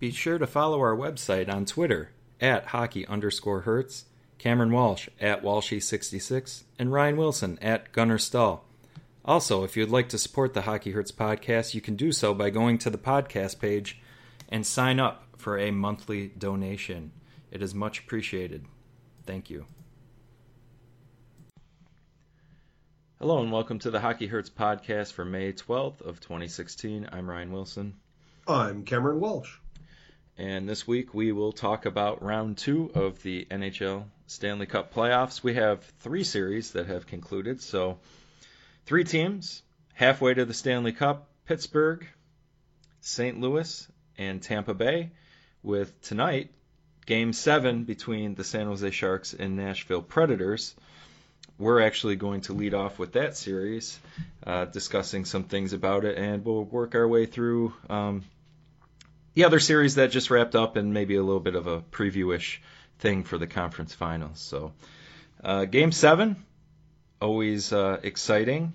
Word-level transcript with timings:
Be 0.00 0.10
sure 0.10 0.38
to 0.38 0.46
follow 0.46 0.80
our 0.80 0.96
website 0.96 1.52
on 1.52 1.66
Twitter 1.66 2.12
at 2.40 2.68
hockey 2.68 3.06
underscore 3.06 3.60
Hurts, 3.60 4.06
Cameron 4.38 4.72
Walsh 4.72 5.10
at 5.20 5.42
Walshy66, 5.42 6.62
and 6.78 6.90
Ryan 6.90 7.18
Wilson 7.18 7.58
at 7.60 7.92
Gunner 7.92 8.16
Stahl. 8.16 8.64
Also, 9.26 9.62
if 9.62 9.76
you'd 9.76 9.90
like 9.90 10.08
to 10.08 10.16
support 10.16 10.54
the 10.54 10.62
Hockey 10.62 10.92
Hurts 10.92 11.12
podcast, 11.12 11.74
you 11.74 11.82
can 11.82 11.96
do 11.96 12.12
so 12.12 12.32
by 12.32 12.48
going 12.48 12.78
to 12.78 12.88
the 12.88 12.96
podcast 12.96 13.60
page 13.60 14.00
and 14.48 14.66
sign 14.66 14.98
up 14.98 15.26
for 15.36 15.58
a 15.58 15.70
monthly 15.70 16.28
donation. 16.28 17.12
It 17.50 17.60
is 17.60 17.74
much 17.74 17.98
appreciated. 17.98 18.64
Thank 19.26 19.50
you. 19.50 19.66
Hello 23.18 23.42
and 23.42 23.52
welcome 23.52 23.78
to 23.80 23.90
the 23.90 24.00
Hockey 24.00 24.28
Hurts 24.28 24.48
podcast 24.48 25.12
for 25.12 25.26
May 25.26 25.52
12th 25.52 26.00
of 26.00 26.20
2016. 26.20 27.06
I'm 27.12 27.28
Ryan 27.28 27.52
Wilson. 27.52 27.96
I'm 28.48 28.84
Cameron 28.84 29.20
Walsh. 29.20 29.59
And 30.40 30.66
this 30.66 30.86
week 30.86 31.12
we 31.12 31.32
will 31.32 31.52
talk 31.52 31.84
about 31.84 32.22
round 32.22 32.56
two 32.56 32.90
of 32.94 33.22
the 33.22 33.46
NHL 33.50 34.04
Stanley 34.26 34.64
Cup 34.64 34.94
playoffs. 34.94 35.42
We 35.42 35.52
have 35.56 35.84
three 35.98 36.24
series 36.24 36.70
that 36.70 36.86
have 36.86 37.06
concluded. 37.06 37.60
So, 37.60 37.98
three 38.86 39.04
teams 39.04 39.62
halfway 39.92 40.32
to 40.32 40.46
the 40.46 40.54
Stanley 40.54 40.92
Cup 40.92 41.28
Pittsburgh, 41.44 42.08
St. 43.02 43.38
Louis, 43.38 43.86
and 44.16 44.40
Tampa 44.40 44.72
Bay, 44.72 45.10
with 45.62 46.00
tonight 46.00 46.48
game 47.04 47.34
seven 47.34 47.84
between 47.84 48.34
the 48.34 48.42
San 48.42 48.66
Jose 48.66 48.90
Sharks 48.92 49.34
and 49.34 49.58
Nashville 49.58 50.00
Predators. 50.00 50.74
We're 51.58 51.82
actually 51.82 52.16
going 52.16 52.40
to 52.42 52.54
lead 52.54 52.72
off 52.72 52.98
with 52.98 53.12
that 53.12 53.36
series, 53.36 54.00
uh, 54.46 54.64
discussing 54.64 55.26
some 55.26 55.44
things 55.44 55.74
about 55.74 56.06
it, 56.06 56.16
and 56.16 56.42
we'll 56.46 56.64
work 56.64 56.94
our 56.94 57.06
way 57.06 57.26
through 57.26 57.74
um, 57.90 58.24
the 59.34 59.44
other 59.44 59.60
series 59.60 59.96
that 59.96 60.10
just 60.10 60.30
wrapped 60.30 60.54
up 60.54 60.76
and 60.76 60.92
maybe 60.92 61.16
a 61.16 61.22
little 61.22 61.40
bit 61.40 61.54
of 61.54 61.66
a 61.66 61.80
preview-ish 61.80 62.60
thing 62.98 63.24
for 63.24 63.38
the 63.38 63.46
conference 63.46 63.94
finals. 63.94 64.40
So, 64.40 64.72
uh, 65.42 65.64
game 65.64 65.92
seven, 65.92 66.44
always 67.20 67.72
uh, 67.72 68.00
exciting. 68.02 68.72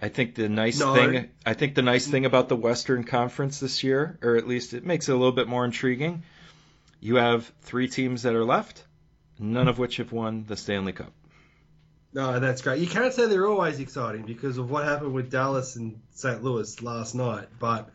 I 0.00 0.08
think 0.08 0.34
the 0.34 0.48
nice 0.48 0.80
no, 0.80 0.94
thing, 0.94 1.30
I 1.46 1.54
think 1.54 1.76
the 1.76 1.82
nice 1.82 2.06
thing 2.08 2.24
about 2.26 2.48
the 2.48 2.56
Western 2.56 3.04
Conference 3.04 3.60
this 3.60 3.84
year, 3.84 4.18
or 4.20 4.36
at 4.36 4.48
least 4.48 4.74
it 4.74 4.84
makes 4.84 5.08
it 5.08 5.12
a 5.12 5.16
little 5.16 5.32
bit 5.32 5.46
more 5.46 5.64
intriguing. 5.64 6.24
You 7.00 7.16
have 7.16 7.50
three 7.62 7.86
teams 7.86 8.22
that 8.22 8.34
are 8.34 8.44
left, 8.44 8.84
none 9.38 9.68
of 9.68 9.78
which 9.78 9.98
have 9.98 10.10
won 10.10 10.44
the 10.48 10.56
Stanley 10.56 10.92
Cup. 10.92 11.12
No, 12.12 12.40
that's 12.40 12.62
great. 12.62 12.80
You 12.80 12.86
can't 12.86 13.14
say 13.14 13.26
they're 13.26 13.46
always 13.46 13.80
exciting 13.80 14.22
because 14.22 14.58
of 14.58 14.70
what 14.70 14.84
happened 14.84 15.14
with 15.14 15.30
Dallas 15.30 15.76
and 15.76 16.00
St. 16.14 16.42
Louis 16.42 16.82
last 16.82 17.14
night, 17.14 17.48
but 17.58 17.88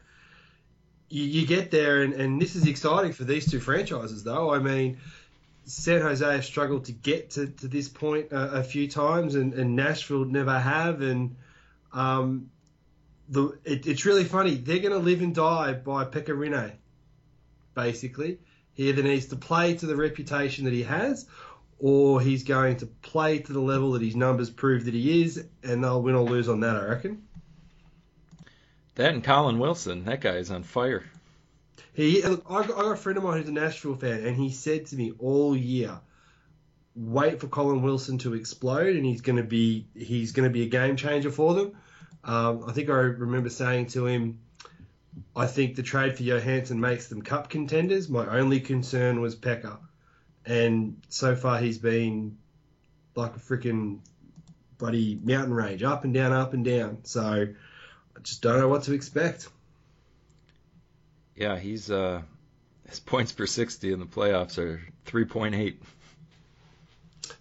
you, 1.10 1.24
you 1.24 1.48
get 1.48 1.72
there, 1.72 2.02
and, 2.02 2.14
and 2.14 2.42
this 2.42 2.56
is 2.56 2.68
exciting 2.68 3.14
for 3.14 3.24
these 3.24 3.50
two 3.50 3.60
franchises, 3.60 4.24
though. 4.24 4.54
I 4.54 4.60
mean, 4.60 4.98
San 5.66 6.02
Jose 6.02 6.26
have 6.26 6.46
struggled 6.46 6.86
to 6.86 6.92
get 6.92 7.32
to, 7.32 7.48
to 7.48 7.68
this 7.68 7.90
point 7.90 8.28
a, 8.32 8.64
few 8.64 8.88
times, 8.88 9.36
and, 9.36 9.54
and, 9.54 9.76
Nashville 9.76 10.26
never 10.26 10.58
have. 10.58 11.02
And 11.02 11.36
um, 11.94 12.50
the 13.30 13.58
it, 13.64 13.86
it's 13.86 14.06
really 14.06 14.24
funny. 14.24 14.56
They're 14.56 14.80
going 14.80 14.94
to 14.94 15.00
live 15.00 15.22
and 15.22 15.36
die 15.36 15.74
by 15.74 16.06
Pekka 16.06 16.30
Rinne, 16.30 16.72
basically. 17.74 18.40
He 18.74 18.90
either 18.90 19.04
needs 19.04 19.28
to 19.28 19.36
play 19.36 19.76
to 19.76 19.86
the 19.86 19.96
reputation 19.96 20.66
that 20.66 20.74
he 20.74 20.84
has, 20.84 21.28
or 21.80 22.22
he's 22.22 22.44
going 22.44 22.78
to 22.78 22.86
play 22.86 23.40
to 23.40 23.54
the 23.54 23.60
level 23.60 23.92
that 23.94 24.02
his 24.02 24.16
numbers 24.16 24.50
prove 24.50 24.86
that 24.86 24.94
he 24.94 25.24
is, 25.24 25.44
and 25.64 25.84
they'll 25.84 26.02
win 26.02 26.16
or 26.16 26.24
lose 26.24 26.48
on 26.48 26.62
that, 26.62 26.76
I 26.76 26.86
reckon. 26.86 27.27
That 28.98 29.14
and 29.14 29.24
Colin 29.24 29.60
Wilson, 29.60 30.06
that 30.06 30.22
guy 30.22 30.38
is 30.38 30.50
on 30.50 30.64
fire. 30.64 31.04
He, 31.94 32.24
I 32.24 32.36
got 32.66 32.92
a 32.92 32.96
friend 32.96 33.16
of 33.16 33.24
mine 33.24 33.38
who's 33.38 33.48
a 33.48 33.52
Nashville 33.52 33.96
fan, 33.96 34.26
and 34.26 34.36
he 34.36 34.50
said 34.50 34.88
to 34.88 34.96
me 34.96 35.14
all 35.20 35.56
year, 35.56 36.00
"Wait 36.96 37.40
for 37.40 37.48
Colin 37.48 37.84
Wilson 37.84 38.18
to 38.20 38.34
explode, 38.34 38.96
and 38.96 39.06
he's 39.06 39.22
going 39.22 39.36
to 39.36 39.44
be 39.44 39.86
he's 39.94 40.32
going 40.32 40.50
to 40.50 40.54
be 40.54 40.64
a 40.64 40.68
game 40.68 40.96
changer 40.96 41.30
for 41.30 41.54
them." 41.54 41.74
Um, 42.24 42.64
I 42.68 42.72
think 42.72 42.90
I 42.90 42.94
remember 42.94 43.52
saying 43.52 43.88
to 43.90 44.08
him, 44.08 44.40
"I 45.36 45.46
think 45.46 45.76
the 45.76 45.84
trade 45.84 46.18
for 46.18 46.24
Johansen 46.24 46.80
makes 46.80 47.08
them 47.08 47.22
cup 47.22 47.52
contenders. 47.52 48.10
My 48.10 48.26
only 48.26 48.62
concern 48.62 49.22
was 49.22 49.36
Pekka, 49.36 49.78
and 50.44 51.04
so 51.10 51.36
far 51.36 51.60
he's 51.60 51.78
been 51.78 52.40
like 53.14 53.36
a 53.36 53.40
freaking 53.40 54.00
bloody 54.80 55.20
mountain 55.24 55.54
range, 55.54 55.84
up 55.84 56.04
and 56.04 56.16
down, 56.16 56.32
up 56.32 56.56
and 56.56 56.66
down. 56.66 57.04
So." 57.04 57.50
Just 58.28 58.42
don't 58.42 58.60
know 58.60 58.68
what 58.68 58.84
to 58.84 58.94
expect. 58.94 59.48
Yeah, 61.38 61.58
he's 61.58 61.90
uh, 61.90 62.22
his 62.90 63.00
points 63.00 63.32
per 63.32 63.46
sixty 63.46 63.94
in 63.94 64.02
the 64.02 64.06
playoffs 64.06 64.58
are 64.58 64.82
three 65.06 65.24
point 65.24 65.56
eight. 65.56 65.82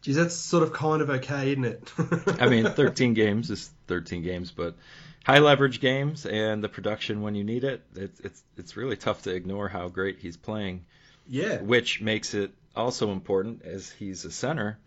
Geez, 0.03 0.15
that's 0.15 0.37
sort 0.37 0.63
of 0.63 0.73
kind 0.73 1.03
of 1.03 1.11
okay, 1.11 1.51
isn't 1.51 1.65
it? 1.65 1.93
I 2.41 2.49
mean, 2.49 2.67
13 2.67 3.15
games 3.15 3.51
is 3.51 3.69
13 3.89 4.23
games, 4.23 4.53
but 4.53 4.77
high 5.25 5.39
leverage 5.41 5.81
games 5.81 6.27
and 6.27 6.63
the 6.63 6.69
production 6.69 7.23
when 7.23 7.35
you 7.35 7.43
need 7.43 7.65
it, 7.65 7.83
it's 7.97 8.21
it's 8.21 8.43
it's 8.57 8.77
really 8.77 8.97
tough 8.97 9.23
to 9.23 9.35
ignore 9.35 9.69
how 9.69 9.89
great 9.89 10.21
he's 10.21 10.37
playing. 10.37 10.85
Yeah. 11.29 11.61
Which 11.61 12.01
makes 12.01 12.35
it 12.35 12.53
also 12.77 13.11
important 13.11 13.63
as 13.63 13.91
he's 13.91 14.25
a 14.25 14.31
center. 14.31 14.79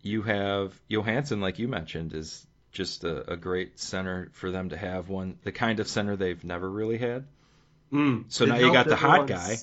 You 0.00 0.22
have 0.22 0.72
Johansen, 0.88 1.42
like 1.42 1.58
you 1.58 1.68
mentioned, 1.68 2.14
is 2.14 2.46
just 2.78 3.02
a, 3.02 3.32
a, 3.32 3.36
great 3.36 3.76
center 3.80 4.28
for 4.34 4.52
them 4.52 4.68
to 4.68 4.76
have 4.76 5.08
one 5.08 5.36
the 5.42 5.50
kind 5.50 5.80
of 5.80 5.88
center 5.88 6.14
they've 6.14 6.44
never 6.44 6.70
really 6.70 6.96
had. 6.96 7.24
Mm, 7.92 8.26
so 8.28 8.44
now 8.44 8.54
you 8.54 8.72
got 8.72 8.86
the 8.86 8.94
hot 8.94 9.26
guy, 9.26 9.56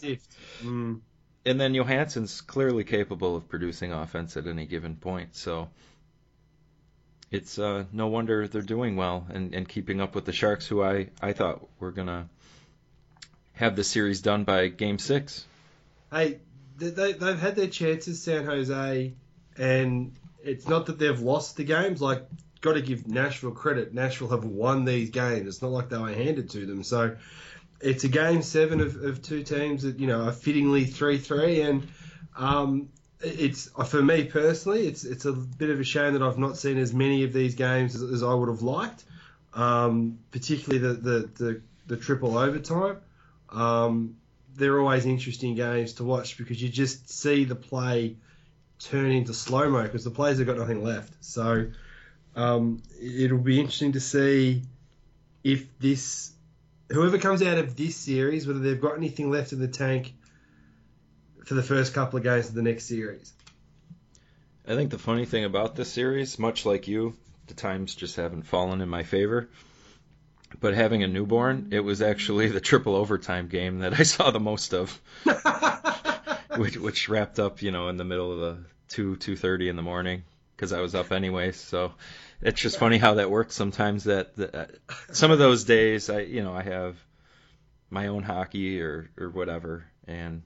mm. 0.61 0.99
and 1.45 1.61
then 1.61 1.73
Johansen's 1.73 2.41
clearly 2.41 2.83
capable 2.83 3.37
of 3.37 3.47
producing 3.47 3.93
offense 3.93 4.35
at 4.35 4.47
any 4.47 4.65
given 4.65 4.97
point. 4.97 5.33
So 5.33 5.69
it's 7.31 7.57
uh, 7.57 7.85
no 7.93 8.07
wonder 8.07 8.49
they're 8.49 8.61
doing 8.61 8.97
well 8.97 9.25
and, 9.29 9.55
and 9.55 9.67
keeping 9.67 10.01
up 10.01 10.13
with 10.13 10.25
the 10.25 10.33
Sharks, 10.33 10.67
who 10.67 10.83
I, 10.83 11.07
I 11.21 11.31
thought 11.31 11.65
were 11.79 11.91
gonna 11.91 12.27
have 13.53 13.77
the 13.77 13.83
series 13.85 14.19
done 14.21 14.43
by 14.43 14.67
Game 14.67 14.99
Six. 14.99 15.45
Hey, 16.11 16.39
they, 16.75 17.13
they've 17.13 17.39
had 17.39 17.55
their 17.55 17.67
chances, 17.67 18.21
San 18.21 18.43
Jose, 18.43 19.13
and 19.57 20.11
it's 20.43 20.67
not 20.67 20.87
that 20.87 20.99
they've 20.99 21.21
lost 21.21 21.55
the 21.55 21.63
games. 21.63 22.01
Like 22.01 22.27
got 22.65 22.73
to 22.73 22.81
give 22.81 23.07
Nashville 23.07 23.51
credit. 23.51 23.93
Nashville 23.93 24.29
have 24.29 24.43
won 24.43 24.83
these 24.83 25.11
games. 25.11 25.47
It's 25.47 25.61
not 25.61 25.71
like 25.71 25.89
they 25.89 25.97
were 25.97 26.11
handed 26.11 26.49
to 26.49 26.65
them. 26.65 26.83
So 26.83 27.15
it's 27.79 28.03
a 28.03 28.09
game 28.09 28.41
seven 28.41 28.81
of, 28.81 29.01
of 29.03 29.21
two 29.21 29.43
teams 29.43 29.83
that 29.83 29.99
you 29.99 30.07
know 30.07 30.25
are 30.25 30.31
fittingly 30.31 30.85
three 30.85 31.17
three, 31.17 31.61
and 31.61 31.87
um, 32.35 32.89
it's 33.21 33.69
for 33.87 34.01
me 34.01 34.25
personally, 34.25 34.87
it's 34.87 35.05
it's 35.05 35.25
a 35.25 35.33
bit 35.33 35.69
of 35.69 35.79
a 35.79 35.83
shame 35.83 36.13
that 36.13 36.21
I've 36.21 36.39
not 36.39 36.57
seen 36.57 36.77
as 36.77 36.93
many 36.93 37.23
of 37.23 37.31
these 37.31 37.55
games 37.55 37.95
as, 37.95 38.03
as 38.03 38.23
I 38.23 38.33
would 38.33 38.49
have 38.49 38.63
liked, 38.63 39.03
um, 39.53 40.19
particularly 40.31 40.79
the, 40.79 40.93
the, 40.93 41.29
the 41.35 41.61
the 41.87 41.97
triple 41.97 42.37
overtime. 42.37 42.97
Um, 43.49 44.17
they're 44.55 44.79
always 44.79 45.05
interesting 45.05 45.55
games 45.55 45.93
to 45.93 46.03
watch 46.03 46.37
because 46.37 46.61
you 46.61 46.69
just 46.69 47.09
see 47.09 47.43
the 47.43 47.55
play 47.55 48.15
turn 48.79 49.11
into 49.11 49.33
slow 49.33 49.69
mo 49.69 49.83
because 49.83 50.03
the 50.03 50.11
players 50.11 50.37
have 50.39 50.47
got 50.47 50.57
nothing 50.57 50.83
left. 50.83 51.13
So 51.19 51.67
um, 52.35 52.81
it'll 53.01 53.37
be 53.37 53.59
interesting 53.59 53.93
to 53.93 53.99
see 53.99 54.63
if 55.43 55.65
this, 55.79 56.31
whoever 56.91 57.17
comes 57.17 57.41
out 57.41 57.57
of 57.57 57.75
this 57.75 57.95
series, 57.95 58.45
whether 58.47 58.59
they've 58.59 58.81
got 58.81 58.97
anything 58.97 59.31
left 59.31 59.53
in 59.53 59.59
the 59.59 59.67
tank 59.67 60.13
for 61.45 61.53
the 61.53 61.63
first 61.63 61.93
couple 61.93 62.17
of 62.17 62.23
games 62.23 62.49
of 62.49 62.55
the 62.55 62.61
next 62.61 62.85
series. 62.85 63.31
I 64.67 64.75
think 64.75 64.89
the 64.89 64.97
funny 64.97 65.25
thing 65.25 65.45
about 65.45 65.75
this 65.75 65.91
series, 65.91 66.39
much 66.39 66.65
like 66.65 66.87
you, 66.87 67.15
the 67.47 67.53
times 67.53 67.93
just 67.93 68.15
haven't 68.15 68.43
fallen 68.43 68.81
in 68.81 68.89
my 68.89 69.03
favor. 69.03 69.47
But 70.59 70.73
having 70.73 71.03
a 71.03 71.07
newborn, 71.07 71.69
it 71.71 71.81
was 71.81 72.01
actually 72.01 72.47
the 72.49 72.61
triple 72.61 72.95
overtime 72.95 73.47
game 73.47 73.79
that 73.79 73.99
I 73.99 74.03
saw 74.03 74.31
the 74.31 74.39
most 74.39 74.73
of, 74.73 74.99
which, 76.57 76.77
which 76.77 77.09
wrapped 77.09 77.39
up, 77.39 77.61
you 77.61 77.71
know, 77.71 77.89
in 77.89 77.97
the 77.97 78.03
middle 78.03 78.31
of 78.31 78.39
the 78.39 78.63
two 78.87 79.15
two 79.15 79.35
thirty 79.35 79.67
in 79.67 79.75
the 79.75 79.81
morning 79.81 80.23
because 80.55 80.71
I 80.71 80.81
was 80.81 80.95
up 80.95 81.11
anyway. 81.11 81.51
So 81.51 81.93
it's 82.41 82.61
just 82.61 82.77
funny 82.77 82.97
how 82.97 83.15
that 83.15 83.31
works 83.31 83.55
sometimes. 83.55 84.05
That, 84.05 84.35
that 84.35 84.55
uh, 84.55 84.65
some 85.11 85.31
of 85.31 85.39
those 85.39 85.63
days, 85.63 86.09
I 86.09 86.21
you 86.21 86.43
know 86.43 86.53
I 86.53 86.63
have 86.63 86.97
my 87.89 88.07
own 88.07 88.23
hockey 88.23 88.81
or 88.81 89.09
or 89.17 89.29
whatever, 89.29 89.85
and 90.07 90.43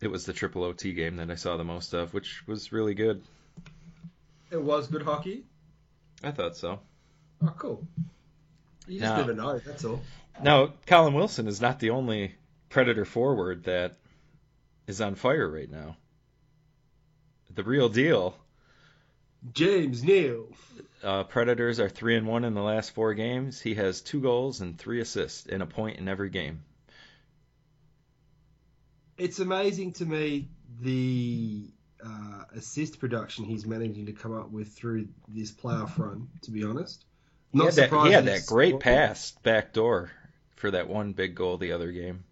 it 0.00 0.10
was 0.10 0.26
the 0.26 0.32
triple 0.32 0.64
OT 0.64 0.92
game 0.92 1.16
that 1.16 1.30
I 1.30 1.36
saw 1.36 1.56
the 1.56 1.64
most 1.64 1.94
of, 1.94 2.12
which 2.12 2.46
was 2.46 2.72
really 2.72 2.94
good. 2.94 3.22
It 4.50 4.60
was 4.60 4.88
good 4.88 5.02
hockey. 5.02 5.44
I 6.22 6.30
thought 6.30 6.56
so. 6.56 6.80
Oh, 7.42 7.54
cool. 7.56 7.86
You 8.86 9.00
just 9.00 9.12
now, 9.12 9.16
never 9.18 9.32
know. 9.32 9.58
That's 9.58 9.84
all. 9.84 10.00
Now, 10.42 10.74
Colin 10.86 11.14
Wilson 11.14 11.46
is 11.46 11.60
not 11.60 11.78
the 11.78 11.90
only 11.90 12.34
Predator 12.68 13.04
forward 13.04 13.64
that 13.64 13.96
is 14.86 15.00
on 15.00 15.14
fire 15.14 15.48
right 15.48 15.70
now. 15.70 15.96
The 17.54 17.62
real 17.62 17.88
deal 17.88 18.34
James 19.52 20.04
Neal. 20.04 20.46
Uh, 21.02 21.24
Predators 21.24 21.80
are 21.80 21.88
three 21.88 22.16
and 22.16 22.26
one 22.26 22.44
in 22.44 22.54
the 22.54 22.62
last 22.62 22.92
four 22.92 23.14
games. 23.14 23.60
He 23.60 23.74
has 23.74 24.00
two 24.00 24.20
goals 24.20 24.60
and 24.60 24.78
three 24.78 25.00
assists 25.00 25.46
and 25.46 25.62
a 25.62 25.66
point 25.66 25.98
in 25.98 26.08
every 26.08 26.30
game. 26.30 26.62
it's 29.18 29.38
amazing 29.38 29.92
to 29.92 30.04
me 30.04 30.48
the 30.80 31.70
uh, 32.04 32.44
assist 32.54 32.98
production 32.98 33.44
he's 33.44 33.66
managing 33.66 34.06
to 34.06 34.12
come 34.12 34.36
up 34.36 34.50
with 34.50 34.72
through 34.72 35.08
this 35.28 35.52
playoff 35.52 35.98
run. 35.98 36.28
To 36.42 36.50
be 36.50 36.64
honest, 36.64 37.04
not 37.52 37.74
he 37.74 37.80
had 37.80 37.90
that, 37.90 38.06
he 38.06 38.12
had 38.12 38.24
that 38.26 38.46
great 38.46 38.80
pass 38.80 39.32
back 39.42 39.72
door 39.72 40.10
for 40.56 40.70
that 40.70 40.88
one 40.88 41.12
big 41.12 41.34
goal 41.34 41.58
the 41.58 41.72
other 41.72 41.92
game. 41.92 42.24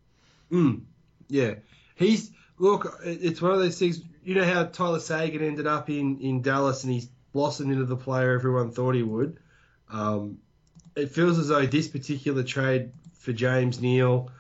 Mm, 0.51 0.83
yeah, 1.29 1.55
he's 1.95 2.31
look. 2.61 3.01
It's 3.03 3.43
one 3.43 3.53
of 3.53 3.59
those 3.59 3.79
things. 3.79 4.01
You 4.23 4.37
know 4.37 4.45
how 4.45 4.65
Tyler 4.65 5.01
Seguin 5.01 5.43
ended 5.43 5.67
up 5.67 5.91
in 5.91 6.21
in 6.21 6.43
Dallas 6.43 6.85
and 6.85 6.93
he's 6.93 7.09
blossomed 7.33 7.73
into 7.73 7.87
the 7.87 7.97
player 7.97 8.33
everyone 8.33 8.71
thought 8.71 8.95
he 8.95 9.03
would. 9.03 9.39
Um, 9.89 10.39
it 10.95 11.11
feels 11.11 11.39
as 11.39 11.49
though 11.49 11.67
this 11.67 11.89
particular 11.89 12.45
trade 12.45 12.93
for 13.19 13.33
James 13.33 13.81
Neal 13.81 14.31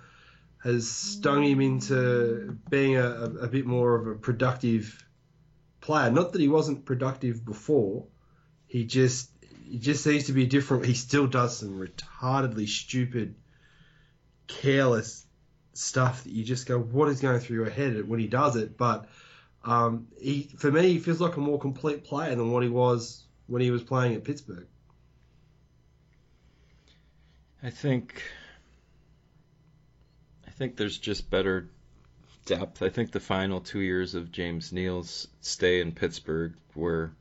has 0.62 0.88
stung 0.88 1.43
him 1.43 1.61
into 1.61 2.58
being 2.69 2.96
a, 2.96 3.06
a, 3.06 3.25
a 3.25 3.49
bit 3.49 3.67
more 3.67 3.94
of 3.94 4.06
a 4.06 4.14
productive 4.14 5.02
player. 5.81 6.11
Not 6.11 6.32
that 6.32 6.40
he 6.40 6.49
wasn't 6.49 6.84
productive 6.84 7.44
before. 7.44 8.06
He 8.67 8.84
just 8.84 9.31
he 9.64 9.78
just 9.78 10.05
seems 10.05 10.25
to 10.25 10.32
be 10.32 10.46
different. 10.46 10.84
He 10.84 10.94
still 10.94 11.26
does 11.26 11.56
some 11.56 11.81
retardedly 11.81 12.69
stupid, 12.69 13.37
careless 14.46 15.25
stuff 15.72 16.25
that 16.25 16.32
you 16.32 16.44
just 16.44 16.67
go, 16.67 16.78
what 16.78 17.08
is 17.08 17.20
going 17.20 17.40
through 17.40 17.56
your 17.56 17.70
head 17.70 18.08
when 18.08 18.20
he 18.20 18.26
does 18.26 18.56
it? 18.56 18.76
But 18.76 19.08
um, 19.64 20.08
he, 20.20 20.50
for 20.56 20.70
me, 20.70 20.88
he 20.93 20.99
feels 20.99 21.20
like 21.20 21.37
a 21.37 21.40
more 21.40 21.58
complete 21.58 22.05
player 22.05 22.34
than 22.34 22.50
what 22.50 22.62
he 22.62 22.69
was 22.69 23.25
when 23.46 23.62
he 23.62 23.70
was 23.70 23.82
playing 23.82 24.14
at 24.14 24.25
Pittsburgh. 24.25 24.67
I 27.62 27.70
think 27.70 28.22
I 30.46 30.50
think 30.50 30.76
there's 30.76 30.99
just 30.99 31.28
better 31.31 31.69
depth. 32.46 32.82
I 32.82 32.88
think 32.88 33.12
the 33.12 33.20
final 33.20 33.61
two 33.61 33.81
years 33.81 34.14
of 34.14 34.32
James 34.32 34.72
Neal's 34.72 35.28
stay 35.40 35.81
in 35.81 35.93
Pittsburgh 35.93 36.55
were 36.75 37.12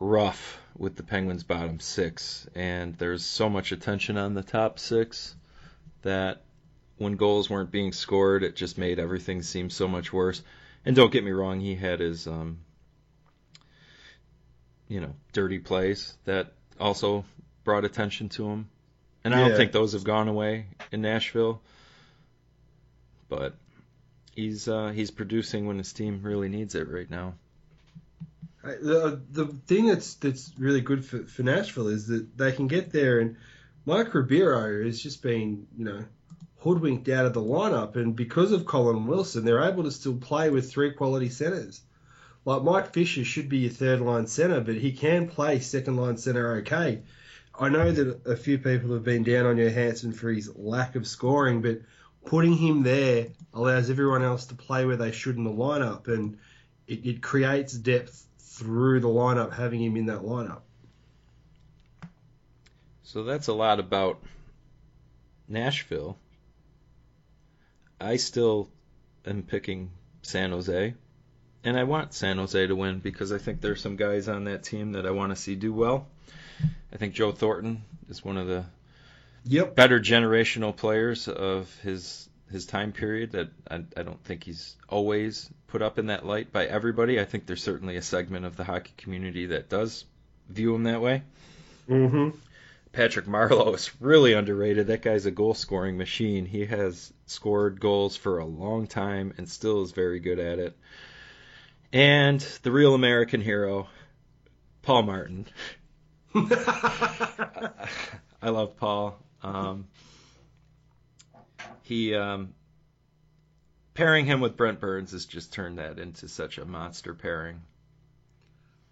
rough 0.00 0.60
with 0.76 0.96
the 0.96 1.02
Penguins' 1.02 1.44
bottom 1.44 1.80
six, 1.80 2.46
and 2.54 2.96
there's 2.98 3.24
so 3.24 3.48
much 3.48 3.72
attention 3.72 4.16
on 4.16 4.34
the 4.34 4.42
top 4.42 4.78
six 4.78 5.34
that 6.02 6.42
when 6.98 7.16
goals 7.16 7.48
weren't 7.48 7.70
being 7.70 7.92
scored, 7.92 8.42
it 8.42 8.56
just 8.56 8.76
made 8.78 8.98
everything 8.98 9.42
seem 9.42 9.70
so 9.70 9.88
much 9.88 10.12
worse. 10.12 10.42
And 10.84 10.94
don't 10.94 11.12
get 11.12 11.24
me 11.24 11.30
wrong, 11.30 11.60
he 11.60 11.74
had 11.74 12.00
his 12.00 12.26
um, 12.26 12.58
you 14.88 15.00
know 15.00 15.14
dirty 15.32 15.58
plays 15.58 16.16
that 16.24 16.52
also 16.78 17.24
brought 17.64 17.84
attention 17.84 18.28
to 18.30 18.48
him. 18.48 18.68
And 19.24 19.34
I 19.34 19.46
don't 19.46 19.56
think 19.56 19.72
those 19.72 19.92
have 19.92 20.04
gone 20.04 20.28
away 20.28 20.66
in 20.90 21.02
Nashville. 21.02 21.60
But 23.28 23.54
he's 24.34 24.68
uh, 24.68 24.88
he's 24.88 25.10
producing 25.10 25.66
when 25.66 25.76
his 25.78 25.92
team 25.92 26.20
really 26.22 26.48
needs 26.48 26.74
it 26.74 26.88
right 26.88 27.10
now. 27.10 27.34
The 28.62 29.20
the 29.30 29.46
thing 29.66 29.86
that's 29.86 30.14
that's 30.14 30.52
really 30.58 30.80
good 30.80 31.04
for, 31.04 31.24
for 31.24 31.42
Nashville 31.42 31.88
is 31.88 32.06
that 32.06 32.36
they 32.38 32.52
can 32.52 32.68
get 32.68 32.90
there 32.90 33.18
and 33.20 33.36
Mike 33.84 34.14
Ribeiro 34.14 34.84
has 34.84 35.02
just 35.02 35.22
been 35.22 35.66
you 35.76 35.84
know 35.84 36.04
hoodwinked 36.58 37.08
out 37.08 37.26
of 37.26 37.34
the 37.34 37.40
lineup 37.40 37.96
and 37.96 38.16
because 38.16 38.52
of 38.52 38.66
Colin 38.66 39.06
Wilson 39.06 39.44
they're 39.44 39.62
able 39.62 39.84
to 39.84 39.90
still 39.90 40.16
play 40.16 40.50
with 40.50 40.70
three 40.70 40.92
quality 40.92 41.28
centers. 41.28 41.80
Like 42.44 42.62
Mike 42.62 42.92
Fisher 42.92 43.24
should 43.24 43.48
be 43.48 43.58
your 43.58 43.70
third 43.70 44.00
line 44.00 44.26
center, 44.26 44.60
but 44.60 44.76
he 44.76 44.92
can 44.92 45.28
play 45.28 45.60
second 45.60 45.96
line 45.96 46.16
center 46.16 46.56
okay. 46.56 47.02
I 47.58 47.68
know 47.68 47.90
that 47.90 48.26
a 48.26 48.36
few 48.36 48.58
people 48.58 48.92
have 48.92 49.04
been 49.04 49.24
down 49.24 49.46
on 49.46 49.58
your 49.58 49.70
Johansen 49.70 50.12
for 50.12 50.30
his 50.30 50.54
lack 50.56 50.94
of 50.94 51.06
scoring, 51.06 51.60
but 51.60 51.80
putting 52.24 52.56
him 52.56 52.82
there 52.82 53.28
allows 53.52 53.90
everyone 53.90 54.22
else 54.22 54.46
to 54.46 54.54
play 54.54 54.86
where 54.86 54.96
they 54.96 55.12
should 55.12 55.36
in 55.36 55.44
the 55.44 55.50
lineup, 55.50 56.08
and 56.08 56.38
it, 56.86 57.04
it 57.04 57.22
creates 57.22 57.72
depth 57.72 58.26
through 58.38 59.00
the 59.00 59.08
lineup 59.08 59.52
having 59.52 59.82
him 59.82 59.96
in 59.96 60.06
that 60.06 60.20
lineup. 60.20 60.60
So 63.02 63.24
that's 63.24 63.48
a 63.48 63.54
lot 63.54 63.80
about 63.80 64.20
Nashville. 65.48 66.18
I 68.00 68.16
still 68.16 68.68
am 69.26 69.42
picking 69.42 69.90
San 70.22 70.50
Jose, 70.50 70.94
and 71.64 71.78
I 71.78 71.84
want 71.84 72.14
San 72.14 72.38
Jose 72.38 72.66
to 72.66 72.76
win 72.76 72.98
because 73.00 73.32
I 73.32 73.38
think 73.38 73.60
there's 73.60 73.80
some 73.80 73.96
guys 73.96 74.28
on 74.28 74.44
that 74.44 74.62
team 74.62 74.92
that 74.92 75.06
I 75.06 75.10
want 75.10 75.30
to 75.30 75.36
see 75.36 75.54
do 75.54 75.72
well. 75.72 76.06
I 76.92 76.96
think 76.96 77.14
Joe 77.14 77.32
Thornton 77.32 77.82
is 78.08 78.24
one 78.24 78.36
of 78.36 78.46
the 78.46 78.64
yep. 79.44 79.74
better 79.74 80.00
generational 80.00 80.74
players 80.74 81.28
of 81.28 81.74
his 81.80 82.28
his 82.50 82.66
time 82.66 82.92
period. 82.92 83.32
That 83.32 83.48
I, 83.70 83.84
I 83.96 84.02
don't 84.02 84.22
think 84.24 84.44
he's 84.44 84.76
always 84.88 85.50
put 85.66 85.82
up 85.82 85.98
in 85.98 86.06
that 86.06 86.24
light 86.24 86.52
by 86.52 86.66
everybody. 86.66 87.20
I 87.20 87.24
think 87.24 87.46
there's 87.46 87.62
certainly 87.62 87.96
a 87.96 88.02
segment 88.02 88.46
of 88.46 88.56
the 88.56 88.64
hockey 88.64 88.92
community 88.96 89.46
that 89.46 89.68
does 89.68 90.04
view 90.48 90.74
him 90.74 90.84
that 90.84 91.00
way. 91.00 91.22
Mm-hmm. 91.88 92.36
Patrick 92.98 93.26
Marleau 93.26 93.76
is 93.76 93.92
really 94.00 94.32
underrated. 94.32 94.88
That 94.88 95.02
guy's 95.02 95.24
a 95.24 95.30
goal 95.30 95.54
scoring 95.54 95.96
machine. 95.96 96.46
He 96.46 96.66
has 96.66 97.12
scored 97.26 97.78
goals 97.78 98.16
for 98.16 98.40
a 98.40 98.44
long 98.44 98.88
time 98.88 99.34
and 99.38 99.48
still 99.48 99.84
is 99.84 99.92
very 99.92 100.18
good 100.18 100.40
at 100.40 100.58
it. 100.58 100.76
And 101.92 102.40
the 102.64 102.72
real 102.72 102.96
American 102.96 103.40
hero, 103.40 103.86
Paul 104.82 105.02
Martin. 105.04 105.46
I 106.34 107.70
love 108.42 108.76
Paul. 108.76 109.16
Um, 109.44 109.86
he 111.82 112.16
um, 112.16 112.52
pairing 113.94 114.26
him 114.26 114.40
with 114.40 114.56
Brent 114.56 114.80
Burns 114.80 115.12
has 115.12 115.24
just 115.24 115.52
turned 115.52 115.78
that 115.78 116.00
into 116.00 116.26
such 116.26 116.58
a 116.58 116.64
monster 116.64 117.14
pairing. 117.14 117.60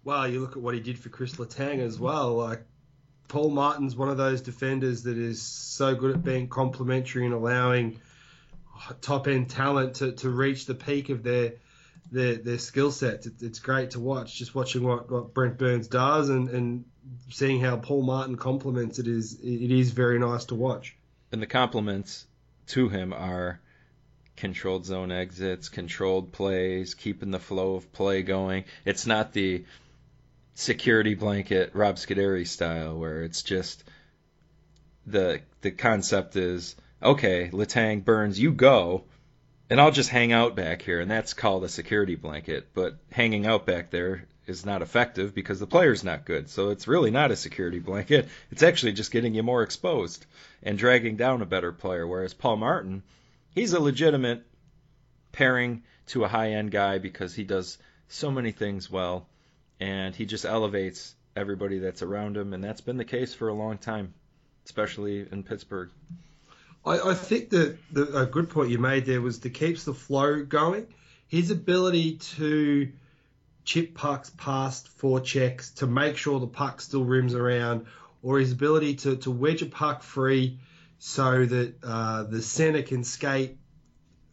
Wow, 0.05 0.23
you 0.23 0.39
look 0.39 0.55
at 0.55 0.63
what 0.63 0.75
he 0.75 0.79
did 0.79 0.97
for 0.97 1.09
Kris 1.09 1.33
Letang 1.33 1.79
as 1.79 1.99
well. 1.99 2.35
Like 2.35 2.63
Paul 3.27 3.49
Martin's 3.49 3.95
one 3.95 4.09
of 4.09 4.17
those 4.17 4.41
defenders 4.41 5.03
that 5.03 5.17
is 5.17 5.41
so 5.41 5.95
good 5.95 6.11
at 6.11 6.23
being 6.23 6.47
complimentary 6.47 7.25
and 7.25 7.33
allowing 7.33 7.99
top 9.01 9.27
end 9.27 9.49
talent 9.49 9.95
to, 9.95 10.13
to 10.13 10.29
reach 10.29 10.65
the 10.65 10.75
peak 10.75 11.09
of 11.09 11.23
their 11.23 11.53
their, 12.09 12.35
their 12.35 12.57
skill 12.57 12.91
sets. 12.91 13.25
It, 13.25 13.41
it's 13.41 13.59
great 13.59 13.91
to 13.91 13.99
watch. 13.99 14.35
Just 14.37 14.55
watching 14.55 14.83
what, 14.83 15.11
what 15.11 15.33
Brent 15.33 15.57
Burns 15.57 15.87
does 15.87 16.29
and, 16.29 16.49
and 16.49 16.85
seeing 17.29 17.59
how 17.59 17.77
Paul 17.77 18.03
Martin 18.03 18.37
compliments 18.37 18.99
it 18.99 19.07
is 19.07 19.33
it 19.41 19.71
is 19.71 19.91
very 19.91 20.19
nice 20.19 20.45
to 20.45 20.55
watch. 20.55 20.95
And 21.31 21.41
the 21.41 21.47
compliments 21.47 22.25
to 22.67 22.87
him 22.87 23.13
are 23.13 23.59
controlled 24.37 24.85
zone 24.85 25.11
exits, 25.11 25.67
controlled 25.67 26.31
plays, 26.31 26.93
keeping 26.93 27.31
the 27.31 27.39
flow 27.39 27.75
of 27.75 27.91
play 27.91 28.21
going. 28.21 28.63
It's 28.85 29.05
not 29.05 29.33
the 29.33 29.65
security 30.57 31.13
blanket 31.13 31.69
Rob 31.75 31.97
Scuderi 31.97 32.47
style 32.47 32.97
where 32.97 33.21
it's 33.21 33.43
just 33.43 33.83
the 35.05 35.39
the 35.61 35.69
concept 35.69 36.35
is 36.35 36.75
okay, 37.01 37.51
Letang 37.53 38.03
Burns, 38.03 38.39
you 38.39 38.51
go, 38.51 39.03
and 39.69 39.79
I'll 39.79 39.91
just 39.91 40.09
hang 40.09 40.31
out 40.31 40.55
back 40.55 40.81
here, 40.81 40.99
and 40.99 41.11
that's 41.11 41.35
called 41.35 41.63
a 41.63 41.69
security 41.69 42.15
blanket. 42.15 42.69
But 42.73 42.97
hanging 43.11 43.45
out 43.45 43.67
back 43.67 43.91
there 43.91 44.25
is 44.47 44.65
not 44.65 44.81
effective 44.81 45.35
because 45.35 45.59
the 45.59 45.67
player's 45.67 46.03
not 46.03 46.25
good. 46.25 46.49
So 46.49 46.71
it's 46.71 46.87
really 46.87 47.11
not 47.11 47.29
a 47.29 47.35
security 47.35 47.79
blanket. 47.79 48.27
It's 48.51 48.63
actually 48.63 48.93
just 48.93 49.11
getting 49.11 49.35
you 49.35 49.43
more 49.43 49.61
exposed 49.61 50.25
and 50.63 50.75
dragging 50.75 51.17
down 51.17 51.43
a 51.43 51.45
better 51.45 51.71
player. 51.71 52.07
Whereas 52.07 52.33
Paul 52.33 52.57
Martin, 52.57 53.03
he's 53.53 53.73
a 53.73 53.79
legitimate 53.79 54.41
pairing 55.31 55.83
to 56.07 56.23
a 56.23 56.27
high 56.27 56.53
end 56.53 56.71
guy 56.71 56.97
because 56.97 57.35
he 57.35 57.43
does 57.43 57.77
so 58.07 58.31
many 58.31 58.51
things 58.51 58.89
well 58.89 59.27
and 59.79 60.15
he 60.15 60.25
just 60.25 60.45
elevates 60.45 61.15
everybody 61.35 61.79
that's 61.79 62.01
around 62.01 62.35
him. 62.37 62.53
And 62.53 62.63
that's 62.63 62.81
been 62.81 62.97
the 62.97 63.05
case 63.05 63.33
for 63.33 63.49
a 63.49 63.53
long 63.53 63.77
time, 63.77 64.13
especially 64.65 65.25
in 65.31 65.43
Pittsburgh. 65.43 65.89
I, 66.85 66.99
I 66.99 67.13
think 67.13 67.49
that 67.51 67.77
the, 67.91 68.21
a 68.21 68.25
good 68.25 68.49
point 68.49 68.69
you 68.69 68.79
made 68.79 69.05
there 69.05 69.21
was 69.21 69.39
to 69.39 69.49
keeps 69.49 69.83
the 69.83 69.93
flow 69.93 70.43
going. 70.43 70.87
His 71.27 71.51
ability 71.51 72.17
to 72.37 72.91
chip 73.65 73.93
pucks 73.93 74.29
past 74.29 74.87
four 74.87 75.19
checks 75.19 75.71
to 75.71 75.87
make 75.87 76.15
sure 76.15 76.39
the 76.39 76.47
puck 76.47 76.79
still 76.79 77.03
rims 77.03 77.35
around, 77.35 77.85
or 78.23 78.39
his 78.39 78.53
ability 78.53 78.95
to, 78.95 79.17
to 79.17 79.31
wedge 79.31 79.61
a 79.61 79.65
puck 79.65 80.03
free 80.03 80.59
so 80.99 81.45
that 81.45 81.75
uh, 81.83 82.23
the 82.23 82.41
center 82.41 82.81
can 82.81 83.03
skate 83.03 83.57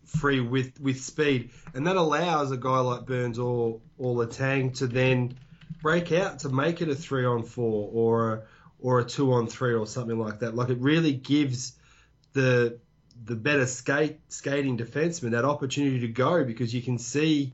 free 0.07 0.41
with, 0.41 0.81
with 0.81 1.01
speed. 1.01 1.51
And 1.75 1.87
that 1.87 1.97
allows 1.97 2.51
a 2.51 2.57
guy 2.57 2.79
like 2.81 3.07
Burns 3.07 3.39
or, 3.39 3.81
or 3.99 4.15
Letang 4.15 4.77
to 4.79 4.87
then 4.87 5.37
break 5.83 6.13
out 6.13 6.41
to 6.41 6.49
make 6.49 6.81
it 6.81 6.89
a 6.89 6.95
three 6.95 7.25
on 7.25 7.43
four 7.43 7.91
or 7.93 8.33
a, 8.33 8.43
or 8.81 9.01
a 9.01 9.05
two 9.05 9.33
on 9.33 9.47
three 9.47 9.75
or 9.75 9.87
something 9.87 10.19
like 10.19 10.41
that. 10.41 10.55
Like 10.55 10.71
it 10.71 10.79
really 10.79 11.13
gives 11.13 11.75
the 12.33 12.79
the 13.25 13.37
better 13.37 13.67
skate 13.67 14.19
skating 14.29 14.77
defenseman 14.77 15.31
that 15.31 15.45
opportunity 15.45 16.01
to 16.01 16.09
go 16.09 16.45
because 16.45 16.75
you 16.75 16.83
can 16.83 16.99
see 16.99 17.53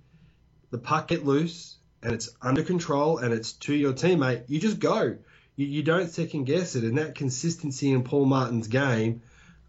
the 0.71 0.79
puck 0.79 1.09
get 1.09 1.25
loose 1.25 1.77
and 2.03 2.13
it's 2.15 2.31
under 2.41 2.63
control 2.63 3.19
and 3.19 3.35
it's 3.35 3.53
to 3.53 3.75
your 3.75 3.93
teammate, 3.93 4.45
you 4.49 4.59
just 4.59 4.79
go. 4.79 5.17
You, 5.57 5.67
you 5.67 5.83
don't 5.83 6.09
second 6.09 6.45
guess 6.45 6.77
it. 6.77 6.85
And 6.85 6.99
that 6.99 7.15
consistency 7.15 7.93
in 7.93 8.03
Paul 8.03 8.25
Martin's 8.25 8.69
game, 8.69 9.23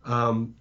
um, 0.06 0.56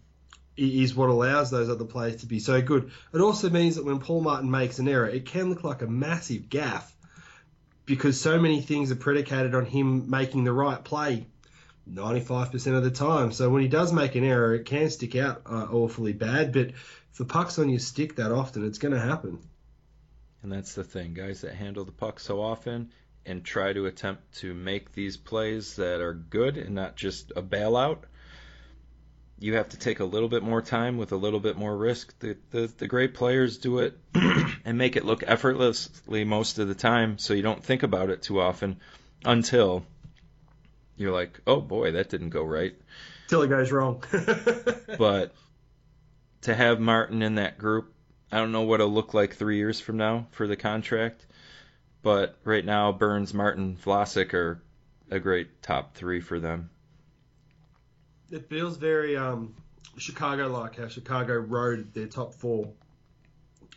is 0.61 0.95
what 0.95 1.09
allows 1.09 1.51
those 1.51 1.69
other 1.69 1.85
players 1.85 2.17
to 2.17 2.27
be 2.27 2.39
so 2.39 2.61
good. 2.61 2.91
It 3.13 3.21
also 3.21 3.51
means 3.51 3.77
that 3.77 3.85
when 3.85 3.99
Paul 3.99 4.21
Martin 4.21 4.51
makes 4.51 4.79
an 4.79 4.89
error, 4.89 5.09
it 5.09 5.27
can 5.27 5.49
look 5.49 5.65
like 5.65 5.83
a 5.83 5.87
massive 5.87 6.49
gaff 6.49 6.95
because 7.87 8.21
so 8.21 8.39
many 8.39 8.61
things 8.61 8.93
are 8.93 8.97
predicated 8.97 9.55
on 9.55 9.65
him 9.65 10.11
making 10.11 10.45
the 10.45 10.53
right 10.53 10.83
play 10.83 11.27
95% 11.93 12.77
of 12.77 12.85
the 12.85 12.91
time. 12.91 13.33
So 13.33 13.51
when 13.51 13.63
he 13.63 13.69
does 13.69 13.93
make 13.93 14.15
an 14.15 14.25
error, 14.25 14.55
it 14.55 14.65
can 14.65 14.91
stick 14.91 15.17
out 15.17 15.43
uh, 15.47 15.67
awfully 15.73 16.13
bad. 16.13 16.53
But 16.53 16.69
if 16.69 17.17
the 17.19 17.25
puck's 17.25 17.59
on 17.59 17.69
your 17.69 17.81
stick 17.81 18.17
that 18.17 18.33
often, 18.33 18.65
it's 18.65 18.79
going 18.79 18.95
to 18.95 19.01
happen. 19.01 19.39
And 20.43 20.53
that's 20.53 20.75
the 20.75 20.85
thing, 20.85 21.15
guys 21.15 21.43
that 21.43 21.55
handle 21.55 21.85
the 21.85 21.93
puck 21.93 22.21
so 22.21 22.41
often 22.41 22.91
and 23.27 23.45
try 23.45 23.73
to 23.73 23.87
attempt 23.87 24.39
to 24.39 24.55
make 24.55 24.93
these 24.93 25.17
plays 25.17 25.77
that 25.77 26.01
are 26.01 26.15
good 26.15 26.57
and 26.57 26.75
not 26.75 26.97
just 26.97 27.33
a 27.37 27.43
bailout. 27.43 28.05
You 29.41 29.55
have 29.55 29.71
to 29.71 29.79
take 29.79 30.01
a 30.01 30.05
little 30.05 30.29
bit 30.29 30.43
more 30.43 30.63
time 30.63 30.99
with 30.99 31.13
a 31.13 31.17
little 31.17 31.41
bit 31.41 31.57
more 31.57 31.77
risk. 31.77 32.17
The, 32.21 32.37
the, 32.51 32.71
the 32.79 32.87
great 32.87 33.15
players 33.15 33.57
do 33.59 33.79
it 33.79 33.99
and 34.65 34.79
make 34.79 34.97
it 34.97 35.05
look 35.05 35.25
effortlessly 35.27 36.25
most 36.25 36.59
of 36.59 36.69
the 36.69 36.75
time, 36.75 37.19
so 37.19 37.35
you 37.35 37.43
don't 37.43 37.65
think 37.65 37.83
about 37.83 38.11
it 38.11 38.23
too 38.23 38.41
often 38.41 38.79
until 39.25 39.85
you're 40.97 41.13
like, 41.13 41.41
oh 41.47 41.61
boy, 41.61 41.93
that 41.93 42.11
didn't 42.11 42.31
go 42.31 42.45
right. 42.45 42.75
Till 43.29 43.43
it 43.43 43.49
goes 43.49 43.73
wrong. 43.73 44.05
but 44.99 45.35
to 46.43 46.55
have 46.55 46.79
Martin 46.79 47.23
in 47.23 47.37
that 47.37 47.57
group, 47.57 47.95
I 48.31 48.37
don't 48.37 48.53
know 48.53 48.63
what 48.63 48.81
it'll 48.81 48.93
look 48.93 49.15
like 49.15 49.35
three 49.35 49.57
years 49.57 49.81
from 49.81 49.97
now 49.97 50.27
for 50.33 50.47
the 50.47 50.57
contract. 50.57 51.27
But 52.03 52.37
right 52.45 52.65
now, 52.65 52.93
Burns, 52.93 53.35
Martin, 53.35 53.77
Vlasic 53.83 54.35
are 54.35 54.63
a 55.11 55.19
great 55.19 55.63
top 55.63 55.95
three 55.95 56.21
for 56.21 56.39
them. 56.39 56.71
It 58.31 58.49
feels 58.49 58.77
very 58.77 59.17
um, 59.17 59.55
Chicago-like 59.97 60.77
how 60.77 60.89
Chicago 60.89 61.35
rode 61.35 61.93
their 61.95 62.07
top 62.07 62.35
four 62.35 62.73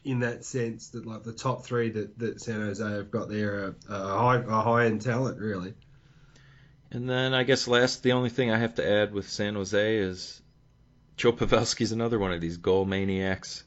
in 0.03 0.19
that 0.19 0.43
sense 0.43 0.89
that 0.89 1.05
like 1.05 1.23
the 1.23 1.33
top 1.33 1.65
three 1.65 1.89
that, 1.89 2.19
that 2.19 2.41
San 2.41 2.61
Jose 2.61 2.83
have 2.83 3.09
got 3.09 3.29
there 3.29 3.53
are 3.53 3.75
a 3.89 4.17
high 4.17 4.37
a 4.37 4.61
high 4.61 4.85
end 4.85 5.01
talent 5.01 5.39
really. 5.39 5.73
And 6.91 7.09
then 7.09 7.33
I 7.33 7.43
guess 7.43 7.67
last, 7.67 8.03
the 8.03 8.11
only 8.11 8.29
thing 8.29 8.51
I 8.51 8.57
have 8.57 8.75
to 8.75 8.87
add 8.87 9.13
with 9.13 9.27
San 9.27 9.55
Jose 9.55 9.97
is 9.97 10.41
Joe 11.17 11.33
Pavelski's 11.33 11.91
another 11.91 12.19
one 12.19 12.31
of 12.31 12.41
these 12.41 12.57
goal 12.57 12.85
maniacs. 12.85 13.63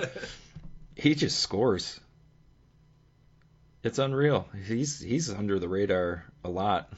he 0.96 1.14
just 1.14 1.38
scores. 1.38 1.98
It's 3.82 3.98
unreal. 3.98 4.46
He's 4.66 5.00
he's 5.00 5.30
under 5.30 5.58
the 5.58 5.68
radar 5.68 6.24
a 6.42 6.50
lot. 6.50 6.92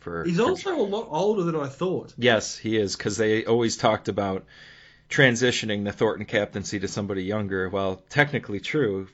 For 0.00 0.24
he's 0.24 0.38
for, 0.38 0.44
also 0.44 0.80
a 0.80 0.82
lot 0.82 1.08
older 1.10 1.44
than 1.44 1.56
I 1.56 1.68
thought. 1.68 2.14
Yes, 2.16 2.56
he 2.56 2.76
is 2.76 2.96
because 2.96 3.16
they 3.16 3.44
always 3.44 3.76
talked 3.76 4.08
about 4.08 4.46
transitioning 5.08 5.84
the 5.84 5.92
Thornton 5.92 6.24
captaincy 6.24 6.80
to 6.80 6.88
somebody 6.88 7.24
younger. 7.24 7.68
Well, 7.68 8.02
technically 8.08 8.60
true. 8.60 9.08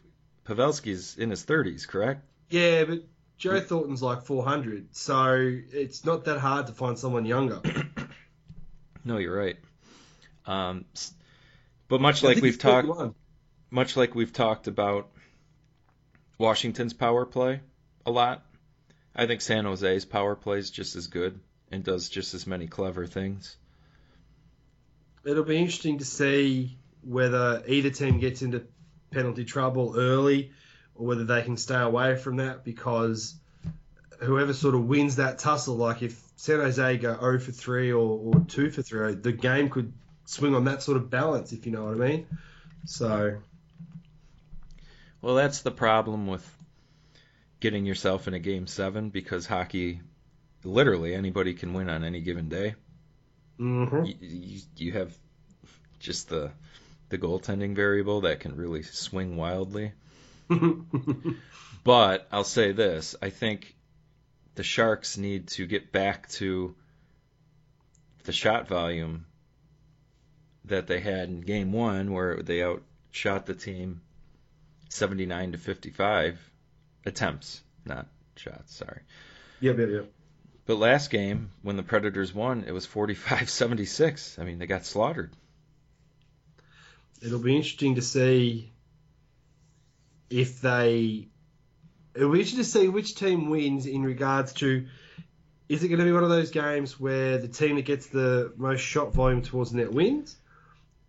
Pavelski's 0.47 1.19
in 1.19 1.31
his 1.31 1.45
30s, 1.45 1.89
correct? 1.89 2.23
Yeah, 2.51 2.85
but 2.85 3.03
Joe 3.37 3.61
Thornton's 3.61 4.03
like 4.03 4.23
400, 4.23 4.95
so 4.95 5.35
it's 5.35 6.05
not 6.05 6.25
that 6.25 6.39
hard 6.39 6.69
to 6.69 6.73
find 6.73 6.99
someone 6.99 7.27
younger. 7.27 7.61
no, 9.05 9.19
you're 9.19 9.37
right. 9.37 9.57
Um, 10.47 10.85
but 11.89 12.01
much 12.01 12.23
like 12.23 12.41
we've 12.41 12.59
talked, 12.59 12.89
much 13.71 13.97
like 13.97 14.15
we've 14.15 14.33
talked 14.33 14.69
about 14.69 15.09
Washington's 16.39 16.93
power 16.93 17.27
play 17.27 17.61
a 18.07 18.11
lot, 18.11 18.46
I 19.19 19.27
think 19.27 19.41
San 19.41 19.65
Jose's 19.65 20.05
power 20.05 20.37
play 20.37 20.59
is 20.59 20.71
just 20.71 20.95
as 20.95 21.07
good 21.07 21.41
and 21.73 21.83
does 21.83 22.11
just 22.11 22.35
as 22.35 22.47
many 22.47 22.67
clever 22.67 23.07
things. 23.07 23.57
It'll 25.25 25.43
be 25.43 25.57
interesting 25.57 25.99
to 25.99 26.05
see 26.05 26.77
whether 27.03 27.63
either 27.67 27.91
team 27.91 28.21
gets 28.21 28.43
into 28.43 28.67
penalty 29.11 29.47
trouble 29.47 29.95
early 29.97 30.53
or 30.95 31.07
whether 31.07 31.25
they 31.25 31.43
can 31.43 31.57
stay 31.57 31.81
away 31.81 32.17
from 32.17 32.37
that 32.37 32.63
because 32.63 33.35
whoever 34.21 34.53
sort 34.53 34.75
of 34.75 34.87
wins 34.87 35.17
that 35.17 35.39
tussle, 35.39 35.77
like 35.77 36.03
if 36.03 36.21
San 36.37 36.61
Jose 36.61 36.99
go 36.99 37.19
0 37.19 37.39
for 37.39 37.53
3 37.53 37.93
or, 37.93 38.35
or 38.35 38.41
2 38.41 38.71
for 38.71 38.83
3, 38.83 39.15
the 39.15 39.33
game 39.33 39.71
could 39.71 39.93
swing 40.27 40.55
on 40.55 40.65
that 40.65 40.83
sort 40.83 40.99
of 40.99 41.09
balance, 41.09 41.53
if 41.53 41.65
you 41.65 41.73
know 41.73 41.85
what 41.85 41.95
I 41.95 42.09
mean. 42.09 42.27
So. 42.85 43.39
Well, 45.23 45.35
that's 45.35 45.63
the 45.63 45.71
problem 45.71 46.27
with 46.27 46.56
getting 47.61 47.87
yourself 47.87 48.29
in 48.29 48.35
a 48.35 48.39
game 48.39 48.67
seven 48.67 49.11
because 49.11 49.47
hockey, 49.47 50.01
literally 50.65 51.15
anybody 51.15 51.55
can 51.55 51.73
win 51.73 51.89
on 51.89 52.05
any 52.05 52.21
given 52.21 52.49
day. 52.49 52.75
Mm-hmm. 53.59 54.05
You, 54.05 54.15
you, 54.21 54.61
you 54.77 54.93
have 54.93 55.17
just 55.99 56.29
the 56.29 56.51
the 57.09 57.19
goaltending 57.19 57.75
variable 57.75 58.23
that 58.23 58.41
can 58.41 58.57
really 58.57 58.83
swing 58.83 59.37
wildly. 59.37 59.93
but 61.85 62.27
I'll 62.31 62.45
say 62.45 62.73
this: 62.73 63.17
I 63.23 63.31
think 63.31 63.75
the 64.55 64.63
Sharks 64.63 65.17
need 65.17 65.49
to 65.49 65.67
get 65.67 65.93
back 65.93 66.29
to 66.31 66.75
the 68.25 68.33
shot 68.33 68.69
volume 68.69 69.27
that 70.65 70.87
they 70.87 71.01
had 71.01 71.29
in 71.29 71.41
Game 71.41 71.73
One, 71.73 72.13
where 72.13 72.43
they 72.43 72.63
outshot 72.63 73.47
the 73.47 73.55
team 73.55 74.01
79 74.89 75.53
to 75.53 75.59
55 75.59 76.51
attempts, 77.07 77.63
not 77.85 78.07
shots. 78.37 78.75
Sorry. 78.75 79.01
Yep, 79.61 79.79
yep, 79.79 79.89
yep. 79.91 80.13
But 80.67 80.79
last 80.79 81.11
game, 81.11 81.51
when 81.63 81.77
the 81.77 81.83
Predators 81.85 82.35
won, 82.35 82.65
it 82.67 82.73
was 82.73 82.87
45-76. 82.87 84.39
I 84.39 84.45
mean, 84.45 84.59
they 84.59 84.67
got 84.67 84.85
slaughtered. 84.85 85.33
It'll 87.23 87.39
be 87.39 87.57
interesting 87.57 87.95
to 87.95 88.03
see 88.03 88.73
if 90.29 90.61
they. 90.61 91.29
It'll 92.15 92.33
be 92.33 92.41
interesting 92.41 92.65
to 92.65 92.65
see 92.65 92.89
which 92.89 93.15
team 93.15 93.49
wins 93.49 93.87
in 93.87 94.03
regards 94.03 94.53
to. 94.55 94.87
Is 95.69 95.83
it 95.83 95.89
going 95.89 95.99
to 95.99 96.05
be 96.05 96.13
one 96.13 96.23
of 96.23 96.31
those 96.31 96.51
games 96.51 96.99
where 96.99 97.39
the 97.39 97.49
team 97.49 97.77
that 97.77 97.85
gets 97.85 98.07
the 98.07 98.53
most 98.57 98.81
shot 98.81 99.13
volume 99.13 99.43
towards 99.43 99.73
the 99.73 99.79
net 99.79 99.93
wins? 99.93 100.37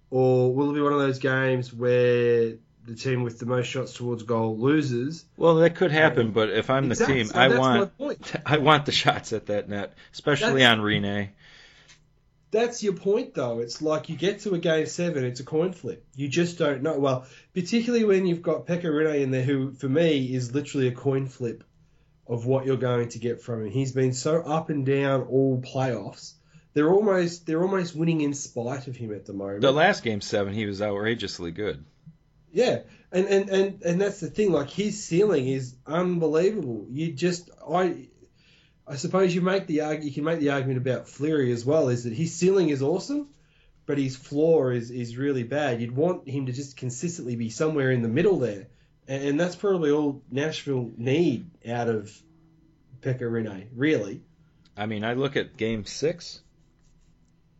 Or 0.09 0.53
will 0.53 0.71
it 0.71 0.73
be 0.73 0.81
one 0.81 0.93
of 0.93 0.99
those 0.99 1.19
games 1.19 1.73
where 1.73 2.55
the 2.87 2.95
team 2.95 3.23
with 3.23 3.37
the 3.37 3.45
most 3.45 3.67
shots 3.67 3.93
towards 3.93 4.23
goal 4.23 4.57
loses? 4.57 5.25
Well, 5.35 5.55
that 5.55 5.75
could 5.75 5.91
happen, 5.91 6.27
um, 6.27 6.31
but 6.31 6.49
if 6.49 6.69
I'm 6.69 6.89
exactly. 6.89 7.23
the 7.23 7.29
team, 7.29 7.39
I 7.39 7.57
want 7.57 8.35
I 8.45 8.57
want 8.57 8.85
the 8.85 8.91
shots 8.91 9.33
at 9.33 9.47
that 9.47 9.69
net, 9.69 9.93
especially 10.13 10.61
that's, 10.61 10.79
on 10.79 10.83
Rinne. 10.83 11.29
That's 12.49 12.81
your 12.81 12.93
point, 12.93 13.33
though. 13.33 13.59
It's 13.59 13.81
like 13.81 14.07
you 14.07 14.15
get 14.15 14.39
to 14.41 14.53
a 14.53 14.57
game 14.57 14.85
seven, 14.85 15.25
it's 15.25 15.41
a 15.41 15.43
coin 15.43 15.73
flip. 15.73 16.05
You 16.15 16.29
just 16.29 16.57
don't 16.57 16.81
know. 16.81 16.97
Well, 16.97 17.25
particularly 17.53 18.05
when 18.05 18.25
you've 18.25 18.41
got 18.41 18.65
Pekka 18.65 18.85
Rinne 18.85 19.21
in 19.21 19.31
there, 19.31 19.43
who 19.43 19.73
for 19.73 19.89
me 19.89 20.33
is 20.33 20.53
literally 20.53 20.87
a 20.87 20.93
coin 20.93 21.27
flip 21.27 21.63
of 22.25 22.45
what 22.45 22.65
you're 22.65 22.77
going 22.77 23.09
to 23.09 23.19
get 23.19 23.41
from 23.41 23.65
him. 23.65 23.71
He's 23.71 23.91
been 23.91 24.13
so 24.13 24.41
up 24.41 24.69
and 24.69 24.85
down 24.85 25.23
all 25.23 25.61
playoffs. 25.61 26.33
They're 26.73 26.91
almost 26.91 27.45
they're 27.45 27.61
almost 27.61 27.95
winning 27.95 28.21
in 28.21 28.33
spite 28.33 28.87
of 28.87 28.95
him 28.95 29.13
at 29.13 29.25
the 29.25 29.33
moment. 29.33 29.61
The 29.61 29.71
last 29.71 30.03
game 30.03 30.21
seven, 30.21 30.53
he 30.53 30.65
was 30.65 30.81
outrageously 30.81 31.51
good. 31.51 31.83
Yeah, 32.51 32.79
and, 33.11 33.25
and, 33.27 33.49
and, 33.49 33.81
and 33.83 34.01
that's 34.01 34.19
the 34.19 34.29
thing. 34.29 34.51
Like 34.51 34.69
his 34.69 35.03
ceiling 35.03 35.47
is 35.47 35.75
unbelievable. 35.85 36.87
You 36.89 37.11
just 37.11 37.49
I 37.69 38.07
I 38.87 38.95
suppose 38.95 39.35
you 39.35 39.41
make 39.41 39.67
the 39.67 39.99
you 40.01 40.11
can 40.11 40.23
make 40.23 40.39
the 40.39 40.51
argument 40.51 40.77
about 40.77 41.09
Fleury 41.09 41.51
as 41.51 41.65
well. 41.65 41.89
Is 41.89 42.05
that 42.05 42.13
his 42.13 42.33
ceiling 42.33 42.69
is 42.69 42.81
awesome, 42.81 43.27
but 43.85 43.97
his 43.97 44.15
floor 44.15 44.71
is 44.71 44.91
is 44.91 45.17
really 45.17 45.43
bad. 45.43 45.81
You'd 45.81 45.95
want 45.95 46.27
him 46.27 46.45
to 46.45 46.53
just 46.53 46.77
consistently 46.77 47.35
be 47.35 47.49
somewhere 47.49 47.91
in 47.91 48.01
the 48.01 48.07
middle 48.07 48.39
there, 48.39 48.67
and, 49.07 49.23
and 49.23 49.39
that's 49.39 49.55
probably 49.55 49.91
all 49.91 50.21
Nashville 50.31 50.91
need 50.97 51.49
out 51.67 51.89
of 51.89 52.11
Pekka 53.01 53.21
Rinne. 53.21 53.67
Really. 53.75 54.21
I 54.77 54.85
mean, 54.85 55.03
I 55.03 55.13
look 55.13 55.35
at 55.35 55.57
Game 55.57 55.85
Six 55.85 56.39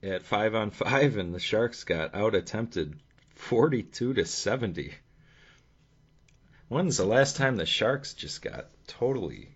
at 0.01 0.23
five 0.23 0.55
on 0.55 0.71
five, 0.71 1.17
and 1.17 1.33
the 1.33 1.39
Sharks 1.39 1.83
got 1.83 2.15
out 2.15 2.35
attempted 2.35 2.97
42 3.37 4.15
to 4.15 4.25
70. 4.25 4.93
When's 6.67 6.97
the 6.97 7.05
last 7.05 7.37
time 7.37 7.55
the 7.55 7.65
Sharks 7.65 8.13
just 8.13 8.41
got 8.41 8.67
totally 8.87 9.49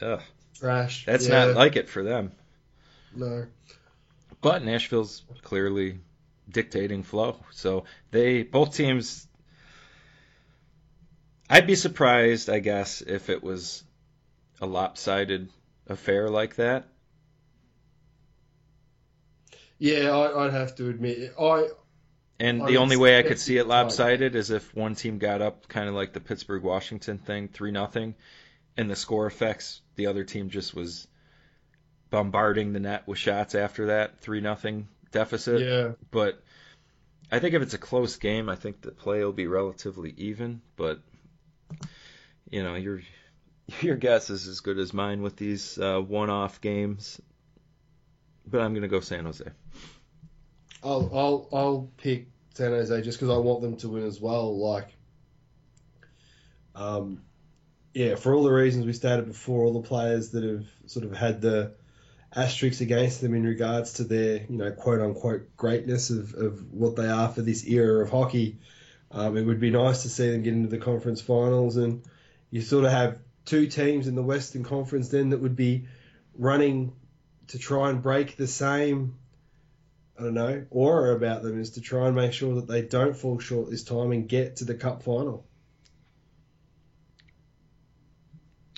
ugh. 0.00 0.22
Trash. 0.54 1.04
That's 1.04 1.28
yeah. 1.28 1.46
not 1.46 1.56
like 1.56 1.76
it 1.76 1.88
for 1.88 2.02
them. 2.02 2.32
No. 3.14 3.46
But 4.40 4.64
Nashville's 4.64 5.22
clearly 5.42 5.98
dictating 6.48 7.02
flow. 7.02 7.36
So 7.50 7.84
they 8.10 8.42
both 8.42 8.74
teams 8.74 9.26
I'd 11.48 11.66
be 11.66 11.74
surprised, 11.74 12.48
I 12.48 12.58
guess, 12.58 13.02
if 13.02 13.28
it 13.28 13.42
was 13.42 13.84
a 14.60 14.66
lopsided 14.66 15.50
affair 15.86 16.30
like 16.30 16.56
that. 16.56 16.88
Yeah, 19.78 20.10
I, 20.10 20.44
would 20.44 20.52
have 20.52 20.74
to 20.76 20.88
admit, 20.88 21.34
I 21.38 21.68
and 22.40 22.66
the 22.66 22.78
only 22.78 22.96
way 22.96 23.18
I 23.18 23.22
could 23.22 23.38
see 23.38 23.58
it 23.58 23.66
lopsided 23.66 24.34
is 24.34 24.50
if 24.50 24.74
one 24.74 24.94
team 24.94 25.18
got 25.18 25.40
up, 25.40 25.68
kind 25.68 25.88
of 25.88 25.94
like 25.94 26.12
the 26.12 26.20
Pittsburgh 26.20 26.62
Washington 26.62 27.18
thing, 27.18 27.48
three 27.48 27.70
nothing, 27.70 28.14
and 28.76 28.90
the 28.90 28.96
score 28.96 29.26
effects. 29.26 29.80
The 29.96 30.08
other 30.08 30.24
team 30.24 30.50
just 30.50 30.74
was 30.74 31.06
bombarding 32.10 32.72
the 32.72 32.80
net 32.80 33.06
with 33.06 33.18
shots 33.18 33.54
after 33.54 33.86
that 33.86 34.20
three 34.20 34.40
nothing 34.40 34.88
deficit. 35.12 35.60
Yeah. 35.60 35.92
But 36.10 36.42
I 37.30 37.38
think 37.38 37.54
if 37.54 37.62
it's 37.62 37.74
a 37.74 37.78
close 37.78 38.16
game, 38.16 38.48
I 38.48 38.56
think 38.56 38.80
the 38.80 38.90
play 38.90 39.24
will 39.24 39.32
be 39.32 39.46
relatively 39.46 40.12
even. 40.16 40.60
But 40.76 41.00
you 42.50 42.62
know, 42.62 42.74
your 42.74 43.00
your 43.80 43.96
guess 43.96 44.30
is 44.30 44.48
as 44.48 44.60
good 44.60 44.78
as 44.78 44.92
mine 44.92 45.22
with 45.22 45.36
these 45.36 45.78
uh, 45.78 46.00
one-off 46.00 46.60
games. 46.60 47.20
But 48.46 48.60
I'm 48.60 48.74
gonna 48.74 48.88
go 48.88 49.00
San 49.00 49.24
Jose. 49.24 49.44
I'll 50.84 51.10
I'll 51.12 51.48
I'll 51.52 51.90
pick 51.96 52.28
San 52.54 52.70
Jose 52.70 53.02
just 53.02 53.18
because 53.18 53.34
I 53.34 53.38
want 53.38 53.62
them 53.62 53.76
to 53.78 53.88
win 53.88 54.04
as 54.04 54.20
well. 54.20 54.56
Like, 54.58 54.94
um, 56.74 57.22
yeah, 57.94 58.16
for 58.16 58.34
all 58.34 58.42
the 58.42 58.52
reasons 58.52 58.86
we 58.86 58.92
stated 58.92 59.26
before, 59.26 59.64
all 59.64 59.80
the 59.80 59.88
players 59.88 60.30
that 60.30 60.44
have 60.44 60.66
sort 60.86 61.04
of 61.04 61.16
had 61.16 61.40
the 61.40 61.74
asterisks 62.34 62.80
against 62.80 63.20
them 63.20 63.34
in 63.34 63.44
regards 63.44 63.94
to 63.94 64.04
their, 64.04 64.42
you 64.48 64.56
know, 64.56 64.72
quote 64.72 65.00
unquote 65.00 65.56
greatness 65.56 66.10
of, 66.10 66.34
of 66.34 66.72
what 66.72 66.96
they 66.96 67.08
are 67.08 67.28
for 67.28 67.42
this 67.42 67.64
era 67.66 68.02
of 68.02 68.10
hockey. 68.10 68.58
Um, 69.10 69.36
it 69.36 69.44
would 69.44 69.60
be 69.60 69.70
nice 69.70 70.02
to 70.02 70.08
see 70.08 70.30
them 70.30 70.42
get 70.42 70.54
into 70.54 70.68
the 70.68 70.78
conference 70.78 71.20
finals, 71.20 71.76
and 71.76 72.02
you 72.50 72.60
sort 72.60 72.84
of 72.84 72.90
have 72.90 73.18
two 73.44 73.68
teams 73.68 74.08
in 74.08 74.16
the 74.16 74.22
Western 74.22 74.64
Conference 74.64 75.08
then 75.08 75.30
that 75.30 75.40
would 75.40 75.56
be 75.56 75.86
running 76.36 76.92
to 77.48 77.58
try 77.58 77.90
and 77.90 78.02
break 78.02 78.36
the 78.36 78.46
same, 78.46 79.16
I 80.18 80.22
don't 80.22 80.34
know, 80.34 80.64
aura 80.70 81.14
about 81.14 81.42
them 81.42 81.60
is 81.60 81.70
to 81.70 81.80
try 81.80 82.06
and 82.06 82.14
make 82.14 82.32
sure 82.32 82.54
that 82.56 82.68
they 82.68 82.82
don't 82.82 83.16
fall 83.16 83.38
short 83.40 83.70
this 83.70 83.82
time 83.82 84.12
and 84.12 84.28
get 84.28 84.56
to 84.56 84.64
the 84.64 84.74
Cup 84.74 85.02
final. 85.02 85.44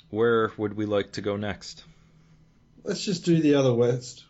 Where 0.09 0.51
would 0.57 0.75
we 0.75 0.87
like 0.87 1.13
to 1.13 1.21
go 1.21 1.37
next? 1.37 1.85
Let's 2.85 3.05
just 3.05 3.25
do 3.25 3.41
the 3.41 3.57
other 3.57 3.75
West. 3.75 4.25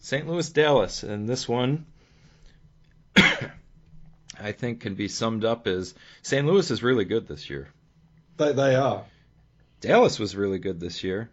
St. 0.00 0.26
Louis 0.26 0.48
Dallas, 0.50 1.02
and 1.02 1.28
this 1.28 1.48
one 1.48 1.86
I 3.16 4.52
think 4.52 4.80
can 4.80 4.94
be 4.94 5.08
summed 5.08 5.44
up 5.44 5.66
as 5.66 5.94
St. 6.22 6.46
Louis 6.46 6.70
is 6.70 6.82
really 6.82 7.04
good 7.04 7.28
this 7.28 7.50
year. 7.50 7.68
They 8.38 8.52
they 8.52 8.74
are. 8.74 9.04
Dallas 9.80 10.18
was 10.18 10.34
really 10.34 10.58
good 10.58 10.80
this 10.80 11.04
year. 11.04 11.30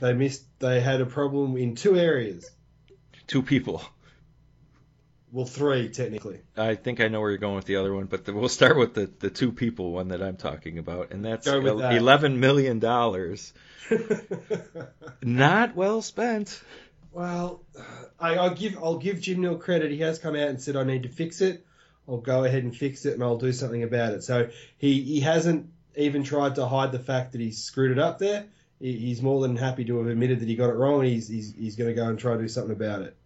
They 0.00 0.12
missed. 0.12 0.44
They 0.60 0.80
had 0.80 1.00
a 1.00 1.06
problem 1.06 1.56
in 1.56 1.74
two 1.74 1.96
areas. 1.96 2.48
Two 3.28 3.42
people. 3.42 3.82
Well, 5.30 5.44
three 5.44 5.90
technically. 5.90 6.40
I 6.56 6.74
think 6.74 7.00
I 7.00 7.08
know 7.08 7.20
where 7.20 7.28
you're 7.28 7.38
going 7.38 7.56
with 7.56 7.66
the 7.66 7.76
other 7.76 7.94
one, 7.94 8.06
but 8.06 8.24
the, 8.24 8.32
we'll 8.32 8.48
start 8.48 8.78
with 8.78 8.94
the, 8.94 9.10
the 9.18 9.28
two 9.28 9.52
people 9.52 9.92
one 9.92 10.08
that 10.08 10.22
I'm 10.22 10.36
talking 10.38 10.78
about, 10.78 11.10
and 11.12 11.22
that's 11.24 11.46
that. 11.78 11.92
eleven 11.94 12.40
million 12.40 12.78
dollars. 12.78 13.52
Not 15.22 15.76
well 15.76 16.00
spent. 16.00 16.60
well, 17.12 17.62
I, 18.18 18.36
I'll 18.36 18.54
give 18.54 18.78
I'll 18.78 18.96
give 18.98 19.20
Jim 19.20 19.42
Nill 19.42 19.56
credit. 19.58 19.90
He 19.90 19.98
has 19.98 20.18
come 20.18 20.34
out 20.34 20.48
and 20.48 20.60
said 20.60 20.76
I 20.76 20.84
need 20.84 21.02
to 21.02 21.10
fix 21.10 21.42
it. 21.42 21.66
I'll 22.08 22.16
go 22.18 22.44
ahead 22.44 22.64
and 22.64 22.74
fix 22.74 23.04
it, 23.04 23.12
and 23.12 23.22
I'll 23.22 23.36
do 23.36 23.52
something 23.52 23.82
about 23.82 24.14
it. 24.14 24.24
So 24.24 24.48
he 24.78 25.02
he 25.02 25.20
hasn't 25.20 25.68
even 25.94 26.22
tried 26.22 26.54
to 26.54 26.66
hide 26.66 26.92
the 26.92 26.98
fact 26.98 27.32
that 27.32 27.40
he's 27.42 27.62
screwed 27.62 27.90
it 27.92 27.98
up 27.98 28.18
there. 28.18 28.46
He, 28.80 28.92
he's 28.92 29.22
more 29.22 29.40
than 29.40 29.56
happy 29.56 29.84
to 29.84 29.98
have 29.98 30.06
admitted 30.06 30.40
that 30.40 30.48
he 30.48 30.56
got 30.56 30.70
it 30.70 30.74
wrong, 30.74 31.00
and 31.00 31.08
he's 31.08 31.28
he's, 31.28 31.54
he's 31.54 31.76
going 31.76 31.90
to 31.90 31.94
go 31.94 32.08
and 32.08 32.18
try 32.18 32.34
to 32.34 32.42
do 32.42 32.48
something 32.48 32.72
about 32.72 33.02
it. 33.02 33.16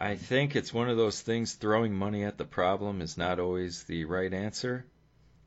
I 0.00 0.14
think 0.14 0.54
it's 0.54 0.72
one 0.72 0.88
of 0.88 0.96
those 0.96 1.20
things 1.20 1.54
throwing 1.54 1.94
money 1.94 2.22
at 2.22 2.38
the 2.38 2.44
problem 2.44 3.00
is 3.00 3.18
not 3.18 3.40
always 3.40 3.82
the 3.84 4.04
right 4.04 4.32
answer. 4.32 4.84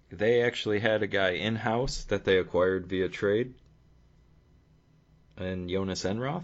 They 0.10 0.42
actually 0.42 0.80
had 0.80 1.04
a 1.04 1.08
guy 1.08 1.32
in 1.32 1.56
house 1.56 2.04
that 2.06 2.26
they 2.26 2.38
acquired 2.38 2.88
via 2.88 3.08
trade, 3.08 3.54
and 5.38 5.70
Jonas 5.70 6.04
Enroth. 6.04 6.44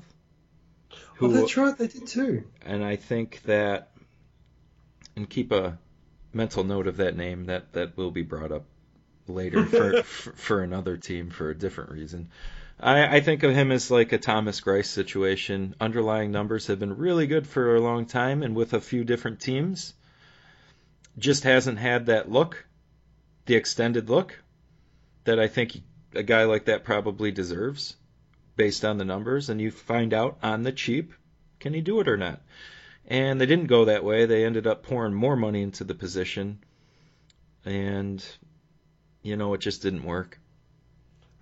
oh, 1.19 1.27
that's 1.27 1.57
right, 1.57 1.77
they 1.77 1.87
did 1.87 2.07
too. 2.07 2.45
and 2.65 2.83
I 2.83 2.95
think 2.95 3.41
that, 3.43 3.91
and 5.17 5.29
keep 5.29 5.51
a 5.51 5.77
mental 6.31 6.63
note 6.63 6.87
of 6.87 6.97
that 6.97 7.17
name 7.17 7.47
that 7.47 7.73
that 7.73 7.97
will 7.97 8.11
be 8.11 8.21
brought 8.21 8.51
up 8.51 8.63
later 9.29 9.65
for 9.65 10.03
for, 10.03 10.31
for 10.33 10.63
another 10.63 10.97
team 10.97 11.29
for 11.29 11.49
a 11.49 11.57
different 11.57 11.91
reason. 11.91 12.29
I, 12.79 13.17
I 13.17 13.19
think 13.21 13.43
of 13.43 13.55
him 13.55 13.71
as 13.71 13.89
like 13.89 14.13
a 14.13 14.17
Thomas 14.17 14.61
Greiss 14.61 14.85
situation. 14.85 15.75
Underlying 15.79 16.31
numbers 16.31 16.67
have 16.67 16.79
been 16.79 16.97
really 16.97 17.25
good 17.25 17.47
for 17.47 17.75
a 17.75 17.81
long 17.81 18.05
time, 18.05 18.43
and 18.43 18.55
with 18.55 18.73
a 18.73 18.81
few 18.81 19.03
different 19.03 19.39
teams, 19.39 19.93
just 21.17 21.43
hasn't 21.43 21.79
had 21.79 22.05
that 22.05 22.31
look, 22.31 22.65
the 23.45 23.55
extended 23.55 24.09
look, 24.09 24.39
that 25.23 25.39
I 25.39 25.47
think 25.47 25.81
a 26.13 26.23
guy 26.23 26.43
like 26.43 26.65
that 26.65 26.83
probably 26.83 27.31
deserves, 27.31 27.95
based 28.55 28.85
on 28.85 28.97
the 28.97 29.05
numbers. 29.05 29.49
And 29.49 29.59
you 29.59 29.71
find 29.71 30.13
out 30.13 30.37
on 30.43 30.61
the 30.61 30.71
cheap, 30.71 31.13
can 31.59 31.73
he 31.73 31.81
do 31.81 31.99
it 31.99 32.07
or 32.07 32.17
not? 32.17 32.41
And 33.07 33.41
they 33.41 33.45
didn't 33.47 33.67
go 33.67 33.85
that 33.85 34.03
way. 34.03 34.25
They 34.25 34.45
ended 34.45 34.67
up 34.67 34.83
pouring 34.83 35.13
more 35.13 35.35
money 35.35 35.63
into 35.63 35.83
the 35.83 35.95
position, 35.95 36.59
and 37.65 38.23
you 39.27 39.35
know 39.35 39.53
it 39.53 39.61
just 39.61 39.81
didn't 39.81 40.03
work. 40.03 40.39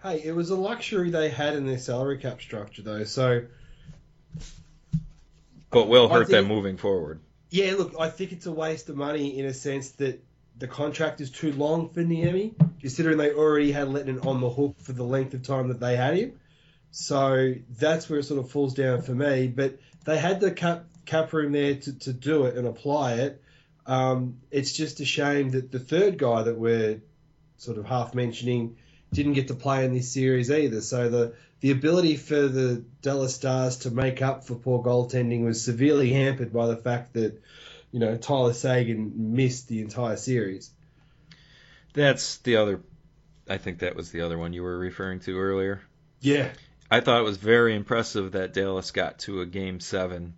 Hey, 0.02 0.21
it 0.24 0.36
was 0.36 0.50
a 0.50 0.56
luxury 0.56 1.10
they 1.10 1.30
had 1.30 1.56
in 1.56 1.65
their 1.65 1.78
salary 1.78 2.17
cap 2.17 2.41
structure, 2.41 2.82
though. 2.82 3.04
So 3.06 3.45
But 5.69 5.88
will 5.88 6.10
hurt 6.10 6.30
them 6.30 6.45
moving 6.45 6.78
forward. 6.78 7.19
Yeah, 7.50 7.74
look, 7.78 7.95
I 8.00 8.10
think 8.10 8.32
it's 8.32 8.45
a 8.45 8.52
waste 8.52 8.89
of 8.89 8.98
money 8.98 9.39
in 9.39 9.45
a 9.45 9.54
sense 9.54 9.91
that 9.91 10.24
the 10.58 10.67
contract 10.67 11.21
is 11.21 11.32
too 11.32 11.52
long 11.52 11.89
for 11.89 12.02
Niemi, 12.02 12.54
considering 12.80 13.17
they 13.17 13.34
already 13.34 13.71
had 13.71 13.88
Lehtonen 13.88 14.26
on 14.26 14.41
the 14.41 14.50
hook 14.50 14.76
for 14.80 14.93
the 14.93 15.04
length 15.04 15.34
of 15.34 15.43
time 15.43 15.67
that 15.69 15.80
they 15.80 15.95
had 15.95 16.15
him. 16.17 16.39
So 16.91 17.56
that's 17.78 18.10
where 18.10 18.19
it 18.19 18.24
sort 18.24 18.39
of 18.39 18.50
falls 18.50 18.74
down 18.74 19.02
for 19.02 19.13
me. 19.13 19.48
But 19.48 19.80
they 20.06 20.17
had 20.17 20.39
the 20.39 20.52
cap, 20.52 20.86
cap 21.06 21.34
room 21.34 21.52
there 21.52 21.76
to, 21.76 22.00
to 22.00 22.13
do 22.13 22.45
it 22.45 22.56
and 22.56 22.67
apply 22.67 23.15
it. 23.15 23.41
Um, 23.86 24.38
it's 24.50 24.71
just 24.71 25.00
a 25.00 25.06
shame 25.06 25.50
that 25.52 25.71
the 25.71 25.80
third 25.80 26.17
guy 26.17 26.43
that 26.43 26.58
we're 26.58 27.02
sort 27.58 27.78
of 27.78 27.86
half 27.86 28.13
mentioning 28.13 28.78
didn't 29.13 29.34
get 29.34 29.48
to 29.48 29.54
play 29.54 29.86
in 29.86 29.94
this 29.94 30.12
series 30.12 30.52
either. 30.52 30.82
So 30.82 31.10
the 31.10 31.34
the 31.62 31.72
ability 31.72 32.18
for 32.18 32.48
the 32.48 32.84
Dallas 33.02 33.36
Stars 33.36 33.78
to 33.78 33.91
make 33.91 34.22
up 34.22 34.46
for 34.46 34.56
poor 34.56 34.84
goaltending 34.84 35.44
was 35.44 35.63
severely 35.63 36.12
hampered 36.12 36.54
by 36.54 36.68
the 36.68 36.78
fact 36.78 37.13
that 37.13 37.41
you 37.91 38.00
know 38.00 38.18
Tyler 38.18 38.54
Seguin 38.54 39.34
missed 39.34 39.68
the 39.68 39.82
entire 39.82 40.18
series. 40.18 40.70
That's 41.94 42.38
the 42.39 42.58
other. 42.58 42.82
I 43.50 43.58
think 43.58 43.80
that 43.80 43.96
was 43.96 44.12
the 44.12 44.22
other 44.22 44.38
one 44.38 44.54
you 44.54 44.63
were 44.63 44.78
referring 44.78 45.22
to 45.22 45.39
earlier. 45.39 45.82
Yeah, 46.20 46.50
I 46.91 47.00
thought 47.00 47.22
it 47.22 47.26
was 47.26 47.38
very 47.38 47.76
impressive 47.76 48.34
that 48.34 48.54
Dallas 48.54 48.91
got 48.91 49.20
to 49.20 49.41
a 49.41 49.46
game 49.46 49.80
seven 49.80 50.34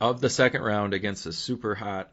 of 0.00 0.20
the 0.20 0.30
second 0.30 0.62
round 0.62 0.94
against 0.94 1.26
a 1.26 1.32
super 1.32 1.74
hot 1.74 2.10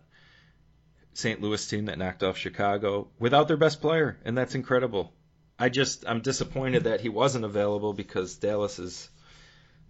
St. 1.16 1.42
Louis 1.42 1.66
team 1.66 1.86
that 1.86 1.98
knocked 1.98 2.24
off 2.24 2.38
Chicago 2.38 3.08
without 3.18 3.48
their 3.48 3.56
best 3.56 3.80
player, 3.80 4.18
and 4.26 4.38
that's 4.38 4.54
incredible. 4.54 5.14
I 5.58 5.70
just 5.70 6.04
I'm 6.06 6.20
disappointed 6.20 6.84
that 6.84 7.00
he 7.00 7.08
wasn't 7.08 7.46
available 7.46 7.94
because 7.94 8.36
Dallas 8.36 8.80
is 8.80 9.10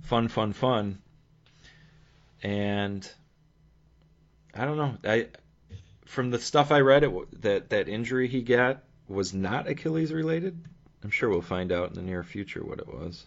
fun, 0.04 0.28
fun, 0.28 0.54
fun, 0.54 1.00
and 2.44 3.10
I 4.54 4.66
don't 4.66 4.78
know. 4.78 4.98
I 5.04 5.28
from 6.06 6.30
the 6.30 6.38
stuff 6.38 6.72
I 6.72 6.82
read, 6.82 7.04
it 7.04 7.42
that 7.42 7.70
that 7.72 7.90
injury 7.90 8.28
he 8.28 8.44
got 8.44 8.84
was 9.08 9.34
not 9.34 9.68
Achilles 9.68 10.14
related. 10.14 10.64
I'm 11.04 11.10
sure 11.10 11.30
we'll 11.30 11.42
find 11.42 11.72
out 11.72 11.90
in 11.90 11.96
the 11.96 12.04
near 12.04 12.24
future 12.24 12.64
what 12.64 12.78
it 12.78 12.88
was. 12.88 13.26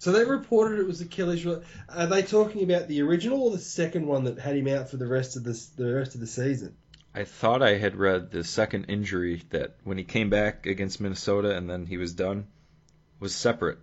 So 0.00 0.10
they 0.10 0.24
reported 0.24 0.80
it 0.80 0.86
was 0.86 1.00
Achilles. 1.00 1.46
Are 1.46 2.06
they 2.06 2.22
talking 2.22 2.64
about 2.64 2.88
the 2.88 3.02
original 3.02 3.44
or 3.44 3.50
the 3.52 3.58
second 3.58 4.06
one 4.06 4.24
that 4.24 4.40
had 4.40 4.56
him 4.56 4.66
out 4.66 4.90
for 4.90 4.96
the 4.96 5.06
rest 5.06 5.36
of 5.36 5.44
the 5.44 5.60
the 5.76 5.94
rest 5.94 6.16
of 6.16 6.20
the 6.20 6.26
season? 6.26 6.74
I 7.14 7.24
thought 7.24 7.62
I 7.62 7.76
had 7.78 7.96
read 7.96 8.30
the 8.30 8.44
second 8.44 8.86
injury 8.86 9.42
that 9.50 9.76
when 9.84 9.98
he 9.98 10.04
came 10.04 10.30
back 10.30 10.66
against 10.66 11.00
Minnesota 11.00 11.56
and 11.56 11.68
then 11.68 11.86
he 11.86 11.96
was 11.96 12.14
done 12.14 12.46
was 13.18 13.34
separate. 13.34 13.78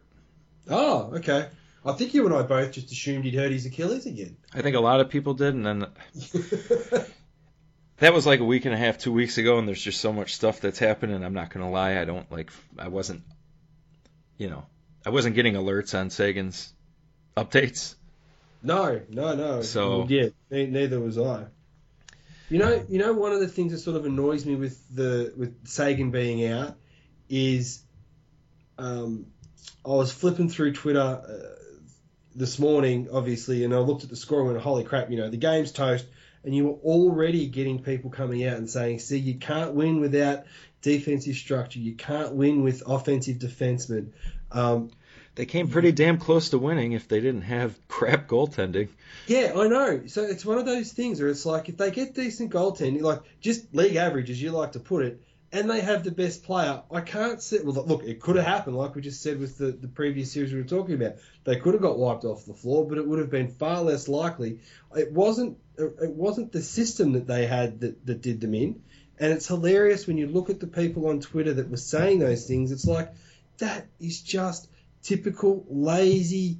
Oh, 0.70 1.12
okay. 1.16 1.48
I 1.84 1.92
think 1.94 2.14
you 2.14 2.26
and 2.26 2.34
I 2.34 2.42
both 2.44 2.72
just 2.72 2.92
assumed 2.92 3.26
he'd 3.26 3.36
hurt 3.36 3.52
his 3.52 3.66
Achilles 3.66 4.06
again. 4.06 4.38
I 4.54 4.62
think 4.62 4.76
a 4.76 4.80
lot 4.80 5.02
of 5.02 5.10
people 5.10 5.34
did, 5.36 5.54
and 5.54 5.66
then 5.66 5.86
that 7.98 8.14
was 8.14 8.26
like 8.26 8.40
a 8.40 8.46
week 8.46 8.66
and 8.66 8.74
a 8.74 8.78
half, 8.78 8.98
two 8.98 9.12
weeks 9.12 9.38
ago, 9.38 9.60
and 9.60 9.68
there's 9.68 9.82
just 9.82 10.02
so 10.02 10.12
much 10.12 10.34
stuff 10.34 10.62
that's 10.62 10.80
happened, 10.80 11.12
and 11.12 11.24
I'm 11.24 11.34
not 11.34 11.52
gonna 11.52 11.70
lie, 11.70 12.00
I 12.00 12.06
don't 12.06 12.32
like, 12.32 12.52
I 12.80 12.88
wasn't, 12.88 13.22
you 14.38 14.50
know, 14.50 14.66
I 15.06 15.12
wasn't 15.12 15.36
getting 15.36 15.54
alerts 15.54 15.98
on 15.98 16.10
Seguin's 16.10 16.74
updates. 17.38 17.94
No, 18.64 19.02
no, 19.10 19.36
no. 19.36 19.62
So- 19.62 20.08
yeah, 20.10 20.30
neither 20.50 21.00
was 21.00 21.20
I. 21.20 21.46
You 22.50 22.60
know, 22.60 22.86
you 22.88 23.00
know, 23.00 23.14
one 23.14 23.32
of 23.32 23.40
the 23.40 23.48
things 23.48 23.72
that 23.72 23.80
sort 23.80 23.98
of 23.98 24.06
annoys 24.06 24.46
me 24.46 24.56
with 24.56 24.96
the 24.96 25.34
with 25.36 25.68
Seguin 25.68 26.12
being 26.12 26.46
out 26.46 26.76
is, 27.28 27.82
um, 28.78 29.28
I 29.84 29.90
was 29.90 30.12
flipping 30.12 30.50
through 30.50 30.74
Twitter 30.74 31.00
uh, 31.00 31.56
this 32.36 32.60
morning, 32.60 33.08
obviously, 33.12 33.64
and 33.64 33.74
I 33.74 33.80
looked 33.80 34.04
at 34.04 34.10
the 34.10 34.16
score 34.16 34.42
and 34.42 34.50
went, 34.50 34.62
"Holy 34.62 34.84
crap!" 34.84 35.10
You 35.10 35.18
know, 35.18 35.30
the 35.30 35.38
game's 35.38 35.72
toast, 35.72 36.06
and 36.44 36.56
you 36.56 36.66
were 36.66 36.78
already 36.84 37.48
getting 37.48 37.82
people 37.82 38.12
coming 38.12 38.46
out 38.46 38.58
and 38.58 38.70
saying, 38.70 39.00
"See, 39.00 39.18
you 39.18 39.40
can't 39.40 39.74
win 39.74 40.00
without 40.00 40.44
defensive 40.84 41.36
structure. 41.36 41.80
You 41.80 41.96
can't 41.96 42.36
win 42.36 42.62
with 42.62 42.84
offensive 42.86 43.38
defensemen." 43.38 44.12
Um, 44.52 44.92
They 45.36 45.46
came 45.46 45.68
pretty 45.68 45.92
damn 45.92 46.18
close 46.18 46.50
to 46.50 46.58
winning 46.58 46.94
if 46.94 47.08
they 47.08 47.20
didn't 47.20 47.44
have 47.44 47.78
crap 47.88 48.28
goaltending. 48.28 48.90
Yeah, 49.28 49.54
I 49.56 49.68
know. 49.68 50.08
So 50.08 50.24
it's 50.24 50.46
one 50.46 50.58
of 50.58 50.66
those 50.66 50.92
things 50.92 51.20
where 51.20 51.30
it's 51.30 51.46
like 51.46 51.70
if 51.70 51.78
they 51.78 51.92
get 51.92 52.16
decent 52.16 52.52
goaltending, 52.52 53.02
like 53.02 53.22
just 53.42 53.74
league 53.76 53.96
average, 53.98 54.30
as 54.30 54.42
you 54.42 54.52
like 54.52 54.74
to 54.74 54.80
put 54.80 55.06
it, 55.06 55.22
and 55.52 55.70
they 55.70 55.82
have 55.82 56.04
the 56.04 56.12
best 56.12 56.44
player, 56.44 56.82
I 56.92 57.02
can't 57.02 57.42
see. 57.42 57.60
Well, 57.64 57.86
look, 57.86 58.04
it 58.04 58.20
could 58.20 58.36
have 58.36 58.46
happened, 58.46 58.78
like 58.78 58.96
we 58.96 59.02
just 59.02 59.22
said 59.22 59.40
with 59.40 59.58
the, 59.58 59.72
the 59.72 59.88
previous 59.88 60.32
series 60.32 60.52
we 60.52 60.60
were 60.60 60.68
talking 60.68 60.96
about. 60.96 61.16
They 61.44 61.58
could 61.58 61.74
have 61.74 61.82
got 61.82 61.98
wiped 61.98 62.26
off 62.26 62.46
the 62.46 62.54
floor, 62.54 62.88
but 62.88 62.98
it 62.98 63.08
would 63.08 63.20
have 63.20 63.30
been 63.30 63.50
far 63.50 63.82
less 63.82 64.08
likely. 64.08 64.60
It 64.96 65.12
wasn't. 65.12 65.58
It 65.78 66.12
wasn't 66.12 66.54
the 66.54 66.62
system 66.62 67.14
that 67.14 67.28
they 67.28 67.46
had 67.46 67.82
that, 67.82 68.06
that 68.06 68.22
did 68.22 68.40
them 68.40 68.54
in. 68.54 68.82
And 69.20 69.32
it's 69.32 69.48
hilarious 69.48 70.08
when 70.08 70.18
you 70.18 70.28
look 70.28 70.50
at 70.50 70.60
the 70.60 70.68
people 70.68 71.08
on 71.08 71.20
Twitter 71.20 71.54
that 71.54 71.70
were 71.70 71.78
saying 71.78 72.20
those 72.20 72.46
things. 72.46 72.72
It's 72.72 72.86
like 72.86 73.14
that 73.58 73.88
is 74.00 74.22
just 74.22 74.70
typical 75.06 75.66
lazy 75.70 76.58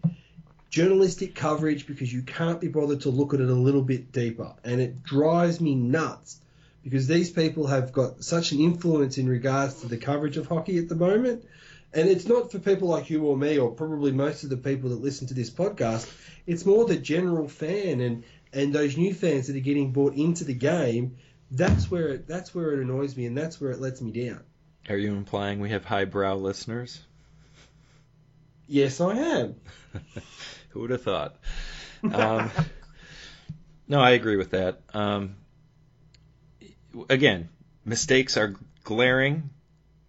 journalistic 0.70 1.34
coverage 1.34 1.88
because 1.88 2.12
you 2.12 2.22
can't 2.22 2.62
be 2.62 2.68
bothered 2.68 3.02
to 3.02 3.10
look 3.10 3.34
at 3.34 3.40
it 3.40 3.50
a 3.50 3.54
little 3.54 3.82
bit 3.82 4.12
deeper. 4.12 4.54
And 4.64 4.80
it 4.80 5.04
drives 5.04 5.60
me 5.60 5.74
nuts 5.74 6.40
because 6.84 7.08
these 7.08 7.32
people 7.32 7.68
have 7.68 7.92
got 7.92 8.24
such 8.24 8.52
an 8.52 8.60
influence 8.60 9.18
in 9.18 9.28
regards 9.28 9.82
to 9.82 9.88
the 9.88 9.98
coverage 9.98 10.38
of 10.38 10.48
hockey 10.48 10.78
at 10.78 10.88
the 10.88 10.96
moment. 10.96 11.44
And 11.94 12.08
it's 12.08 12.28
not 12.28 12.52
for 12.52 12.60
people 12.60 12.90
like 12.90 13.10
you 13.10 13.24
or 13.26 13.36
me, 13.36 13.58
or 13.58 13.72
probably 13.72 14.12
most 14.12 14.44
of 14.44 14.50
the 14.50 14.58
people 14.58 14.90
that 14.90 15.02
listen 15.02 15.28
to 15.28 15.34
this 15.34 15.50
podcast. 15.50 16.12
It's 16.46 16.66
more 16.66 16.86
the 16.86 16.98
general 16.98 17.48
fan 17.48 18.02
and, 18.02 18.24
and 18.54 18.74
those 18.74 18.98
new 18.98 19.14
fans 19.14 19.48
that 19.48 19.56
are 19.56 19.62
getting 19.62 19.92
brought 19.92 20.14
into 20.14 20.44
the 20.44 20.54
game. 20.54 21.16
That's 21.50 21.90
where 21.90 22.10
it, 22.10 22.28
that's 22.28 22.54
where 22.54 22.74
it 22.74 22.80
annoys 22.80 23.16
me, 23.16 23.26
and 23.26 23.38
that's 23.38 23.60
where 23.62 23.72
it 23.72 23.80
lets 23.80 24.02
me 24.02 24.12
down. 24.12 24.42
Are 24.90 24.98
you 24.98 25.14
implying 25.14 25.62
we 25.62 25.70
have 25.70 25.86
highbrow 25.86 26.36
listeners? 26.36 27.02
Yes, 28.68 29.00
I 29.00 29.16
am. 29.16 29.56
Who 30.70 30.82
would 30.82 30.90
have 30.90 31.04
thought? 31.04 31.36
Um, 32.04 32.52
no, 33.88 34.00
I 34.00 34.12
agree 34.12 34.38
with 34.38 34.52
that. 34.52 34.82
Um, 34.94 35.36
again, 37.10 37.50
mistakes 37.84 38.38
are 38.38 38.56
glaring, 38.84 39.50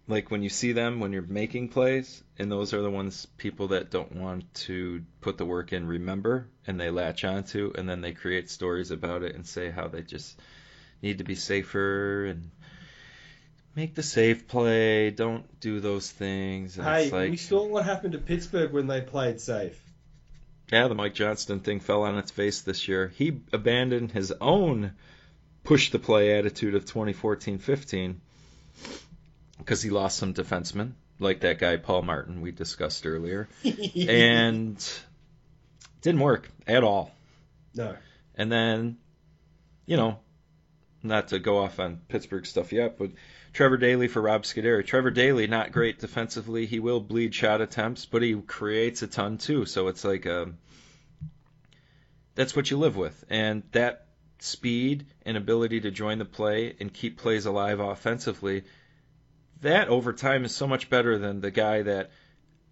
like 0.07 0.31
when 0.31 0.41
you 0.41 0.49
see 0.49 0.71
them 0.71 0.99
when 0.99 1.13
you're 1.13 1.21
making 1.21 1.69
plays, 1.69 2.23
and 2.39 2.51
those 2.51 2.73
are 2.73 2.81
the 2.81 2.89
ones 2.89 3.27
people 3.37 3.69
that 3.69 3.91
don't 3.91 4.15
want 4.15 4.51
to 4.53 5.03
put 5.21 5.37
the 5.37 5.45
work 5.45 5.73
in 5.73 5.85
remember, 5.85 6.47
and 6.65 6.79
they 6.79 6.89
latch 6.89 7.23
onto, 7.23 7.73
and 7.75 7.87
then 7.87 8.01
they 8.01 8.13
create 8.13 8.49
stories 8.49 8.91
about 8.91 9.23
it 9.23 9.35
and 9.35 9.45
say 9.45 9.69
how 9.69 9.87
they 9.87 10.01
just 10.01 10.39
need 11.01 11.19
to 11.19 11.23
be 11.23 11.35
safer 11.35 12.25
and 12.25 12.49
make 13.77 13.93
the 13.93 14.03
safe 14.03 14.47
play. 14.47 15.11
Don't 15.11 15.59
do 15.59 15.79
those 15.79 16.11
things. 16.11 16.77
And 16.77 16.87
Hey, 16.87 17.03
it's 17.03 17.13
like, 17.13 17.29
we 17.29 17.37
saw 17.37 17.63
what 17.63 17.85
happened 17.85 18.13
to 18.13 18.17
Pittsburgh 18.17 18.73
when 18.73 18.87
they 18.87 19.01
played 19.01 19.39
safe. 19.39 19.79
yeah, 20.71 20.87
the 20.87 20.95
Mike 20.95 21.13
Johnston 21.13 21.59
thing 21.59 21.79
fell 21.79 22.01
on 22.01 22.17
its 22.17 22.31
face 22.31 22.61
this 22.61 22.87
year. 22.87 23.13
He 23.15 23.39
abandoned 23.53 24.11
his 24.11 24.33
own 24.41 24.93
push 25.63 25.91
the 25.91 25.99
play 25.99 26.37
attitude 26.39 26.73
of 26.73 26.85
2014-15 26.85 28.15
because 29.59 29.81
he 29.83 29.91
lost 29.91 30.17
some 30.17 30.33
defensemen, 30.33 30.93
like 31.19 31.41
that 31.41 31.59
guy 31.59 31.77
Paul 31.77 32.01
Martin 32.01 32.41
we 32.41 32.51
discussed 32.51 33.05
earlier, 33.05 33.47
and 33.95 34.83
didn't 36.01 36.21
work 36.21 36.49
at 36.65 36.83
all. 36.83 37.11
no. 37.75 37.95
And 38.39 38.51
then, 38.51 38.97
you 39.87 39.97
know, 39.97 40.19
not 41.01 41.29
to 41.29 41.39
go 41.39 41.57
off 41.57 41.79
on 41.79 42.01
Pittsburgh 42.07 42.45
stuff 42.45 42.71
yet, 42.71 42.97
but 42.99 43.09
Trevor 43.57 43.77
Daley 43.77 44.07
for 44.07 44.21
Rob 44.21 44.43
Scuderi. 44.43 44.85
Trevor 44.85 45.09
Daley, 45.09 45.47
not 45.47 45.71
great 45.71 45.97
defensively. 45.97 46.67
He 46.67 46.79
will 46.79 46.99
bleed 46.99 47.33
shot 47.33 47.59
attempts, 47.59 48.05
but 48.05 48.21
he 48.21 48.35
creates 48.35 49.01
a 49.01 49.07
ton 49.07 49.39
too. 49.39 49.65
So 49.65 49.87
it's 49.87 50.05
like 50.05 50.27
a, 50.27 50.51
that's 52.35 52.55
what 52.55 52.69
you 52.69 52.77
live 52.77 52.95
with. 52.95 53.25
And 53.31 53.63
that 53.71 54.09
speed 54.37 55.07
and 55.25 55.35
ability 55.35 55.81
to 55.81 55.89
join 55.89 56.19
the 56.19 56.25
play 56.25 56.75
and 56.79 56.93
keep 56.93 57.17
plays 57.17 57.47
alive 57.47 57.79
offensively, 57.79 58.65
that 59.61 59.87
over 59.87 60.13
time 60.13 60.45
is 60.45 60.55
so 60.55 60.67
much 60.67 60.91
better 60.91 61.17
than 61.17 61.41
the 61.41 61.49
guy 61.49 61.81
that, 61.81 62.11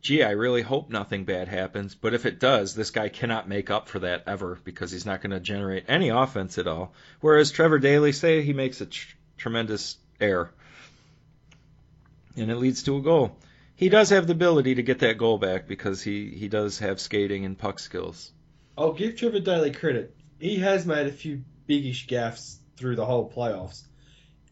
gee, 0.03 0.21
I 0.21 0.33
really 0.33 0.61
hope 0.61 0.91
nothing 0.91 1.25
bad 1.25 1.47
happens, 1.47 1.95
but 1.95 2.13
if 2.13 2.27
it 2.27 2.39
does, 2.39 2.75
this 2.75 2.91
guy 2.91 3.09
cannot 3.09 3.49
make 3.49 3.71
up 3.71 3.89
for 3.89 3.97
that 4.01 4.25
ever 4.27 4.59
because 4.63 4.91
he's 4.91 5.07
not 5.07 5.23
going 5.23 5.31
to 5.31 5.39
generate 5.39 5.85
any 5.87 6.09
offense 6.09 6.59
at 6.59 6.67
all. 6.67 6.93
Whereas 7.21 7.49
Trevor 7.49 7.79
Daley, 7.79 8.11
say 8.11 8.43
he 8.43 8.53
makes 8.53 8.81
a 8.81 8.85
tr- 8.85 9.15
tremendous 9.35 9.97
error 10.21 10.53
and 12.37 12.51
it 12.51 12.57
leads 12.57 12.83
to 12.83 12.97
a 12.97 13.01
goal. 13.01 13.37
He 13.75 13.89
does 13.89 14.09
have 14.09 14.27
the 14.27 14.33
ability 14.33 14.75
to 14.75 14.83
get 14.83 14.99
that 14.99 15.17
goal 15.17 15.37
back 15.37 15.67
because 15.67 16.01
he, 16.01 16.29
he 16.29 16.47
does 16.47 16.79
have 16.79 16.99
skating 16.99 17.45
and 17.45 17.57
puck 17.57 17.79
skills. 17.79 18.31
I'll 18.77 18.93
give 18.93 19.15
Trevor 19.15 19.39
Daley 19.39 19.71
credit. 19.71 20.15
He 20.39 20.57
has 20.57 20.85
made 20.85 21.07
a 21.07 21.11
few 21.11 21.43
biggish 21.67 22.07
gaffes 22.07 22.57
through 22.77 22.95
the 22.95 23.05
whole 23.05 23.29
playoffs. 23.29 23.83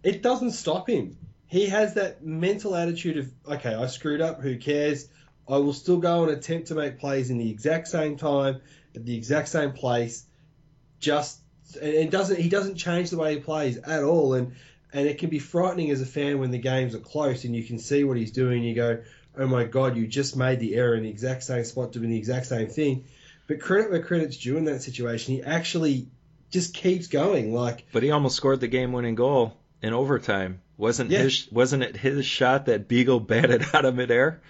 It 0.04 0.22
doesn't 0.22 0.52
stop 0.52 0.90
him. 0.90 1.18
He 1.48 1.68
has 1.68 1.94
that 1.94 2.24
mental 2.24 2.76
attitude 2.76 3.18
of, 3.18 3.32
okay, 3.48 3.74
I 3.74 3.88
screwed 3.88 4.22
up, 4.22 4.42
who 4.42 4.58
cares? 4.58 5.08
I 5.48 5.58
will 5.58 5.74
still 5.74 5.98
go 5.98 6.24
and 6.24 6.32
attempt 6.32 6.68
to 6.68 6.76
make 6.76 7.00
plays 7.00 7.30
in 7.30 7.38
the 7.38 7.50
exact 7.50 7.88
same 7.88 8.18
time, 8.18 8.62
at 8.96 9.06
the 9.06 9.16
exact 9.16 9.50
same 9.50 9.74
place. 9.74 10.26
Just 11.00 11.40
and 11.82 12.12
doesn't 12.12 12.40
he 12.40 12.50
doesn't 12.50 12.76
change 12.76 13.10
the 13.10 13.18
way 13.18 13.36
he 13.36 13.40
plays 13.40 13.78
at 13.78 14.04
all 14.04 14.34
and 14.34 14.54
and 14.94 15.08
it 15.08 15.18
can 15.18 15.30
be 15.30 15.40
frightening 15.40 15.90
as 15.92 16.02
a 16.02 16.06
fan 16.06 16.40
when 16.40 16.52
the 16.52 16.58
games 16.60 16.94
are 16.96 17.00
close 17.00 17.44
and 17.46 17.56
you 17.56 17.64
can 17.64 17.80
see 17.80 18.04
what 18.04 18.16
he's 18.18 18.32
doing 18.32 18.60
And 18.60 18.66
you 18.70 18.76
go, 18.76 19.02
Oh 19.38 19.48
my 19.48 19.64
god, 19.64 19.98
you 19.98 20.06
just 20.06 20.38
made 20.38 20.60
the 20.60 20.76
error 20.76 20.96
in 20.96 21.04
the 21.04 21.10
exact 21.10 21.44
same 21.44 21.64
spot 21.64 21.92
doing 21.92 22.10
the 22.10 22.18
exact 22.18 22.46
same 22.46 22.68
thing. 22.68 23.06
But 23.48 23.60
credit 23.60 23.90
where 23.90 24.02
credit's 24.04 24.38
due 24.38 24.58
in 24.58 24.66
that 24.66 24.84
situation. 24.84 25.34
He 25.34 25.42
actually 25.44 26.08
just 26.52 26.74
keeps 26.76 27.08
going. 27.08 27.54
Like, 27.54 27.86
But 27.92 28.04
he 28.04 28.12
almost 28.12 28.36
scored 28.36 28.60
the 28.60 28.68
game-winning 28.68 29.16
goal 29.16 29.58
in 29.82 29.92
overtime. 29.94 30.62
Wasn't 30.78 31.10
Yeah. 31.10 31.24
his 31.24 31.48
wasn't 31.52 31.84
it 31.84 31.98
his 31.98 32.26
shot 32.26 32.68
that 32.68 32.88
Beagle 32.88 33.20
batted 33.32 33.64
out 33.74 33.86
of 33.86 33.96
midair 33.96 34.42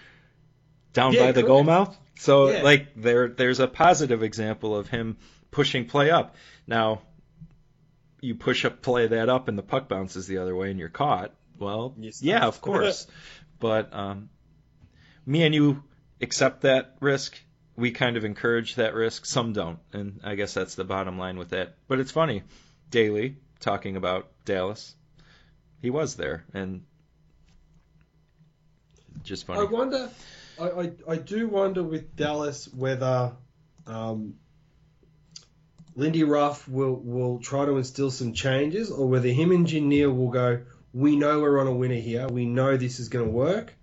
down 0.94 1.14
Yeah, 1.14 1.20
by 1.22 1.32
the 1.32 1.42
correct. 1.42 1.48
goal 1.48 1.64
mouth? 1.64 1.98
So 2.20 2.52
Yeah. 2.52 2.62
like 2.64 2.88
there 2.96 3.30
there's 3.30 3.60
a 3.60 3.68
positive 3.68 4.22
example 4.24 4.76
of 4.76 4.88
him 4.90 5.18
pushing 5.52 5.86
play 5.86 6.12
up. 6.12 6.36
Now 6.68 7.02
you 8.24 8.36
push 8.36 8.64
up 8.64 8.82
play 8.82 9.08
that 9.08 9.30
up 9.30 9.48
and 9.50 9.58
the 9.58 9.64
puck 9.64 9.90
bounces 9.90 10.28
the 10.28 10.38
other 10.38 10.56
way 10.56 10.72
and 10.72 10.80
you're 10.80 10.90
caught. 10.90 11.34
Well, 11.60 11.94
You 12.00 12.12
yeah, 12.22 12.46
of 12.46 12.62
course. 12.62 13.06
but 13.60 13.94
um, 13.94 14.30
me 15.26 15.44
and 15.44 15.54
you 15.54 15.84
accept 16.22 16.62
that 16.62 16.96
risk. 17.00 17.40
We 17.76 17.92
kind 17.92 18.18
of 18.18 18.24
encourage 18.24 18.76
that 18.76 18.94
risk. 18.94 19.26
Some 19.26 19.54
don't, 19.54 19.80
and 19.92 20.22
I 20.24 20.36
guess 20.36 20.54
that's 20.54 20.76
the 20.76 20.84
bottom 20.84 21.18
line 21.18 21.38
with 21.38 21.50
that. 21.50 21.76
But 21.88 22.00
it's 22.00 22.12
funny. 22.12 22.44
Daley 22.90 23.38
talking 23.60 23.96
about 23.98 24.30
Dallas. 24.46 24.96
He 25.82 25.90
was 25.90 26.16
there, 26.16 26.46
and 26.54 26.84
just 29.24 29.48
funny. 29.48 29.62
I 29.62 29.64
wonder, 29.64 30.10
I, 30.60 30.70
I, 30.70 30.92
I 31.08 31.16
do 31.18 31.48
wonder 31.48 31.84
with 31.84 32.16
Dallas 32.16 32.68
whether 32.74 33.34
um, 33.88 34.36
Lindy 35.96 36.24
Ruff 36.24 36.68
will, 36.68 36.96
will 36.96 37.40
try 37.40 37.66
to 37.66 37.78
instill 37.78 38.12
some 38.12 38.34
changes 38.34 38.90
or 38.90 39.08
whether 39.08 39.30
him 39.30 39.52
and 39.52 39.72
Nill 39.72 40.12
will 40.12 40.32
go, 40.32 40.62
we 40.94 41.16
know 41.16 41.40
we're 41.40 41.60
on 41.60 41.68
a 41.68 41.74
winner 41.74 41.96
here. 41.96 42.28
We 42.28 42.46
know 42.46 42.78
this 42.78 43.00
is 43.00 43.10
going 43.10 43.26
to 43.26 43.32
work. 43.32 43.74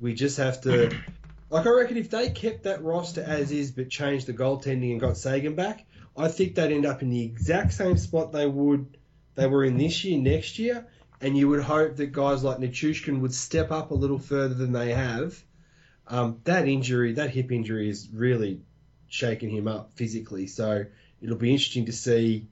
We 0.00 0.14
just 0.14 0.38
have 0.38 0.60
to. 0.62 0.96
Like, 1.50 1.66
I 1.66 1.68
reckon 1.68 1.98
if 1.98 2.08
they 2.08 2.30
kept 2.30 2.62
that 2.62 2.82
roster 2.82 3.22
as 3.22 3.52
is 3.52 3.72
but 3.72 3.90
changed 3.90 4.26
the 4.26 4.32
goaltending 4.32 4.92
and 4.92 4.98
got 4.98 5.18
Seguin 5.18 5.54
back, 5.54 5.84
I 6.16 6.28
think 6.28 6.54
they'd 6.54 6.72
end 6.72 6.86
up 6.86 7.02
in 7.02 7.10
the 7.10 7.22
exact 7.22 7.74
same 7.74 7.98
spot 7.98 8.32
they 8.32 8.46
would 8.46 8.96
they 9.34 9.46
were 9.46 9.62
in 9.62 9.76
this 9.76 10.02
year, 10.02 10.18
next 10.18 10.58
year, 10.58 10.86
and 11.20 11.36
you 11.36 11.48
would 11.48 11.62
hope 11.62 11.96
that 11.96 12.12
guys 12.12 12.42
like 12.42 12.56
Nichushkin 12.56 13.20
would 13.20 13.34
step 13.34 13.70
up 13.70 13.90
a 13.90 13.94
little 13.94 14.18
further 14.18 14.54
than 14.54 14.72
they 14.72 14.92
have. 14.92 15.42
Um, 16.06 16.40
that 16.44 16.68
injury, 16.68 17.12
that 17.14 17.28
hip 17.28 17.52
injury, 17.52 17.88
is 17.88 18.08
really 18.12 18.62
shaking 19.08 19.50
him 19.50 19.68
up 19.68 19.92
physically. 19.92 20.46
So 20.46 20.86
it'll 21.22 21.36
be 21.36 21.52
interesting 21.52 21.86
to 21.86 21.92
see 21.92 22.48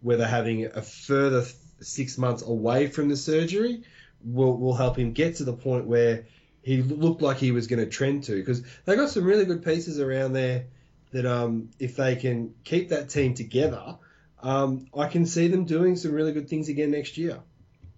whether 0.00 0.26
having 0.26 0.66
a 0.66 0.82
further 0.82 1.44
six 1.80 2.18
months 2.18 2.42
away 2.42 2.86
from 2.86 3.08
the 3.08 3.16
surgery 3.16 3.82
will 4.22 4.56
will 4.56 4.74
help 4.74 4.98
him 4.98 5.12
get 5.12 5.36
to 5.36 5.44
the 5.44 5.52
point 5.52 5.86
where 5.86 6.26
he 6.62 6.82
looked 6.82 7.22
like 7.22 7.38
he 7.38 7.52
was 7.52 7.66
going 7.66 7.80
to 7.80 7.90
trend 7.90 8.24
to. 8.24 8.36
Because 8.36 8.62
they 8.84 8.96
got 8.96 9.08
some 9.08 9.24
really 9.24 9.46
good 9.46 9.64
pieces 9.64 9.98
around 9.98 10.34
there 10.34 10.66
that 11.12 11.26
um, 11.26 11.70
if 11.78 11.96
they 11.96 12.16
can 12.16 12.54
keep 12.64 12.90
that 12.90 13.08
team 13.08 13.34
together, 13.34 13.96
um, 14.42 14.86
I 14.96 15.08
can 15.08 15.26
see 15.26 15.48
them 15.48 15.64
doing 15.64 15.96
some 15.96 16.12
really 16.12 16.32
good 16.32 16.48
things 16.48 16.68
again 16.68 16.90
next 16.90 17.16
year. 17.16 17.40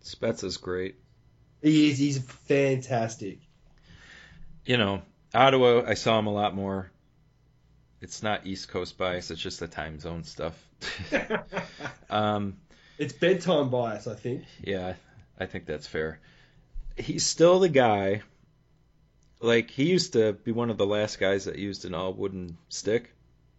Spezza 0.05 0.45
is 0.45 0.57
great. 0.57 0.97
He 1.61 1.91
is. 1.91 1.99
He's 1.99 2.19
fantastic. 2.19 3.39
You 4.65 4.77
know, 4.77 5.03
Ottawa. 5.35 5.83
I 5.87 5.95
saw 5.95 6.19
him 6.19 6.27
a 6.27 6.33
lot 6.33 6.55
more. 6.55 6.92
It's 8.03 8.23
not 8.23 8.47
East 8.47 8.69
Coast 8.69 8.99
bias. 8.99 9.31
It's 9.31 9.41
just 9.41 9.61
the 9.61 9.69
time 9.69 10.01
zone 10.01 10.25
stuff. 10.25 10.55
um, 12.11 12.57
it's 12.99 13.13
bedtime 13.13 13.71
bias, 13.71 14.09
I 14.09 14.15
think. 14.17 14.43
Yeah, 14.61 14.95
I 15.39 15.47
think 15.47 15.67
that's 15.67 15.87
fair. 15.87 16.19
He's 16.97 17.25
still 17.25 17.61
the 17.61 17.69
guy 17.69 18.23
like 19.41 19.71
he 19.71 19.85
used 19.85 20.15
to 20.15 20.33
be 20.33 20.51
one 20.51 20.71
of 20.71 20.79
the 20.79 20.87
last 20.87 21.21
guys 21.21 21.45
that 21.45 21.59
used 21.59 21.85
an 21.85 21.95
all 21.95 22.13
wooden 22.13 22.59
stick, 22.69 23.15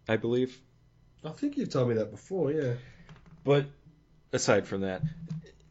I 0.09 0.17
believe. 0.17 0.59
I 1.23 1.29
think 1.29 1.57
you've 1.57 1.69
told 1.69 1.87
me 1.87 1.95
that 1.95 2.11
before, 2.11 2.51
yeah. 2.51 2.73
But 3.45 3.65
aside 4.33 4.67
from 4.67 4.81
that, 4.81 5.03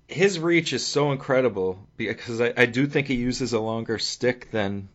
his 0.09 0.39
reach 0.39 0.73
is 0.73 0.87
so 0.87 1.13
incredible 1.13 1.79
because 1.99 2.41
I, 2.41 2.55
I 2.57 2.67
do 2.67 2.87
think 2.87 3.07
he 3.07 3.17
uses 3.17 3.53
a 3.53 3.61
longer 3.61 3.99
stick 3.99 4.51
than 4.51 4.89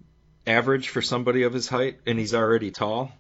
average 0.47 0.89
for 0.89 1.03
somebody 1.03 1.43
of 1.43 1.53
his 1.53 1.67
height, 1.67 1.99
and 2.07 2.17
he's 2.17 2.33
already 2.33 2.71
tall. 2.71 3.11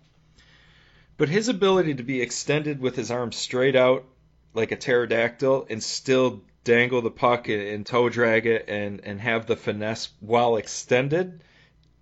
But 1.17 1.29
his 1.29 1.49
ability 1.49 1.95
to 1.95 2.03
be 2.03 2.21
extended 2.21 2.79
with 2.79 2.95
his 2.95 3.09
arms 3.11 3.35
straight 3.35 3.75
out 3.75 4.05
like 4.53 4.71
a 4.71 4.75
pterodactyl 4.75 5.67
and 5.69 5.83
still 5.83 6.43
dangle 6.63 7.01
the 7.01 7.11
puck 7.11 7.47
and, 7.47 7.61
and 7.61 7.85
toe 7.85 8.09
drag 8.09 8.45
it 8.45 8.69
and, 8.69 9.01
and 9.03 9.19
have 9.19 9.45
the 9.45 9.55
finesse 9.55 10.09
while 10.19 10.57
extended 10.57 11.43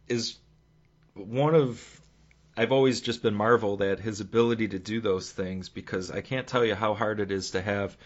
is 0.08 0.38
one 1.14 1.56
of 1.56 2.02
I've 2.58 2.72
always 2.72 3.02
just 3.02 3.22
been 3.22 3.36
marveled 3.36 3.82
at 3.82 4.00
his 4.00 4.22
ability 4.22 4.70
to 4.70 4.80
do 4.80 5.02
those 5.02 5.30
things 5.30 5.68
because 5.68 6.10
I 6.10 6.22
can't 6.22 6.48
tell 6.48 6.64
you 6.64 6.74
how 6.74 6.94
hard 6.94 7.20
it 7.20 7.32
is 7.32 7.52
to 7.52 7.62
have 7.62 7.98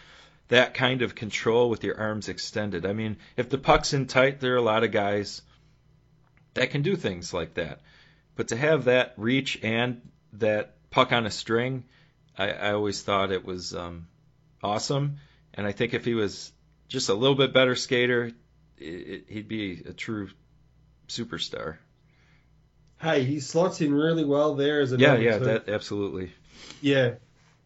that 0.47 0.73
kind 0.73 1.03
of 1.03 1.13
control 1.13 1.69
with 1.69 1.83
your 1.83 1.99
arms 1.99 2.29
extended. 2.29 2.85
I 2.85 2.93
mean, 2.93 3.17
if 3.37 3.49
the 3.49 3.59
puck's 3.59 3.93
in 3.93 4.07
tight, 4.07 4.39
there 4.39 4.53
are 4.53 4.57
a 4.57 4.61
lot 4.61 4.83
of 4.83 4.91
guys 4.91 5.43
that 6.55 6.71
can 6.71 6.81
do 6.81 6.95
things 6.95 7.31
like 7.31 7.53
that. 7.55 7.81
But 8.35 8.47
to 8.47 8.57
have 8.57 8.85
that 8.85 9.13
reach 9.17 9.59
and 9.61 10.01
that 10.33 10.75
puck 10.89 11.11
on 11.11 11.25
a 11.25 11.31
string, 11.31 11.85
I, 12.37 12.49
I 12.51 12.73
always 12.73 13.01
thought 13.01 13.31
it 13.31 13.45
was 13.45 13.75
um, 13.75 14.07
awesome. 14.63 15.17
And 15.53 15.67
I 15.67 15.71
think 15.71 15.93
if 15.93 16.05
he 16.05 16.13
was 16.13 16.51
just 16.87 17.09
a 17.09 17.13
little 17.13 17.35
bit 17.35 17.53
better 17.53 17.75
skater, 17.75 18.31
it, 18.77 18.83
it, 18.83 19.25
he'd 19.27 19.47
be 19.47 19.83
a 19.87 19.93
true 19.93 20.29
superstar. 21.07 21.77
Hey, 23.01 23.23
he 23.23 23.39
slots 23.39 23.81
in 23.81 23.93
really 23.93 24.25
well 24.25 24.55
there 24.55 24.81
as 24.81 24.91
a 24.91 24.97
yeah, 24.97 25.15
yeah, 25.15 25.37
two. 25.37 25.45
that 25.45 25.69
absolutely. 25.69 26.33
Yeah. 26.81 27.15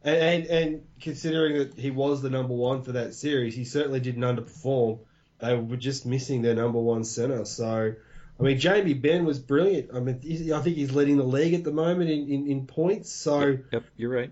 And, 0.04 0.18
and 0.18 0.46
and 0.48 0.82
considering 1.02 1.58
that 1.58 1.80
he 1.80 1.90
was 1.90 2.22
the 2.22 2.30
number 2.30 2.54
one 2.54 2.84
for 2.84 2.94
that 2.94 3.16
series, 3.16 3.56
he 3.56 3.66
certainly 3.66 4.00
didn't 4.00 4.22
underperform. 4.22 5.00
They 5.40 5.56
were 5.56 5.78
just 5.78 6.06
missing 6.06 6.42
their 6.42 6.56
number 6.56 6.80
one 6.80 7.04
center. 7.04 7.46
So, 7.46 7.94
I 8.40 8.44
mean, 8.44 8.60
Jamie 8.60 8.94
Benn 8.94 9.26
was 9.26 9.40
brilliant. 9.40 9.92
I 9.94 10.00
mean, 10.00 10.20
I 10.54 10.60
think 10.60 10.76
he's 10.76 10.94
leading 10.94 11.18
the 11.18 11.24
league 11.24 11.54
at 11.54 11.64
the 11.64 11.72
moment 11.72 12.10
in, 12.10 12.28
in, 12.30 12.48
in 12.48 12.68
points. 12.68 13.12
So 13.12 13.40
Yep, 13.42 13.66
yep, 13.72 13.84
you're 13.96 14.12
right. 14.12 14.32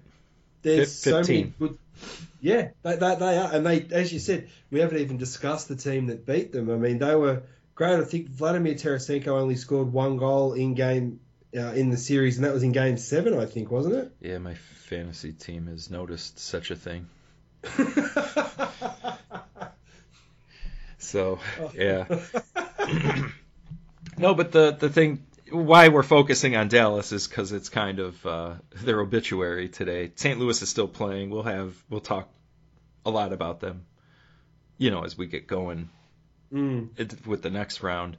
there's 0.63 1.03
Fif- 1.03 1.13
so 1.13 1.21
many 1.21 1.53
good. 1.59 1.77
Yeah, 2.41 2.69
they, 2.81 2.95
they, 2.95 3.15
they 3.15 3.37
are, 3.37 3.53
and 3.53 3.65
they, 3.65 3.85
as 3.91 4.11
you 4.11 4.19
said, 4.19 4.49
we 4.71 4.79
haven't 4.79 4.97
even 4.97 5.17
discussed 5.17 5.67
the 5.67 5.75
team 5.75 6.07
that 6.07 6.25
beat 6.25 6.51
them. 6.51 6.71
I 6.71 6.75
mean, 6.75 6.97
they 6.97 7.15
were 7.15 7.43
great. 7.75 7.99
I 7.99 8.03
think 8.03 8.29
Vladimir 8.29 8.73
Tarasenko 8.73 9.27
only 9.27 9.55
scored 9.55 9.93
one 9.93 10.17
goal 10.17 10.53
in 10.53 10.73
game 10.73 11.19
uh, 11.55 11.73
in 11.73 11.91
the 11.91 11.97
series, 11.97 12.37
and 12.37 12.45
that 12.45 12.53
was 12.53 12.63
in 12.63 12.71
game 12.71 12.97
seven, 12.97 13.37
I 13.37 13.45
think, 13.45 13.69
wasn't 13.69 13.95
it? 13.95 14.11
Yeah, 14.19 14.39
my 14.39 14.55
fantasy 14.55 15.33
team 15.33 15.67
has 15.67 15.91
noticed 15.91 16.39
such 16.39 16.71
a 16.71 16.75
thing. 16.75 17.07
So, 21.03 21.39
yeah. 21.73 22.05
no, 24.21 24.33
but 24.33 24.51
the 24.51 24.71
the 24.71 24.89
thing 24.89 25.25
why 25.51 25.89
we're 25.89 26.03
focusing 26.03 26.55
on 26.55 26.67
Dallas 26.69 27.11
is 27.11 27.27
because 27.27 27.51
it's 27.51 27.69
kind 27.69 27.99
of 27.99 28.25
uh, 28.25 28.53
their 28.75 28.99
obituary 29.01 29.67
today. 29.69 30.11
St. 30.15 30.39
Louis 30.39 30.61
is 30.61 30.69
still 30.69 30.87
playing. 30.87 31.29
We'll 31.29 31.43
have 31.43 31.75
we'll 31.89 31.99
talk 31.99 32.29
a 33.05 33.09
lot 33.11 33.33
about 33.33 33.59
them, 33.59 33.85
you 34.77 34.91
know, 34.91 35.03
as 35.03 35.17
we 35.17 35.25
get 35.27 35.47
going 35.47 35.89
Mm. 36.53 37.25
with 37.25 37.41
the 37.41 37.49
next 37.49 37.81
round. 37.81 38.17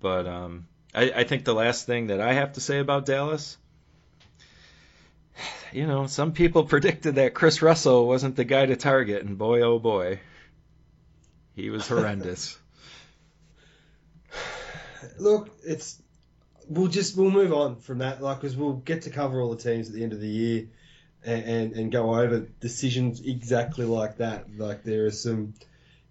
But 0.00 0.26
um, 0.28 0.68
I, 0.94 1.10
I 1.10 1.24
think 1.24 1.44
the 1.44 1.52
last 1.54 1.84
thing 1.84 2.06
that 2.06 2.20
I 2.20 2.34
have 2.34 2.52
to 2.52 2.60
say 2.60 2.78
about 2.78 3.06
Dallas, 3.06 3.56
you 5.72 5.86
know, 5.88 6.06
some 6.06 6.32
people 6.32 6.62
predicted 6.74 7.16
that 7.16 7.34
Kris 7.34 7.60
Russell 7.60 8.06
wasn't 8.06 8.36
the 8.36 8.44
guy 8.44 8.66
to 8.66 8.76
target, 8.76 9.24
and 9.24 9.36
boy, 9.36 9.62
oh 9.62 9.78
boy, 9.80 10.20
he 11.56 11.70
was 11.70 11.88
horrendous. 11.88 12.56
Look, 15.18 15.50
it's 15.64 16.00
we'll 16.68 16.88
just 16.88 17.16
we'll 17.16 17.30
move 17.30 17.52
on 17.52 17.76
from 17.76 17.98
that, 17.98 18.22
like, 18.22 18.40
because 18.40 18.56
we'll 18.56 18.74
get 18.74 19.02
to 19.02 19.10
cover 19.10 19.40
all 19.40 19.54
the 19.54 19.62
teams 19.62 19.88
at 19.88 19.94
the 19.94 20.02
end 20.02 20.12
of 20.12 20.20
the 20.20 20.28
year 20.28 20.66
and, 21.24 21.44
and 21.44 21.72
and 21.74 21.92
go 21.92 22.14
over 22.14 22.40
decisions 22.60 23.20
exactly 23.20 23.84
like 23.86 24.18
that. 24.18 24.46
Like 24.56 24.82
there 24.84 25.06
are 25.06 25.10
some 25.10 25.54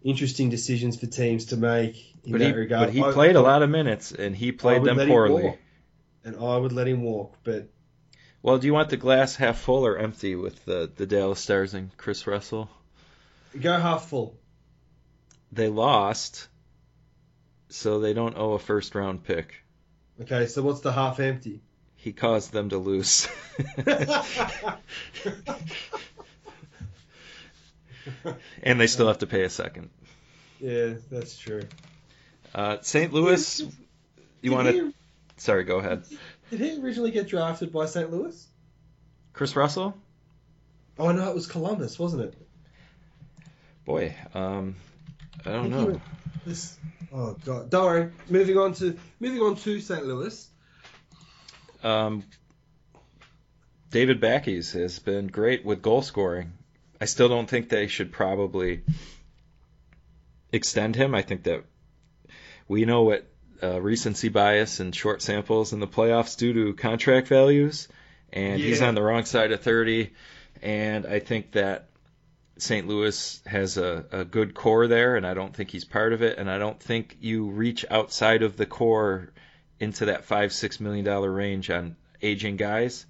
interesting 0.02 0.50
decisions 0.50 1.00
for 1.00 1.06
teams 1.06 1.46
to 1.46 1.58
make 1.58 2.16
in 2.26 2.32
but 2.34 2.40
that 2.40 2.48
he, 2.48 2.52
regard. 2.54 2.88
but 2.88 2.94
he 2.94 3.02
I- 3.04 3.12
played 3.14 3.36
a 3.36 3.42
lot 3.42 3.64
of 3.64 3.70
minutes, 3.70 4.12
and 4.12 4.36
he 4.36 4.52
played 4.52 4.84
them 4.84 4.98
poorly. 5.08 5.58
and 6.24 6.36
I 6.36 6.58
would 6.58 6.72
let 6.72 6.88
him 6.88 7.02
walk, 7.04 7.36
but 7.44 7.70
Well, 8.42 8.58
do 8.58 8.68
you 8.68 8.74
want 8.74 8.90
the 8.90 8.98
glass 8.98 9.36
half 9.36 9.60
full 9.60 9.86
or 9.86 9.98
empty 9.98 10.36
with 10.36 10.64
the 10.66 10.92
the 10.96 11.06
Dallas 11.06 11.40
Stars 11.40 11.74
and 11.74 11.96
Kris 11.98 12.28
Russell? 12.28 12.70
go 13.60 13.78
half 13.80 14.10
full. 14.10 14.36
They 15.52 15.68
lost, 15.70 16.48
so 17.74 18.00
they 18.00 18.14
don't 18.14 18.38
owe 18.38 18.54
a 18.54 18.60
first 18.60 18.94
round 18.94 19.24
pick. 19.24 19.56
Okay, 20.22 20.46
so 20.46 20.62
what's 20.62 20.82
the 20.82 20.92
half 20.92 21.20
empty? 21.20 21.60
He 21.96 22.14
caused 22.14 22.52
them 22.52 22.70
to 22.70 22.78
lose. 22.78 23.28
and 28.62 28.80
they 28.80 28.86
still 28.86 29.08
have 29.08 29.18
to 29.20 29.28
pay 29.28 29.44
a 29.44 29.50
second. 29.50 29.90
yeah, 30.60 30.94
that's 31.10 31.36
true. 31.36 31.64
Uh, 32.54 32.78
St. 32.82 33.12
Louis, 33.12 33.64
you 34.42 34.52
want 34.52 34.68
to? 34.68 34.94
Sorry, 35.38 35.64
go 35.64 35.80
ahead. 35.80 36.04
Did 36.52 36.60
he 36.60 36.80
originally 36.80 37.10
get 37.10 37.28
drafted 37.28 37.74
by 37.74 37.88
St. 37.88 38.12
Louis? 38.12 38.48
Kris 39.34 39.56
Russell? 39.56 39.98
Oh 41.00 41.12
no, 41.12 41.28
it 41.28 41.34
was 41.34 41.48
Columbus, 41.48 41.98
wasn't 41.98 42.26
it? 42.26 42.36
Boy, 43.84 44.16
um, 44.36 44.76
I 45.44 45.50
don't 45.50 45.64
he 45.66 45.70
know. 45.72 46.02
This. 46.46 46.78
Oh 47.14 47.38
god, 47.46 47.70
don't 47.70 47.86
worry. 47.86 48.12
Moving 48.28 48.58
on 48.58 48.74
to 48.76 48.98
moving 49.20 49.40
on 49.42 49.56
to 49.58 49.80
St. 49.80 50.06
Louis. 50.06 50.50
Um, 51.84 52.24
David 53.92 54.20
Backes 54.20 54.72
has 54.72 54.98
been 54.98 55.28
great 55.28 55.64
with 55.64 55.84
goal 55.84 56.02
scoring. 56.02 56.54
I 57.00 57.06
still 57.06 57.30
don't 57.30 57.48
think 57.48 57.70
they 57.70 57.88
should 57.88 58.12
probably 58.12 58.82
extend 60.52 60.96
him. 60.96 61.14
I 61.14 61.22
think 61.22 61.44
that 61.44 61.66
we 62.68 62.86
know 62.86 63.04
what 63.04 63.28
uh, 63.62 63.80
recency 63.80 64.30
bias 64.30 64.80
and 64.80 64.96
short 64.96 65.22
samples 65.22 65.74
in 65.74 65.80
the 65.80 65.88
playoffs 65.88 66.38
due 66.38 66.54
to 66.54 66.74
contract 66.74 67.28
values, 67.28 67.88
and 68.32 68.60
he's 68.60 68.82
on 68.82 68.96
the 68.96 69.04
wrong 69.04 69.26
side 69.26 69.52
of 69.52 69.62
30. 69.62 70.12
And 70.62 71.06
I 71.06 71.20
think 71.20 71.52
that 71.52 71.90
St. 72.58 72.88
Louis 72.88 73.42
has 73.46 73.78
a, 73.78 74.06
a 74.12 74.26
good 74.26 74.54
core 74.54 74.88
there, 74.88 75.16
and 75.16 75.26
I 75.26 75.34
don't 75.34 75.56
think 75.56 75.72
he's 75.72 75.86
part 75.86 76.14
of 76.14 76.22
it. 76.22 76.38
And 76.38 76.50
I 76.50 76.60
don't 76.60 76.80
think 76.80 77.18
you 77.20 77.50
reach 77.50 77.86
outside 77.90 78.44
of 78.44 78.58
the 78.58 78.66
core 78.66 79.34
into 79.80 80.06
that 80.06 80.26
five 80.26 80.54
six 80.54 80.80
million 80.80 81.04
dollar 81.04 81.32
range 81.32 81.70
on 81.70 81.96
aging 82.22 82.58
guys, 82.58 83.06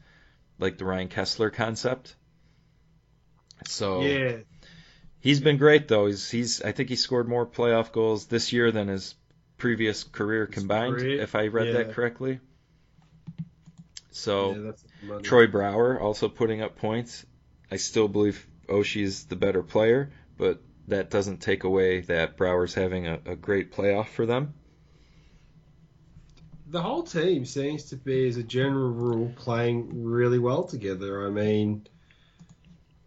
like 0.59 0.77
the 0.77 0.85
Ryan 0.85 1.09
Kesler 1.09 1.53
concept. 1.53 2.15
So 3.65 4.01
Yeah, 4.01 4.37
he's 5.19 5.41
been 5.41 5.57
great 5.57 5.87
though. 5.87 6.07
He's 6.07 6.29
he's 6.29 6.61
I 6.61 6.71
think 6.71 6.89
he 6.89 6.95
scored 6.95 7.27
more 7.27 7.45
playoff 7.45 7.91
goals 7.91 8.27
this 8.27 8.53
year 8.53 8.71
than 8.71 8.87
his 8.87 9.15
previous 9.57 10.03
career 10.03 10.45
His 10.45 10.55
combined, 10.55 10.95
career, 10.95 11.21
if 11.21 11.35
I 11.35 11.47
read 11.47 11.67
yeah. 11.67 11.73
that 11.73 11.93
correctly. 11.93 12.39
So 14.11 14.73
yeah. 15.05 15.19
Troy 15.21 15.47
Brouwer 15.47 15.99
also 15.99 16.29
putting 16.29 16.61
up 16.61 16.77
points. 16.77 17.25
I 17.71 17.77
still 17.77 18.07
believe 18.07 18.45
Oshie 18.67 19.03
is 19.03 19.25
the 19.25 19.35
better 19.35 19.63
player, 19.63 20.11
but 20.37 20.61
that 20.87 21.09
doesn't 21.09 21.41
take 21.41 21.63
away 21.63 22.01
that 22.01 22.37
Brouwer's 22.37 22.73
having 22.73 23.07
a, 23.07 23.19
a 23.25 23.35
great 23.35 23.71
playoff 23.71 24.07
for 24.07 24.25
them. 24.25 24.53
The 26.67 26.81
whole 26.81 27.03
team 27.03 27.45
seems 27.45 27.85
to 27.85 27.95
be, 27.95 28.27
as 28.27 28.37
a 28.37 28.43
general 28.43 28.89
rule, 28.89 29.31
playing 29.35 30.03
really 30.03 30.39
well 30.39 30.63
together. 30.63 31.27
I 31.27 31.29
mean, 31.29 31.87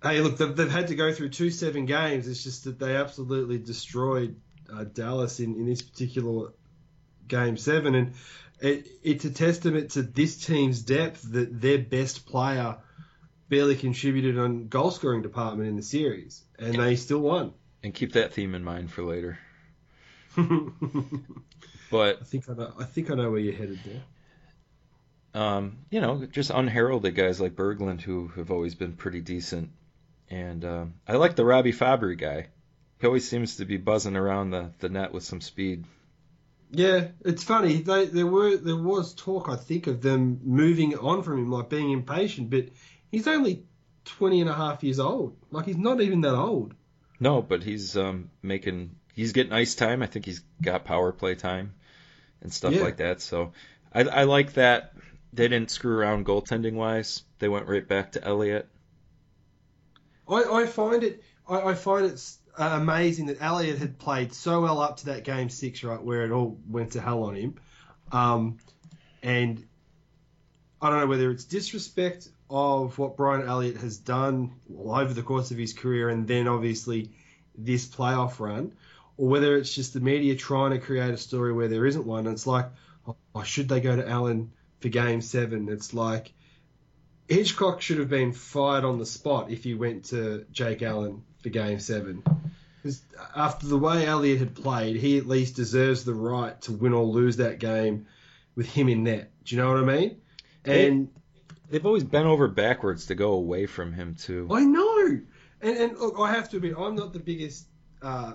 hey, 0.03 0.21
look, 0.21 0.37
they've, 0.37 0.55
they've 0.55 0.71
had 0.71 0.88
to 0.88 0.95
go 0.95 1.12
through 1.12 1.31
two 1.31 1.51
seven 1.51 1.85
games. 1.85 2.29
It's 2.29 2.45
just 2.45 2.64
that 2.64 2.79
they 2.79 2.95
absolutely 2.95 3.59
destroyed 3.59 4.37
uh, 4.73 4.85
Dallas 4.85 5.40
in, 5.40 5.57
in 5.57 5.66
this 5.66 5.83
particular 5.83 6.53
game 7.27 7.57
seven, 7.57 7.95
and 7.95 8.14
it, 8.61 8.88
it's 9.03 9.25
a 9.25 9.31
testament 9.31 9.92
to 9.92 10.03
this 10.03 10.45
team's 10.45 10.83
depth 10.83 11.23
that 11.33 11.61
their 11.61 11.79
best 11.79 12.27
player 12.27 12.79
barely 13.49 13.77
contributed 13.77 14.39
on 14.39 14.69
goal 14.69 14.91
scoring 14.91 15.23
department 15.23 15.69
in 15.69 15.77
the 15.77 15.83
series, 15.83 16.45
and 16.59 16.79
they 16.79 16.97
still 16.97 17.21
won. 17.21 17.55
And 17.83 17.95
keep 17.95 18.13
that 18.13 18.35
theme 18.35 18.55
in 18.55 18.65
mind 18.65 18.91
for 18.91 19.03
later. 19.03 19.39
I 20.37 20.43
But 21.91 22.27
think 22.27 22.49
I 22.49 22.55
know. 22.55 22.75
I 22.79 22.85
think 22.85 23.11
I 23.11 23.15
know 23.15 23.31
where 23.31 23.41
you're 23.41 23.55
headed 23.55 23.83
there. 23.85 24.05
um, 25.35 25.79
you 25.91 26.01
know, 26.01 26.25
just 26.27 26.51
unheralded 26.51 27.15
guys 27.15 27.41
like 27.41 27.55
Berglund 27.57 28.01
who 28.01 28.29
have 28.29 28.51
always 28.51 28.75
been 28.75 28.95
pretty 28.95 29.21
decent. 29.21 29.71
And 30.29 30.65
um, 30.65 30.95
I 31.07 31.15
like 31.17 31.37
the 31.37 31.45
Robby 31.45 31.73
Fabbri 31.73 32.19
guy. 32.19 32.49
He 33.01 33.07
always 33.07 33.29
seems 33.29 33.57
to 33.57 33.65
be 33.67 33.77
buzzing 33.77 34.17
around 34.17 34.51
the, 34.51 34.73
the 34.79 34.89
net 34.89 35.13
with 35.13 35.25
some 35.25 35.41
speed. 35.41 35.85
Yeah, 36.71 37.09
it's 37.25 37.45
funny. 37.45 37.83
They, 37.83 38.07
there 38.07 38.27
were 38.27 38.57
there 38.57 38.77
was 38.77 39.15
talk, 39.15 39.49
I 39.49 39.57
think, 39.57 39.87
of 39.87 40.03
them 40.03 40.41
moving 40.45 40.97
on 40.99 41.23
from 41.23 41.39
him, 41.39 41.51
like 41.51 41.69
being 41.71 41.91
impatient. 41.93 42.51
But 42.51 42.69
he's 43.11 43.27
only 43.27 43.64
20 44.05 44.40
and 44.42 44.51
a 44.51 44.55
half 44.55 44.83
years 44.83 44.99
old. 45.01 45.37
Like 45.51 45.66
he's 45.66 45.77
not 45.77 46.01
even 46.01 46.21
that 46.23 46.35
old. 46.35 46.75
No, 47.19 47.42
but 47.42 47.62
he's 47.62 47.97
um, 47.97 48.31
making 48.42 48.97
he's 49.14 49.33
getting 49.33 49.53
ice 49.53 49.75
time. 49.75 50.03
I 50.03 50.07
think 50.07 50.25
he's 50.27 50.42
got 50.62 50.85
power 50.85 51.12
play 51.12 51.35
time 51.35 51.75
and 52.42 52.53
stuff 52.53 52.75
Yeah. 52.75 52.83
like 52.83 52.99
that. 52.99 53.21
So 53.21 53.53
I, 53.92 54.03
I 54.03 54.25
like 54.25 54.55
that 54.55 54.92
they 55.33 55.49
didn't 55.49 55.71
screw 55.71 55.97
around 55.99 56.27
goaltending 56.27 56.75
wise. 56.75 57.23
They 57.38 57.49
went 57.49 57.66
right 57.66 57.87
back 57.87 58.12
to 58.12 58.25
Elliott. 58.25 58.69
I, 60.29 60.42
I 60.42 60.66
find 60.66 61.03
it 61.05 61.23
I, 61.49 61.61
I 61.61 61.75
find 61.75 62.07
it's 62.07 62.38
uh, 62.59 62.71
amazing 62.81 63.27
that 63.27 63.38
Elliott 63.40 63.79
had 63.79 63.99
played 63.99 64.33
so 64.33 64.62
well 64.62 64.81
up 64.81 64.99
to 64.99 65.07
that 65.07 65.25
game 65.25 65.49
six, 65.51 65.85
right, 65.85 66.03
where 66.03 66.25
it 66.25 66.31
all 66.31 66.59
went 66.69 66.92
to 66.92 67.01
hell 67.01 67.25
on 67.25 67.35
him. 67.37 67.55
Um, 68.11 68.59
and 69.23 69.62
I 70.81 70.90
don't 70.90 71.01
know 71.01 71.07
whether 71.07 71.31
it's 71.31 71.45
disrespect 71.45 72.29
of 72.49 72.99
what 72.99 73.17
Brian 73.17 73.47
Elliott 73.47 73.79
has 73.79 73.99
done 73.99 74.53
over 74.79 75.13
the 75.13 75.23
course 75.23 75.51
of 75.51 75.59
his 75.59 75.73
career, 75.73 76.09
and 76.09 76.29
then 76.29 76.49
obviously 76.49 77.11
this 77.57 77.87
playoff 77.87 78.39
run, 78.39 78.73
or 79.17 79.29
whether 79.29 79.57
it's 79.57 79.75
just 79.75 79.95
the 79.95 80.01
media 80.01 80.37
trying 80.37 80.73
to 80.73 80.79
create 80.79 81.13
a 81.13 81.17
story 81.17 81.53
where 81.53 81.69
there 81.69 81.87
isn't 81.87 82.07
one. 82.07 82.27
It's 82.27 82.47
like, 82.47 82.67
oh, 83.35 83.43
should 83.43 83.69
they 83.69 83.81
go 83.81 83.97
to 83.97 84.09
Allen 84.09 84.53
for 84.81 84.89
Game 84.89 85.21
Seven? 85.21 85.69
It's 85.69 85.95
like 85.95 86.33
Hitchcock 87.29 87.83
should 87.83 87.99
have 87.99 88.09
been 88.09 88.33
fired 88.33 88.85
on 88.85 88.99
the 88.99 89.07
spot 89.07 89.51
if 89.51 89.65
he 89.65 89.75
went 89.75 90.07
to 90.07 90.47
Jake 90.53 90.83
Allen 90.83 91.23
for 91.43 91.49
Game 91.49 91.81
seven. 91.81 92.23
Because 92.83 93.03
after 93.35 93.67
the 93.67 93.79
way 93.79 94.07
Elliott 94.07 94.39
had 94.39 94.55
played, 94.55 94.97
he 94.97 95.19
at 95.19 95.27
least 95.27 95.57
deserves 95.57 96.05
the 96.05 96.15
right 96.15 96.61
to 96.63 96.73
win 96.73 96.93
or 96.93 97.05
lose 97.05 97.39
that 97.39 97.59
game 97.59 98.07
with 98.55 98.67
him 98.67 98.89
in 98.89 99.03
net. 99.03 99.33
Do 99.45 99.57
you 99.57 99.63
know 99.63 99.73
what 99.73 99.83
I 99.83 99.99
mean? 99.99 100.21
And 100.65 101.09
They've 101.69 101.85
always 101.85 102.05
bent 102.05 102.27
over 102.27 102.49
backwards 102.49 103.07
to 103.07 103.15
go 103.15 103.33
away 103.33 103.67
from 103.67 103.93
him 103.93 104.15
too. 104.15 104.49
I 104.51 104.65
know. 104.65 105.21
And, 105.61 105.77
and 105.77 105.99
look, 105.99 106.17
I 106.19 106.33
have 106.33 106.51
to 106.51 106.57
admit, 106.57 106.75
I'm 106.79 106.95
not 106.95 107.13
the 107.13 107.19
biggest 107.19 107.67
uh, 108.03 108.35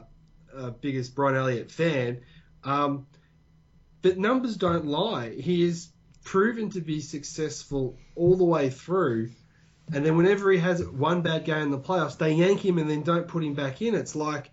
uh, 0.56 0.70
biggest 0.72 1.16
Brian 1.16 1.36
Elliott 1.36 1.72
fan, 1.72 2.22
um, 2.64 3.08
but 4.02 4.18
numbers 4.18 4.58
don't 4.58 4.86
lie. 4.86 5.30
He 5.30 5.64
is 5.64 5.90
proven 6.24 6.70
to 6.72 6.82
be 6.82 7.00
successful 7.00 7.98
all 8.16 8.36
the 8.36 8.44
way 8.44 8.70
through. 8.70 9.32
And 9.94 10.06
then 10.06 10.18
whenever 10.18 10.52
he 10.52 10.60
has 10.60 10.84
one 10.84 11.22
bad 11.22 11.46
game 11.46 11.64
in 11.64 11.72
the 11.72 11.80
playoffs, 11.80 12.18
they 12.18 12.34
yank 12.34 12.64
him 12.64 12.78
and 12.78 12.90
then 12.90 13.04
don't 13.04 13.28
put 13.28 13.44
him 13.44 13.56
back 13.56 13.82
in. 13.82 13.96
It's 13.96 14.16
like, 14.16 14.50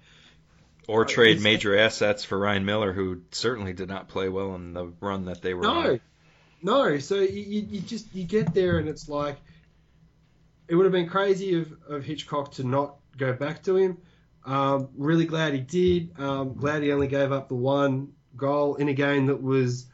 Or 0.89 1.05
trade 1.05 1.41
major 1.41 1.77
assets 1.79 2.25
for 2.25 2.39
Ryan 2.39 2.65
Miller, 2.65 2.93
who 2.93 3.23
certainly 3.31 3.73
did 3.73 3.89
not 3.89 4.09
play 4.09 4.29
well 4.29 4.55
in 4.55 4.73
the 4.73 4.87
run 5.01 5.27
that 5.27 5.43
they 5.43 5.55
were 5.55 5.63
no, 5.63 5.71
on. 5.71 6.01
No. 6.63 6.99
So 6.99 7.17
you, 7.17 7.43
you, 7.43 7.67
you 7.71 7.81
just 7.81 8.15
you 8.15 8.25
get 8.25 8.55
there 8.55 8.79
and 8.79 8.89
it's 8.89 9.09
like, 9.09 9.37
it 10.69 10.75
would 10.75 10.85
have 10.85 10.93
been 10.93 11.09
crazy 11.09 11.61
of, 11.61 11.73
of 11.89 12.05
Hitchcock 12.05 12.53
to 12.53 12.65
not 12.65 12.97
go 13.17 13.33
back 13.33 13.63
to 13.65 13.77
him. 13.77 13.99
Um, 14.45 14.89
really 14.97 15.25
glad 15.27 15.53
he 15.55 15.61
did. 15.61 16.19
Um, 16.19 16.55
glad 16.55 16.83
he 16.83 16.93
only 16.93 17.09
gave 17.09 17.33
up 17.33 17.49
the 17.49 17.55
one 17.55 18.13
goal 18.37 18.77
in 18.77 18.89
a 18.89 18.95
game 18.95 19.27
that 19.27 19.43
was 19.43 19.87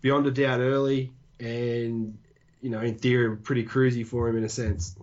beyond 0.00 0.26
a 0.26 0.30
doubt 0.30 0.60
early 0.60 1.12
and, 1.40 2.18
you 2.60 2.70
know, 2.70 2.80
in 2.80 2.96
theory, 2.96 3.36
pretty 3.36 3.64
cruisy 3.64 4.06
for 4.06 4.28
him 4.28 4.36
in 4.36 4.44
a 4.44 4.48
sense. 4.48 4.96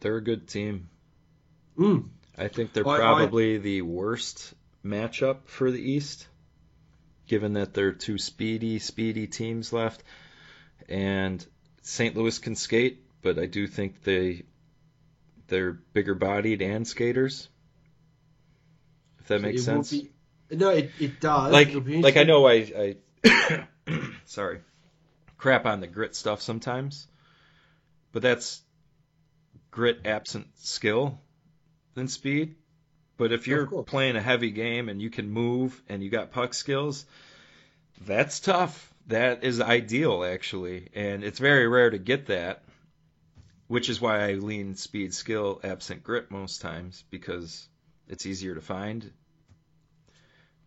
They're 0.00 0.16
a 0.16 0.22
good 0.22 0.48
team. 0.48 0.88
Mm. 1.78 2.08
I 2.36 2.48
think 2.48 2.72
they're 2.72 2.86
I- 2.86 2.96
I- 2.96 2.98
probably 2.98 3.58
the 3.58 3.82
worst 3.82 4.54
matchup 4.84 5.46
for 5.46 5.70
the 5.70 5.80
East, 5.80 6.28
given 7.26 7.54
that 7.54 7.74
there 7.74 7.88
are 7.88 7.92
two 7.92 8.18
speedy, 8.18 8.78
speedy 8.78 9.26
teams 9.26 9.72
left. 9.72 10.02
And 10.88 11.44
St. 11.82 12.16
Louis 12.16 12.38
can 12.38 12.54
skate, 12.56 13.02
but 13.22 13.38
I 13.38 13.46
do 13.46 13.66
think 13.66 14.02
they 14.02 14.44
they're 15.48 15.72
bigger 15.72 16.14
bodied 16.14 16.62
and 16.62 16.86
skaters. 16.86 17.48
If 19.20 19.28
that 19.28 19.42
makes 19.42 19.62
It 19.62 19.64
sense. 19.64 19.90
be- 19.90 20.10
no, 20.50 20.70
it, 20.70 20.90
it 21.00 21.20
does. 21.20 21.52
like 21.52 21.70
like 21.74 22.16
I 22.16 22.24
know 22.24 22.46
I 22.46 22.96
I 23.24 23.66
sorry 24.26 24.60
crap 25.38 25.66
on 25.66 25.80
the 25.80 25.86
grit 25.86 26.14
stuff 26.14 26.40
sometimes, 26.42 27.06
but 28.12 28.22
that's 28.22 28.62
grit 29.70 30.00
absent 30.06 30.46
skill 30.58 31.20
than 31.94 32.08
speed. 32.08 32.54
But 33.16 33.32
if 33.32 33.46
oh, 33.46 33.50
you're 33.50 33.66
playing 33.84 34.16
a 34.16 34.20
heavy 34.20 34.50
game 34.50 34.88
and 34.88 35.00
you 35.00 35.10
can 35.10 35.30
move 35.30 35.80
and 35.88 36.02
you 36.02 36.10
got 36.10 36.32
puck 36.32 36.54
skills, 36.54 37.06
that's 38.04 38.40
tough. 38.40 38.92
That 39.06 39.44
is 39.44 39.60
ideal 39.60 40.24
actually, 40.24 40.88
and 40.94 41.22
it's 41.22 41.38
very 41.38 41.68
rare 41.68 41.90
to 41.90 41.98
get 41.98 42.26
that. 42.26 42.62
Which 43.66 43.88
is 43.88 44.00
why 44.00 44.28
I 44.28 44.34
lean 44.34 44.76
speed 44.76 45.14
skill 45.14 45.60
absent 45.64 46.02
grit 46.02 46.30
most 46.30 46.60
times 46.60 47.02
because 47.10 47.66
it's 48.08 48.26
easier 48.26 48.54
to 48.54 48.60
find 48.60 49.10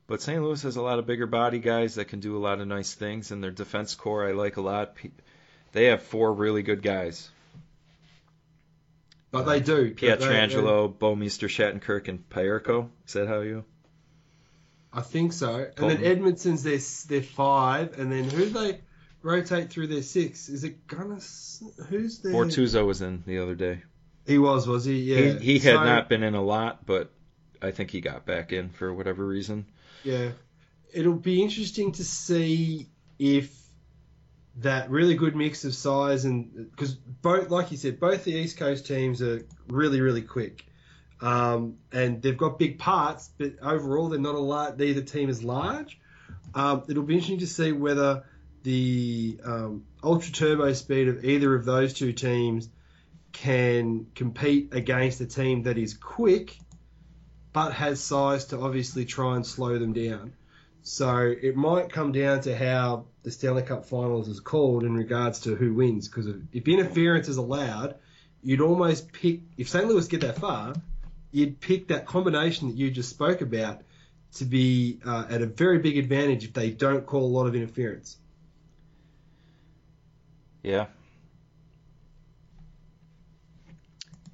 but 0.07 0.21
St. 0.21 0.41
Louis 0.41 0.61
has 0.61 0.77
a 0.77 0.81
lot 0.81 0.99
of 0.99 1.05
bigger 1.05 1.27
body 1.27 1.59
guys 1.59 1.95
that 1.95 2.07
can 2.07 2.21
do 2.21 2.37
a 2.37 2.39
lot 2.39 2.61
of 2.61 2.67
nice 2.67 2.93
things, 2.93 3.31
and 3.31 3.43
their 3.43 3.51
defense 3.51 3.93
core 3.93 4.25
I 4.25 4.31
like 4.31 4.55
a 4.55 4.61
lot. 4.61 4.95
They 5.73 5.85
have 5.85 6.01
four 6.01 6.33
really 6.33 6.63
good 6.63 6.81
guys: 6.81 7.29
But 9.43 9.51
they 9.51 9.59
do. 9.59 9.93
They- 9.93 10.07
Pietrangelo, 10.07 10.93
Bouwmeester, 10.93 11.47
Shattenkirk, 11.47 12.07
and 12.07 12.27
Parayko. 12.29 12.89
Is 13.05 13.13
that 13.13 13.27
how 13.27 13.41
you? 13.41 13.63
I 14.91 15.01
think 15.01 15.33
so. 15.33 15.69
And 15.77 15.89
then 15.89 15.97
Edmundson's 15.97 16.63
their 16.63 16.79
their 17.19 17.27
five, 17.27 17.99
and 17.99 18.11
then 18.11 18.23
who 18.23 18.45
do 18.45 18.49
they 18.49 18.79
rotate 19.21 19.69
through 19.69 19.87
their 19.87 20.01
six? 20.01 20.49
Is 20.49 20.63
it 20.63 20.87
Gunnis? 20.87 21.61
Who's 21.89 22.19
their? 22.19 22.33
Bortuzzo 22.33 22.85
was 22.85 23.01
in 23.01 23.23
the 23.27 23.39
other 23.39 23.55
day. 23.55 23.83
He 24.25 24.37
was, 24.37 24.67
was 24.67 24.85
he? 24.85 25.01
Yeah. 25.03 25.37
He, 25.39 25.53
he 25.53 25.59
had 25.59 25.75
So, 25.75 25.83
not 25.83 26.09
been 26.09 26.23
in 26.23 26.35
a 26.35 26.43
lot, 26.43 26.85
but 26.85 27.11
I 27.61 27.71
think 27.71 27.91
he 27.91 28.01
got 28.01 28.25
back 28.25 28.51
in 28.51 28.69
for 28.69 28.93
whatever 28.93 29.25
reason. 29.25 29.65
Yeah. 30.03 30.31
It'll 30.93 31.13
be 31.13 31.41
interesting 31.41 31.93
to 31.93 32.03
see 32.03 32.87
if 33.19 33.55
that 34.57 34.89
really 34.89 35.15
good 35.15 35.35
mix 35.35 35.65
of 35.65 35.75
size 35.75 36.25
and 36.25 36.71
because 36.71 36.95
both, 36.95 37.49
like 37.49 37.71
you 37.71 37.77
said, 37.77 37.99
both 37.99 38.23
the 38.23 38.33
East 38.33 38.57
Coast 38.57 38.87
teams 38.87 39.21
are 39.21 39.45
really, 39.67 40.01
really 40.01 40.21
quick. 40.21 40.65
Um, 41.21 41.77
and 41.91 42.21
they've 42.21 42.37
got 42.37 42.59
big 42.59 42.77
parts, 42.79 43.29
but 43.37 43.53
overall 43.61 44.09
they're 44.09 44.19
not 44.19 44.35
a 44.35 44.39
lot. 44.39 44.77
Neither 44.77 45.01
team 45.01 45.29
is 45.29 45.43
large. 45.43 45.99
Um, 46.53 46.83
it'll 46.87 47.03
be 47.03 47.15
interesting 47.15 47.39
to 47.39 47.47
see 47.47 47.71
whether 47.71 48.23
the 48.63 49.39
um, 49.43 49.85
ultra 50.03 50.31
turbo 50.31 50.73
speed 50.73 51.07
of 51.07 51.23
either 51.23 51.53
of 51.55 51.65
those 51.65 51.93
two 51.93 52.13
teams 52.13 52.69
can 53.31 54.07
compete 54.15 54.73
against 54.73 55.21
a 55.21 55.25
team 55.25 55.63
that 55.63 55.77
is 55.77 55.93
quick 55.93 56.57
but 57.53 57.73
has 57.73 57.99
size 57.99 58.45
to 58.45 58.59
obviously 58.59 59.05
try 59.05 59.35
and 59.35 59.45
slow 59.45 59.79
them 59.79 59.93
down. 59.93 60.33
So 60.83 61.33
it 61.41 61.55
might 61.55 61.91
come 61.91 62.11
down 62.11 62.41
to 62.41 62.55
how 62.55 63.05
the 63.27 63.33
Stanley 63.33 63.61
Cup 63.61 63.83
Finals 63.83 64.29
is 64.29 64.39
called 64.39 64.85
in 64.85 64.95
regards 64.95 65.41
to 65.41 65.53
who 65.53 65.73
wins. 65.73 66.07
Because 66.07 66.27
if 66.53 66.65
interference 66.65 67.27
is 67.27 67.35
allowed, 67.35 67.95
you'd 68.41 68.61
almost 68.61 69.11
pick 69.11 69.41
if 69.57 69.67
St. 69.67 69.85
Louis 69.85 70.07
get 70.07 70.21
that 70.21 70.37
far, 70.37 70.75
you'd 71.31 71.59
pick 71.59 71.89
that 71.89 72.05
combination 72.05 72.69
that 72.69 72.77
you 72.77 72.89
just 72.89 73.09
spoke 73.09 73.41
about 73.41 73.81
to 74.35 74.45
be 74.45 75.01
uh, 75.05 75.25
at 75.29 75.41
a 75.41 75.45
very 75.45 75.79
big 75.79 75.97
advantage 75.97 76.45
if 76.45 76.53
they 76.53 76.71
don't 76.71 77.05
call 77.05 77.25
a 77.25 77.27
lot 77.27 77.47
of 77.47 77.55
interference. 77.55 78.15
Yeah. 80.63 80.85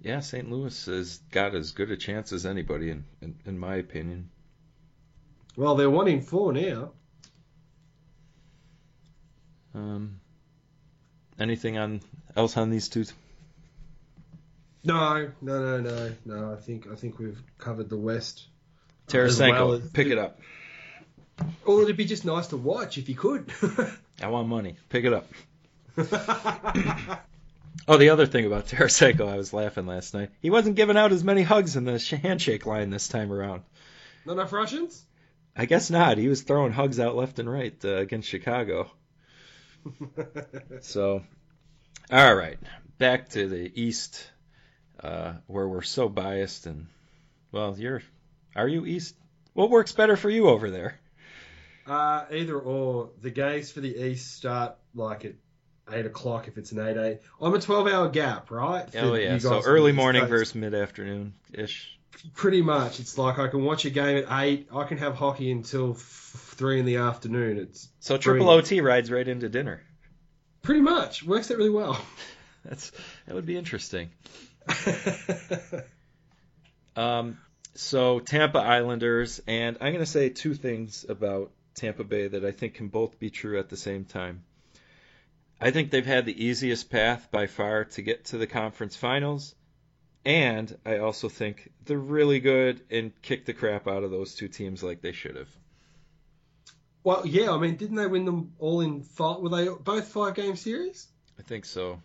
Yeah, 0.04 0.20
St. 0.20 0.52
Louis 0.52 0.86
has 0.86 1.18
got 1.32 1.56
as 1.56 1.72
good 1.72 1.90
a 1.90 1.98
chance 1.98 2.32
as 2.32 2.46
anybody, 2.46 2.92
in, 2.92 3.06
in, 3.24 3.40
in 3.44 3.58
my 3.58 3.78
opinion. 3.78 4.30
Well, 5.58 5.74
they're 5.74 5.90
one 5.90 6.08
in 6.08 6.22
four 6.22 6.54
now. 6.54 6.92
Um, 9.76 10.20
anything 11.40 11.78
on 11.78 12.02
else 12.36 12.58
on 12.58 12.70
these 12.70 12.90
two? 12.90 13.06
No, 14.84 15.32
no, 15.42 15.80
no, 15.80 15.82
no, 15.82 16.12
no. 16.26 16.54
I 16.54 16.58
think 16.58 16.88
I 16.92 16.96
think 16.96 17.20
we've 17.20 17.42
covered 17.58 17.90
the 17.90 17.98
West. 17.98 18.48
Tarasenko, 19.08 19.52
well 19.52 19.74
as- 19.74 19.90
pick 19.92 20.08
it 20.08 20.18
up. 20.18 20.40
Or 21.66 21.82
it'd 21.82 21.98
be 21.98 22.06
just 22.06 22.26
nice 22.26 22.48
to 22.48 22.58
watch 22.58 22.98
if 22.98 23.10
you 23.10 23.16
could. 23.16 23.52
I 24.22 24.28
want 24.28 24.48
money. 24.48 24.76
Pick 24.90 25.06
it 25.06 25.14
up. 25.14 25.28
Oh, 27.86 27.98
the 27.98 28.10
other 28.10 28.26
thing 28.26 28.46
about 28.46 28.68
Tarasenko, 28.68 29.28
I 29.28 29.36
was 29.36 29.52
laughing 29.52 29.88
last 29.88 30.14
night. 30.14 30.30
He 30.42 30.50
wasn't 30.50 30.76
giving 30.76 30.96
out 30.96 31.12
as 31.12 31.24
many 31.24 31.42
hugs 31.42 31.76
in 31.76 31.84
the 31.84 32.00
handshake 32.22 32.66
line 32.66 32.92
this 32.92 33.10
time 33.10 33.32
around. 33.32 33.64
Not 34.26 34.34
enough 34.34 34.54
Russians? 34.54 35.04
I 35.56 35.66
guess 35.66 35.90
not. 35.90 36.18
He 36.18 36.30
was 36.30 36.44
throwing 36.44 36.72
hugs 36.72 37.00
out 37.00 37.16
left 37.16 37.40
and 37.40 37.52
right 37.52 37.76
uh, 37.84 37.98
against 37.98 38.30
Chicago. 38.30 38.90
So, 40.82 41.24
all 42.12 42.36
right, 42.36 42.60
back 42.98 43.30
to 43.30 43.48
the 43.48 43.72
East, 43.82 44.30
uh, 45.02 45.34
where 45.48 45.68
we're 45.68 45.82
so 45.82 46.10
biased, 46.10 46.66
and 46.66 46.88
well, 47.52 47.76
you're 47.78 48.02
Are 48.56 48.68
you 48.68 48.86
East? 48.86 49.16
What 49.54 49.70
works 49.70 49.92
better 49.92 50.18
for 50.18 50.30
you 50.30 50.50
over 50.50 50.70
there? 50.70 51.00
Uh, 51.86 52.26
either 52.32 52.60
or. 52.60 53.12
The 53.22 53.30
games 53.30 53.72
for 53.72 53.82
the 53.82 53.96
East 53.96 54.36
start 54.36 54.76
like 54.96 55.26
at 55.26 55.34
eight 55.92 56.06
o'clock 56.06 56.48
if 56.48 56.58
it's 56.58 56.72
an 56.72 56.80
eight 56.80 56.98
eight. 56.98 57.20
I'm 57.42 57.54
a 57.54 57.60
twelve 57.60 57.88
hour 57.88 58.10
gap, 58.10 58.52
right? 58.52 58.90
For 58.90 59.00
Oh 59.00 59.14
yeah, 59.16 59.38
so 59.38 59.62
early 59.64 59.92
morning 59.92 60.26
versus 60.26 60.56
mid 60.56 60.74
afternoon 60.74 61.34
ish. 61.54 61.98
Pretty 62.36 62.62
much. 62.62 63.00
It's 63.00 63.18
like 63.18 63.40
I 63.40 63.48
can 63.48 63.64
watch 63.64 63.86
a 63.86 63.90
game 63.90 64.18
at 64.18 64.26
eight. 64.44 64.68
I 64.74 64.84
can 64.86 64.98
have 64.98 65.16
hockey 65.16 65.52
until 65.52 65.92
f- 65.92 66.54
three 66.56 66.80
in 66.80 66.86
the 66.86 66.98
afternoon. 66.98 67.58
It's 67.58 67.90
So 68.00 68.18
triple 68.18 68.50
OT 68.50 68.82
rides 68.82 69.12
right 69.12 69.28
into 69.28 69.50
dinner. 69.50 69.82
pretty 70.62 70.82
much 70.82 71.24
works 71.24 71.52
out 71.52 71.58
really 71.58 71.70
well. 71.70 72.00
That's 72.66 72.92
that 73.26 73.36
would 73.36 73.46
be 73.46 73.58
interesting. 73.58 74.12
Um, 76.96 77.40
so 77.74 78.20
Tampa 78.20 78.60
Islanders, 78.60 79.42
and 79.48 79.78
I'm 79.82 79.94
going 79.94 80.06
to 80.06 80.12
say 80.12 80.30
two 80.30 80.54
things 80.54 81.06
about 81.10 81.52
Tampa 81.74 82.04
Bay 82.04 82.28
that 82.28 82.46
I 82.46 82.52
think 82.52 82.76
can 82.76 82.88
both 82.90 83.18
be 83.20 83.32
true 83.32 83.58
at 83.60 83.70
the 83.70 83.78
same 83.78 84.06
time. 84.06 84.44
I 85.60 85.72
think 85.72 85.90
they've 85.90 86.06
had 86.06 86.26
the 86.26 86.46
easiest 86.46 86.92
path 86.92 87.30
by 87.32 87.48
far 87.48 87.86
to 87.86 88.02
get 88.02 88.26
to 88.26 88.38
the 88.38 88.46
conference 88.48 88.96
finals, 88.96 89.56
and 90.26 90.78
I 90.86 91.00
also 91.00 91.30
think 91.30 91.72
they're 91.86 91.98
really 91.98 92.40
good 92.40 92.82
and 92.90 93.12
kick 93.22 93.46
the 93.46 93.54
crap 93.54 93.88
out 93.88 94.04
of 94.04 94.12
those 94.12 94.36
two 94.36 94.48
teams 94.48 94.84
like 94.84 95.02
they 95.02 95.12
should 95.12 95.36
have. 95.36 95.50
well, 97.04 97.26
yeah. 97.26 97.52
I 97.52 97.58
mean, 97.58 97.76
didn't 97.76 97.98
they 97.98 98.08
win 98.08 98.26
them 98.26 98.54
all 98.60 98.82
in 98.82 99.02
five? 99.02 99.40
Were 99.40 99.50
they 99.50 99.68
both 99.68 100.08
five 100.08 100.36
game 100.36 100.56
series? 100.56 101.08
I 101.38 101.42
think 101.42 101.66
so. 101.66 102.02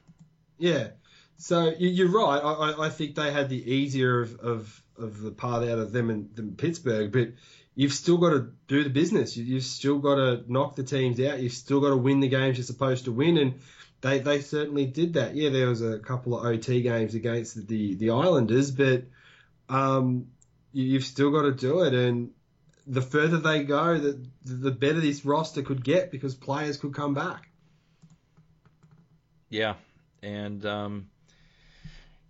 Yeah. 0.59 0.89
So 1.37 1.73
you, 1.79 1.89
you're 1.89 2.11
right. 2.11 2.41
I, 2.43 2.87
I, 2.87 2.89
think 2.89 3.14
they 3.14 3.31
had 3.31 3.49
the 3.49 3.73
easier 3.73 4.21
of, 4.21 4.41
of, 4.41 4.83
of 4.99 5.21
the 5.21 5.31
path 5.31 5.62
out 5.62 5.79
of 5.79 5.93
them 5.93 6.11
and 6.11 6.35
than 6.35 6.57
Pittsburgh, 6.57 7.12
but 7.12 7.29
you've 7.77 7.93
still 7.93 8.19
got 8.19 8.31
to 8.31 8.49
do 8.66 8.83
the 8.83 8.91
business. 8.91 9.37
You, 9.37 9.45
you've 9.45 9.62
still 9.62 9.99
got 9.99 10.16
to 10.16 10.43
knock 10.49 10.75
the 10.75 10.83
teams 10.83 11.21
out. 11.21 11.39
You've 11.39 11.53
still 11.53 11.81
got 11.81 11.91
to 11.91 11.97
win 11.97 12.19
the 12.19 12.29
games 12.29 12.59
you're 12.59 12.64
supposed 12.64 13.05
to 13.05 13.12
win, 13.12 13.39
and 13.39 13.61
they, 14.01 14.20
they 14.20 14.40
certainly 14.40 14.86
did 14.86 15.14
that. 15.14 15.34
Yeah, 15.34 15.51
there 15.51 15.68
was 15.68 15.82
a 15.82 15.99
couple 15.99 16.38
of 16.38 16.44
OT 16.44 16.82
games 16.82 17.14
against 17.14 17.66
the 17.66 17.94
the 17.94 18.11
Islanders, 18.11 18.70
but 18.70 19.05
um, 19.68 20.28
you, 20.72 20.84
you've 20.84 21.05
still 21.05 21.30
got 21.30 21.42
to 21.42 21.53
do 21.53 21.82
it. 21.82 21.94
And 21.94 22.30
the 22.86 23.03
further 23.03 23.38
they 23.38 23.64
go, 23.64 23.99
the 23.99 24.24
the 24.44 24.70
better 24.70 25.01
this 25.01 25.24
roster 25.24 25.62
could 25.62 25.82
get 25.82 26.11
because 26.11 26.34
players 26.34 26.76
could 26.76 26.94
come 26.94 27.14
back. 27.14 27.49
Yeah, 29.51 29.74
and 30.22 30.64
um, 30.64 31.11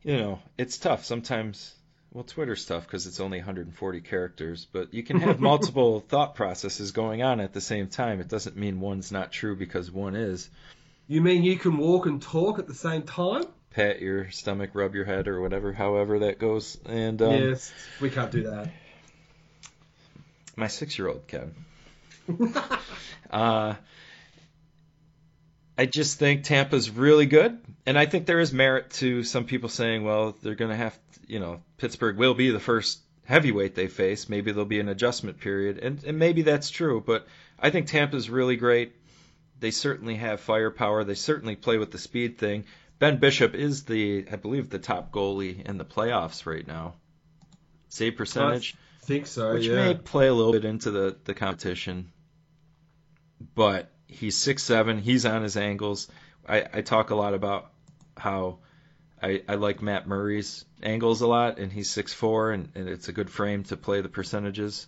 you 0.02 0.16
know 0.16 0.40
it's 0.56 0.78
tough 0.78 1.04
sometimes. 1.04 1.74
Well, 2.10 2.24
Twitter's 2.24 2.64
tough 2.64 2.86
because 2.86 3.06
it's 3.06 3.20
only 3.20 3.36
140 3.36 4.00
characters, 4.00 4.66
but 4.72 4.94
you 4.94 5.02
can 5.02 5.20
have 5.20 5.40
multiple 5.40 6.00
thought 6.00 6.34
processes 6.34 6.92
going 6.92 7.22
on 7.22 7.38
at 7.40 7.52
the 7.52 7.60
same 7.60 7.88
time. 7.88 8.20
It 8.20 8.28
doesn't 8.28 8.56
mean 8.56 8.80
one's 8.80 9.12
not 9.12 9.30
true 9.30 9.54
because 9.54 9.90
one 9.90 10.16
is. 10.16 10.48
You 11.08 11.22
mean 11.22 11.42
you 11.42 11.56
can 11.56 11.78
walk 11.78 12.04
and 12.04 12.20
talk 12.20 12.58
at 12.58 12.66
the 12.66 12.74
same 12.74 13.02
time? 13.02 13.44
Pat 13.70 14.00
your 14.00 14.30
stomach, 14.30 14.70
rub 14.74 14.94
your 14.94 15.06
head, 15.06 15.26
or 15.26 15.40
whatever, 15.40 15.72
however 15.72 16.20
that 16.20 16.38
goes. 16.38 16.78
And 16.84 17.20
um, 17.22 17.32
yes, 17.32 17.72
we 17.98 18.10
can't 18.10 18.30
do 18.30 18.42
that. 18.44 18.70
my 20.54 20.68
six-year-old 20.68 21.26
can. 21.26 21.54
Uh, 23.30 23.74
I 25.76 25.84
just 25.84 26.18
think 26.18 26.44
Tampa's 26.44 26.88
really 26.88 27.26
good, 27.26 27.58
and 27.84 27.98
I 27.98 28.06
think 28.06 28.24
there 28.24 28.40
is 28.40 28.54
merit 28.54 28.88
to 28.92 29.22
some 29.22 29.44
people 29.44 29.68
saying, 29.68 30.02
well, 30.02 30.34
they're 30.42 30.54
going 30.54 30.70
to 30.70 30.76
have, 30.76 30.98
you 31.26 31.38
know, 31.38 31.60
Pittsburgh 31.76 32.16
will 32.16 32.32
be 32.32 32.50
the 32.50 32.58
first 32.58 33.00
heavyweight 33.26 33.74
they 33.74 33.86
face. 33.86 34.30
Maybe 34.30 34.50
there'll 34.50 34.64
be 34.64 34.80
an 34.80 34.88
adjustment 34.88 35.40
period, 35.40 35.76
and, 35.76 36.02
and 36.04 36.18
maybe 36.18 36.40
that's 36.40 36.70
true. 36.70 37.02
But 37.04 37.28
I 37.60 37.68
think 37.68 37.86
Tampa's 37.86 38.30
really 38.30 38.56
great. 38.56 38.94
They 39.60 39.70
certainly 39.70 40.16
have 40.16 40.40
firepower. 40.40 41.04
They 41.04 41.14
certainly 41.14 41.56
play 41.56 41.78
with 41.78 41.90
the 41.90 41.98
speed 41.98 42.38
thing. 42.38 42.64
Ben 42.98 43.18
Bishop 43.18 43.54
is 43.54 43.84
the, 43.84 44.26
I 44.30 44.36
believe, 44.36 44.70
the 44.70 44.78
top 44.78 45.12
goalie 45.12 45.64
in 45.64 45.78
the 45.78 45.84
playoffs 45.84 46.46
right 46.46 46.66
now. 46.66 46.94
Save 47.88 48.16
percentage 48.16 48.76
think 49.08 49.26
so. 49.26 49.54
which 49.54 49.66
yeah. 49.66 49.74
may 49.74 49.94
play 49.94 50.28
a 50.28 50.34
little 50.34 50.52
bit 50.52 50.64
into 50.64 50.90
the, 50.90 51.16
the 51.24 51.34
competition. 51.34 52.12
But 53.54 53.90
he's 54.06 54.36
six 54.36 54.62
seven. 54.62 54.98
He's 54.98 55.24
on 55.24 55.42
his 55.42 55.56
angles. 55.56 56.08
I, 56.46 56.64
I 56.72 56.80
talk 56.82 57.10
a 57.10 57.14
lot 57.14 57.34
about 57.34 57.70
how 58.16 58.58
I, 59.22 59.42
I 59.48 59.54
like 59.54 59.82
Matt 59.82 60.06
Murray's 60.06 60.64
angles 60.82 61.22
a 61.22 61.26
lot, 61.26 61.58
and 61.58 61.72
he's 61.72 61.90
six 61.90 62.12
four, 62.12 62.52
and, 62.52 62.68
and 62.74 62.88
it's 62.88 63.08
a 63.08 63.12
good 63.12 63.30
frame 63.30 63.64
to 63.64 63.76
play 63.76 64.00
the 64.02 64.08
percentages. 64.08 64.86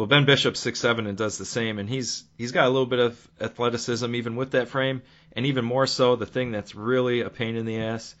Well, 0.00 0.06
Ben 0.06 0.24
Bishop's 0.24 0.60
six 0.60 0.80
seven 0.80 1.06
and 1.06 1.18
does 1.18 1.36
the 1.36 1.44
same, 1.44 1.78
and 1.78 1.86
he's 1.86 2.24
he's 2.38 2.52
got 2.52 2.64
a 2.64 2.70
little 2.70 2.86
bit 2.86 3.00
of 3.00 3.30
athleticism 3.38 4.14
even 4.14 4.34
with 4.34 4.52
that 4.52 4.68
frame, 4.68 5.02
and 5.36 5.44
even 5.44 5.62
more 5.62 5.86
so 5.86 6.16
the 6.16 6.24
thing 6.24 6.52
that's 6.52 6.74
really 6.74 7.20
a 7.20 7.28
pain 7.28 7.54
in 7.54 7.66
the 7.66 7.82
ass. 7.82 8.14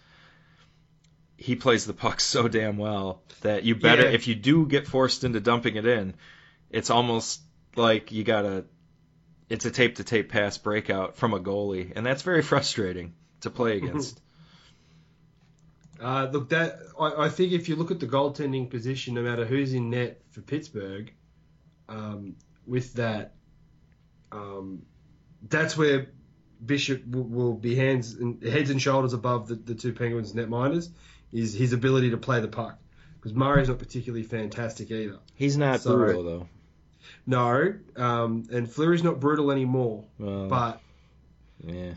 He 1.38 1.56
plays 1.56 1.86
the 1.86 1.94
puck 1.94 2.20
so 2.34 2.48
damn 2.48 2.76
well 2.76 3.22
that 3.40 3.64
you 3.64 3.76
better 3.76 4.02
Yeah. 4.02 4.10
if 4.10 4.28
you 4.28 4.34
do 4.34 4.66
get 4.66 4.88
forced 4.88 5.24
into 5.24 5.40
dumping 5.40 5.76
it 5.76 5.86
in, 5.86 6.12
it's 6.68 6.90
almost 6.90 7.40
like 7.76 8.12
you 8.12 8.24
gotta. 8.24 8.66
It's 9.48 9.64
a 9.64 9.70
tape 9.70 9.94
to 9.94 10.04
tape 10.04 10.28
pass 10.28 10.58
breakout 10.58 11.16
from 11.16 11.32
a 11.32 11.40
goalie, 11.40 11.94
and 11.96 12.04
that's 12.04 12.20
very 12.20 12.42
frustrating 12.52 13.14
to 13.40 13.48
play 13.48 13.78
against. 13.78 14.20
Uh, 15.98 16.28
look, 16.30 16.50
that 16.50 16.78
I, 17.00 17.24
I 17.24 17.28
think 17.30 17.52
if 17.52 17.70
you 17.70 17.76
look 17.76 17.90
at 17.90 18.00
the 18.00 18.06
goaltending 18.06 18.68
position, 18.68 19.14
no 19.14 19.22
matter 19.22 19.46
who's 19.46 19.72
in 19.72 19.88
net 19.88 20.20
for 20.32 20.42
Pittsburgh, 20.42 21.10
um, 21.90 22.36
with 22.66 22.94
that, 22.94 23.34
um, 24.32 24.82
that's 25.48 25.76
where 25.76 26.08
Bishop 26.64 27.06
will, 27.06 27.24
will 27.24 27.54
be 27.54 27.74
hands 27.74 28.14
and 28.14 28.42
heads 28.42 28.70
and 28.70 28.80
shoulders 28.80 29.12
above 29.12 29.48
the, 29.48 29.56
the 29.56 29.74
two 29.74 29.92
Penguins 29.92 30.32
netminders. 30.32 30.88
Is 31.32 31.54
his 31.54 31.72
ability 31.72 32.10
to 32.10 32.16
play 32.16 32.40
the 32.40 32.48
puck 32.48 32.76
because 33.14 33.32
Murray's 33.34 33.68
not 33.68 33.78
particularly 33.78 34.24
fantastic 34.24 34.90
either. 34.90 35.18
He's 35.34 35.56
not 35.56 35.80
So- 35.80 35.96
brutal 35.96 36.22
though. 36.24 36.48
No, 37.26 37.74
um, 37.96 38.44
and 38.52 38.70
Fleury's 38.70 39.02
not 39.02 39.20
brutal 39.20 39.50
anymore, 39.50 40.04
Well, 40.18 40.48
but 40.48 40.80
yeah. 41.64 41.92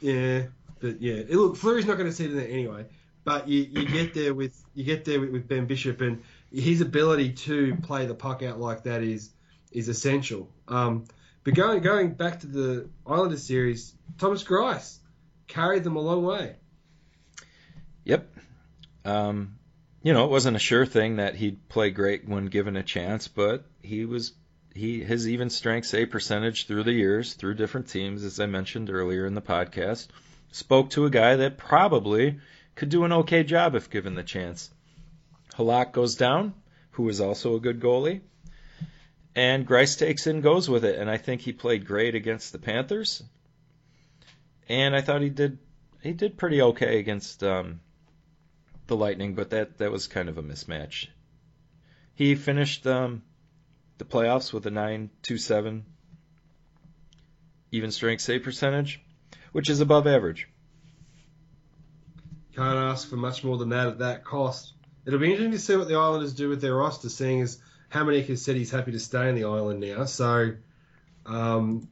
Yeah, 0.00 0.42
but 0.80 1.00
yeah, 1.00 1.14
it, 1.14 1.32
look, 1.32 1.56
Fleury's 1.56 1.86
not 1.86 1.96
going 1.98 2.08
to 2.08 2.14
see 2.14 2.26
it 2.26 2.50
anyway. 2.50 2.86
But 3.24 3.48
you, 3.48 3.62
you 3.70 3.86
get 3.86 4.14
there 4.14 4.34
with 4.34 4.62
you 4.74 4.84
get 4.84 5.04
there 5.04 5.20
with, 5.20 5.30
with 5.30 5.48
Ben 5.48 5.66
Bishop, 5.66 6.00
and 6.00 6.22
his 6.52 6.80
ability 6.80 7.32
to 7.32 7.76
play 7.82 8.06
the 8.06 8.14
puck 8.14 8.42
out 8.42 8.60
like 8.60 8.84
that 8.84 9.02
is 9.02 9.30
is 9.72 9.88
essential. 9.88 10.50
Um, 10.68 11.04
but 11.44 11.54
going 11.54 11.82
going 11.82 12.12
back 12.14 12.40
to 12.40 12.46
the 12.46 12.88
Islanders 13.06 13.44
series, 13.44 13.94
Thomas 14.18 14.42
Greiss 14.42 14.98
carried 15.46 15.84
them 15.84 15.96
a 15.96 16.00
long 16.00 16.24
way. 16.24 16.56
Yep. 18.04 18.34
Um, 19.04 19.58
you 20.02 20.12
know, 20.12 20.24
it 20.24 20.30
wasn't 20.30 20.56
a 20.56 20.60
sure 20.60 20.86
thing 20.86 21.16
that 21.16 21.34
he'd 21.34 21.68
play 21.68 21.90
great 21.90 22.28
when 22.28 22.46
given 22.46 22.76
a 22.76 22.82
chance, 22.82 23.28
but 23.28 23.64
he 23.82 24.04
was 24.04 24.32
he 24.74 25.02
his 25.02 25.28
even 25.28 25.50
strength 25.50 25.86
save 25.86 26.10
percentage 26.10 26.66
through 26.66 26.84
the 26.84 26.92
years, 26.92 27.34
through 27.34 27.54
different 27.54 27.88
teams, 27.88 28.24
as 28.24 28.40
I 28.40 28.46
mentioned 28.46 28.90
earlier 28.90 29.26
in 29.26 29.34
the 29.34 29.42
podcast, 29.42 30.08
spoke 30.52 30.90
to 30.90 31.06
a 31.06 31.10
guy 31.10 31.36
that 31.36 31.58
probably 31.58 32.38
could 32.74 32.88
do 32.88 33.04
an 33.04 33.12
okay 33.12 33.44
job 33.44 33.74
if 33.74 33.90
given 33.90 34.14
the 34.14 34.22
chance. 34.22 34.70
Halak 35.56 35.92
goes 35.92 36.14
down, 36.14 36.54
who 36.92 37.08
is 37.08 37.20
also 37.20 37.56
a 37.56 37.60
good 37.60 37.80
goalie, 37.80 38.20
and 39.34 39.66
Greiss 39.66 39.98
takes 39.98 40.26
in 40.26 40.40
goes 40.40 40.68
with 40.68 40.84
it, 40.84 40.98
and 40.98 41.10
I 41.10 41.16
think 41.16 41.40
he 41.40 41.52
played 41.52 41.86
great 41.86 42.14
against 42.14 42.52
the 42.52 42.58
Panthers. 42.58 43.22
And 44.68 44.94
I 44.94 45.00
thought 45.00 45.22
he 45.22 45.30
did 45.30 45.58
he 46.02 46.12
did 46.12 46.38
pretty 46.38 46.62
okay 46.62 46.98
against 46.98 47.42
um, 47.42 47.80
the 48.86 48.96
Lightning, 48.96 49.34
but 49.34 49.50
that 49.50 49.78
that 49.78 49.90
was 49.90 50.06
kind 50.06 50.28
of 50.28 50.38
a 50.38 50.42
mismatch. 50.42 51.08
He 52.14 52.34
finished 52.34 52.86
um, 52.86 53.22
the 53.98 54.04
playoffs 54.04 54.52
with 54.52 54.66
a 54.66 54.70
9.27 54.70 55.82
even 57.72 57.90
strength 57.90 58.22
save 58.22 58.42
percentage, 58.42 59.00
which 59.52 59.70
is 59.70 59.80
above 59.80 60.06
average. 60.06 60.48
Can't 62.54 62.78
ask 62.78 63.08
for 63.08 63.16
much 63.16 63.44
more 63.44 63.58
than 63.58 63.68
that 63.70 63.88
at 63.88 63.98
that 64.00 64.24
cost. 64.24 64.72
It'll 65.10 65.20
be 65.20 65.26
interesting 65.32 65.52
to 65.52 65.58
see 65.58 65.76
what 65.76 65.88
the 65.88 65.96
Islanders 65.96 66.34
do 66.34 66.48
with 66.48 66.60
their 66.60 66.74
roster, 66.74 67.08
seeing 67.08 67.40
as 67.42 67.58
Hamonic 67.92 68.26
has 68.28 68.42
said 68.42 68.54
he's 68.54 68.70
happy 68.70 68.92
to 68.92 69.00
stay 69.00 69.28
in 69.28 69.34
the 69.34 69.44
island 69.44 69.80
now. 69.80 70.04
So 70.04 70.52
um, 71.26 71.88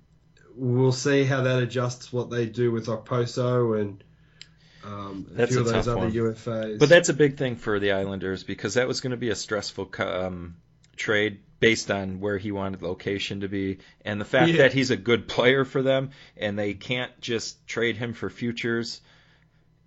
we'll 0.54 0.92
see 0.92 1.24
how 1.24 1.42
that 1.42 1.62
adjusts 1.62 2.12
what 2.12 2.30
they 2.30 2.46
do 2.46 2.70
with 2.70 2.86
Okposo 2.86 3.80
and 3.80 4.04
um, 4.84 5.26
a 5.30 5.34
That's 5.34 5.50
few 5.52 5.58
a 5.60 5.66
of 5.66 5.72
those 5.72 5.88
other 5.88 5.98
one. 5.98 6.12
UFAs. 6.12 6.78
But 6.78 6.88
that's 6.88 7.08
a 7.08 7.14
big 7.14 7.36
thing 7.36 7.56
for 7.56 7.80
the 7.80 7.92
Islanders 7.92 8.44
because 8.44 8.74
that 8.74 8.86
was 8.86 9.00
going 9.00 9.10
to 9.10 9.16
be 9.16 9.30
a 9.30 9.34
stressful 9.34 9.90
um, 9.98 10.56
trade 10.96 11.40
based 11.60 11.90
on 11.90 12.20
where 12.20 12.38
he 12.38 12.52
wanted 12.52 12.82
location 12.82 13.40
to 13.40 13.48
be 13.48 13.78
and 14.04 14.20
the 14.20 14.24
fact 14.24 14.50
Yeah. 14.52 14.58
that 14.58 14.72
he's 14.72 14.92
a 14.92 14.96
good 14.96 15.26
player 15.26 15.64
for 15.64 15.82
them 15.82 16.10
and 16.36 16.56
they 16.56 16.74
can't 16.74 17.10
just 17.20 17.66
trade 17.66 17.96
him 17.96 18.12
for 18.12 18.30
futures. 18.30 19.00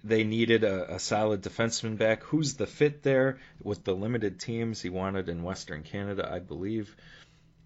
They 0.03 0.23
needed 0.23 0.63
a, 0.63 0.95
a 0.95 0.99
solid 0.99 1.41
defenseman 1.41 1.97
back. 1.97 2.23
Who's 2.23 2.55
the 2.55 2.65
fit 2.67 3.03
there 3.03 3.39
with 3.61 3.83
the 3.83 3.93
limited 3.93 4.39
teams 4.39 4.81
he 4.81 4.89
wanted 4.89 5.29
in 5.29 5.43
Western 5.43 5.83
Canada, 5.83 6.29
I 6.31 6.39
believe. 6.39 6.95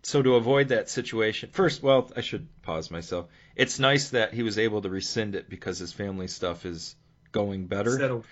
So 0.04 0.22
to 0.22 0.36
avoid 0.36 0.68
that 0.68 0.90
situation, 0.90 1.50
first, 1.52 1.82
well, 1.82 2.12
I 2.16 2.22
should 2.22 2.48
pause 2.62 2.92
myself. 2.92 3.28
It's 3.56 3.80
nice 3.80 4.10
that 4.10 4.34
he 4.34 4.44
was 4.44 4.60
able 4.60 4.82
to 4.84 4.90
rescind 4.90 5.34
it 5.36 5.50
because 5.50 5.80
his 5.80 5.94
family 5.94 6.28
stuff 6.28 6.66
is 6.66 6.96
going 7.32 7.66
better, 7.68 7.98
Settled. 7.98 8.26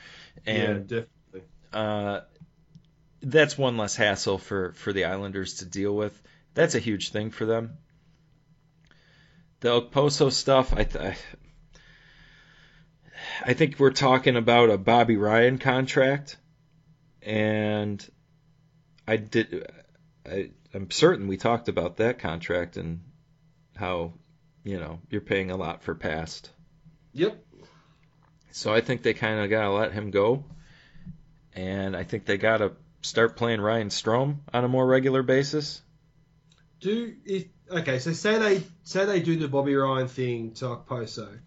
and 0.46 0.92
yeah, 0.92 1.00
definitely. 1.00 1.50
uh, 1.74 2.20
that's 3.22 3.58
one 3.58 3.78
less 3.78 3.96
hassle 3.96 4.38
for 4.38 4.74
for 4.74 4.94
the 4.94 5.06
Islanders 5.06 5.56
to 5.56 5.66
deal 5.66 5.96
with. 5.96 6.22
That's 6.54 6.76
a 6.76 6.80
huge 6.80 7.10
thing 7.10 7.32
for 7.32 7.46
them. 7.46 7.78
The 9.62 9.70
Okposo 9.82 10.32
stuff, 10.32 10.74
I 10.74 10.84
th- 10.84 11.18
I 13.46 13.54
think 13.54 13.78
we're 13.78 13.92
talking 13.92 14.38
about 14.38 14.70
a 14.70 14.78
Bobby 14.78 15.18
Ryan 15.18 15.58
contract, 15.58 16.38
and 17.22 18.06
I 19.06 19.18
did. 19.18 19.68
I, 20.26 20.52
I'm 20.74 20.90
certain 20.90 21.28
we 21.28 21.36
talked 21.36 21.68
about 21.68 21.98
that 21.98 22.20
contract 22.20 22.78
and 22.78 23.02
how 23.76 24.14
you 24.64 24.80
know 24.80 25.00
you're 25.10 25.22
paying 25.22 25.52
a 25.52 25.58
lot 25.58 25.84
for 25.84 25.94
past. 25.94 26.52
Yep. 27.12 27.44
So 28.52 28.74
I 28.74 28.80
think 28.80 29.04
they 29.04 29.14
kind 29.14 29.42
of 29.42 29.50
gotta 29.50 29.72
let 29.72 29.92
him 29.92 30.10
go, 30.12 30.46
and 31.54 31.98
I 31.98 32.04
think 32.04 32.26
they 32.26 32.38
gotta 32.38 32.72
start 33.02 33.36
playing 33.36 33.60
Ryan 33.60 33.90
Strome 33.90 34.38
on 34.54 34.64
a 34.64 34.70
more 34.70 34.88
regular 34.88 35.22
basis. 35.22 35.82
Do 36.80 37.14
if 37.26 37.48
okay, 37.70 38.00
so 38.00 38.14
say 38.14 38.38
they 38.38 38.64
say 38.84 39.04
they 39.04 39.20
do 39.20 39.36
the 39.36 39.50
Bobby 39.50 39.76
Ryan 39.76 40.08
thing 40.08 40.52
to 40.54 40.66
Okposo. 40.66 41.40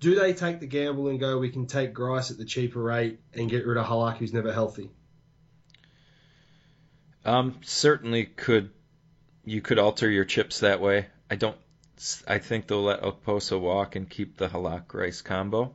Do 0.00 0.14
they 0.14 0.32
take 0.32 0.60
the 0.60 0.66
gamble 0.66 1.08
and 1.08 1.18
go, 1.18 1.38
we 1.38 1.50
can 1.50 1.66
take 1.66 1.92
Greiss 1.92 2.30
at 2.30 2.38
the 2.38 2.44
cheaper 2.44 2.80
rate 2.80 3.18
and 3.34 3.50
get 3.50 3.66
rid 3.66 3.76
of 3.76 3.86
Halak, 3.86 4.18
who's 4.18 4.32
never 4.32 4.52
healthy? 4.52 4.90
Um, 7.24 7.58
certainly 7.62 8.24
could 8.24 8.70
you 9.44 9.60
could 9.60 9.78
alter 9.78 10.08
your 10.08 10.24
chips 10.24 10.60
that 10.60 10.80
way. 10.80 11.06
I 11.30 11.36
don't. 11.36 11.56
I 12.28 12.38
think 12.38 12.68
they'll 12.68 12.82
let 12.82 13.02
Okposo 13.02 13.60
walk 13.60 13.96
and 13.96 14.08
keep 14.08 14.36
the 14.36 14.48
Halak 14.48 14.86
Greiss 14.86 15.22
combo. 15.22 15.74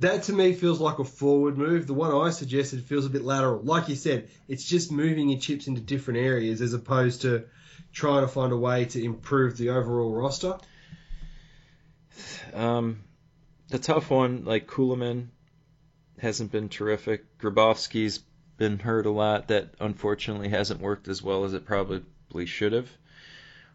That 0.00 0.24
to 0.24 0.32
me 0.32 0.52
feels 0.52 0.80
like 0.80 0.98
a 0.98 1.04
forward 1.04 1.56
move. 1.56 1.86
The 1.86 1.94
one 1.94 2.12
I 2.12 2.30
suggested 2.30 2.82
feels 2.84 3.06
a 3.06 3.10
bit 3.10 3.22
lateral. 3.22 3.62
Like 3.62 3.88
you 3.88 3.94
said, 3.94 4.28
it's 4.48 4.64
just 4.64 4.90
moving 4.90 5.28
your 5.28 5.40
chips 5.40 5.68
into 5.68 5.80
different 5.80 6.20
areas 6.20 6.60
as 6.60 6.74
opposed 6.74 7.22
to 7.22 7.44
trying 7.92 8.22
to 8.22 8.28
find 8.28 8.52
a 8.52 8.56
way 8.56 8.84
to 8.86 9.02
improve 9.02 9.56
the 9.56 9.70
overall 9.70 10.12
roster. 10.12 10.58
Um, 12.52 13.04
the 13.68 13.78
tough 13.78 14.10
one, 14.10 14.44
like 14.44 14.66
Kulemin, 14.66 15.28
hasn't 16.18 16.52
been 16.52 16.68
terrific. 16.68 17.38
Grabovski's 17.38 18.20
been 18.56 18.78
hurt 18.78 19.06
a 19.06 19.10
lot. 19.10 19.48
That 19.48 19.74
unfortunately 19.80 20.48
hasn't 20.48 20.80
worked 20.80 21.08
as 21.08 21.22
well 21.22 21.44
as 21.44 21.52
it 21.54 21.66
probably 21.66 22.46
should 22.46 22.72
have. 22.72 22.88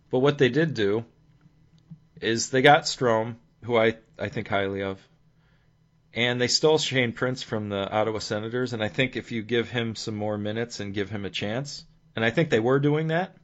But 0.09 0.19
what 0.19 0.37
they 0.37 0.49
did 0.49 0.73
do 0.73 1.05
is 2.19 2.49
they 2.49 2.61
got 2.61 2.83
Strome, 2.83 3.35
who 3.63 3.77
I, 3.77 3.97
I 4.17 4.29
think 4.29 4.47
highly 4.47 4.81
of, 4.83 4.99
and 6.13 6.41
they 6.41 6.47
stole 6.47 6.77
Shane 6.77 7.13
Prince 7.13 7.41
from 7.43 7.69
the 7.69 7.89
Ottawa 7.89 8.19
Senators. 8.19 8.73
And 8.73 8.83
I 8.83 8.89
think 8.89 9.15
if 9.15 9.31
you 9.31 9.41
give 9.43 9.69
him 9.69 9.95
some 9.95 10.15
more 10.15 10.37
minutes 10.37 10.79
and 10.79 10.93
give 10.93 11.09
him 11.09 11.23
a 11.25 11.29
chance, 11.29 11.85
and 12.15 12.25
I 12.25 12.29
think 12.31 12.49
they 12.49 12.59
were 12.59 12.79
doing 12.79 13.07
that, 13.07 13.35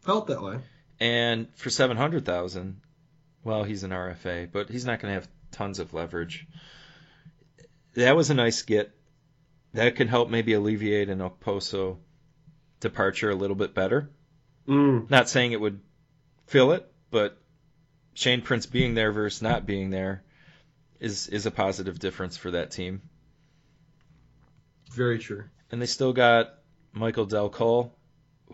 Felt 0.00 0.28
that 0.28 0.40
way. 0.42 0.58
and 1.00 1.48
for 1.56 1.68
seven 1.68 1.96
hundred 1.96 2.24
thousand, 2.24 2.80
well, 3.46 3.62
he's 3.62 3.84
an 3.84 3.92
RFA, 3.92 4.50
but 4.50 4.68
he's 4.68 4.84
not 4.84 4.98
going 4.98 5.14
to 5.14 5.20
have 5.20 5.28
tons 5.52 5.78
of 5.78 5.94
leverage. 5.94 6.48
That 7.94 8.16
was 8.16 8.28
a 8.28 8.34
nice 8.34 8.62
get. 8.62 8.90
That 9.72 9.94
could 9.94 10.08
help 10.08 10.28
maybe 10.28 10.54
alleviate 10.54 11.08
an 11.08 11.20
Okposo 11.20 11.98
departure 12.80 13.30
a 13.30 13.36
little 13.36 13.54
bit 13.54 13.72
better. 13.72 14.10
Mm. 14.66 15.08
Not 15.08 15.28
saying 15.28 15.52
it 15.52 15.60
would 15.60 15.78
fill 16.48 16.72
it, 16.72 16.90
but 17.12 17.38
Shane 18.14 18.42
Prince 18.42 18.66
being 18.66 18.94
there 18.94 19.12
versus 19.12 19.42
not 19.42 19.64
being 19.64 19.90
there 19.90 20.24
is 20.98 21.28
is 21.28 21.46
a 21.46 21.52
positive 21.52 22.00
difference 22.00 22.36
for 22.36 22.50
that 22.50 22.72
team. 22.72 23.00
Very 24.90 25.20
true. 25.20 25.44
And 25.70 25.80
they 25.80 25.86
still 25.86 26.12
got 26.12 26.52
Michael 26.92 27.26
Dal 27.26 27.50
Colle, 27.50 27.94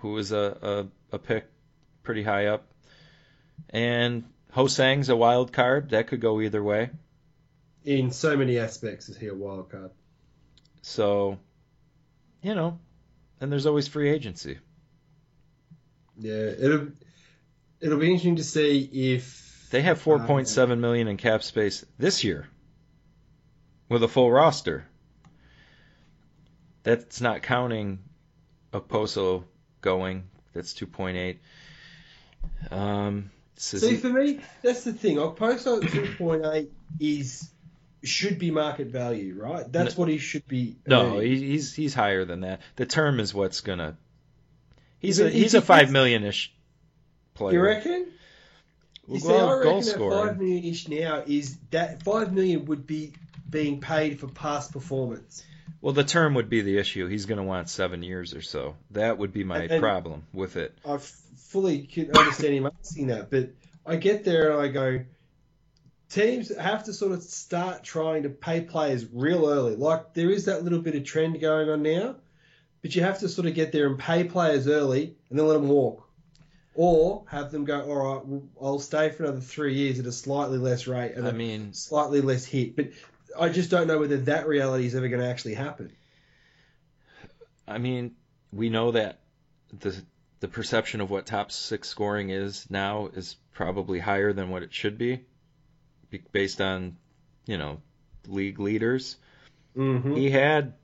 who 0.00 0.12
was 0.12 0.32
a, 0.32 0.90
a, 1.12 1.16
a 1.16 1.18
pick 1.18 1.46
pretty 2.02 2.22
high 2.22 2.46
up. 2.46 2.66
And 3.70 4.24
Ho-Sang's 4.52 5.08
a 5.08 5.16
wild 5.16 5.52
card. 5.52 5.90
That 5.90 6.06
could 6.06 6.20
go 6.20 6.40
either 6.40 6.62
way. 6.62 6.90
In 7.84 8.10
so 8.10 8.36
many 8.36 8.58
aspects, 8.58 9.08
is 9.08 9.16
he 9.16 9.26
a 9.28 9.34
wild 9.34 9.70
card? 9.70 9.90
So, 10.82 11.38
you 12.42 12.54
know, 12.54 12.78
and 13.40 13.50
there's 13.50 13.66
always 13.66 13.88
free 13.88 14.10
agency. 14.10 14.58
Yeah, 16.18 16.34
it'll 16.34 16.88
it'll 17.80 17.98
be 17.98 18.06
interesting 18.06 18.36
to 18.36 18.44
see 18.44 18.82
if 18.92 19.68
They 19.70 19.82
have 19.82 20.02
4.7 20.02 20.78
million 20.78 21.08
in 21.08 21.16
cap 21.16 21.42
space 21.42 21.84
this 21.98 22.22
year 22.22 22.46
with 23.88 24.02
a 24.02 24.08
full 24.08 24.30
roster. 24.30 24.84
That's 26.82 27.20
not 27.20 27.42
counting 27.42 28.00
Okposo 28.72 29.44
going. 29.80 30.24
That's 30.52 30.74
2.8. 30.74 31.38
Um, 32.70 33.30
See, 33.62 33.96
for 33.96 34.08
me, 34.08 34.40
that's 34.62 34.82
the 34.82 34.92
thing. 34.92 35.16
Okposo 35.16 35.84
at 35.84 35.90
two 35.90 36.14
point 36.18 36.44
eight 36.44 36.72
is 36.98 37.48
should 38.02 38.38
be 38.40 38.50
market 38.50 38.88
value, 38.88 39.40
right? 39.40 39.70
That's 39.70 39.96
what 39.96 40.08
he 40.08 40.18
should 40.18 40.48
be. 40.48 40.76
no, 40.86 41.18
earning. 41.18 41.22
he, 41.22 41.46
he's 41.50 41.72
he's 41.72 41.94
higher 41.94 42.24
than 42.24 42.40
that. 42.40 42.60
The 42.74 42.86
term 42.86 43.20
is 43.20 43.32
what's 43.32 43.60
gonna. 43.60 43.96
He's 44.98 45.20
a 45.20 45.30
he's 45.30 45.52
he 45.52 45.58
a 45.58 45.60
five 45.60 45.92
million 45.92 46.24
ish 46.24 46.52
player. 47.34 47.54
you 47.54 47.60
reckon? 47.62 48.08
Well, 49.06 49.14
You 49.16 49.20
see, 49.20 49.32
I 49.32 49.52
reckon 49.54 49.76
that 49.76 49.84
scoring. 49.84 50.26
five 50.26 50.38
million 50.38 50.64
ish 50.64 50.88
now 50.88 51.22
is 51.24 51.56
that 51.70 52.02
five 52.02 52.32
million 52.32 52.64
would 52.64 52.86
be 52.86 53.12
being 53.48 53.80
paid 53.80 54.18
for 54.18 54.26
past 54.26 54.72
performance. 54.72 55.44
Well, 55.82 55.92
the 55.92 56.04
term 56.04 56.34
would 56.34 56.48
be 56.48 56.62
the 56.62 56.78
issue. 56.78 57.08
He's 57.08 57.26
going 57.26 57.38
to 57.38 57.44
want 57.44 57.68
seven 57.68 58.02
years 58.04 58.34
or 58.34 58.40
so. 58.40 58.76
That 58.92 59.18
would 59.18 59.32
be 59.32 59.42
my 59.44 59.64
And- 59.64 59.82
problem 59.82 60.22
with 60.32 60.56
it. 60.56 60.78
I 60.86 60.96
fully 60.98 61.88
understand 62.16 62.54
him 62.54 62.70
asking 62.80 63.08
that, 63.08 63.30
but 63.30 63.50
I 63.84 63.96
get 63.96 64.24
there 64.24 64.52
and 64.52 64.62
I 64.62 64.68
go, 64.68 65.00
teams 66.08 66.56
have 66.56 66.84
to 66.84 66.92
sort 66.92 67.12
of 67.12 67.22
start 67.22 67.82
trying 67.82 68.22
to 68.22 68.28
pay 68.28 68.60
players 68.60 69.04
real 69.12 69.48
early. 69.48 69.74
Like 69.74 70.14
there 70.14 70.30
is 70.30 70.44
that 70.44 70.62
little 70.62 70.78
bit 70.80 70.94
of 70.94 71.02
trend 71.04 71.40
going 71.40 71.68
on 71.68 71.82
now, 71.82 72.14
but 72.80 72.94
you 72.94 73.02
have 73.02 73.18
to 73.18 73.28
sort 73.28 73.48
of 73.48 73.54
get 73.54 73.72
there 73.72 73.88
and 73.88 73.98
pay 73.98 74.22
players 74.24 74.68
early 74.68 75.16
and 75.30 75.38
then 75.38 75.46
let 75.48 75.54
them 75.54 75.68
walk. 75.68 76.08
Or 76.74 77.24
have 77.26 77.50
them 77.50 77.64
go, 77.66 77.82
all 77.82 77.96
right, 78.14 78.42
I'll 78.62 78.78
stay 78.78 79.10
for 79.10 79.24
another 79.24 79.40
three 79.40 79.74
years 79.74 79.98
at 79.98 80.06
a 80.06 80.12
slightly 80.12 80.56
less 80.58 80.86
rate 80.86 81.12
and 81.16 81.26
I 81.26 81.30
a 81.30 81.32
mean, 81.34 81.74
slightly 81.74 82.20
less 82.22 82.46
hit. 82.46 82.76
But 82.76 82.86
I 83.38 83.48
just 83.48 83.70
don't 83.70 83.86
know 83.86 83.98
whether 83.98 84.18
that 84.18 84.46
reality 84.46 84.86
is 84.86 84.94
ever 84.94 85.08
going 85.08 85.22
to 85.22 85.28
actually 85.28 85.54
happen. 85.54 85.92
I 87.66 87.78
mean, 87.78 88.16
we 88.52 88.68
know 88.70 88.92
that 88.92 89.20
the 89.78 89.94
the 90.40 90.48
perception 90.48 91.00
of 91.00 91.08
what 91.08 91.24
top 91.24 91.52
six 91.52 91.88
scoring 91.88 92.30
is 92.30 92.68
now 92.68 93.08
is 93.14 93.36
probably 93.52 94.00
higher 94.00 94.32
than 94.32 94.50
what 94.50 94.64
it 94.64 94.74
should 94.74 94.98
be, 94.98 95.20
based 96.32 96.60
on, 96.60 96.96
you 97.46 97.56
know, 97.56 97.80
league 98.26 98.58
leaders. 98.58 99.16
Mm-hmm. 99.76 100.16
He 100.16 100.30
had 100.30 100.74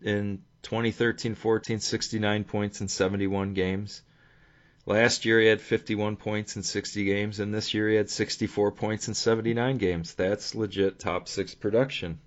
in 0.00 0.42
2013-14 0.62 1.80
69 1.80 2.44
points 2.44 2.80
in 2.80 2.86
71 2.88 3.54
games. 3.54 4.00
Last 4.86 5.24
year 5.24 5.40
he 5.40 5.46
had 5.46 5.62
51 5.62 6.16
points 6.16 6.56
in 6.56 6.62
60 6.62 7.04
games, 7.04 7.40
and 7.40 7.54
this 7.54 7.72
year 7.72 7.88
he 7.88 7.96
had 7.96 8.10
64 8.10 8.72
points 8.72 9.08
in 9.08 9.14
79 9.14 9.78
games. 9.78 10.14
That's 10.14 10.54
legit 10.54 10.98
top 10.98 11.26
six 11.26 11.54
production. 11.54 12.18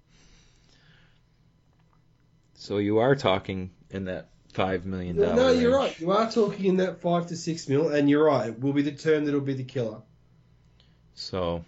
So 2.55 2.79
you 2.79 2.97
are 2.99 3.15
talking 3.15 3.69
in 3.91 4.05
that 4.05 4.29
five 4.53 4.85
million 4.85 5.17
dollar. 5.17 5.35
No, 5.35 5.51
you're 5.51 5.77
range. 5.77 5.91
right. 5.91 5.99
You 5.99 6.11
are 6.11 6.31
talking 6.31 6.65
in 6.65 6.77
that 6.77 7.01
five 7.01 7.27
to 7.27 7.35
six 7.35 7.69
mil, 7.69 7.89
and 7.89 8.09
you're 8.09 8.25
right. 8.25 8.49
It 8.49 8.59
will 8.59 8.73
be 8.73 8.81
the 8.81 8.91
term 8.91 9.25
that'll 9.25 9.41
be 9.41 9.53
the 9.53 9.63
killer. 9.63 10.01
So 11.13 11.63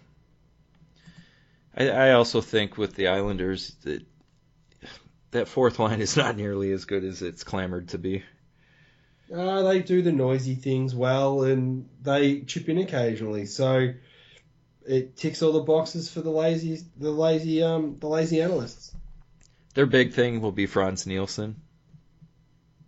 I, 1.76 1.88
I 1.88 2.12
also 2.12 2.40
think 2.40 2.76
with 2.76 2.96
the 2.96 3.08
Islanders 3.08 3.76
that 3.82 4.04
that 5.30 5.46
fourth 5.46 5.78
line 5.78 6.00
is 6.00 6.16
not 6.16 6.36
nearly 6.36 6.72
as 6.72 6.84
good 6.84 7.04
as 7.04 7.22
it's 7.22 7.44
clamored 7.44 7.90
to 7.90 7.98
be. 7.98 8.24
Uh, 9.34 9.62
they 9.62 9.80
do 9.80 10.02
the 10.02 10.12
noisy 10.12 10.54
things 10.54 10.94
well, 10.94 11.44
and 11.44 11.88
they 12.02 12.40
chip 12.40 12.68
in 12.68 12.78
occasionally. 12.78 13.46
So 13.46 13.92
it 14.86 15.16
ticks 15.16 15.42
all 15.42 15.52
the 15.52 15.60
boxes 15.60 16.10
for 16.10 16.20
the 16.20 16.30
lazy, 16.30 16.80
the 16.96 17.10
lazy, 17.10 17.62
um, 17.62 17.96
the 18.00 18.08
lazy 18.08 18.42
analysts. 18.42 18.92
Their 19.74 19.86
big 19.86 20.14
thing 20.14 20.40
will 20.40 20.52
be 20.52 20.66
Frans 20.66 21.06
Nielsen. 21.06 21.60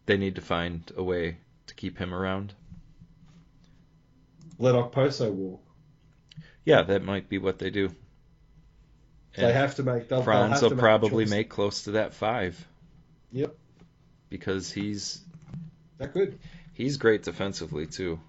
They 0.07 0.16
need 0.16 0.34
to 0.34 0.40
find 0.40 0.90
a 0.97 1.03
way 1.03 1.36
to 1.68 1.74
keep 1.74 1.97
him 1.97 2.12
around. 2.12 2.53
Let 4.59 4.74
Okposo 4.74 5.32
walk. 5.32 5.62
Yeah, 6.64 6.82
that 6.82 7.05
might 7.05 7.28
be 7.28 7.38
what 7.38 7.59
they 7.59 7.70
do. 7.70 7.95
They 9.36 9.53
have 9.53 9.76
to 9.76 9.82
make. 9.82 10.09
They'll, 10.09 10.18
they'll 10.18 10.24
Franz 10.24 10.62
will 10.62 10.72
probably 10.72 11.24
make 11.24 11.49
close 11.49 11.84
to 11.84 11.93
that 11.93 12.14
five 12.14 12.66
Yep, 13.32 13.57
because 14.28 14.70
he's 14.70 15.20
that 16.03 16.14
good. 16.14 16.38
he's 16.74 16.96
great 16.96 17.22
defensively 17.22 17.86
too, 17.86 18.20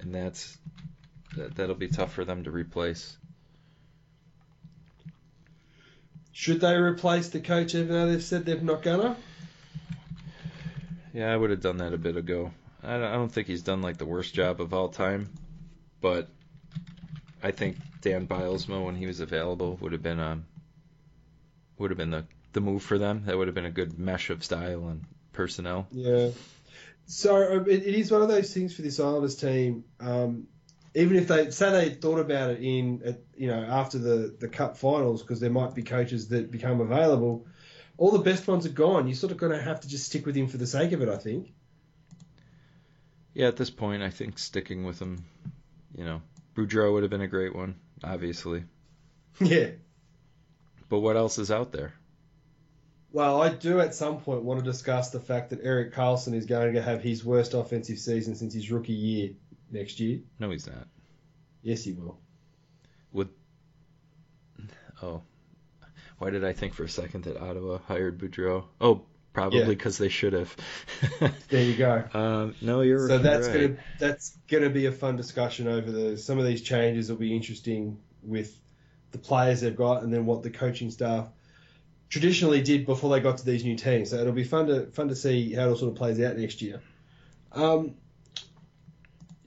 and 0.00 0.14
that's 0.14 0.56
that, 1.36 1.54
that'll 1.56 1.74
be 1.74 1.88
tough 1.88 2.12
for 2.12 2.24
them 2.24 2.44
to 2.44 2.50
replace. 2.50 3.16
Should 6.32 6.60
they 6.60 6.74
replace 6.74 7.28
the 7.28 7.40
coach 7.40 7.74
even 7.74 7.88
though 7.88 8.10
they've 8.10 8.22
said 8.22 8.46
they're 8.46 8.60
not 8.60 8.82
gonna? 8.82 9.16
Yeah, 11.12 11.32
I 11.32 11.36
would 11.36 11.50
have 11.50 11.60
done 11.60 11.76
that 11.78 11.92
a 11.92 11.98
bit 11.98 12.16
ago. 12.16 12.52
I 12.82 12.94
don't, 12.94 13.04
I 13.04 13.12
don't 13.12 13.30
think 13.30 13.46
he's 13.46 13.62
done 13.62 13.82
like 13.82 13.98
the 13.98 14.06
worst 14.06 14.34
job 14.34 14.60
of 14.60 14.72
all 14.72 14.88
time, 14.88 15.28
but 16.00 16.28
I 17.42 17.50
think 17.50 17.76
Dan 18.00 18.26
Bylsma, 18.26 18.84
when 18.84 18.96
he 18.96 19.06
was 19.06 19.20
available, 19.20 19.76
would 19.80 19.92
have 19.92 20.02
been 20.02 20.18
um 20.18 20.46
would 21.78 21.90
have 21.90 21.98
been 21.98 22.10
the 22.10 22.24
the 22.54 22.60
move 22.60 22.82
for 22.82 22.98
them. 22.98 23.24
That 23.26 23.36
would 23.36 23.48
have 23.48 23.54
been 23.54 23.66
a 23.66 23.70
good 23.70 23.98
mesh 23.98 24.30
of 24.30 24.42
style 24.42 24.88
and 24.88 25.04
personnel. 25.32 25.86
Yeah. 25.90 26.30
So 27.06 27.36
it, 27.36 27.68
it 27.68 27.94
is 27.94 28.10
one 28.10 28.22
of 28.22 28.28
those 28.28 28.52
things 28.52 28.74
for 28.74 28.82
this 28.82 29.00
Islanders 29.00 29.36
team. 29.36 29.84
Um, 30.00 30.46
even 30.94 31.16
if 31.16 31.28
they 31.28 31.50
say 31.50 31.70
they 31.70 31.94
thought 31.94 32.18
about 32.18 32.50
it 32.50 32.62
in, 32.62 33.02
at, 33.04 33.20
you 33.36 33.48
know, 33.48 33.62
after 33.62 33.98
the 33.98 34.34
the 34.38 34.48
Cup 34.48 34.76
finals, 34.76 35.22
because 35.22 35.40
there 35.40 35.50
might 35.50 35.74
be 35.74 35.82
coaches 35.82 36.28
that 36.28 36.50
become 36.50 36.80
available. 36.80 37.46
All 37.98 38.10
the 38.10 38.18
best 38.18 38.48
ones 38.48 38.66
are 38.66 38.70
gone. 38.70 39.06
You're 39.06 39.14
sort 39.14 39.32
of 39.32 39.38
going 39.38 39.52
to 39.52 39.62
have 39.62 39.80
to 39.80 39.88
just 39.88 40.06
stick 40.06 40.26
with 40.26 40.34
him 40.34 40.48
for 40.48 40.56
the 40.56 40.66
sake 40.66 40.92
of 40.92 41.02
it, 41.02 41.08
I 41.08 41.18
think. 41.18 41.52
Yeah, 43.34 43.48
at 43.48 43.56
this 43.56 43.70
point, 43.70 44.02
I 44.02 44.10
think 44.10 44.38
sticking 44.38 44.84
with 44.84 45.00
him, 45.00 45.24
you 45.94 46.04
know, 46.04 46.22
Boudreau 46.54 46.92
would 46.92 47.02
have 47.02 47.10
been 47.10 47.20
a 47.20 47.28
great 47.28 47.54
one, 47.54 47.76
obviously. 48.02 48.64
Yeah. 49.40 49.70
But 50.90 51.00
what 51.00 51.16
else 51.16 51.38
is 51.38 51.50
out 51.50 51.72
there? 51.72 51.94
Well, 53.12 53.42
I 53.42 53.50
do 53.50 53.80
at 53.80 53.94
some 53.94 54.20
point 54.20 54.42
want 54.42 54.60
to 54.60 54.64
discuss 54.64 55.10
the 55.10 55.20
fact 55.20 55.50
that 55.50 55.60
Erik 55.62 55.92
Karlsson 55.94 56.34
is 56.34 56.46
going 56.46 56.74
to 56.74 56.82
have 56.82 57.02
his 57.02 57.24
worst 57.24 57.52
offensive 57.54 57.98
season 57.98 58.34
since 58.34 58.54
his 58.54 58.70
rookie 58.70 58.92
year 58.94 59.30
next 59.70 60.00
year. 60.00 60.20
No, 60.38 60.50
he's 60.50 60.66
not. 60.66 60.86
Yes, 61.62 61.84
he 61.84 61.92
will. 61.92 62.18
Would 63.12 63.28
Oh, 65.02 65.22
why 66.18 66.30
did 66.30 66.44
I 66.44 66.52
think 66.52 66.74
for 66.74 66.84
a 66.84 66.88
second 66.88 67.24
that 67.24 67.36
Ottawa 67.36 67.78
hired 67.86 68.18
Boudreau? 68.18 68.64
Oh, 68.80 69.02
probably 69.32 69.60
Yeah. 69.60 69.66
because 69.66 69.98
they 69.98 70.08
should 70.08 70.32
have. 70.32 70.56
There 71.48 71.64
you 71.64 71.76
go. 71.76 72.04
um, 72.14 72.54
no, 72.62 72.80
you're 72.82 73.08
So 73.08 73.18
that's 73.18 73.48
right. 73.48 73.54
gonna 73.54 73.76
that's 73.98 74.36
gonna 74.48 74.70
be 74.70 74.86
a 74.86 74.92
fun 74.92 75.16
discussion 75.16 75.68
over 75.68 75.90
the 75.90 76.16
some 76.16 76.38
of 76.38 76.46
these 76.46 76.62
changes 76.62 77.10
will 77.10 77.18
be 77.18 77.34
interesting 77.34 77.98
with 78.22 78.56
the 79.10 79.18
players 79.18 79.60
they've 79.60 79.76
got 79.76 80.02
and 80.02 80.12
then 80.12 80.24
what 80.24 80.42
the 80.42 80.50
coaching 80.50 80.90
staff 80.90 81.28
traditionally 82.12 82.60
did 82.60 82.84
before 82.84 83.08
they 83.08 83.20
got 83.20 83.38
to 83.38 83.44
these 83.46 83.64
new 83.64 83.74
teams. 83.74 84.10
So 84.10 84.18
it'll 84.18 84.34
be 84.34 84.44
fun 84.44 84.66
to 84.66 84.86
fun 84.90 85.08
to 85.08 85.16
see 85.16 85.54
how 85.54 85.62
it 85.62 85.68
all 85.70 85.76
sort 85.76 85.92
of 85.92 85.96
plays 85.96 86.20
out 86.20 86.36
next 86.36 86.60
year. 86.60 86.82
Um, 87.52 87.94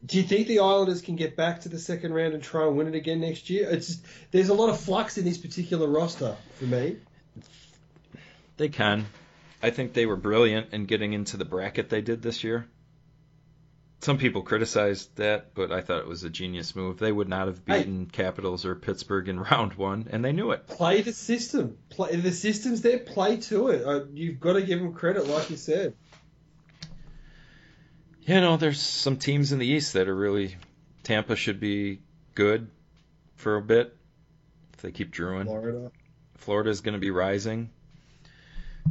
do 0.04 0.18
you 0.18 0.24
think 0.24 0.48
the 0.48 0.60
Islanders 0.60 1.02
can 1.02 1.16
get 1.16 1.36
back 1.36 1.62
to 1.62 1.70
the 1.70 1.78
second 1.78 2.14
round 2.14 2.34
and 2.34 2.42
try 2.42 2.66
and 2.66 2.76
win 2.76 2.88
it 2.88 2.96
again 2.96 3.22
next 3.22 3.52
year? 3.52 3.70
It's 3.70 3.88
just, 3.88 4.06
there's 4.32 4.50
a 4.50 4.56
lot 4.56 4.70
of 4.70 4.80
flux 4.80 5.20
in 5.20 5.26
this 5.26 5.38
particular 5.38 5.88
roster 5.88 6.36
for 6.56 6.66
me. 6.66 6.98
They 8.58 8.70
can. 8.70 9.06
I 9.62 9.70
think 9.70 9.94
they 9.94 10.08
were 10.08 10.16
brilliant 10.16 10.74
in 10.74 10.86
getting 10.86 11.14
into 11.14 11.38
the 11.38 11.46
bracket 11.46 11.90
they 11.90 12.02
did 12.02 12.24
this 12.24 12.44
year. 12.44 12.68
Some 14.06 14.20
people 14.20 14.44
criticized 14.44 15.16
that, 15.16 15.56
but 15.56 15.72
I 15.72 15.82
thought 15.82 15.98
it 15.98 16.08
was 16.08 16.24
a 16.24 16.30
genius 16.30 16.76
move. 16.76 17.00
They 17.00 17.12
would 17.12 17.28
not 17.28 17.48
have 17.48 17.60
Hey. 17.66 17.80
beaten 17.80 18.06
Capitals 18.06 18.64
or 18.64 18.76
Pittsburgh 18.76 19.28
in 19.30 19.40
round 19.52 19.74
one, 19.74 20.08
and 20.12 20.24
they 20.24 20.32
knew 20.32 20.52
it. 20.52 20.68
Play 20.68 21.02
the 21.02 21.12
system. 21.12 21.80
Play 21.90 22.16
the 22.16 22.32
system's 22.32 22.84
there. 22.84 23.00
Play 23.00 23.38
to 23.38 23.70
it. 23.70 23.84
Uh, 23.84 24.02
you've 24.14 24.40
got 24.40 24.54
to 24.54 24.62
give 24.62 24.78
them 24.78 24.94
credit, 24.94 25.26
like 25.28 25.50
you 25.50 25.58
said. 25.58 25.96
You 28.22 28.42
know, 28.42 28.58
there's 28.58 28.80
some 28.80 29.18
teams 29.18 29.52
in 29.52 29.58
the 29.58 29.66
East 29.66 29.94
that 29.94 30.08
are 30.08 30.16
really. 30.16 30.56
Tampa 31.02 31.36
should 31.36 31.60
be 31.60 32.02
good 32.36 32.70
for 33.38 33.56
a 33.56 33.62
bit 33.64 33.98
if 34.76 34.82
they 34.84 34.92
keep 34.92 35.12
Drouin. 35.16 35.46
Florida. 35.46 35.92
Florida's 36.38 36.82
going 36.82 36.94
to 36.94 37.00
be 37.00 37.10
rising. 37.10 37.72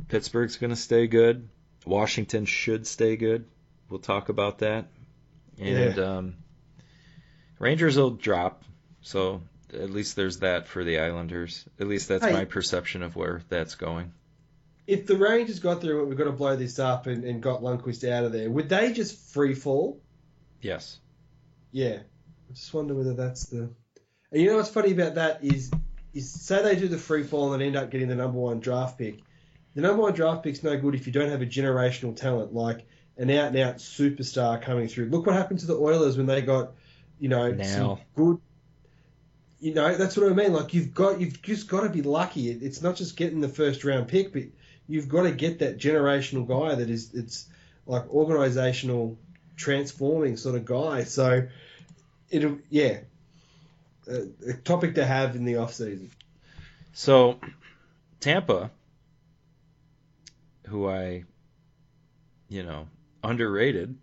Pittsburgh's 0.08 0.56
going 0.56 0.70
to 0.70 0.76
stay 0.76 1.06
good. 1.06 1.48
Washington 1.86 2.46
should 2.46 2.84
stay 2.84 3.16
good. 3.16 3.44
We'll 3.88 4.00
talk 4.00 4.28
about 4.28 4.58
that. 4.58 4.86
And 5.60 5.98
um, 5.98 6.34
Rangers 7.58 7.96
will 7.96 8.10
drop. 8.10 8.64
So 9.02 9.42
at 9.72 9.90
least 9.90 10.16
there's 10.16 10.40
that 10.40 10.66
for 10.68 10.84
the 10.84 10.98
Islanders. 11.00 11.64
At 11.80 11.88
least 11.88 12.08
that's 12.08 12.24
Hey. 12.24 12.32
my 12.32 12.44
perception 12.44 13.02
of 13.02 13.16
where 13.16 13.42
that's 13.48 13.74
going. 13.74 14.12
If 14.86 15.06
the 15.06 15.16
Rangers 15.16 15.60
got 15.60 15.80
through 15.80 16.02
it, 16.02 16.06
we've 16.08 16.18
got 16.18 16.24
to 16.24 16.32
blow 16.32 16.56
this 16.56 16.78
up 16.78 17.06
and, 17.06 17.24
and 17.24 17.42
got 17.42 17.62
Lundqvist 17.62 18.08
out 18.10 18.24
of 18.24 18.32
there. 18.32 18.50
Would 18.50 18.68
they 18.68 18.92
just 18.92 19.32
free 19.32 19.54
fall? 19.54 20.00
Yes. 20.60 20.98
Yeah. 21.72 22.00
I 22.50 22.52
just 22.52 22.72
wonder 22.74 22.94
whether 22.94 23.14
that's 23.14 23.46
the. 23.46 23.70
And 24.30 24.42
you 24.42 24.48
know 24.50 24.56
what's 24.56 24.68
funny 24.68 24.92
about 24.92 25.14
that 25.14 25.42
is, 25.42 25.70
is 26.12 26.30
say 26.32 26.62
they 26.62 26.76
do 26.76 26.88
the 26.88 26.98
free 26.98 27.22
fall 27.22 27.54
and 27.54 27.62
end 27.62 27.76
up 27.76 27.90
getting 27.90 28.08
the 28.08 28.14
number 28.14 28.38
one 28.38 28.60
draft 28.60 28.98
pick. 28.98 29.20
The 29.74 29.80
number 29.80 30.02
one 30.02 30.12
draft 30.12 30.42
pick's 30.42 30.62
no 30.62 30.76
good 30.78 30.94
if 30.94 31.06
you 31.06 31.12
don't 31.12 31.30
have 31.30 31.42
a 31.42 31.46
generational 31.46 32.14
talent 32.14 32.52
like 32.52 32.86
an 33.16 33.30
out 33.30 33.48
and 33.48 33.58
out 33.58 33.76
superstar 33.76 34.60
coming 34.60 34.88
through. 34.88 35.06
Look 35.06 35.26
what 35.26 35.34
happened 35.34 35.60
to 35.60 35.66
the 35.66 35.76
Oilers 35.76 36.16
when 36.16 36.26
they 36.26 36.42
got, 36.42 36.72
you 37.20 37.28
know, 37.28 37.50
Now. 37.50 37.64
some 37.64 37.98
good. 38.16 38.40
You 39.60 39.72
know, 39.72 39.94
that's 39.94 40.16
what 40.16 40.30
I 40.30 40.34
mean. 40.34 40.52
Like 40.52 40.74
you've 40.74 40.92
got, 40.92 41.20
you've 41.20 41.40
just 41.40 41.68
got 41.68 41.82
to 41.82 41.88
be 41.88 42.02
lucky. 42.02 42.50
It's 42.50 42.82
not 42.82 42.96
just 42.96 43.16
getting 43.16 43.40
the 43.40 43.48
first 43.48 43.84
round 43.84 44.08
pick, 44.08 44.32
but 44.32 44.42
you've 44.88 45.08
got 45.08 45.22
to 45.22 45.32
get 45.32 45.60
that 45.60 45.78
generational 45.78 46.46
guy 46.46 46.74
that 46.74 46.90
is, 46.90 47.14
it's 47.14 47.46
like 47.86 48.08
organizational 48.10 49.16
transforming 49.56 50.36
sort 50.36 50.56
of 50.56 50.66
guy. 50.66 51.04
So 51.04 51.46
it'll, 52.30 52.58
yeah, 52.68 52.98
a, 54.06 54.26
a 54.50 54.52
topic 54.52 54.96
to 54.96 55.06
have 55.06 55.36
in 55.36 55.44
the 55.44 55.56
off 55.56 55.72
season. 55.72 56.10
So 56.92 57.38
Tampa, 58.20 58.70
who 60.66 60.88
I, 60.88 61.24
you 62.48 62.64
know, 62.64 62.86
underrated, 63.24 63.96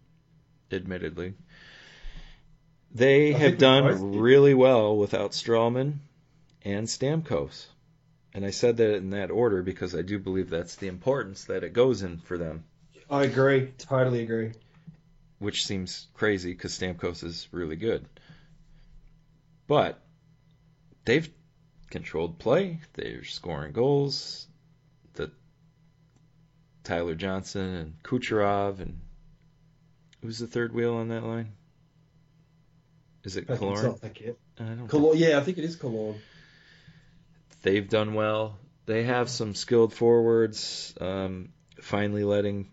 admittedly, 0.71 1.33
they 2.93 3.33
I 3.33 3.37
have 3.37 3.57
done 3.57 4.17
really 4.17 4.53
well 4.53 4.97
without 4.97 5.31
Stralman 5.31 5.99
and 6.63 6.87
Stamkos. 6.87 7.67
And 8.33 8.45
I 8.45 8.51
said 8.51 8.77
that 8.77 8.95
in 8.95 9.09
that 9.11 9.31
order 9.31 9.61
because 9.61 9.93
I 9.95 10.01
do 10.01 10.17
believe 10.17 10.49
that's 10.49 10.75
the 10.75 10.87
importance 10.87 11.45
that 11.45 11.63
it 11.63 11.73
goes 11.73 12.01
in 12.01 12.17
for 12.19 12.37
them, 12.37 12.63
I 13.09 13.23
agree, 13.23 13.73
totally 13.77 14.23
agree. 14.23 14.51
which 15.39 15.65
seems 15.65 16.07
crazy 16.13 16.53
because 16.53 16.77
Stamkos 16.77 17.23
is 17.23 17.47
really 17.51 17.75
good. 17.75 18.05
But 19.67 20.01
they've 21.05 21.29
controlled 21.89 22.39
play. 22.39 22.79
They're 22.93 23.25
scoring 23.25 23.73
goals. 23.73 24.47
The 25.13 25.31
Tyler 26.83 27.15
Johnson 27.15 27.73
and 27.75 28.03
Kucherov 28.03 28.79
and 28.79 28.99
who's 30.21 30.39
the 30.39 30.47
third 30.47 30.73
wheel 30.73 30.95
on 30.95 31.09
that 31.09 31.23
line? 31.23 31.53
Is 33.23 33.37
it 33.37 33.47
Killorn? 33.47 33.77
I 33.79 33.81
don't 33.83 33.99
think- 33.99 34.89
Killorn, 34.89 35.17
yeah, 35.17 35.37
I 35.37 35.41
think 35.41 35.57
it 35.57 35.63
is 35.63 35.75
Killorn. 35.75 36.15
They've 37.61 37.87
done 37.87 38.13
well. 38.13 38.57
They 38.87 39.03
have 39.03 39.29
some 39.29 39.53
skilled 39.53 39.93
forwards. 39.93 40.93
Um, 40.99 41.49
finally 41.79 42.23
letting 42.23 42.69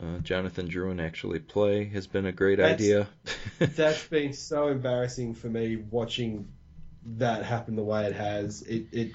uh, 0.00 0.18
Jonathan 0.18 0.68
Drouin 0.68 1.04
actually 1.04 1.40
play 1.40 1.84
has 1.86 2.06
been 2.06 2.26
a 2.26 2.32
great 2.32 2.58
That's- 2.58 2.74
idea. 2.80 3.08
That's 3.58 4.04
been 4.08 4.32
so 4.32 4.68
embarrassing 4.68 5.34
for 5.34 5.48
me 5.48 5.76
watching 5.76 6.48
that 7.16 7.44
happen 7.44 7.74
the 7.74 7.82
way 7.82 8.06
it 8.06 8.14
has. 8.14 8.62
It 8.62 8.86
it 8.92 9.12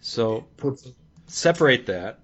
so 0.00 0.44
puts 0.56 0.86
separate 1.28 1.86
that. 1.86 2.18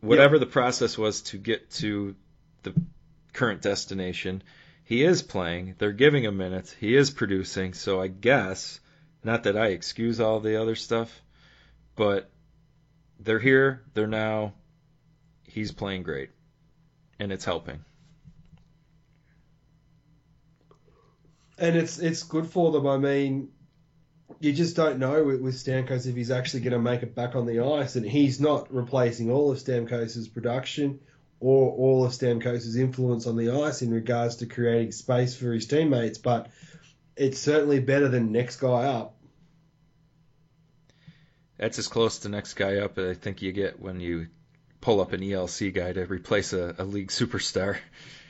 Whatever 0.00 0.38
the 0.38 0.46
process 0.46 0.96
was 0.96 1.20
to 1.22 1.36
get 1.36 1.70
to 1.72 2.16
the 2.62 2.74
current 3.40 3.62
destination, 3.62 4.42
he 4.84 5.02
is 5.02 5.22
playing. 5.22 5.74
They're 5.78 5.92
giving 5.92 6.24
him 6.24 6.36
minutes. 6.36 6.72
He 6.78 6.94
is 6.94 7.10
producing. 7.10 7.72
So 7.72 7.98
I 8.00 8.08
guess, 8.08 8.78
not 9.24 9.44
that 9.44 9.56
I 9.56 9.68
excuse 9.68 10.20
all 10.20 10.40
the 10.40 10.60
other 10.60 10.76
stuff, 10.76 11.22
but 11.96 12.30
they're 13.18 13.38
here. 13.38 13.82
They're 13.94 14.06
now. 14.06 14.52
He's 15.44 15.72
playing 15.72 16.02
great, 16.02 16.30
and 17.18 17.32
it's 17.32 17.46
helping. 17.46 17.84
and 21.60 21.76
it's 21.76 21.98
it's 21.98 22.22
good 22.22 22.46
for 22.46 22.72
them. 22.72 22.86
I 22.86 22.96
mean, 22.96 23.50
you 24.40 24.52
just 24.52 24.76
don't 24.76 24.98
know 24.98 25.24
with, 25.24 25.40
with 25.40 25.54
Stamkos 25.54 26.06
if 26.06 26.16
he's 26.16 26.30
actually 26.30 26.60
going 26.60 26.72
to 26.72 26.78
make 26.78 27.02
it 27.02 27.14
back 27.14 27.36
on 27.36 27.46
the 27.46 27.60
ice, 27.60 27.96
and 27.96 28.04
he's 28.06 28.40
not 28.40 28.72
replacing 28.72 29.30
all 29.30 29.52
of 29.52 29.58
Stamkos's 29.58 30.28
production 30.28 31.00
or 31.40 31.72
all 31.72 32.04
of 32.04 32.12
Stamkos's 32.12 32.76
influence 32.76 33.26
on 33.26 33.36
the 33.36 33.50
ice 33.50 33.82
in 33.82 33.90
regards 33.90 34.36
to 34.36 34.46
creating 34.46 34.92
space 34.92 35.34
for 35.34 35.52
his 35.52 35.66
teammates, 35.66 36.18
but 36.18 36.50
it's 37.16 37.38
certainly 37.38 37.80
better 37.80 38.08
than 38.08 38.30
next 38.30 38.56
guy 38.56 38.84
up. 38.84 39.16
That's 41.56 41.78
as 41.78 41.88
close 41.88 42.20
to 42.20 42.28
next 42.28 42.54
guy 42.54 42.76
up 42.76 42.98
as 42.98 43.16
I 43.16 43.20
think 43.20 43.42
you 43.42 43.52
get 43.52 43.80
when 43.80 44.00
you 44.00 44.28
pull 44.80 45.00
up 45.00 45.12
an 45.12 45.20
ELC 45.20 45.74
guy 45.74 45.92
to 45.92 46.06
replace 46.06 46.52
a, 46.52 46.74
a 46.78 46.84
league 46.84 47.08
superstar. 47.08 47.78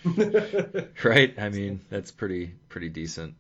right? 1.05 1.35
I 1.39 1.49
mean, 1.49 1.81
that's 1.91 2.11
pretty 2.11 2.55
pretty 2.69 2.89
decent. 2.89 3.35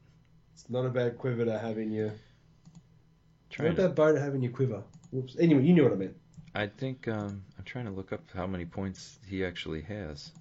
It's 0.54 0.68
not 0.68 0.84
a 0.84 0.90
bad 0.90 1.18
quiver 1.18 1.44
to 1.44 1.58
have 1.58 1.78
in 1.78 1.92
your. 1.92 2.12
Trying 3.50 3.70
not 3.70 3.78
a 3.78 3.88
bad 3.88 3.94
bow 3.96 4.12
to 4.12 4.20
have 4.20 4.34
in 4.34 4.42
your 4.42 4.52
quiver. 4.52 4.82
Whoops. 5.10 5.36
Anyway, 5.40 5.64
you 5.64 5.72
knew 5.72 5.84
what 5.84 5.92
I 5.92 5.96
meant. 5.96 6.16
I 6.54 6.66
think 6.66 7.08
um, 7.08 7.42
trying 7.70 7.84
to 7.84 7.92
look 7.92 8.12
up 8.12 8.22
how 8.34 8.48
many 8.48 8.64
points 8.64 9.16
he 9.28 9.44
actually 9.44 9.82
has. 9.82 10.32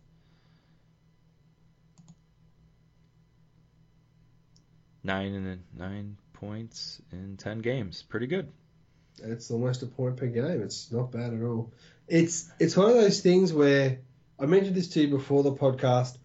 Nine 5.03 5.36
and 5.36 5.63
nine 5.77 6.17
points 6.34 6.99
in 7.11 7.38
ten 7.38 7.59
games, 7.59 8.01
pretty 8.01 8.25
good. 8.25 8.51
It's 9.21 9.51
almost 9.51 9.84
a 9.84 9.86
point 9.86 10.17
per 10.17 10.25
game. 10.25 10.63
It's 10.63 10.91
not 10.91 11.11
bad 11.11 11.34
at 11.34 11.43
all. 11.43 11.71
It's 12.07 12.49
it's 12.59 12.75
one 12.75 12.89
of 12.89 12.95
those 12.95 13.21
things 13.21 13.53
where 13.53 13.99
I 14.39 14.47
mentioned 14.47 14.75
this 14.75 14.89
to 14.89 15.01
you 15.01 15.09
before 15.09 15.43
the 15.43 15.53
podcast. 15.53 16.17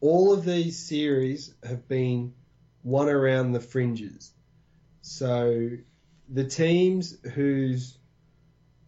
All 0.00 0.32
of 0.32 0.46
these 0.46 0.78
series 0.78 1.52
have 1.62 1.86
been 1.86 2.32
won 2.82 3.10
around 3.10 3.52
the 3.52 3.60
fringes. 3.60 4.32
So 5.02 5.68
the 6.30 6.44
teams 6.44 7.16
whose 7.34 7.98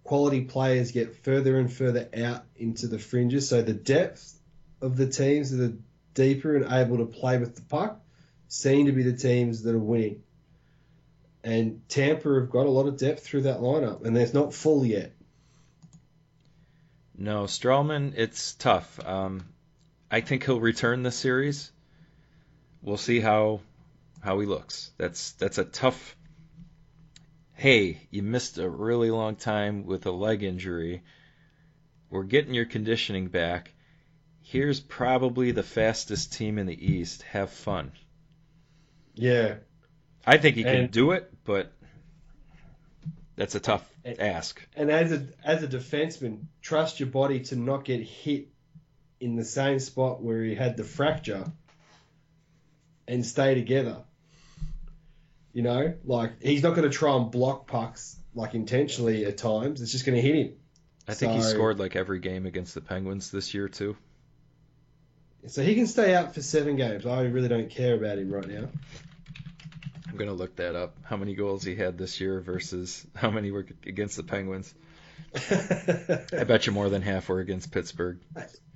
quality 0.09 0.41
players 0.41 0.91
get 0.91 1.23
further 1.23 1.59
and 1.59 1.71
further 1.71 2.09
out 2.17 2.43
into 2.57 2.87
the 2.87 2.99
fringes, 2.99 3.47
so 3.47 3.61
the 3.61 3.75
depth 3.75 4.41
of 4.81 4.97
the 4.97 5.07
teams 5.07 5.51
that 5.51 5.71
are 5.71 5.77
deeper 6.15 6.57
and 6.57 6.73
able 6.73 6.97
to 6.97 7.05
play 7.05 7.37
with 7.37 7.55
the 7.55 7.61
puck 7.61 8.01
seem 8.49 8.87
to 8.87 8.93
be 8.93 9.03
the 9.03 9.13
teams 9.13 9.65
that 9.65 9.75
are 9.75 9.79
winning. 9.79 10.23
And 11.45 11.87
Tampa 11.91 12.41
have 12.41 12.49
got 12.49 12.65
a 12.65 12.71
lot 12.71 12.87
of 12.87 12.97
depth 12.97 13.23
through 13.23 13.43
that 13.43 13.61
lineup, 13.61 14.07
and 14.07 14.17
they're 14.17 14.33
not 14.33 14.55
full 14.55 14.83
yet. 14.83 15.13
No, 17.19 17.45
Stralman, 17.45 18.15
it's 18.17 18.55
tough. 18.55 18.99
Um, 19.07 19.45
I 20.11 20.23
think 20.23 20.47
he'll 20.47 20.59
return 20.59 21.03
this 21.03 21.17
series. 21.17 21.71
We'll 22.81 22.97
see 22.97 23.21
how 23.21 23.61
how 24.23 24.41
he 24.41 24.47
looks. 24.47 24.91
That's 24.97 25.33
that's 25.33 25.59
a 25.59 25.65
tough. 25.65 26.17
Hey, 27.59 28.07
you 28.13 28.23
missed 28.23 28.57
a 28.59 28.71
really 28.71 29.11
long 29.11 29.35
time 29.35 29.85
with 29.85 30.07
a 30.07 30.13
leg 30.13 30.45
injury. 30.45 31.03
We're 32.09 32.23
getting 32.23 32.55
your 32.55 32.67
conditioning 32.67 33.27
back. 33.27 33.75
Here's 34.43 34.79
probably 34.79 35.51
the 35.51 35.65
fastest 35.65 36.33
team 36.33 36.59
in 36.59 36.67
the 36.67 36.93
East. 36.93 37.23
Have 37.23 37.51
fun. 37.51 37.91
Yeah, 39.15 39.57
I 40.25 40.39
think 40.39 40.55
he 40.55 40.63
can 40.63 40.83
And- 40.83 40.91
do 40.93 41.11
it, 41.11 41.33
but 41.43 41.73
that's 43.35 43.57
a 43.57 43.61
tough 43.61 43.93
And- 44.05 44.21
ask. 44.21 44.65
and 44.77 44.89
as 44.89 45.11
a 45.11 45.27
as 45.43 45.65
a 45.65 45.67
defenseman, 45.67 46.45
trust 46.63 47.01
your 47.01 47.09
body 47.09 47.41
to 47.41 47.57
not 47.57 47.85
get 47.85 48.03
hit 48.03 48.47
in 49.19 49.35
the 49.35 49.45
same 49.45 49.81
spot 49.81 50.23
where 50.23 50.45
he 50.45 50.55
had 50.55 50.77
the 50.77 50.85
fracture, 50.85 51.51
and 53.09 53.27
stay 53.27 53.55
together. 53.57 54.05
You 55.59 55.65
know, 55.65 55.93
like 56.05 56.41
he's 56.41 56.63
not 56.63 56.77
going 56.77 56.89
to 56.89 56.97
try 56.97 57.17
and 57.17 57.33
block 57.33 57.67
pucks 57.67 58.17
like 58.33 58.55
intentionally 58.55 59.25
at 59.25 59.39
times. 59.39 59.83
It's 59.83 59.91
just 59.91 60.07
going 60.07 60.15
to 60.15 60.23
hit 60.23 60.37
him. 60.37 60.53
I 61.09 61.15
think 61.15 61.33
he 61.33 61.43
scored 61.43 61.81
like 61.81 61.97
every 61.97 62.21
game 62.21 62.47
against 62.47 62.77
the 62.77 62.81
Penguins 62.81 63.33
this 63.33 63.53
year 63.55 63.69
too. 63.69 63.97
So 65.49 65.65
he 65.65 65.75
can 65.75 65.89
stay 65.89 66.15
out 66.15 66.33
for 66.33 66.43
seven 66.43 66.77
games. 66.77 67.07
I 67.07 67.23
really 67.23 67.49
don't 67.49 67.69
care 67.71 67.97
about 67.97 68.19
him 68.19 68.31
right 68.31 68.47
now. 68.47 68.69
I'm 70.09 70.17
gonna 70.17 70.33
look 70.33 70.55
that 70.55 70.77
up. 70.77 70.97
How 71.03 71.17
many 71.17 71.35
goals 71.35 71.65
he 71.65 71.75
had 71.75 71.99
this 71.99 72.21
year 72.21 72.41
versus 72.41 73.05
how 73.17 73.33
many 73.33 73.51
were 73.51 73.67
against 73.85 74.17
the 74.17 74.23
Penguins? 74.23 74.73
I 75.35 76.45
bet 76.45 76.67
you 76.67 76.73
more 76.73 76.89
than 76.89 77.03
half 77.03 77.29
were 77.29 77.41
against 77.41 77.71
Pittsburgh. 77.71 78.19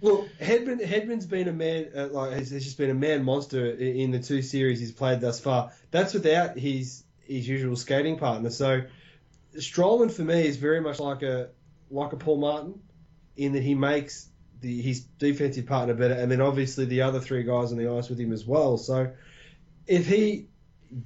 Well, 0.01 0.29
Hedman 0.41 0.85
Hedman's 0.85 1.27
been 1.27 1.49
a 1.49 1.53
man 1.53 1.89
uh, 1.97 2.09
like 2.09 2.39
he's, 2.39 2.51
he's 2.51 2.65
just 2.65 2.79
been 2.79 2.91
a 2.91 2.95
man 2.95 3.25
monster 3.25 3.71
in 3.71 4.11
the 4.11 4.21
two 4.21 4.43
series 4.43 4.81
he's 4.81 4.93
played 4.93 5.21
thus 5.21 5.41
far. 5.41 5.73
That's 5.91 6.15
without 6.15 6.59
his 6.59 7.05
his 7.21 7.49
usual 7.49 7.77
skating 7.77 8.19
partner. 8.19 8.51
So 8.51 8.83
Stralman 9.57 10.11
for 10.11 10.23
me 10.23 10.47
is 10.47 10.57
very 10.57 10.81
much 10.81 10.99
like 10.99 11.23
a 11.23 11.51
like 11.91 12.13
a 12.13 12.17
Paul 12.17 12.39
Martin 12.39 12.81
in 13.37 13.53
that 13.53 13.63
he 13.63 13.75
makes 13.75 14.29
the 14.61 14.81
his 14.81 15.01
defensive 15.01 15.67
partner 15.67 15.95
better, 15.95 16.15
and 16.15 16.31
then 16.31 16.41
obviously 16.41 16.85
the 16.85 17.03
other 17.03 17.21
three 17.21 17.43
guys 17.43 17.73
on 17.73 17.79
the 17.79 17.91
ice 17.91 18.09
with 18.09 18.19
him 18.19 18.33
as 18.33 18.47
well. 18.47 18.79
So 18.79 19.13
if 19.87 20.07
he 20.07 20.47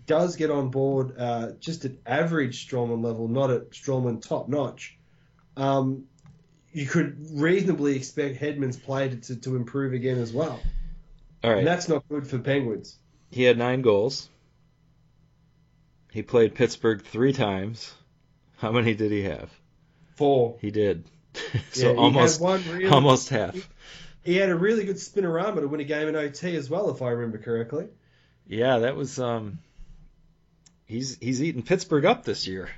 does 0.07 0.37
get 0.37 0.51
on 0.51 0.71
board 0.71 1.15
uh, 1.19 1.53
just 1.61 1.85
at 1.85 1.93
average 2.05 2.69
Stralman 2.69 3.03
level, 3.03 3.29
not 3.29 3.51
at 3.51 3.71
Stralman 3.71 4.21
top 4.21 4.49
notch, 4.49 4.99
um, 5.57 6.05
you 6.73 6.87
could 6.87 7.17
reasonably 7.33 7.97
expect 7.97 8.41
Hedman's 8.41 8.77
play 8.77 9.09
to, 9.09 9.17
to, 9.17 9.37
to 9.37 9.57
improve 9.57 9.93
again 9.93 10.19
as 10.19 10.33
well. 10.33 10.61
All 11.43 11.51
And 11.51 11.67
that's 11.67 11.89
not 11.89 12.07
good 12.09 12.27
for 12.27 12.39
Penguins. 12.39 12.97
he 13.31 13.45
had 13.45 13.57
nine 13.57 13.83
goals. 13.83 14.29
He 16.13 16.23
played 16.23 16.55
Pittsburgh 16.55 17.03
three 17.03 17.33
times. 17.33 17.93
How 18.59 18.73
many 18.73 18.95
did 18.95 19.13
he 19.13 19.23
have? 19.25 19.51
Four. 20.17 20.57
He 20.61 20.71
did. 20.71 21.05
So 21.73 21.93
he 21.93 21.99
almost 21.99 22.41
really, 22.41 22.87
almost 22.87 23.29
half. 23.29 23.69
He 24.25 24.37
had 24.37 24.49
a 24.49 24.55
really 24.57 24.85
good 24.85 24.97
spinorama 24.97 25.61
to 25.61 25.69
win 25.69 25.81
a 25.81 25.85
game 25.85 26.09
in 26.09 26.17
OT 26.17 26.57
as 26.57 26.71
well, 26.71 26.89
if 26.91 27.03
I 27.03 27.11
remember 27.11 27.37
correctly. 27.37 27.89
Yeah, 28.47 28.79
that 28.79 28.97
was 28.97 29.19
um. 29.21 29.59
He's 30.87 31.19
he's 31.19 31.43
eaten 31.43 31.63
Pittsburgh 31.63 32.07
up 32.07 32.25
this 32.25 32.47
year. 32.47 32.71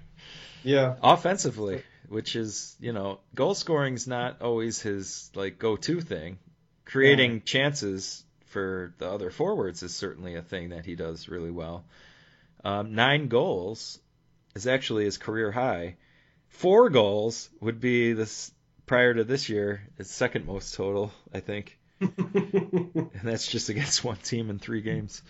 Yeah. 0.64 0.96
offensively, 1.00 1.82
which 2.08 2.36
is 2.36 2.76
you 2.80 2.92
know 2.92 3.20
goal 3.34 3.54
scoring's 3.54 4.06
not 4.06 4.42
always 4.42 4.80
his 4.80 5.30
like 5.34 5.58
go-to 5.58 6.00
thing. 6.00 6.38
Creating 6.84 7.42
chances 7.42 8.24
for 8.46 8.94
the 8.98 9.10
other 9.10 9.30
forwards 9.30 9.82
is 9.82 9.94
certainly 9.94 10.34
a 10.34 10.42
thing 10.42 10.70
that 10.70 10.86
he 10.86 10.94
does 10.94 11.28
really 11.28 11.50
well. 11.50 11.84
Um, 12.64 12.94
nine 12.94 13.28
goals 13.28 13.98
is 14.54 14.66
actually 14.66 15.04
his 15.04 15.18
career 15.18 15.52
high. 15.52 15.96
Four 16.48 16.90
goals 16.90 17.50
would 17.60 17.80
be 17.80 18.14
this 18.14 18.50
prior 18.86 19.12
to 19.12 19.22
this 19.22 19.48
year 19.48 19.86
his 19.98 20.10
second 20.10 20.46
most 20.46 20.74
total, 20.74 21.12
I 21.32 21.40
think, 21.40 21.78
and 22.00 23.10
that's 23.22 23.46
just 23.46 23.68
against 23.68 24.02
one 24.02 24.16
team 24.16 24.50
in 24.50 24.58
three 24.58 24.80
games. 24.80 25.22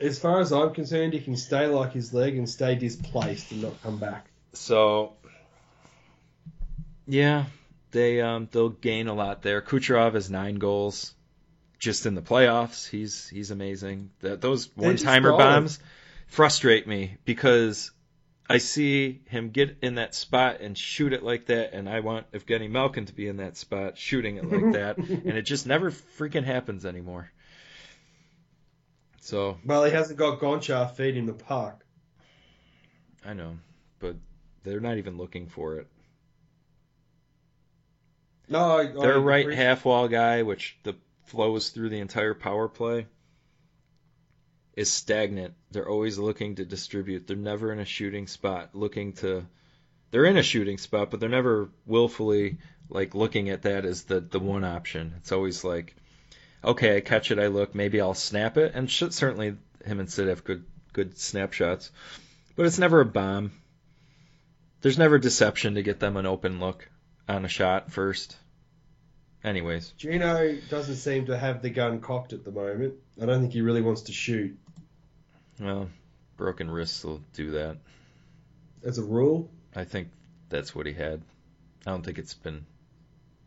as 0.00 0.18
far 0.18 0.40
as 0.40 0.52
I'm 0.52 0.72
concerned, 0.72 1.12
he 1.12 1.20
can 1.20 1.36
stay 1.36 1.66
like 1.66 1.92
his 1.92 2.14
leg 2.14 2.36
and 2.36 2.48
stay 2.48 2.74
displaced 2.74 3.52
and 3.52 3.62
not 3.62 3.82
come 3.82 3.98
back. 3.98 4.26
So, 4.54 5.12
yeah, 7.06 7.46
they 7.90 8.20
um, 8.20 8.48
they'll 8.50 8.70
gain 8.70 9.08
a 9.08 9.14
lot 9.14 9.42
there. 9.42 9.62
Kucherov 9.62 10.14
has 10.14 10.30
nine 10.30 10.56
goals 10.56 11.14
just 11.78 12.06
in 12.06 12.14
the 12.14 12.22
playoffs. 12.22 12.88
He's 12.88 13.28
he's 13.28 13.50
amazing. 13.50 14.10
That 14.20 14.40
those 14.40 14.68
one 14.76 14.96
timer 14.96 15.30
solid. 15.30 15.38
bombs 15.38 15.78
frustrate 16.26 16.86
me 16.86 17.18
because 17.24 17.92
I 18.48 18.58
see 18.58 19.22
him 19.26 19.50
get 19.50 19.78
in 19.82 19.94
that 19.94 20.14
spot 20.14 20.60
and 20.60 20.76
shoot 20.76 21.12
it 21.12 21.22
like 21.22 21.46
that, 21.46 21.72
and 21.72 21.88
I 21.88 22.00
want 22.00 22.30
Evgeny 22.32 22.70
Malkin 22.70 23.06
to 23.06 23.14
be 23.14 23.28
in 23.28 23.38
that 23.38 23.56
spot 23.56 23.96
shooting 23.96 24.36
it 24.36 24.50
like 24.50 24.72
that, 24.72 24.98
and 24.98 25.32
it 25.32 25.42
just 25.42 25.66
never 25.66 25.90
freaking 25.90 26.44
happens 26.44 26.84
anymore. 26.84 27.30
So 29.20 29.56
Well, 29.64 29.84
he 29.84 29.92
hasn't 29.92 30.18
got 30.18 30.40
Gonchar 30.40 30.94
feeding 30.94 31.26
the 31.26 31.32
puck. 31.32 31.84
I 33.24 33.32
know, 33.32 33.56
but 33.98 34.16
they're 34.64 34.80
not 34.80 34.98
even 34.98 35.16
looking 35.16 35.46
for 35.46 35.78
it. 35.78 35.86
No, 38.48 38.78
I, 38.78 38.86
Their 38.86 39.14
I 39.14 39.22
right 39.22 39.52
half 39.52 39.84
wall 39.84 40.08
guy, 40.08 40.42
which 40.42 40.76
the 40.82 40.94
flows 41.26 41.70
through 41.70 41.88
the 41.88 42.00
entire 42.00 42.34
power 42.34 42.68
play, 42.68 43.06
is 44.76 44.92
stagnant. 44.92 45.54
They're 45.70 45.88
always 45.88 46.18
looking 46.18 46.56
to 46.56 46.64
distribute. 46.64 47.26
They're 47.26 47.36
never 47.36 47.72
in 47.72 47.78
a 47.78 47.84
shooting 47.84 48.26
spot 48.26 48.70
looking 48.74 49.14
to 49.14 49.46
they're 50.10 50.26
in 50.26 50.36
a 50.36 50.42
shooting 50.42 50.78
spot, 50.78 51.10
but 51.10 51.20
they're 51.20 51.28
never 51.28 51.70
willfully 51.86 52.58
like 52.88 53.14
looking 53.14 53.48
at 53.48 53.62
that 53.62 53.84
as 53.84 54.04
the 54.04 54.20
the 54.20 54.38
one 54.38 54.64
option. 54.64 55.14
It's 55.18 55.32
always 55.32 55.64
like 55.64 55.96
okay, 56.62 56.96
I 56.96 57.00
catch 57.00 57.30
it, 57.30 57.38
I 57.38 57.48
look, 57.48 57.74
maybe 57.74 58.00
I'll 58.00 58.14
snap 58.14 58.56
it, 58.56 58.72
and 58.74 58.90
should, 58.90 59.12
certainly 59.12 59.56
him 59.84 60.00
and 60.00 60.10
Sid 60.10 60.28
have 60.28 60.44
good 60.44 60.64
good 60.92 61.18
snapshots, 61.18 61.90
but 62.56 62.66
it's 62.66 62.78
never 62.78 63.00
a 63.00 63.06
bomb. 63.06 63.52
There's 64.80 64.98
never 64.98 65.18
deception 65.18 65.74
to 65.74 65.82
get 65.82 65.98
them 65.98 66.16
an 66.16 66.26
open 66.26 66.60
look 66.60 66.88
on 67.28 67.44
a 67.44 67.48
shot 67.48 67.90
first. 67.92 68.36
Anyways, 69.42 69.92
Gino 69.98 70.56
doesn't 70.70 70.96
seem 70.96 71.26
to 71.26 71.36
have 71.36 71.60
the 71.60 71.70
gun 71.70 72.00
cocked 72.00 72.32
at 72.32 72.44
the 72.44 72.50
moment. 72.50 72.94
I 73.20 73.26
don't 73.26 73.40
think 73.40 73.52
he 73.52 73.60
really 73.60 73.82
wants 73.82 74.02
to 74.02 74.12
shoot 74.12 74.58
well, 75.60 75.88
broken 76.36 76.70
wrists 76.70 77.04
will 77.04 77.20
do 77.34 77.52
that. 77.52 77.76
as 78.84 78.98
a 78.98 79.04
rule. 79.04 79.48
I 79.74 79.84
think 79.84 80.08
that's 80.48 80.74
what 80.74 80.86
he 80.86 80.92
had. 80.92 81.22
I 81.86 81.90
don't 81.90 82.04
think 82.04 82.18
it's 82.18 82.34
been 82.34 82.64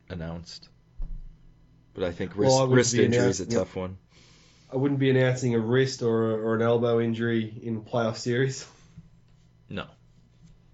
announced. 0.10 0.70
But 1.94 2.04
I 2.04 2.12
think 2.12 2.36
wrist, 2.36 2.54
Well, 2.54 2.72
I 2.72 2.74
wrist 2.74 2.94
injury 2.94 3.28
is 3.28 3.40
a 3.40 3.46
tough 3.46 3.76
one. 3.76 3.98
I 4.72 4.76
wouldn't 4.76 5.00
be 5.00 5.10
announcing 5.10 5.56
a 5.56 5.60
wrist 5.60 6.02
or, 6.02 6.32
or 6.32 6.56
an 6.56 6.62
elbow 6.62 7.00
injury 7.00 7.60
in 7.64 7.78
a 7.78 7.80
playoff 7.80 8.18
series. 8.18 8.68
No. 9.70 9.86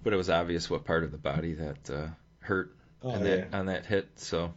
but 0.03 0.13
it 0.13 0.17
was 0.17 0.29
obvious 0.29 0.69
what 0.69 0.85
part 0.85 1.03
of 1.03 1.11
the 1.11 1.17
body 1.17 1.53
that 1.53 1.89
uh, 1.89 2.07
hurt 2.41 2.75
Oh, 3.03 3.11
on 3.11 3.25
yeah. 3.25 3.35
that 3.35 3.53
on 3.53 3.65
that 3.65 3.85
hit. 3.85 4.07
So, 4.15 4.53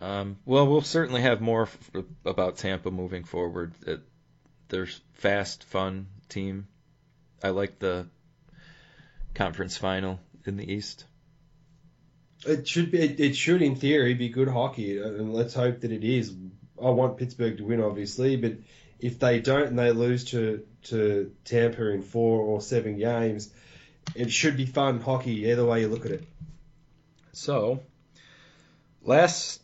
um, 0.00 0.36
well, 0.44 0.66
we'll 0.66 0.82
certainly 0.82 1.22
have 1.22 1.40
more 1.40 1.62
f- 1.62 2.04
about 2.24 2.58
Tampa 2.58 2.90
moving 2.90 3.24
forward. 3.24 3.72
It, 3.86 4.00
they're 4.68 4.88
fast, 5.14 5.64
fun 5.64 6.06
team. 6.28 6.68
I 7.42 7.50
like 7.50 7.78
the 7.78 8.06
conference 9.34 9.76
final 9.76 10.20
in 10.44 10.56
the 10.56 10.72
East. 10.72 11.04
It 12.46 12.68
should 12.68 12.90
be. 12.90 12.98
It, 12.98 13.20
it 13.20 13.36
should, 13.36 13.62
in 13.62 13.76
theory, 13.76 14.14
be 14.14 14.28
good 14.28 14.48
hockey, 14.48 14.98
and 15.00 15.34
let's 15.34 15.54
hope 15.54 15.80
that 15.80 15.90
it 15.90 16.04
is. 16.04 16.34
I 16.80 16.90
want 16.90 17.16
Pittsburgh 17.16 17.56
to 17.58 17.64
win, 17.64 17.82
obviously, 17.82 18.36
but 18.36 18.58
if 19.00 19.18
they 19.18 19.40
don't 19.40 19.66
and 19.68 19.78
they 19.78 19.92
lose 19.92 20.26
to 20.26 20.64
to 20.84 21.32
Tampa 21.44 21.90
in 21.90 22.02
four 22.02 22.40
or 22.40 22.60
seven 22.60 22.98
games, 22.98 23.50
it 24.14 24.30
should 24.30 24.56
be 24.56 24.66
fun 24.66 25.00
hockey 25.00 25.50
either 25.50 25.64
way 25.64 25.80
you 25.80 25.88
look 25.88 26.06
at 26.06 26.12
it. 26.12 26.24
So, 27.32 27.80
last, 29.02 29.60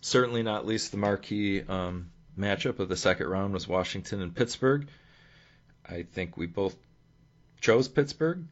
certainly 0.00 0.42
not 0.42 0.66
least, 0.66 0.90
the 0.90 0.98
marquee 0.98 1.62
um, 1.62 2.10
matchup 2.38 2.78
of 2.78 2.88
the 2.88 2.96
second 2.96 3.28
round 3.28 3.54
was 3.54 3.66
Washington 3.66 4.20
and 4.20 4.34
Pittsburgh. 4.34 4.88
I 5.88 6.02
think 6.02 6.36
we 6.36 6.46
both 6.46 6.76
chose 7.60 7.88
Pittsburgh. 7.88 8.44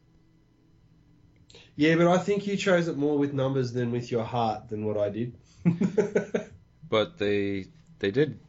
Yeah, 1.75 1.95
but 1.95 2.07
I 2.07 2.17
think 2.17 2.47
you 2.47 2.55
chose 2.55 2.87
it 2.87 2.97
more 2.97 3.17
with 3.17 3.33
numbers 3.33 3.73
than 3.73 3.91
with 3.91 4.09
your 4.09 4.23
heart 4.23 4.69
than 4.69 4.85
what 4.85 4.97
I 4.97 5.09
did. 5.09 5.35
but 6.89 7.17
they 7.17 7.67
they 7.99 8.11
did 8.11 8.39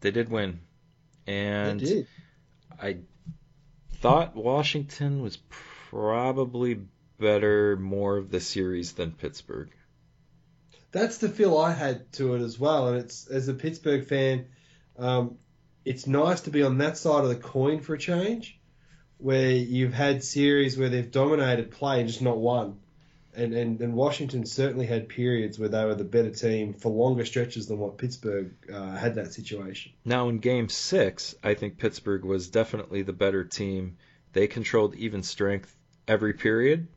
they 0.00 0.10
did 0.10 0.28
win, 0.28 0.60
and 1.26 1.80
They 1.80 1.84
did. 1.84 2.06
I 2.80 2.96
thought 4.00 4.36
Washington 4.36 5.22
was 5.22 5.38
probably 5.94 6.80
better 7.20 7.76
more 7.76 8.16
of 8.16 8.28
the 8.28 8.40
series 8.40 8.94
than 8.94 9.12
Pittsburgh. 9.12 9.70
That's 10.90 11.18
the 11.18 11.28
feel 11.28 11.56
I 11.56 11.70
had 11.70 12.12
to 12.14 12.34
it 12.34 12.42
as 12.42 12.58
well, 12.58 12.88
and 12.88 12.96
it's 12.98 13.28
as 13.28 13.46
a 13.46 13.54
Pittsburgh 13.54 14.04
fan, 14.04 14.46
um, 14.98 15.38
it's 15.84 16.08
nice 16.08 16.40
to 16.42 16.50
be 16.50 16.64
on 16.64 16.78
that 16.78 16.98
side 16.98 17.22
of 17.22 17.28
the 17.28 17.36
coin 17.36 17.78
for 17.80 17.94
a 17.94 17.98
change, 17.98 18.58
where 19.18 19.52
you've 19.52 19.94
had 19.94 20.24
series 20.24 20.76
where 20.76 20.88
they've 20.88 21.12
dominated 21.12 21.70
play 21.70 22.00
and 22.00 22.08
just 22.08 22.22
not 22.22 22.38
won, 22.38 22.80
and 23.32 23.54
and, 23.54 23.80
and 23.80 23.94
Washington 23.94 24.46
certainly 24.46 24.86
had 24.86 25.08
periods 25.08 25.60
where 25.60 25.68
they 25.68 25.84
were 25.84 25.94
the 25.94 26.02
better 26.02 26.30
team 26.30 26.74
for 26.74 26.90
longer 26.90 27.24
stretches 27.24 27.68
than 27.68 27.78
what 27.78 27.98
Pittsburgh 27.98 28.52
uh, 28.72 28.96
had 28.96 29.14
that 29.14 29.32
situation. 29.32 29.92
Now 30.04 30.28
in 30.28 30.38
Game 30.38 30.68
Six, 30.68 31.36
I 31.44 31.54
think 31.54 31.78
Pittsburgh 31.78 32.24
was 32.24 32.48
definitely 32.48 33.02
the 33.02 33.12
better 33.12 33.44
team. 33.44 33.96
They 34.32 34.48
controlled 34.48 34.96
even 34.96 35.22
strength 35.22 35.76
every 36.06 36.34
period 36.34 36.88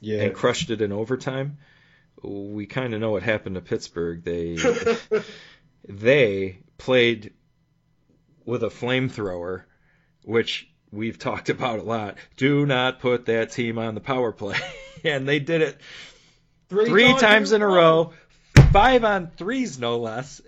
Yeah, 0.00 0.22
and 0.22 0.34
crushed 0.34 0.70
it 0.70 0.80
in 0.80 0.92
overtime. 0.92 1.58
We 2.22 2.66
kind 2.66 2.94
of 2.94 3.00
know 3.00 3.10
what 3.10 3.22
happened 3.22 3.56
to 3.56 3.60
Pittsburgh. 3.60 4.24
They 4.24 4.56
they 5.88 6.58
played 6.78 7.34
with 8.44 8.62
a 8.62 8.68
flamethrower, 8.68 9.64
which 10.24 10.68
we've 10.90 11.18
talked 11.18 11.50
about 11.50 11.80
a 11.80 11.82
lot. 11.82 12.16
Do 12.36 12.66
not 12.66 13.00
put 13.00 13.26
that 13.26 13.52
team 13.52 13.78
on 13.78 13.94
the 13.94 14.00
power 14.00 14.32
play. 14.32 14.58
and 15.04 15.28
they 15.28 15.38
did 15.38 15.62
it 15.62 15.80
three 16.68 17.14
times 17.14 17.52
in 17.52 17.62
a 17.62 17.66
row, 17.66 18.12
five 18.72 19.04
on 19.04 19.30
threes, 19.36 19.78
no 19.78 19.98
less. 19.98 20.40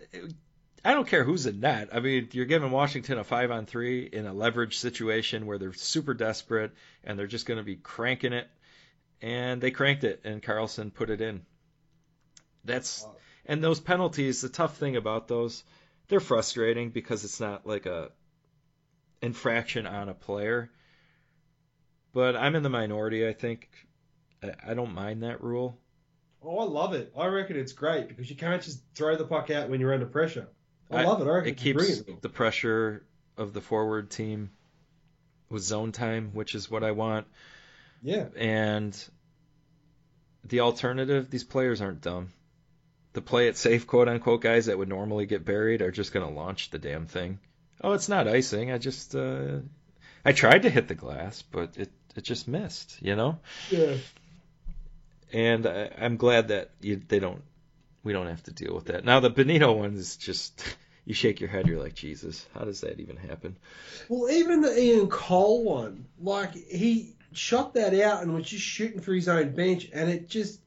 I 0.89 0.95
don't 0.95 1.07
care 1.07 1.23
who's 1.23 1.45
in 1.45 1.61
net. 1.61 1.91
I 1.93 2.01
mean, 2.01 2.31
you're 2.33 2.47
giving 2.47 2.71
Washington 2.71 3.19
a 3.19 3.25
five 3.25 3.51
on 3.51 3.67
three 3.67 4.05
in 4.07 4.25
a 4.25 4.33
leverage 4.33 4.79
situation 4.79 5.45
where 5.45 5.59
they're 5.59 5.75
super 5.75 6.15
desperate 6.15 6.73
and 7.05 7.19
they're 7.19 7.27
just 7.27 7.45
going 7.45 7.59
to 7.59 7.63
be 7.63 7.77
cranking 7.77 8.33
it. 8.33 8.49
And 9.21 9.61
they 9.61 9.71
cranked 9.71 10.03
it, 10.05 10.23
and 10.25 10.43
Carlson 10.43 10.91
put 10.91 11.11
it 11.11 11.21
in. 11.21 11.43
That's 12.65 13.07
and 13.45 13.63
those 13.63 13.81
penalties. 13.81 14.41
The 14.41 14.49
tough 14.49 14.79
thing 14.79 14.97
about 14.97 15.29
those, 15.29 15.63
they're 16.09 16.21
frustrating 16.21 16.89
because 16.89 17.23
it's 17.23 17.39
not 17.39 17.67
like 17.67 17.85
a 17.85 18.11
infraction 19.21 19.87
on 19.87 20.09
a 20.09 20.15
player. 20.15 20.71
But 22.15 22.35
I'm 22.35 22.55
in 22.55 22.63
the 22.63 22.71
minority. 22.71 23.29
I 23.29 23.35
think 23.35 23.69
I, 24.43 24.55
I 24.69 24.73
don't 24.73 24.95
mind 24.95 25.23
that 25.23 25.45
rule. 25.45 25.79
Oh, 26.43 26.61
I 26.61 26.65
love 26.65 26.95
it. 26.95 27.13
I 27.15 27.27
reckon 27.27 27.59
it's 27.59 27.73
great 27.73 28.09
because 28.09 28.31
you 28.31 28.37
can't 28.37 28.63
just 28.63 28.81
throw 28.95 29.17
the 29.17 29.27
puck 29.27 29.51
out 29.51 29.69
when 29.69 29.81
you're 29.81 29.93
under 29.93 30.07
pressure. 30.07 30.49
I, 30.91 31.03
I- 31.03 31.05
love 31.05 31.27
it. 31.27 31.47
It 31.49 31.57
keeps 31.57 32.03
the 32.21 32.29
pressure 32.29 33.05
of 33.37 33.53
the 33.53 33.61
forward 33.61 34.11
team 34.11 34.51
with 35.51 35.63
zone 35.63 35.93
time, 35.93 36.31
which 36.33 36.55
is 36.55 36.71
what 36.71 36.83
I 36.85 36.91
want. 36.93 37.27
Yeah. 38.03 38.27
And 38.37 38.97
the 40.45 40.61
alternative, 40.61 41.31
these 41.31 41.45
players 41.45 41.81
aren't 41.81 42.01
dumb. 42.01 42.29
The 43.15 43.23
play 43.23 43.49
it 43.49 43.57
safe, 43.57 43.87
quote 43.87 44.09
unquote, 44.09 44.43
guys 44.43 44.67
that 44.67 44.79
would 44.79 44.89
normally 44.89 45.27
get 45.27 45.45
buried 45.45 45.83
are 45.83 45.91
just 45.91 46.13
going 46.13 46.27
to 46.27 46.33
launch 46.33 46.71
the 46.71 46.79
damn 46.79 47.07
thing. 47.07 47.39
Oh, 47.83 47.93
it's 47.93 48.09
not 48.09 48.29
icing. 48.29 48.71
I 48.73 48.79
just, 48.79 49.15
uh, 49.15 49.59
I 50.25 50.33
tried 50.33 50.63
to 50.63 50.71
hit 50.71 50.89
the 50.89 50.95
glass, 50.95 51.43
but 51.43 51.77
it, 51.77 51.91
it 52.17 52.25
just 52.25 52.49
missed, 52.49 52.99
you 53.01 53.17
know? 53.17 53.39
Yeah. 53.71 53.95
And 55.33 55.67
I, 55.67 55.91
I'm 55.99 56.17
glad 56.17 56.49
that 56.49 56.71
you, 56.81 57.01
they 57.09 57.19
don't, 57.19 57.43
we 58.05 58.13
don't 58.13 58.29
have 58.29 58.43
to 58.45 58.53
deal 58.53 58.75
with 58.75 58.87
that. 58.87 59.05
Now, 59.05 59.21
the 59.21 59.31
Bonino 59.31 59.77
one 59.77 59.95
is 59.95 60.17
just, 60.17 60.63
you 61.05 61.15
shake 61.15 61.41
your 61.41 61.49
head, 61.51 61.67
you're 61.67 61.83
like, 61.83 61.95
Jesus, 61.95 62.47
how 62.55 62.65
does 62.65 62.81
that 62.83 63.01
even 63.01 63.17
happen? 63.17 63.57
Well, 64.09 64.31
even 64.31 64.61
the 64.61 64.79
Ian 64.81 65.09
Cole 65.09 65.65
one, 65.65 66.07
like 66.21 66.55
he 66.55 67.15
shot 67.33 67.75
that 67.75 67.95
out 68.01 68.23
and 68.23 68.35
was 68.35 68.47
just 68.49 68.65
shooting 68.65 69.01
for 69.01 69.13
his 69.13 69.29
own 69.29 69.51
bench, 69.55 69.89
and 69.93 70.09
it 70.11 70.29
just 70.29 70.61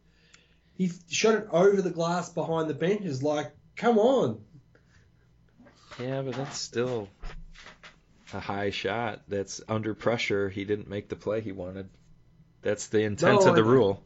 he 0.75 0.91
shot 1.09 1.36
it 1.36 1.47
over 1.51 1.82
the 1.82 1.89
glass 1.89 2.29
behind 2.29 2.69
the 2.69 2.73
benches. 2.73 3.21
Like, 3.23 3.51
come 3.75 3.97
on, 3.99 4.39
Yeah, 5.99 6.21
but 6.21 6.36
that's 6.36 6.57
still 6.57 7.07
a 8.34 8.39
high 8.39 8.69
shot. 8.71 9.21
That's 9.27 9.61
under 9.67 9.93
pressure. 9.93 10.49
He 10.49 10.63
didn't 10.65 10.89
make 10.89 11.09
the 11.09 11.15
play 11.15 11.41
he 11.41 11.51
wanted. 11.51 11.89
That's 12.61 12.88
the 12.88 13.01
intent 13.01 13.41
No, 13.41 13.49
of 13.49 13.55
the 13.55 13.63
I- 13.63 13.65
rule. 13.67 14.03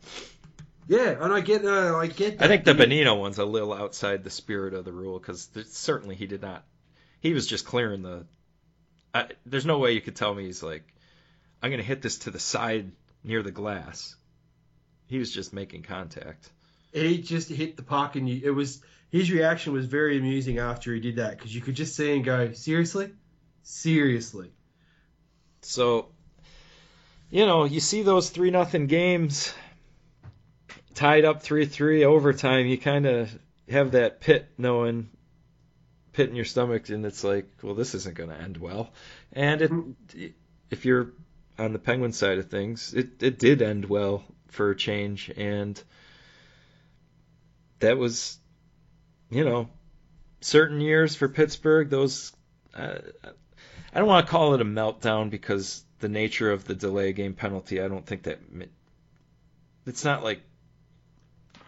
Yeah, 0.88 1.16
and 1.20 1.34
I 1.34 1.42
get, 1.42 1.64
no, 1.64 1.98
I 1.98 2.08
get. 2.08 2.38
That. 2.38 2.46
I 2.46 2.48
think 2.48 2.64
the 2.64 2.74
Bonino 2.74 3.20
one's 3.20 3.40
a 3.40 3.46
little 3.46 3.74
outside 3.74 4.24
the 4.24 4.30
spirit 4.30 4.74
of 4.74 4.86
the 4.86 4.92
rule 4.92 5.18
because 5.18 5.50
certainly 5.70 6.16
he 6.16 6.28
did 6.28 6.42
not. 6.42 6.64
He 7.22 7.34
was 7.34 7.48
just 7.48 7.66
clearing 7.66 8.04
the. 8.04 8.26
I, 9.14 9.30
there's 9.46 9.66
no 9.66 9.80
way 9.80 9.94
you 9.94 10.02
could 10.02 10.16
tell 10.16 10.34
me 10.34 10.46
he's 10.46 10.62
like, 10.62 10.84
I'm 11.64 11.72
going 11.72 11.82
to 11.82 11.88
hit 11.88 12.02
this 12.02 12.20
to 12.20 12.32
the 12.32 12.40
side 12.40 12.92
near 13.24 13.42
the 13.42 13.52
glass. 13.52 14.16
He 15.08 15.18
was 15.18 15.32
just 15.32 15.54
making 15.54 15.84
contact. 15.84 16.50
he 16.94 17.20
just 17.20 17.50
hit 17.50 17.78
the 17.78 17.84
puck, 17.84 18.16
and 18.16 18.30
you, 18.30 18.42
it 18.44 18.52
was 18.52 18.82
his 19.10 19.32
reaction 19.32 19.74
was 19.74 19.86
very 19.86 20.18
amusing 20.18 20.60
after 20.60 20.94
he 20.94 21.00
did 21.00 21.16
that 21.16 21.38
because 21.38 21.56
you 21.56 21.62
could 21.62 21.76
just 21.76 21.96
see 21.96 22.16
him 22.16 22.22
go, 22.22 22.52
seriously, 22.52 23.12
seriously. 23.64 24.52
So, 25.62 26.10
you 27.32 27.48
know, 27.48 27.64
you 27.64 27.80
see 27.80 28.04
those 28.04 28.30
three 28.30 28.52
nothing 28.52 28.86
games 28.86 29.52
tied 30.96 31.26
up 31.26 31.44
three 31.44 31.66
three 31.66 32.04
overtime. 32.04 32.66
You 32.66 32.78
kind 32.78 33.06
of 33.06 33.38
have 33.70 33.92
that 33.92 34.22
pit 34.22 34.48
knowing 34.58 35.10
pit 36.14 36.30
in 36.30 36.36
your 36.36 36.46
stomach, 36.46 36.90
and 36.90 37.06
it's 37.06 37.24
like, 37.24 37.48
well, 37.62 37.76
this 37.76 37.94
isn't 37.94 38.16
going 38.16 38.30
to 38.30 38.40
end 38.40 38.58
well. 38.58 38.92
And 39.34 39.62
it, 40.14 40.34
if 40.72 40.86
you're 40.86 41.12
on 41.60 41.74
the 41.74 41.80
Penguin 41.80 42.14
side 42.14 42.40
of 42.40 42.50
things, 42.50 42.94
it 42.94 43.22
it 43.22 43.38
did 43.38 43.62
end 43.62 43.86
well 43.86 44.24
for 44.48 44.72
a 44.72 44.76
change, 44.76 45.30
and 45.36 45.82
that 47.80 47.98
was, 47.98 48.38
you 49.30 49.44
know, 49.44 49.68
certain 50.42 50.80
years 50.82 51.16
for 51.16 51.30
Pittsburgh. 51.30 51.90
Those. 51.90 52.32
Uh, 52.74 53.00
I 53.94 54.00
don't 54.00 54.08
want 54.10 54.26
to 54.26 54.32
call 54.32 54.54
it 54.54 54.62
a 54.62 54.66
meltdown 54.66 55.30
because 55.30 55.86
the 56.00 56.10
nature 56.10 56.52
of 56.52 56.66
the 56.66 56.76
delay 56.76 57.14
game 57.14 57.34
penalty, 57.34 57.82
I 57.82 57.88
don't 57.88 58.06
think 58.06 58.24
that 58.24 58.40
it's 59.86 60.04
not 60.04 60.22
like 60.22 60.42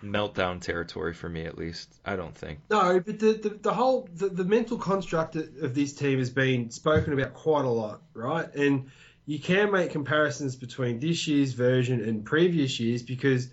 meltdown 0.04 0.62
territory 0.62 1.14
for 1.14 1.30
me 1.30 1.46
at 1.46 1.58
least. 1.58 1.94
I 2.06 2.16
don't 2.16 2.36
think. 2.36 2.60
No, 2.70 3.00
but 3.00 3.20
the, 3.20 3.34
the, 3.34 3.50
the 3.50 3.74
whole 3.74 4.08
the, 4.14 4.30
the 4.30 4.44
mental 4.44 4.78
construct 4.78 5.36
of 5.36 5.74
this 5.74 5.94
team 5.94 6.20
has 6.20 6.30
been 6.30 6.70
spoken 6.70 7.14
about 7.14 7.34
quite 7.34 7.66
a 7.66 7.70
lot, 7.70 8.02
right? 8.14 8.54
And 8.56 8.92
you 9.26 9.40
can 9.40 9.72
make 9.72 9.92
comparisons 9.92 10.56
between 10.56 11.00
this 11.00 11.28
year's 11.28 11.54
version 11.54 12.02
and 12.02 12.26
previous 12.26 12.80
years 12.80 13.04
because 13.04 13.50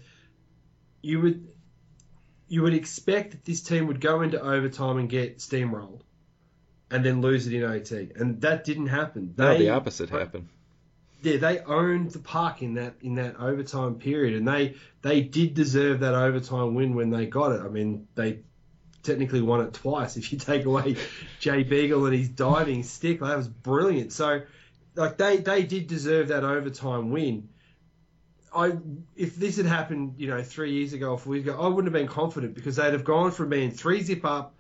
you 1.03 1.20
would 1.20 1.49
you 2.49 2.62
would 2.62 2.74
expect 2.74 3.32
that 3.32 3.45
this 3.45 3.62
team 3.62 3.86
would 3.88 4.01
go 4.01 4.22
into 4.22 4.40
overtime 4.40 4.99
and 4.99 5.09
get 5.09 5.38
steamrolled 5.38 6.03
and 6.90 7.05
then 7.05 7.20
lose 7.20 7.47
it 7.47 7.55
in 7.55 7.64
OT, 7.64 8.11
and 8.14 8.40
that 8.42 8.64
didn't 8.64 8.86
happen. 8.86 9.34
No, 9.36 9.57
the 9.57 9.70
opposite 9.70 10.11
happened. 10.11 10.49
Yeah, 11.24 11.38
they 11.38 11.58
owned 11.60 12.10
the 12.10 12.18
park 12.18 12.62
in 12.62 12.74
that 12.74 12.96
in 13.00 13.14
that 13.14 13.36
overtime 13.40 13.96
period, 13.96 14.36
and 14.36 14.46
they 14.46 14.74
they 15.02 15.22
did 15.22 15.54
deserve 15.54 16.00
that 16.00 16.14
overtime 16.14 16.74
win 16.74 16.94
when 16.94 17.10
they 17.10 17.26
got 17.26 17.52
it. 17.52 17.60
I 17.62 17.68
mean, 17.68 18.06
they 18.14 18.40
technically 19.02 19.40
won 19.40 19.60
it 19.62 19.72
twice 19.74 20.16
if 20.18 20.32
you 20.32 20.38
take 20.38 20.64
away 20.64 20.96
Jay 21.40 21.62
Beagle 21.62 22.06
and 22.06 22.14
his 22.14 22.28
diving 22.28 22.82
stick. 22.82 23.20
That 23.20 23.36
was 23.36 23.48
brilliant. 23.48 24.12
So, 24.12 24.42
like 24.94 25.16
they 25.16 25.38
they 25.38 25.62
did 25.62 25.86
deserve 25.86 26.28
that 26.28 26.44
overtime 26.44 27.10
win, 27.10 27.48
I 28.54 28.72
if 29.16 29.36
this 29.36 29.56
had 29.56 29.66
happened, 29.66 30.14
you 30.18 30.28
know, 30.28 30.42
three 30.42 30.72
years 30.72 30.92
ago 30.92 31.12
or 31.12 31.18
four 31.18 31.36
years 31.36 31.46
ago, 31.46 31.58
I 31.60 31.68
wouldn't 31.68 31.86
have 31.86 31.92
been 31.92 32.12
confident 32.12 32.54
because 32.54 32.76
they'd 32.76 32.92
have 32.92 33.04
gone 33.04 33.30
from 33.30 33.48
being 33.48 33.70
three 33.70 34.02
zip 34.02 34.24
up 34.24 34.54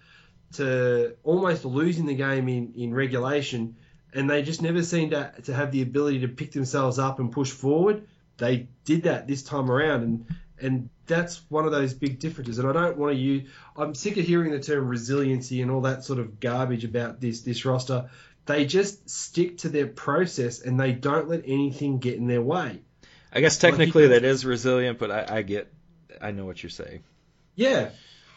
to 0.54 1.16
almost 1.22 1.64
losing 1.64 2.06
the 2.06 2.14
game 2.14 2.48
in, 2.48 2.72
in 2.76 2.94
regulation, 2.94 3.76
and 4.14 4.30
they 4.30 4.42
just 4.42 4.62
never 4.62 4.82
seemed 4.82 5.10
to, 5.10 5.32
to 5.44 5.54
have 5.54 5.72
the 5.72 5.82
ability 5.82 6.20
to 6.20 6.28
pick 6.28 6.52
themselves 6.52 6.98
up 6.98 7.18
and 7.18 7.32
push 7.32 7.50
forward. 7.50 8.06
They 8.36 8.68
did 8.84 9.04
that 9.04 9.26
this 9.26 9.42
time 9.42 9.70
around, 9.70 10.02
and 10.02 10.26
and 10.60 10.90
that's 11.06 11.42
one 11.48 11.66
of 11.66 11.72
those 11.72 11.94
big 11.94 12.18
differences. 12.18 12.58
And 12.58 12.68
I 12.68 12.72
don't 12.72 12.96
want 12.96 13.12
to 13.12 13.18
use. 13.18 13.50
I'm 13.76 13.94
sick 13.94 14.16
of 14.16 14.24
hearing 14.24 14.52
the 14.52 14.60
term 14.60 14.88
resiliency 14.88 15.62
and 15.62 15.70
all 15.70 15.82
that 15.82 16.04
sort 16.04 16.18
of 16.18 16.40
garbage 16.40 16.84
about 16.84 17.20
this 17.20 17.42
this 17.42 17.64
roster. 17.64 18.10
They 18.46 18.66
just 18.66 19.08
stick 19.08 19.58
to 19.58 19.68
their 19.68 19.86
process 19.86 20.60
and 20.60 20.78
they 20.78 20.92
don't 20.92 21.28
let 21.28 21.42
anything 21.46 21.98
get 21.98 22.16
in 22.16 22.26
their 22.26 22.42
way. 22.42 22.80
I 23.32 23.40
guess 23.40 23.58
technically 23.58 24.08
that 24.08 24.22
is 24.22 24.44
resilient, 24.44 24.98
but 24.98 25.10
I, 25.10 25.38
I 25.38 25.42
get, 25.42 25.72
I 26.20 26.30
know 26.30 26.44
what 26.44 26.62
you're 26.62 26.70
saying. 26.70 27.02
Yeah, 27.56 27.90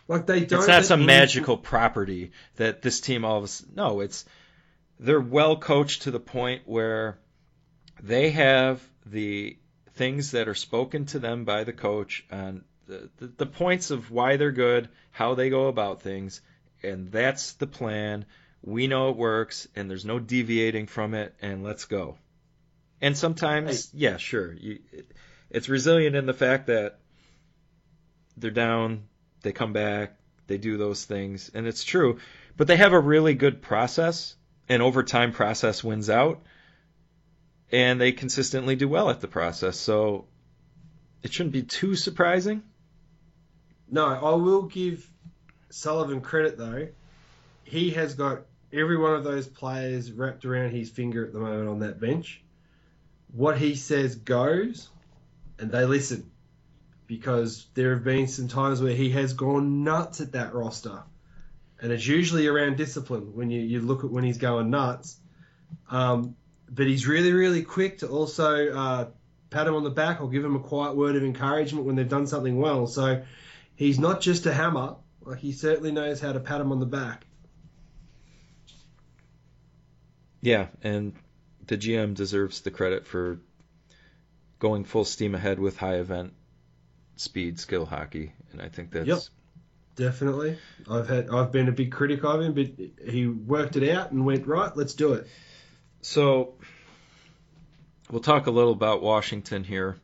like 0.08 0.26
they 0.26 0.46
don't. 0.46 0.60
It's 0.60 0.68
not 0.68 0.86
some 0.86 1.06
magical 1.06 1.58
property 1.58 2.32
that 2.56 2.82
this 2.82 3.02
team 3.02 3.26
all 3.26 3.38
of 3.38 3.44
a 3.44 3.48
sudden. 3.48 3.76
No, 3.76 4.00
it's 4.00 4.26
they're 5.00 5.20
well 5.20 5.58
coached 5.58 6.04
to 6.04 6.12
the 6.12 6.20
point 6.20 6.64
where 6.66 7.20
they 8.02 8.32
have 8.32 8.82
the 9.06 9.58
things 9.94 10.32
that 10.32 10.48
are 10.48 10.56
spoken 10.56 11.06
to 11.08 11.20
them 11.20 11.46
by 11.46 11.64
the 11.64 11.74
coach 11.74 12.26
on 12.32 12.64
the, 12.88 13.10
the, 13.18 13.28
the 13.28 13.46
points 13.46 13.92
of 13.92 14.12
why 14.12 14.38
they're 14.38 14.52
good, 14.52 14.90
how 15.12 15.36
they 15.36 15.50
go 15.50 15.68
about 15.68 16.02
things, 16.02 16.42
and 16.84 17.12
that's 17.12 17.54
the 17.54 17.68
plan. 17.68 18.26
We 18.62 18.88
know 18.88 19.10
it 19.10 19.18
works, 19.18 19.68
and 19.76 19.90
there's 19.90 20.06
no 20.06 20.20
deviating 20.20 20.88
from 20.88 21.14
it, 21.14 21.36
and 21.42 21.64
let's 21.64 21.86
go. 21.86 22.18
And 23.02 23.16
sometimes, 23.18 23.90
yeah, 23.94 24.18
sure, 24.18 24.54
you, 24.54 24.80
it's 25.50 25.70
resilient 25.70 26.16
in 26.16 26.26
the 26.26 26.34
fact 26.34 26.68
that 26.68 27.00
they're 28.38 28.52
down, 28.52 29.04
they 29.42 29.52
come 29.52 29.74
back, 29.74 30.18
they 30.48 30.58
do 30.58 30.78
those 30.78 31.06
things, 31.06 31.52
and 31.54 31.68
it's 31.68 31.84
true. 31.84 32.20
But 32.56 32.68
they 32.68 32.78
have 32.78 32.94
a 32.94 33.00
really 33.00 33.34
good 33.34 33.62
process, 33.62 34.36
and 34.70 34.82
over 34.82 35.04
time, 35.04 35.32
process 35.32 35.84
wins 35.84 36.10
out, 36.10 36.42
and 37.72 38.00
they 38.00 38.12
consistently 38.12 38.76
do 38.76 38.88
well 38.88 39.10
at 39.10 39.22
the 39.22 39.28
process. 39.28 39.78
So 39.78 40.26
it 41.24 41.34
shouldn't 41.34 41.54
be 41.54 41.64
too 41.64 41.96
surprising. 41.96 42.64
No, 43.90 44.06
I 44.06 44.36
will 44.36 44.64
give 44.64 45.10
Sullivan 45.70 46.22
credit 46.22 46.58
though. 46.58 46.90
He 47.64 47.92
has 47.92 48.16
got 48.16 48.42
every 48.72 48.98
one 48.98 49.14
of 49.14 49.24
those 49.24 49.48
players 49.48 50.12
wrapped 50.12 50.46
around 50.46 50.72
his 50.72 50.90
finger 50.90 51.26
at 51.26 51.34
the 51.34 51.40
moment 51.40 51.70
on 51.70 51.80
that 51.80 52.00
bench. 52.00 52.42
What 53.34 53.58
he 53.58 53.76
says 53.76 54.16
goes, 54.16 54.90
and 55.60 55.72
they 55.72 55.86
listen 55.86 56.32
because 57.08 57.66
there 57.74 57.94
have 57.94 58.04
been 58.04 58.28
some 58.28 58.48
times 58.48 58.82
where 58.82 58.94
he 58.94 59.12
has 59.12 59.34
gone 59.34 59.84
nuts 59.84 60.22
at 60.22 60.34
that 60.34 60.54
roster. 60.54 61.04
And 61.82 61.92
it's 61.92 62.06
usually 62.06 62.48
around 62.48 62.78
discipline 62.78 63.36
when 63.36 63.52
you, 63.52 63.62
you 63.62 63.82
look 63.82 64.04
at 64.04 64.10
when 64.10 64.24
he's 64.24 64.38
going 64.38 64.70
nuts. 64.70 65.18
Um, 65.90 66.36
but 66.70 66.88
he's 66.88 67.08
really, 67.08 67.32
really 67.32 67.64
quick 67.64 68.00
to 68.00 68.08
also 68.08 68.74
uh, 68.74 69.08
pat 69.50 69.68
him 69.68 69.76
on 69.76 69.84
the 69.84 69.90
back 69.90 70.22
or 70.22 70.30
give 70.30 70.44
him 70.44 70.56
a 70.56 70.60
quiet 70.60 70.96
word 70.96 71.16
of 71.16 71.24
encouragement 71.24 71.86
when 71.86 71.96
they've 71.96 72.10
done 72.10 72.28
something 72.28 72.58
well. 72.58 72.88
So 72.88 73.24
he's 73.76 74.00
not 74.00 74.22
just 74.22 74.46
a 74.46 74.54
hammer. 74.54 74.96
Like 75.22 75.40
he 75.40 75.52
certainly 75.52 75.92
knows 75.92 76.20
how 76.20 76.34
to 76.34 76.40
pat 76.40 76.62
him 76.62 76.72
on 76.72 76.80
the 76.80 76.86
back. 76.86 77.26
Yeah, 80.42 80.68
and 80.82 81.14
the 81.66 81.78
GM 81.78 82.14
deserves 82.14 82.62
the 82.62 82.72
credit 82.72 83.06
for 83.06 83.40
going 84.60 84.84
full 84.86 85.06
steam 85.06 85.36
ahead 85.36 85.60
with 85.60 85.78
high 85.78 85.96
event 85.96 86.34
speed 87.16 87.60
skill 87.60 87.86
hockey, 87.86 88.32
and 88.52 88.62
I 88.62 88.70
think 88.70 88.92
that's 88.92 89.08
yep, 89.08 89.20
definitely. 89.98 90.58
I've 90.90 91.10
had 91.10 91.30
I've 91.30 91.52
been 91.52 91.68
a 91.68 91.74
big 91.74 91.92
critic 91.92 92.24
of 92.24 92.42
him, 92.42 92.54
but 92.54 93.12
he 93.12 93.28
worked 93.28 93.76
it 93.76 93.90
out 93.90 94.12
and 94.12 94.26
went 94.26 94.48
right. 94.48 94.76
Let's 94.78 94.94
do 94.94 95.14
it. 95.14 95.28
So 96.02 96.54
we'll 98.10 98.22
talk 98.22 98.48
a 98.48 98.52
little 98.52 98.72
about 98.72 99.02
Washington 99.02 99.66
here. 99.66 99.98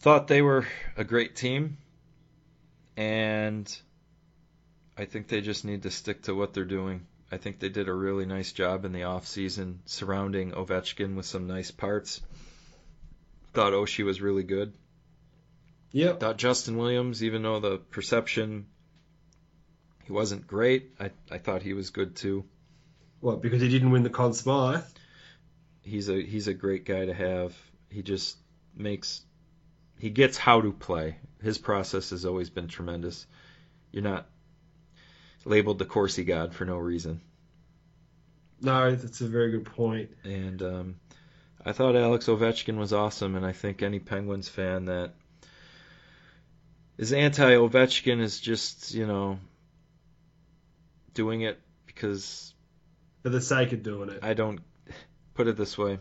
Thought 0.00 0.28
they 0.28 0.40
were 0.40 0.66
a 0.96 1.04
great 1.04 1.36
team, 1.36 1.76
and 2.96 3.76
I 4.96 5.04
think 5.04 5.28
they 5.28 5.42
just 5.42 5.64
need 5.64 5.82
to 5.82 5.90
stick 5.90 6.22
to 6.22 6.34
what 6.34 6.54
they're 6.54 6.64
doing. 6.64 7.06
I 7.30 7.38
think 7.38 7.58
they 7.58 7.68
did 7.68 7.88
a 7.88 7.92
really 7.92 8.24
nice 8.24 8.52
job 8.52 8.84
in 8.84 8.92
the 8.92 9.00
offseason 9.00 9.78
surrounding 9.84 10.52
Ovechkin 10.52 11.16
with 11.16 11.26
some 11.26 11.48
nice 11.48 11.72
parts. 11.72 12.20
Thought 13.52 13.72
Oshie 13.72 14.04
was 14.04 14.20
really 14.20 14.44
good. 14.44 14.72
Yep. 15.92 16.20
Thought 16.20 16.38
Justin 16.38 16.76
Williams, 16.76 17.22
even 17.22 17.42
though 17.42 17.60
the 17.60 17.78
perception 17.78 18.66
he 20.04 20.12
wasn't 20.12 20.46
great, 20.46 20.92
I, 21.00 21.10
I 21.30 21.38
thought 21.38 21.62
he 21.62 21.72
was 21.72 21.90
good 21.90 22.16
too. 22.16 22.44
What? 23.20 23.42
Because 23.42 23.62
he 23.62 23.68
didn't 23.68 23.90
win 23.90 24.02
the 24.02 24.10
Conn 24.10 24.34
Smythe. 24.34 24.84
He's 25.82 26.08
a 26.08 26.20
he's 26.20 26.48
a 26.48 26.54
great 26.54 26.84
guy 26.84 27.06
to 27.06 27.14
have. 27.14 27.56
He 27.88 28.02
just 28.02 28.36
makes 28.74 29.22
he 29.98 30.10
gets 30.10 30.36
how 30.36 30.60
to 30.60 30.72
play. 30.72 31.16
His 31.42 31.58
process 31.58 32.10
has 32.10 32.24
always 32.24 32.50
been 32.50 32.68
tremendous. 32.68 33.26
You're 33.92 34.02
not 34.02 34.26
labeled 35.44 35.78
the 35.78 35.84
Corsi 35.84 36.24
God 36.24 36.54
for 36.54 36.64
no 36.64 36.76
reason. 36.76 37.20
No, 38.60 38.94
that's 38.94 39.20
a 39.20 39.28
very 39.28 39.52
good 39.52 39.66
point. 39.66 40.10
And 40.24 40.62
um, 40.62 40.96
I 41.64 41.72
thought 41.72 41.96
Alex 41.96 42.26
Ovechkin 42.26 42.76
was 42.76 42.92
awesome, 42.92 43.36
and 43.36 43.44
I 43.44 43.52
think 43.52 43.82
any 43.82 43.98
Penguins 43.98 44.48
fan 44.48 44.86
that 44.86 45.14
is 46.98 47.12
anti 47.12 47.54
Ovechkin 47.54 48.20
is 48.20 48.40
just 48.40 48.94
you 48.94 49.06
know 49.06 49.38
doing 51.14 51.42
it 51.42 51.60
because 51.86 52.54
for 53.22 53.30
the 53.30 53.40
sake 53.40 53.72
of 53.72 53.82
doing 53.82 54.10
it. 54.10 54.20
I 54.22 54.34
don't 54.34 54.60
put 55.34 55.48
it 55.48 55.56
this 55.56 55.76
way. 55.76 55.98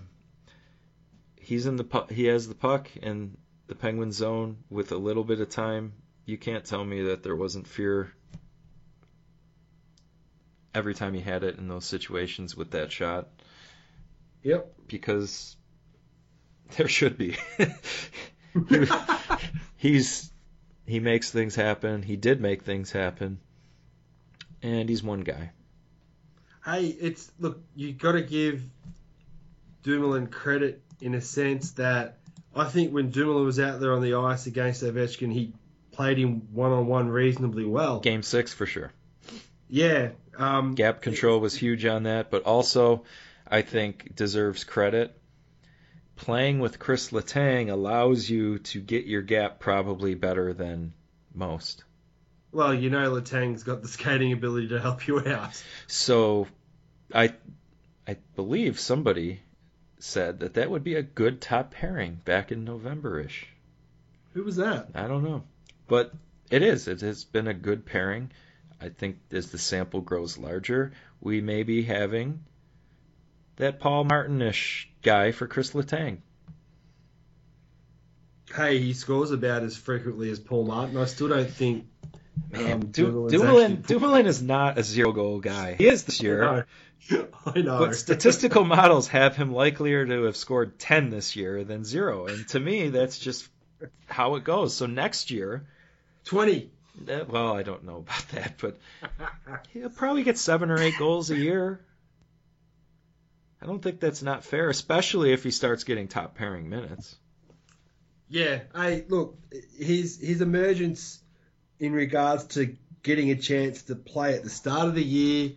He's 1.35 1.65
in 1.65 1.75
the 1.75 1.83
pu- 1.83 2.13
he 2.13 2.25
has 2.25 2.47
the 2.47 2.55
puck 2.55 2.95
in 2.97 3.37
the 3.67 3.75
Penguin 3.75 4.11
zone 4.11 4.57
with 4.69 4.91
a 4.91 4.97
little 4.97 5.23
bit 5.23 5.41
of 5.41 5.49
time. 5.49 5.93
You 6.25 6.37
can't 6.37 6.65
tell 6.65 6.83
me 6.83 7.03
that 7.03 7.23
there 7.23 7.35
wasn't 7.35 7.67
fear 7.67 8.11
every 10.73 10.93
time 10.93 11.13
he 11.13 11.21
had 11.21 11.43
it 11.43 11.57
in 11.57 11.67
those 11.67 11.85
situations 11.85 12.55
with 12.55 12.71
that 12.71 12.91
shot. 12.91 13.27
Yep. 14.43 14.73
Because 14.87 15.55
there 16.77 16.87
should 16.87 17.17
be. 17.17 17.37
he's 19.77 20.31
he 20.85 20.99
makes 20.99 21.31
things 21.31 21.55
happen. 21.55 22.01
He 22.01 22.15
did 22.15 22.41
make 22.41 22.63
things 22.63 22.91
happen. 22.91 23.39
And 24.61 24.89
he's 24.89 25.03
one 25.03 25.21
guy 25.21 25.51
hey, 26.65 26.87
it's 26.87 27.31
look, 27.39 27.61
you 27.75 27.93
got 27.93 28.13
to 28.13 28.21
give 28.21 28.63
Dumoulin 29.83 30.27
credit 30.27 30.81
in 30.99 31.13
a 31.13 31.21
sense 31.21 31.71
that 31.71 32.17
I 32.55 32.65
think 32.65 32.93
when 32.93 33.11
Dumoulin 33.11 33.45
was 33.45 33.59
out 33.59 33.79
there 33.79 33.93
on 33.93 34.01
the 34.01 34.15
ice 34.15 34.47
against 34.47 34.83
Ovechkin, 34.83 35.31
he 35.31 35.53
played 35.91 36.17
him 36.17 36.47
one 36.53 36.71
on 36.71 36.87
one 36.87 37.09
reasonably 37.09 37.65
well. 37.65 37.99
Game 37.99 38.23
six 38.23 38.53
for 38.53 38.65
sure. 38.65 38.91
Yeah. 39.69 40.09
Um, 40.37 40.75
Gap 40.75 41.01
control 41.01 41.39
was 41.39 41.55
huge 41.55 41.85
on 41.85 42.03
that, 42.03 42.29
but 42.31 42.43
also 42.43 43.03
I 43.47 43.61
think 43.61 44.15
deserves 44.15 44.63
credit. 44.63 45.17
Playing 46.25 46.57
with 46.57 46.79
Kris 46.79 47.11
Letang 47.11 47.71
allows 47.71 48.27
you 48.27 48.57
to 48.57 48.81
get 48.81 49.05
your 49.05 49.21
gap 49.21 49.59
probably 49.59 50.15
better 50.15 50.53
than 50.53 50.93
most. 51.35 51.83
Well, 52.51 52.73
you 52.73 52.89
know 52.89 53.11
Letang's 53.11 53.61
got 53.61 53.83
the 53.83 53.87
skating 53.87 54.33
ability 54.33 54.69
to 54.69 54.81
help 54.81 55.07
you 55.07 55.19
out. 55.19 55.63
So, 55.85 56.47
I, 57.13 57.35
I 58.07 58.17
believe 58.35 58.79
somebody 58.79 59.41
said 59.99 60.39
that 60.39 60.55
that 60.55 60.71
would 60.71 60.83
be 60.83 60.95
a 60.95 61.03
good 61.03 61.41
top 61.41 61.69
pairing 61.69 62.19
back 62.25 62.51
in 62.51 62.65
November-ish. 62.65 63.45
Who 64.33 64.45
was 64.45 64.55
that? 64.55 64.87
I 64.95 65.05
don't 65.07 65.23
know, 65.23 65.43
but 65.87 66.11
it 66.49 66.63
is. 66.63 66.87
It 66.87 67.01
has 67.01 67.23
been 67.23 67.47
a 67.47 67.53
good 67.53 67.85
pairing. 67.85 68.31
I 68.81 68.89
think 68.89 69.19
as 69.31 69.51
the 69.51 69.59
sample 69.59 70.01
grows 70.01 70.39
larger, 70.39 70.93
we 71.21 71.41
may 71.41 71.61
be 71.61 71.83
having 71.83 72.39
that 73.57 73.79
Paul 73.79 74.05
Martin-ish 74.05 74.89
guy 75.05 75.31
for 75.31 75.47
Kris 75.47 75.71
Letang. 75.71 76.17
Hey, 78.53 78.79
he 78.79 78.93
scores 78.93 79.31
about 79.31 79.63
as 79.63 79.77
frequently 79.77 80.29
as 80.29 80.39
Paul 80.39 80.65
Martin. 80.65 80.97
I 80.97 81.05
still 81.05 81.29
don't 81.29 81.49
think 81.49 81.87
Man, 82.51 82.71
um, 82.73 82.79
du- 82.87 83.29
Dumoulin, 83.29 83.81
Dumoulin 83.81 84.25
is 84.25 84.41
not 84.41 84.77
a 84.77 84.83
zero 84.83 85.11
goal 85.13 85.39
guy. 85.39 85.75
He 85.75 85.87
is 85.87 86.03
this 86.03 86.21
year. 86.21 86.43
I 86.43 86.55
know. 87.11 87.27
I 87.45 87.61
know. 87.61 87.79
But 87.79 87.95
statistical 87.95 88.65
models 88.65 89.07
have 89.09 89.35
him 89.35 89.53
likelier 89.53 90.05
to 90.05 90.23
have 90.23 90.35
scored 90.35 90.79
10 90.79 91.11
this 91.11 91.35
year 91.35 91.63
than 91.63 91.85
zero. 91.85 92.27
And 92.27 92.47
to 92.49 92.59
me, 92.59 92.89
that's 92.89 93.19
just 93.19 93.47
how 94.07 94.35
it 94.35 94.43
goes. 94.43 94.75
So 94.75 94.85
next 94.85 95.31
year. 95.31 95.65
20. 96.25 96.71
Uh, 97.07 97.25
well, 97.27 97.55
I 97.55 97.63
don't 97.63 97.83
know 97.83 97.97
about 97.97 98.27
that, 98.29 98.55
but 98.59 98.79
he'll 99.71 99.89
probably 99.89 100.23
get 100.23 100.37
seven 100.37 100.71
or 100.71 100.79
eight 100.79 100.97
goals 100.97 101.29
a 101.29 101.37
year. 101.37 101.81
I 103.65 103.67
don't 103.67 103.81
think 103.81 103.99
that's 103.99 104.21
not 104.21 104.43
fair, 104.43 104.69
especially 104.69 105.33
if 105.33 105.43
he 105.43 105.49
starts 105.49 105.85
getting 105.85 106.07
top 106.07 106.35
pairing 106.35 106.69
minutes. 106.69 107.15
Yeah. 108.29 108.59
I 108.75 109.05
look, 109.09 109.39
his 109.75 110.19
his 110.19 110.41
emergence 110.41 111.19
in 111.79 111.91
regards 111.91 112.43
to 112.43 112.77
getting 113.01 113.31
a 113.31 113.35
chance 113.35 113.81
to 113.83 113.95
play 113.95 114.35
at 114.35 114.43
the 114.43 114.51
start 114.51 114.87
of 114.87 114.93
the 114.93 115.03
year, 115.03 115.53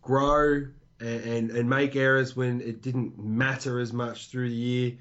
grow, 0.00 0.68
and, 1.00 1.24
and, 1.24 1.50
and 1.50 1.68
make 1.68 1.96
errors 1.96 2.36
when 2.36 2.60
it 2.60 2.82
didn't 2.82 3.18
matter 3.18 3.80
as 3.80 3.92
much 3.92 4.28
through 4.28 4.50
the 4.50 4.54
year 4.54 4.92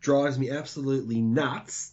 drives 0.00 0.36
me 0.40 0.50
absolutely 0.50 1.20
nuts. 1.20 1.92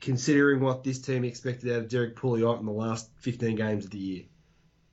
Considering 0.00 0.60
what 0.60 0.84
this 0.84 1.00
team 1.00 1.24
expected 1.24 1.72
out 1.72 1.78
of 1.78 1.88
Derrick 1.88 2.14
Pouliot 2.16 2.60
in 2.60 2.66
the 2.66 2.72
last 2.72 3.08
15 3.20 3.56
games 3.56 3.86
of 3.86 3.90
the 3.90 3.98
year, 3.98 4.22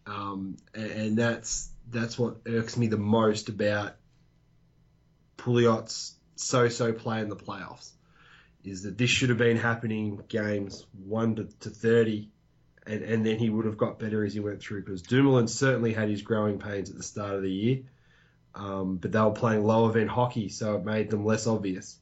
um, 0.06 0.56
and, 0.74 0.92
and 0.92 1.18
that's 1.18 1.70
that's 1.92 2.18
what 2.18 2.38
irks 2.46 2.78
me 2.78 2.88
the 2.88 2.98
most 2.98 3.50
about 3.50 3.96
Pouliot's 5.38 6.16
so-so 6.36 6.94
play 6.94 7.22
in 7.22 7.30
the 7.30 7.36
playoffs 7.36 7.92
is 8.64 8.84
that 8.84 8.98
this 8.98 9.10
should 9.10 9.30
have 9.30 9.38
been 9.38 9.58
happening 9.58 10.22
games 10.28 10.86
1 11.06 11.36
to, 11.36 11.44
to 11.62 11.70
30 11.70 12.30
and, 12.86 13.04
and 13.04 13.26
then 13.26 13.38
he 13.38 13.50
would 13.50 13.66
have 13.66 13.78
got 13.78 14.00
better 14.00 14.24
as 14.24 14.34
he 14.34 14.40
went 14.40 14.62
through 14.62 14.82
because 14.84 15.02
Dumoulin 15.02 15.48
certainly 15.48 15.94
had 15.94 16.10
his 16.10 16.22
growing 16.22 16.60
pains 16.60 16.90
at 16.90 16.98
the 16.98 17.04
start 17.04 17.36
of 17.36 17.42
the 17.42 17.52
year. 17.52 17.80
Um, 18.56 18.98
but 18.98 19.12
they 19.12 19.22
were 19.22 19.32
playing 19.32 19.64
low 19.64 19.88
event 19.88 20.10
hockey 20.10 20.50
so 20.50 20.76
it 20.76 20.84
made 20.84 21.10
them 21.10 21.24
less 21.24 21.46
obvious. 21.46 21.98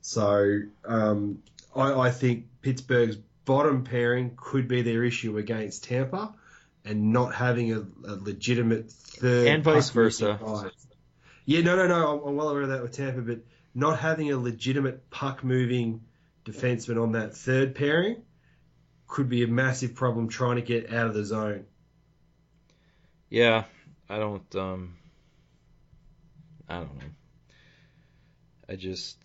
So 0.00 0.60
um, 0.84 1.42
I, 1.76 1.92
I 1.92 2.10
think 2.10 2.46
Pittsburgh's 2.62 3.16
bottom 3.44 3.84
pairing 3.84 4.32
could 4.36 4.66
be 4.66 4.82
their 4.82 5.04
issue 5.04 5.36
against 5.36 5.84
Tampa 5.84 6.34
and 6.84 7.12
not 7.12 7.34
having 7.34 7.72
a, 7.72 7.80
a 8.06 8.14
legitimate 8.14 8.90
third 8.90 9.46
and 9.46 9.64
vice 9.64 9.90
versa. 9.90 10.38
Guy. 10.40 10.70
Yeah, 11.46 11.62
no, 11.62 11.76
no, 11.76 11.86
no. 11.86 12.18
I'm, 12.18 12.28
I'm 12.28 12.36
well 12.36 12.48
aware 12.48 12.62
of 12.62 12.68
that 12.70 12.82
with 12.82 12.92
Tampa, 12.92 13.20
but 13.20 13.40
not 13.74 13.98
having 13.98 14.30
a 14.30 14.38
legitimate 14.38 15.10
puck 15.10 15.42
moving 15.44 16.02
defenseman 16.44 17.02
on 17.02 17.12
that 17.12 17.36
third 17.36 17.74
pairing 17.74 18.22
could 19.06 19.28
be 19.28 19.42
a 19.42 19.46
massive 19.46 19.94
problem 19.94 20.28
trying 20.28 20.56
to 20.56 20.62
get 20.62 20.92
out 20.92 21.06
of 21.06 21.14
the 21.14 21.24
zone. 21.24 21.64
Yeah, 23.28 23.64
I 24.08 24.18
don't. 24.18 24.54
Um, 24.56 24.96
I 26.68 26.76
don't 26.76 26.96
know. 26.96 27.04
I 28.68 28.76
just 28.76 29.16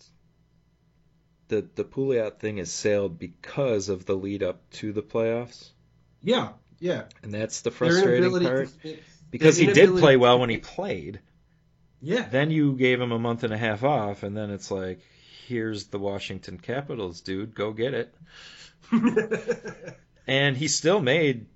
the 1.48 1.66
the 1.74 1.84
Pouliot 1.84 2.38
thing 2.38 2.58
is 2.58 2.72
sailed 2.72 3.18
because 3.18 3.88
of 3.88 4.06
the 4.06 4.14
lead 4.14 4.42
up 4.42 4.68
to 4.72 4.92
the 4.92 5.02
playoffs. 5.02 5.70
Yeah, 6.22 6.50
yeah, 6.80 7.04
and 7.22 7.32
that's 7.32 7.60
the 7.60 7.70
frustrating 7.70 8.42
part. 8.42 8.70
Because 9.30 9.56
he 9.56 9.66
did 9.66 9.90
play 9.98 10.16
well 10.16 10.40
when 10.40 10.50
he 10.50 10.58
played. 10.58 11.20
Yeah. 12.00 12.26
Then 12.28 12.50
you 12.50 12.72
gave 12.72 13.00
him 13.00 13.12
a 13.12 13.18
month 13.18 13.44
and 13.44 13.52
a 13.52 13.58
half 13.58 13.84
off, 13.84 14.22
and 14.22 14.36
then 14.36 14.50
it's 14.50 14.70
like, 14.70 15.00
here's 15.46 15.86
the 15.86 15.98
Washington 15.98 16.58
Capitals, 16.58 17.20
dude, 17.20 17.54
go 17.54 17.72
get 17.72 17.94
it. 17.94 18.14
and 20.26 20.56
he 20.56 20.66
still 20.66 21.00
made 21.00 21.46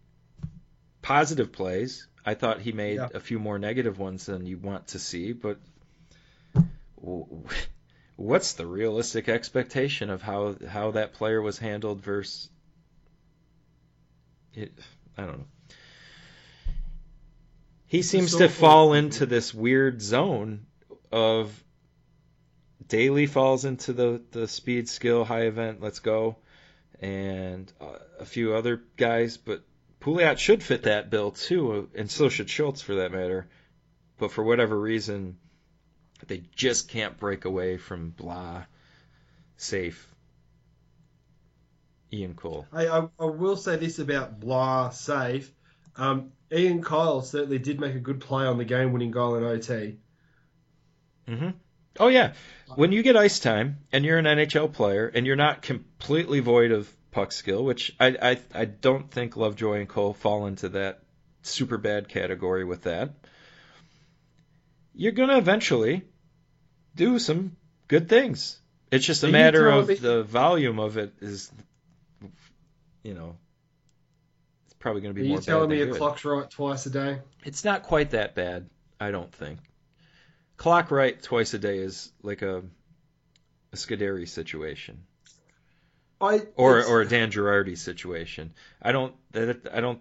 positive 1.01 1.53
plays. 1.53 2.07
I 2.25 2.35
thought 2.35 2.61
he 2.61 2.72
made 2.72 2.97
yeah. 2.97 3.09
a 3.14 3.20
few 3.20 3.39
more 3.39 3.59
negative 3.59 3.99
ones 3.99 4.27
than 4.27 4.47
you 4.47 4.59
want 4.59 4.89
to 4.89 4.99
see, 4.99 5.33
but 5.33 5.59
what's 8.16 8.53
the 8.55 8.66
realistic 8.66 9.29
expectation 9.29 10.11
of 10.11 10.22
how 10.22 10.57
how 10.68 10.93
that 10.93 11.14
player 11.14 11.43
was 11.43 11.59
handled 11.59 12.01
versus 12.03 12.49
it? 14.55 14.72
I 15.16 15.22
don't 15.22 15.38
know. 15.38 15.46
He 17.86 18.02
seems 18.02 18.32
so 18.32 18.38
to 18.38 18.48
fall 18.48 18.94
into 18.94 19.26
this 19.26 19.54
weird 19.54 20.02
zone 20.02 20.66
of 21.12 21.62
Daley 22.88 23.26
falls 23.26 23.64
into 23.64 23.92
the 23.92 24.20
the 24.32 24.48
speed 24.48 24.88
skill 24.88 25.24
high 25.24 25.42
event. 25.46 25.80
Let's 25.80 26.00
go, 26.00 26.36
and 27.00 27.72
uh, 27.80 27.98
a 28.18 28.24
few 28.24 28.54
other 28.54 28.82
guys, 28.96 29.36
but 29.36 29.62
Pouliot 30.00 30.38
should 30.38 30.62
fit 30.62 30.82
that 30.82 31.10
bill 31.10 31.30
too, 31.30 31.88
and 31.94 32.10
so 32.10 32.28
should 32.28 32.50
Schultz 32.50 32.82
for 32.82 32.96
that 32.96 33.12
matter. 33.12 33.46
But 34.18 34.32
for 34.32 34.44
whatever 34.44 34.78
reason, 34.78 35.38
they 36.26 36.42
just 36.54 36.88
can't 36.88 37.18
break 37.18 37.44
away 37.44 37.76
from 37.76 38.10
blah 38.10 38.64
safe 39.56 40.13
Ian 42.14 42.34
Cole. 42.34 42.66
I, 42.72 42.86
I, 42.86 43.08
I 43.18 43.24
will 43.24 43.56
say 43.56 43.76
this 43.76 43.98
about 43.98 44.40
blah 44.40 44.90
safe. 44.90 45.50
Um, 45.96 46.32
Ian 46.52 46.82
Cole 46.82 47.22
certainly 47.22 47.58
did 47.58 47.80
make 47.80 47.94
a 47.94 48.00
good 48.00 48.20
play 48.20 48.46
on 48.46 48.58
the 48.58 48.64
game-winning 48.64 49.10
goal 49.10 49.36
in 49.36 49.44
OT. 49.44 49.96
Mm-hmm. 51.28 51.50
Oh 52.00 52.08
yeah, 52.08 52.32
when 52.74 52.92
you 52.92 53.02
get 53.02 53.16
ice 53.16 53.38
time 53.38 53.78
and 53.92 54.04
you're 54.04 54.18
an 54.18 54.24
NHL 54.24 54.72
player 54.72 55.06
and 55.06 55.26
you're 55.26 55.36
not 55.36 55.62
completely 55.62 56.40
void 56.40 56.72
of 56.72 56.92
puck 57.12 57.30
skill, 57.32 57.64
which 57.64 57.94
I 58.00 58.16
I, 58.20 58.38
I 58.52 58.64
don't 58.64 59.10
think 59.10 59.36
Lovejoy 59.36 59.78
and 59.78 59.88
Cole 59.88 60.12
fall 60.12 60.46
into 60.46 60.70
that 60.70 61.02
super 61.42 61.78
bad 61.78 62.08
category 62.08 62.64
with 62.64 62.82
that. 62.82 63.14
You're 64.94 65.12
gonna 65.12 65.38
eventually 65.38 66.02
do 66.96 67.18
some 67.18 67.56
good 67.88 68.08
things. 68.08 68.58
It's 68.90 69.06
just 69.06 69.24
a 69.24 69.28
matter 69.28 69.68
of 69.68 69.88
me- 69.88 69.94
the 69.94 70.22
volume 70.22 70.78
of 70.78 70.96
it 70.98 71.14
is, 71.20 71.50
you 73.05 73.14
know, 73.14 73.36
it's 74.64 74.74
probably 74.74 75.02
going 75.02 75.14
to 75.14 75.20
be 75.20 75.28
more. 75.28 75.36
Are 75.36 75.40
you 75.40 75.44
telling 75.44 75.70
me 75.70 75.82
a 75.82 75.86
good. 75.86 75.96
clock's 75.96 76.24
right 76.24 76.50
twice 76.50 76.86
a 76.86 76.90
day? 76.90 77.20
It's 77.44 77.64
not 77.64 77.84
quite 77.84 78.11
that 78.11 78.34
bad, 78.34 78.68
I 78.98 79.12
don't 79.12 79.32
think. 79.32 79.61
Clock 80.57 80.90
right 80.90 81.22
twice 81.22 81.55
a 81.55 81.59
day 81.59 81.78
is 81.78 82.11
like 82.22 82.42
a 82.42 82.62
a 83.72 83.76
Scuderi 83.76 84.28
situation. 84.28 85.05
I 86.20 86.42
or 86.57 86.82
or 86.84 87.02
a 87.02 87.09
Dan 87.09 87.30
Girardi 87.30 87.76
situation. 87.76 88.55
I 88.80 88.92
don't 88.92 89.14
that 89.32 89.68
I 89.72 89.80
don't 89.80 90.00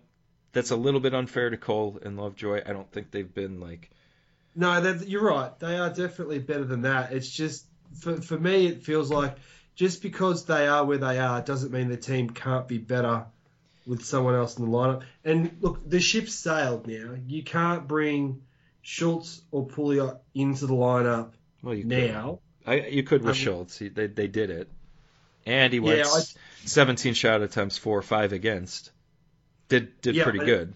that's 0.53 0.71
a 0.71 0.75
little 0.75 0.99
bit 0.99 1.13
unfair 1.13 1.49
to 1.49 1.57
Cole 1.57 1.99
and 2.01 2.17
Lovejoy. 2.17 2.61
I 2.65 2.71
don't 2.71 2.89
think 2.91 3.11
they've 3.11 3.33
been 3.33 3.59
like 3.59 3.89
No, 4.55 4.79
you're 5.05 5.23
right. 5.23 5.57
They 5.59 5.77
are 5.77 5.89
definitely 5.89 6.39
better 6.39 6.63
than 6.63 6.83
that. 6.83 7.11
It's 7.11 7.29
just 7.29 7.65
for 7.99 8.21
for 8.21 8.39
me 8.39 8.67
it 8.67 8.83
feels 8.83 9.11
like 9.11 9.35
just 9.75 10.01
because 10.01 10.45
they 10.45 10.67
are 10.67 10.85
where 10.85 10.97
they 10.97 11.19
are 11.19 11.41
doesn't 11.41 11.71
mean 11.71 11.89
the 11.89 11.97
team 11.97 12.29
can't 12.29 12.67
be 12.67 12.77
better 12.77 13.25
with 13.85 14.03
someone 14.03 14.35
else 14.35 14.57
in 14.57 14.65
the 14.65 14.71
lineup. 14.71 15.03
And 15.25 15.57
look, 15.61 15.87
the 15.87 15.99
ship's 15.99 16.33
sailed 16.33 16.87
now. 16.87 17.15
You 17.27 17.43
can't 17.43 17.87
bring 17.87 18.41
Schultz 18.81 19.41
or 19.51 19.67
Pouliot 19.67 20.19
into 20.33 20.67
the 20.67 20.73
lineup 20.73 21.31
well, 21.61 21.73
you 21.73 21.85
now. 21.85 22.39
Could. 22.65 22.71
I, 22.71 22.87
you 22.87 23.03
could 23.03 23.21
with 23.21 23.29
um, 23.29 23.35
Schultz. 23.35 23.77
He, 23.77 23.89
they, 23.89 24.07
they 24.07 24.27
did 24.27 24.49
it. 24.49 24.69
And 25.45 25.73
he 25.73 25.79
went 25.79 25.99
yeah, 25.99 26.05
I, 26.05 26.21
17 26.65 27.13
shot 27.13 27.41
attempts, 27.41 27.77
four 27.77 27.97
or 27.97 28.01
five 28.01 28.31
against. 28.31 28.91
Did 29.67 29.99
did 30.01 30.15
yeah, 30.15 30.23
pretty 30.23 30.41
I, 30.41 30.45
good. 30.45 30.73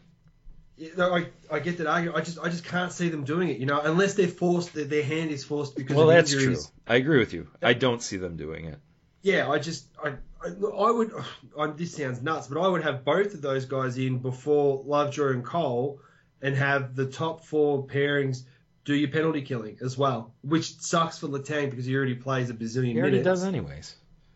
You 0.77 0.95
know, 0.95 1.15
I, 1.15 1.27
I 1.51 1.59
get 1.59 1.77
that 1.77 1.87
argument. 1.87 2.17
I 2.17 2.21
just 2.21 2.39
I 2.39 2.49
just 2.49 2.65
can't 2.65 2.91
see 2.91 3.09
them 3.09 3.23
doing 3.23 3.49
it. 3.49 3.57
You 3.59 3.65
know, 3.65 3.79
unless 3.79 4.15
they're 4.15 4.27
forced, 4.27 4.73
their, 4.73 4.85
their 4.85 5.03
hand 5.03 5.31
is 5.31 5.43
forced 5.43 5.75
because. 5.75 5.95
Well, 5.95 6.07
that's 6.07 6.33
injuries. 6.33 6.65
true. 6.65 6.73
I 6.87 6.95
agree 6.97 7.19
with 7.19 7.33
you. 7.33 7.47
I 7.61 7.73
don't 7.73 8.01
see 8.01 8.17
them 8.17 8.35
doing 8.35 8.65
it. 8.65 8.79
Yeah, 9.27 9.49
I 9.49 9.59
just 9.59 9.87
I 10.01 10.13
I, 10.41 10.47
I 10.47 10.91
would. 10.91 11.11
I, 11.59 11.67
this 11.67 11.95
sounds 11.95 12.21
nuts, 12.21 12.47
but 12.47 12.61
I 12.61 12.67
would 12.67 12.83
have 12.83 13.03
both 13.03 13.33
of 13.33 13.41
those 13.41 13.65
guys 13.65 13.97
in 13.97 14.19
before 14.19 14.81
Lovejoy 14.85 15.31
and 15.31 15.43
Cole, 15.43 15.99
and 16.41 16.55
have 16.55 16.95
the 16.95 17.07
top 17.07 17.43
four 17.43 17.85
pairings 17.85 18.43
do 18.85 18.95
your 18.95 19.09
penalty 19.09 19.41
killing 19.41 19.77
as 19.81 19.97
well, 19.97 20.33
which 20.43 20.79
sucks 20.79 21.17
for 21.17 21.27
Letang 21.27 21.69
because 21.69 21.85
he 21.85 21.95
already 21.95 22.15
plays 22.15 22.49
a 22.49 22.53
bazillion 22.53 22.93
he 22.93 22.99
already 22.99 23.17
minutes. 23.17 23.25
does 23.25 23.43
anyways. 23.43 23.95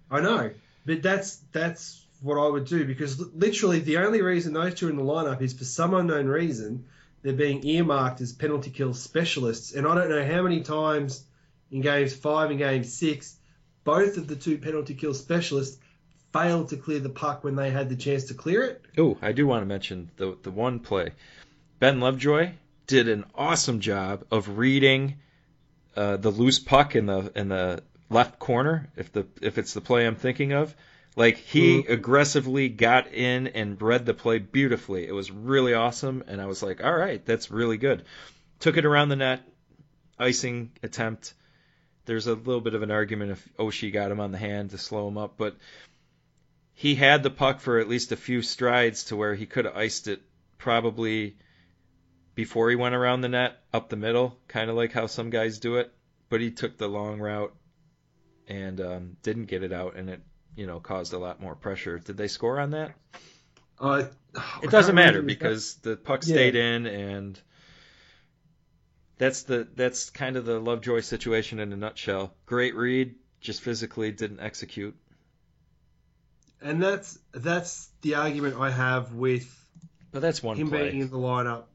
I 0.09 0.19
know, 0.19 0.51
but 0.85 1.01
that's 1.01 1.37
that's 1.53 2.05
what 2.21 2.35
I 2.35 2.49
would 2.49 2.65
do 2.65 2.85
because 2.85 3.17
literally 3.33 3.79
the 3.79 3.97
only 3.97 4.21
reason 4.21 4.51
those 4.53 4.75
two 4.75 4.87
are 4.87 4.89
in 4.89 4.97
the 4.97 5.03
lineup 5.03 5.41
is 5.41 5.53
for 5.53 5.63
some 5.63 5.93
unknown 5.93 6.27
reason 6.27 6.85
they're 7.23 7.33
being 7.33 7.65
earmarked 7.65 8.19
as 8.19 8.33
penalty 8.33 8.71
kill 8.71 8.93
specialists, 8.93 9.73
and 9.73 9.87
I 9.87 9.95
don't 9.95 10.09
know 10.09 10.25
how 10.25 10.41
many 10.41 10.61
times 10.61 11.23
in 11.71 11.79
games 11.79 12.13
five 12.13 12.49
and 12.49 12.59
game 12.59 12.83
six, 12.83 13.37
both 13.83 14.17
of 14.17 14.27
the 14.27 14.35
two 14.35 14.57
penalty 14.57 14.93
kill 14.93 15.13
specialists 15.13 15.77
failed 16.33 16.69
to 16.69 16.77
clear 16.77 16.99
the 16.99 17.09
puck 17.09 17.43
when 17.43 17.55
they 17.55 17.69
had 17.69 17.89
the 17.89 17.95
chance 17.95 18.25
to 18.25 18.33
clear 18.33 18.63
it. 18.63 18.81
Oh, 18.97 19.17
I 19.21 19.31
do 19.31 19.47
want 19.47 19.61
to 19.61 19.65
mention 19.65 20.11
the 20.17 20.37
the 20.41 20.51
one 20.51 20.79
play. 20.79 21.11
Ben 21.79 21.99
Lovejoy 21.99 22.51
did 22.87 23.09
an 23.09 23.25
awesome 23.35 23.79
job 23.79 24.25
of 24.31 24.57
reading 24.57 25.15
uh, 25.95 26.17
the 26.17 26.29
loose 26.29 26.59
puck 26.59 26.95
in 26.95 27.05
the 27.05 27.31
in 27.35 27.49
the 27.49 27.83
left 28.09 28.39
corner. 28.39 28.89
If 28.95 29.11
the 29.11 29.25
if 29.41 29.57
it's 29.57 29.73
the 29.73 29.81
play 29.81 30.05
I'm 30.05 30.15
thinking 30.15 30.53
of, 30.53 30.75
like 31.15 31.37
he 31.37 31.79
mm-hmm. 31.79 31.91
aggressively 31.91 32.69
got 32.69 33.13
in 33.13 33.47
and 33.47 33.81
read 33.81 34.05
the 34.05 34.13
play 34.13 34.39
beautifully. 34.39 35.07
It 35.07 35.13
was 35.13 35.31
really 35.31 35.73
awesome, 35.73 36.23
and 36.27 36.41
I 36.41 36.45
was 36.45 36.63
like, 36.63 36.83
all 36.83 36.95
right, 36.95 37.25
that's 37.25 37.51
really 37.51 37.77
good. 37.77 38.05
Took 38.59 38.77
it 38.77 38.85
around 38.85 39.09
the 39.09 39.15
net, 39.15 39.41
icing 40.17 40.71
attempt. 40.83 41.33
There's 42.05 42.27
a 42.27 42.35
little 42.35 42.61
bit 42.61 42.73
of 42.73 42.81
an 42.81 42.91
argument 42.91 43.31
if 43.31 43.49
Oshie 43.57 43.93
got 43.93 44.11
him 44.11 44.19
on 44.19 44.31
the 44.31 44.37
hand 44.37 44.71
to 44.71 44.77
slow 44.77 45.07
him 45.07 45.17
up, 45.17 45.35
but 45.37 45.55
he 46.73 46.95
had 46.95 47.23
the 47.23 47.29
puck 47.29 47.59
for 47.59 47.79
at 47.79 47.87
least 47.87 48.11
a 48.11 48.17
few 48.17 48.41
strides 48.41 49.05
to 49.05 49.15
where 49.15 49.35
he 49.35 49.45
could 49.45 49.65
have 49.65 49.75
iced 49.75 50.07
it 50.07 50.21
probably 50.57 51.35
before 52.33 52.69
he 52.69 52.75
went 52.75 52.95
around 52.95 53.21
the 53.21 53.29
net 53.29 53.57
up 53.73 53.89
the 53.89 53.95
middle, 53.95 54.37
kind 54.47 54.69
of 54.69 54.75
like 54.75 54.91
how 54.91 55.05
some 55.07 55.29
guys 55.29 55.59
do 55.59 55.75
it. 55.75 55.93
But 56.29 56.41
he 56.41 56.51
took 56.51 56.77
the 56.77 56.87
long 56.87 57.19
route 57.19 57.53
and 58.47 58.79
um, 58.81 59.17
didn't 59.21 59.45
get 59.45 59.63
it 59.63 59.73
out, 59.73 59.95
and 59.95 60.09
it 60.09 60.21
you 60.55 60.65
know 60.65 60.79
caused 60.79 61.13
a 61.13 61.19
lot 61.19 61.41
more 61.41 61.55
pressure. 61.55 61.99
Did 61.99 62.17
they 62.17 62.27
score 62.27 62.59
on 62.59 62.71
that? 62.71 62.93
Uh, 63.79 64.03
it 64.63 64.69
doesn't 64.69 64.95
matter 64.95 65.21
because 65.21 65.75
the 65.75 65.97
puck 65.97 66.23
stayed 66.23 66.55
yeah. 66.55 66.75
in, 66.75 66.85
and 66.85 67.39
that's 69.21 69.43
the 69.43 69.67
that's 69.75 70.09
kind 70.09 70.35
of 70.35 70.45
the 70.45 70.59
Lovejoy 70.59 71.01
situation 71.01 71.59
in 71.59 71.71
a 71.71 71.77
nutshell. 71.77 72.33
Great 72.47 72.75
read, 72.75 73.13
just 73.39 73.61
physically 73.61 74.11
didn't 74.11 74.39
execute. 74.39 74.95
And 76.59 76.81
that's 76.81 77.19
that's 77.31 77.87
the 78.01 78.15
argument 78.15 78.59
I 78.59 78.71
have 78.71 79.13
with. 79.13 79.47
But 80.11 80.23
that's 80.23 80.41
one 80.41 80.57
him 80.57 80.69
play. 80.69 80.89
being 80.89 81.03
in 81.03 81.11
the 81.11 81.19
lineup. 81.19 81.65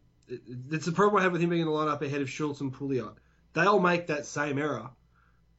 It's 0.73 0.87
the 0.87 0.93
problem 0.93 1.21
I 1.21 1.23
have 1.23 1.31
with 1.31 1.41
him 1.41 1.51
being 1.51 1.63
in 1.63 1.69
the 1.69 1.73
lineup 1.73 2.03
ahead 2.03 2.21
of 2.21 2.29
Schultz 2.29 2.61
and 2.61 2.75
Pouliot. 2.75 3.15
They'll 3.53 3.79
make 3.79 4.09
that 4.09 4.27
same 4.27 4.59
error, 4.59 4.91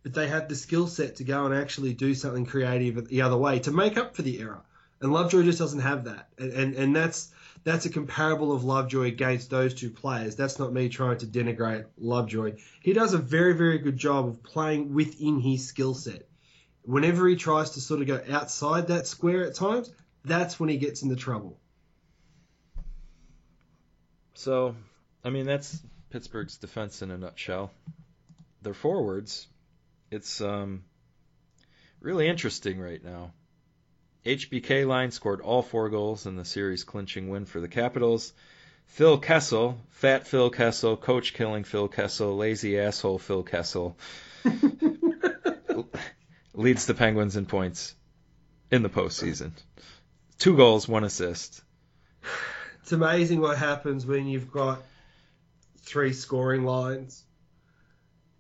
but 0.04 0.14
they 0.14 0.28
have 0.28 0.50
the 0.50 0.56
skill 0.56 0.88
set 0.88 1.16
to 1.16 1.24
go 1.24 1.46
and 1.46 1.56
actually 1.56 1.94
do 1.94 2.14
something 2.14 2.46
creative 2.46 3.08
the 3.08 3.22
other 3.22 3.38
way 3.38 3.60
to 3.60 3.72
make 3.72 3.96
up 3.96 4.14
for 4.14 4.24
the 4.24 4.42
error. 4.42 4.62
And 5.00 5.14
Lovejoy 5.14 5.44
just 5.44 5.60
doesn't 5.60 5.80
have 5.80 6.04
that, 6.04 6.28
and 6.38 6.52
and, 6.52 6.76
and 6.76 6.96
that's 6.96 7.32
that's 7.64 7.86
a 7.86 7.90
comparable 7.90 8.52
of 8.52 8.64
Lovejoy 8.64 9.08
against 9.08 9.50
those 9.50 9.74
two 9.74 9.90
players. 9.90 10.36
That's 10.36 10.60
not 10.60 10.74
me 10.74 10.90
trying 10.90 11.18
to 11.20 11.26
denigrate 11.26 11.86
Lovejoy. 11.98 12.56
He 12.82 12.94
does 12.94 13.14
a 13.14 13.18
very 13.18 13.54
very 13.54 13.78
good 13.80 13.98
job 13.98 14.28
of 14.28 14.44
playing 14.44 14.94
within 14.94 15.40
his 15.40 15.68
skill 15.68 15.94
set. 15.94 16.28
Whenever 16.84 17.28
he 17.28 17.36
tries 17.36 17.72
to 17.72 17.82
sort 17.82 18.02
of 18.02 18.08
go 18.08 18.22
outside 18.30 18.88
that 18.88 19.08
square 19.08 19.46
at 19.46 19.56
times, 19.56 19.92
that's 20.24 20.60
when 20.60 20.70
he 20.70 20.78
gets 20.78 21.04
into 21.04 21.16
trouble. 21.16 21.60
So, 24.36 24.76
I 25.24 25.30
mean, 25.32 25.46
that's 25.46 25.82
Pittsburgh's 26.12 26.58
defense 26.58 27.02
in 27.02 27.12
a 27.12 27.18
nutshell. 27.18 27.72
Their 28.62 28.74
forwards, 28.74 29.48
it's 30.12 30.42
um, 30.42 30.84
really 32.00 32.28
interesting 32.28 32.80
right 32.80 33.04
now. 33.04 33.34
HBK 34.28 34.86
line 34.86 35.12
scored 35.12 35.40
all 35.40 35.62
four 35.62 35.90
goals 35.90 36.26
in 36.26 36.36
the 36.36 36.44
series 36.44 36.84
clinching 36.84 37.30
win 37.30 37.46
for 37.46 37.62
the 37.62 37.70
Capitals. 37.70 38.34
Phil 38.88 39.18
Kessel, 39.20 39.80
Fat 39.90 40.28
Phil 40.28 40.50
Kessel, 40.50 40.98
Coach 40.98 41.34
Killing 41.34 41.64
Phil 41.64 41.88
Kessel, 41.88 42.36
Lazy 42.36 42.78
Asshole 42.78 43.20
Phil 43.20 43.44
Kessel, 43.44 43.98
leads 46.54 46.86
the 46.86 46.94
Penguins 46.94 47.38
in 47.38 47.46
points 47.46 47.96
in 48.70 48.84
the 48.84 48.90
postseason. 48.90 49.52
Two 50.40 50.58
goals, 50.58 50.90
one 50.90 51.06
assist. 51.06 51.64
It's 52.82 52.92
amazing 52.92 53.40
what 53.40 53.58
happens 53.58 54.06
when 54.06 54.28
you've 54.28 54.52
got 54.52 54.82
three 55.84 56.12
scoring 56.12 56.66
lines. 56.66 57.24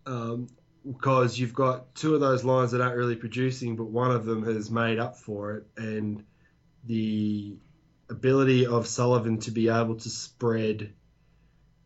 Um, 0.05 0.47
because 0.87 1.37
you've 1.37 1.53
got 1.53 1.93
two 1.95 2.13
of 2.15 2.21
those 2.21 2.43
lines 2.43 2.71
that 2.71 2.81
aren't 2.81 2.95
really 2.95 3.15
producing, 3.15 3.75
but 3.75 3.85
one 3.85 4.11
of 4.11 4.25
them 4.25 4.43
has 4.43 4.71
made 4.71 4.99
up 4.99 5.17
for 5.17 5.55
it, 5.55 5.67
and 5.75 6.23
the 6.85 7.57
ability 8.09 8.65
of 8.65 8.87
Sullivan 8.87 9.39
to 9.39 9.51
be 9.51 9.67
able 9.67 9.95
to 9.95 10.09
spread 10.09 10.93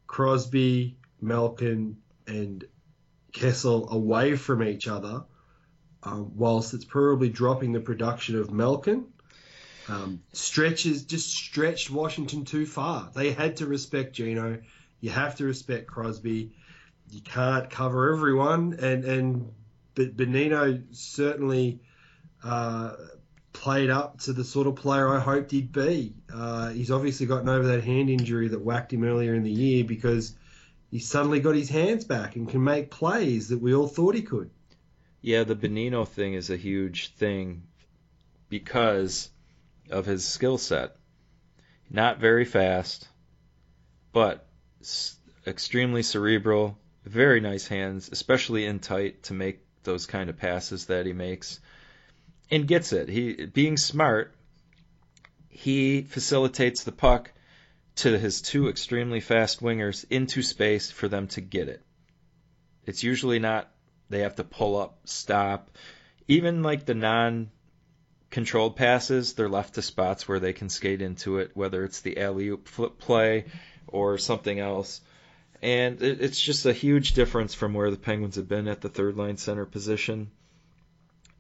Crosby, 0.06 0.98
Malkin, 1.19 1.98
and 2.28 2.64
Kessel 3.32 3.91
away 3.91 4.36
from 4.36 4.61
each 4.61 4.88
other, 4.88 5.23
um, 6.03 6.34
whilst 6.36 6.73
it's 6.73 6.86
probably 6.86 7.30
dropping 7.30 7.72
the 7.72 7.80
production 7.80 8.38
of 8.38 8.52
Malkin. 8.52 9.07
Um, 9.88 10.22
stretches 10.32 11.06
just 11.06 11.32
stretched 11.32 11.90
Washington 11.90 12.45
too 12.45 12.65
far. 12.68 13.10
They 13.15 13.32
had 13.32 13.57
to 13.57 13.65
respect 13.65 14.14
Gino. 14.14 14.60
You 14.99 15.10
have 15.10 15.38
to 15.38 15.45
respect 15.45 15.88
Crosby 15.88 16.52
you 17.11 17.21
can't 17.21 17.69
cover 17.69 18.13
everyone, 18.13 18.77
and 18.79 19.05
and 19.05 19.53
but 19.95 20.15
Bonino 20.15 20.83
certainly 20.91 21.79
uh, 22.43 22.93
played 23.53 23.89
up 23.89 24.19
to 24.21 24.33
the 24.33 24.43
sort 24.43 24.67
of 24.67 24.75
player 24.75 25.09
I 25.09 25.19
hoped 25.19 25.51
he'd 25.51 25.71
be. 25.71 26.13
Uh, 26.33 26.69
he's 26.69 26.91
obviously 26.91 27.25
gotten 27.25 27.49
over 27.49 27.67
that 27.67 27.83
hand 27.83 28.09
injury 28.09 28.47
that 28.49 28.61
whacked 28.61 28.93
him 28.93 29.03
earlier 29.03 29.35
in 29.35 29.43
the 29.43 29.51
year 29.51 29.83
because 29.83 30.33
he 30.89 30.99
suddenly 30.99 31.39
got 31.39 31.55
his 31.55 31.69
hands 31.69 32.05
back 32.05 32.35
and 32.35 32.49
can 32.49 32.63
make 32.63 32.89
plays 32.89 33.49
that 33.49 33.59
we 33.59 33.73
all 33.73 33.88
thought 33.88 34.15
he 34.15 34.21
could. 34.21 34.49
Yeah, 35.21 35.43
the 35.43 35.55
Bonino 35.55 36.07
thing 36.07 36.33
is 36.33 36.49
a 36.49 36.57
huge 36.57 37.13
thing 37.15 37.63
because 38.49 39.29
of 39.89 40.05
his 40.05 40.27
skill 40.27 40.57
set. 40.57 40.95
Not 41.89 42.19
very 42.19 42.45
fast, 42.45 43.07
but 44.13 44.47
extremely 45.45 46.03
cerebral, 46.03 46.77
very 47.06 47.40
nice 47.40 47.68
hands, 47.68 48.10
especially 48.11 48.65
in 48.65 48.80
tight 48.80 49.23
to 49.23 49.34
make 49.34 49.60
those 49.84 50.06
kind 50.06 50.30
of 50.30 50.38
passes 50.38 50.86
that 50.86 51.06
he 51.06 51.14
makes, 51.14 51.60
and 52.49 52.68
gets 52.68 52.94
it. 52.94 53.10
He 53.10 53.45
being 53.45 53.78
smart, 53.78 54.36
he 55.49 56.03
facilitates 56.03 56.84
the 56.84 56.91
puck 56.91 57.32
to 57.95 58.18
his 58.18 58.41
two 58.41 58.69
extremely 58.69 59.19
fast 59.19 59.61
wingers 59.61 60.06
into 60.10 60.41
space 60.41 60.91
for 60.91 61.07
them 61.07 61.28
to 61.30 61.41
get 61.41 61.68
it. 61.68 61.82
It's 62.86 63.03
usually 63.03 63.40
not 63.40 63.72
they 64.10 64.19
have 64.19 64.36
to 64.36 64.44
pull 64.44 64.80
up, 64.80 64.99
stop. 65.06 65.72
Even 66.28 66.64
like 66.64 66.86
the 66.86 66.94
non 66.94 67.49
controlled 68.30 68.76
passes, 68.76 69.34
they're 69.34 69.49
left 69.49 69.76
to 69.76 69.82
spots 69.82 70.28
where 70.28 70.40
they 70.40 70.53
can 70.53 70.69
skate 70.69 71.02
into 71.02 71.40
it, 71.40 71.52
whether 71.53 71.84
it's 71.84 72.02
the 72.02 72.19
alley 72.19 72.48
oop 72.49 72.68
flip 72.68 72.98
play 72.99 73.45
or 73.88 74.18
something 74.18 74.60
else 74.60 75.02
and 75.61 76.01
it, 76.01 76.21
it's 76.21 76.41
just 76.41 76.65
a 76.65 76.73
huge 76.73 77.13
difference 77.13 77.53
from 77.53 77.73
where 77.73 77.91
the 77.91 77.97
Penguins 77.97 78.35
have 78.35 78.47
been 78.47 78.67
at 78.67 78.81
the 78.81 78.89
third 78.89 79.15
line 79.17 79.38
center 79.38 79.65
position 79.65 80.31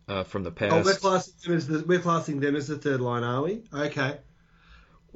uh, 0.07 0.23
from 0.23 0.43
the 0.43 0.51
past. 0.51 0.73
Oh, 0.73 0.83
we're 0.83 0.95
classing 0.95 1.33
them 1.43 1.57
as 1.57 1.67
the 1.67 1.83
we're 1.87 1.99
classing 1.99 2.39
them 2.39 2.55
as 2.55 2.67
the 2.67 2.77
third 2.77 3.01
line, 3.01 3.23
are 3.23 3.41
we? 3.41 3.63
Okay. 3.73 4.17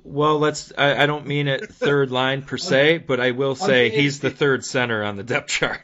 Well, 0.03 0.39
let's. 0.39 0.71
I, 0.77 1.03
I 1.03 1.05
don't 1.05 1.27
mean 1.27 1.47
it 1.47 1.69
third 1.73 2.11
line 2.11 2.41
per 2.41 2.57
se, 2.57 2.97
but 3.07 3.19
I 3.19 3.31
will 3.31 3.55
say 3.55 3.89
he's 3.89 4.19
the 4.19 4.29
third 4.29 4.65
center 4.65 5.03
on 5.03 5.15
the 5.15 5.23
depth 5.23 5.49
chart. 5.49 5.81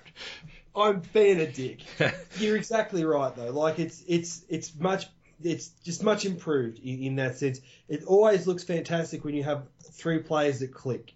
I'm 0.76 1.02
being 1.14 1.40
a 1.40 1.52
dick. 1.52 1.80
You're 2.38 2.56
exactly 2.56 3.04
right 3.04 3.36
though. 3.36 3.52
Like 3.52 3.80
it's 3.80 4.04
it's 4.08 4.44
it's 4.50 4.74
much 4.76 5.08
it's 5.44 5.70
just 5.84 6.04
much 6.04 6.26
improved 6.26 6.80
in, 6.80 7.04
in, 7.04 7.16
that 7.16 7.38
sense. 7.38 7.60
It 7.90 8.04
always 8.06 8.48
looks 8.48 8.64
fantastic 8.64 9.26
when 9.26 9.34
you 9.34 9.44
have 9.44 9.64
three 9.92 10.20
players 10.20 10.60
that 10.60 10.74
click, 10.74 11.14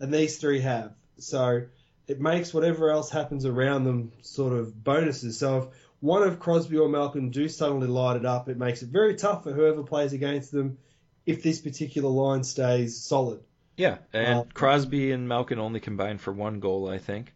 and 0.00 0.12
these 0.12 0.38
three 0.38 0.60
have. 0.60 0.94
So 1.18 1.62
it 2.06 2.20
makes 2.20 2.54
whatever 2.54 2.90
else 2.90 3.10
happens 3.10 3.44
around 3.44 3.84
them 3.84 4.12
sort 4.22 4.52
of 4.52 4.82
bonuses. 4.82 5.38
So 5.38 5.58
if 5.58 5.64
one 6.00 6.22
of 6.22 6.38
Crosby 6.38 6.78
or 6.78 6.88
Malkin 6.88 7.30
do 7.30 7.48
suddenly 7.48 7.86
light 7.86 8.16
it 8.16 8.24
up, 8.24 8.48
it 8.48 8.56
makes 8.56 8.82
it 8.82 8.88
very 8.88 9.14
tough 9.14 9.44
for 9.44 9.52
whoever 9.52 9.82
plays 9.82 10.12
against 10.12 10.52
them 10.52 10.78
if 11.26 11.42
this 11.42 11.60
particular 11.60 12.08
line 12.08 12.44
stays 12.44 13.02
solid. 13.02 13.40
Yeah, 13.76 13.98
and 14.12 14.38
uh, 14.40 14.44
Crosby 14.54 15.12
and 15.12 15.28
Malkin 15.28 15.58
only 15.58 15.78
combined 15.78 16.20
for 16.20 16.32
one 16.32 16.58
goal, 16.58 16.88
I 16.88 16.98
think. 16.98 17.32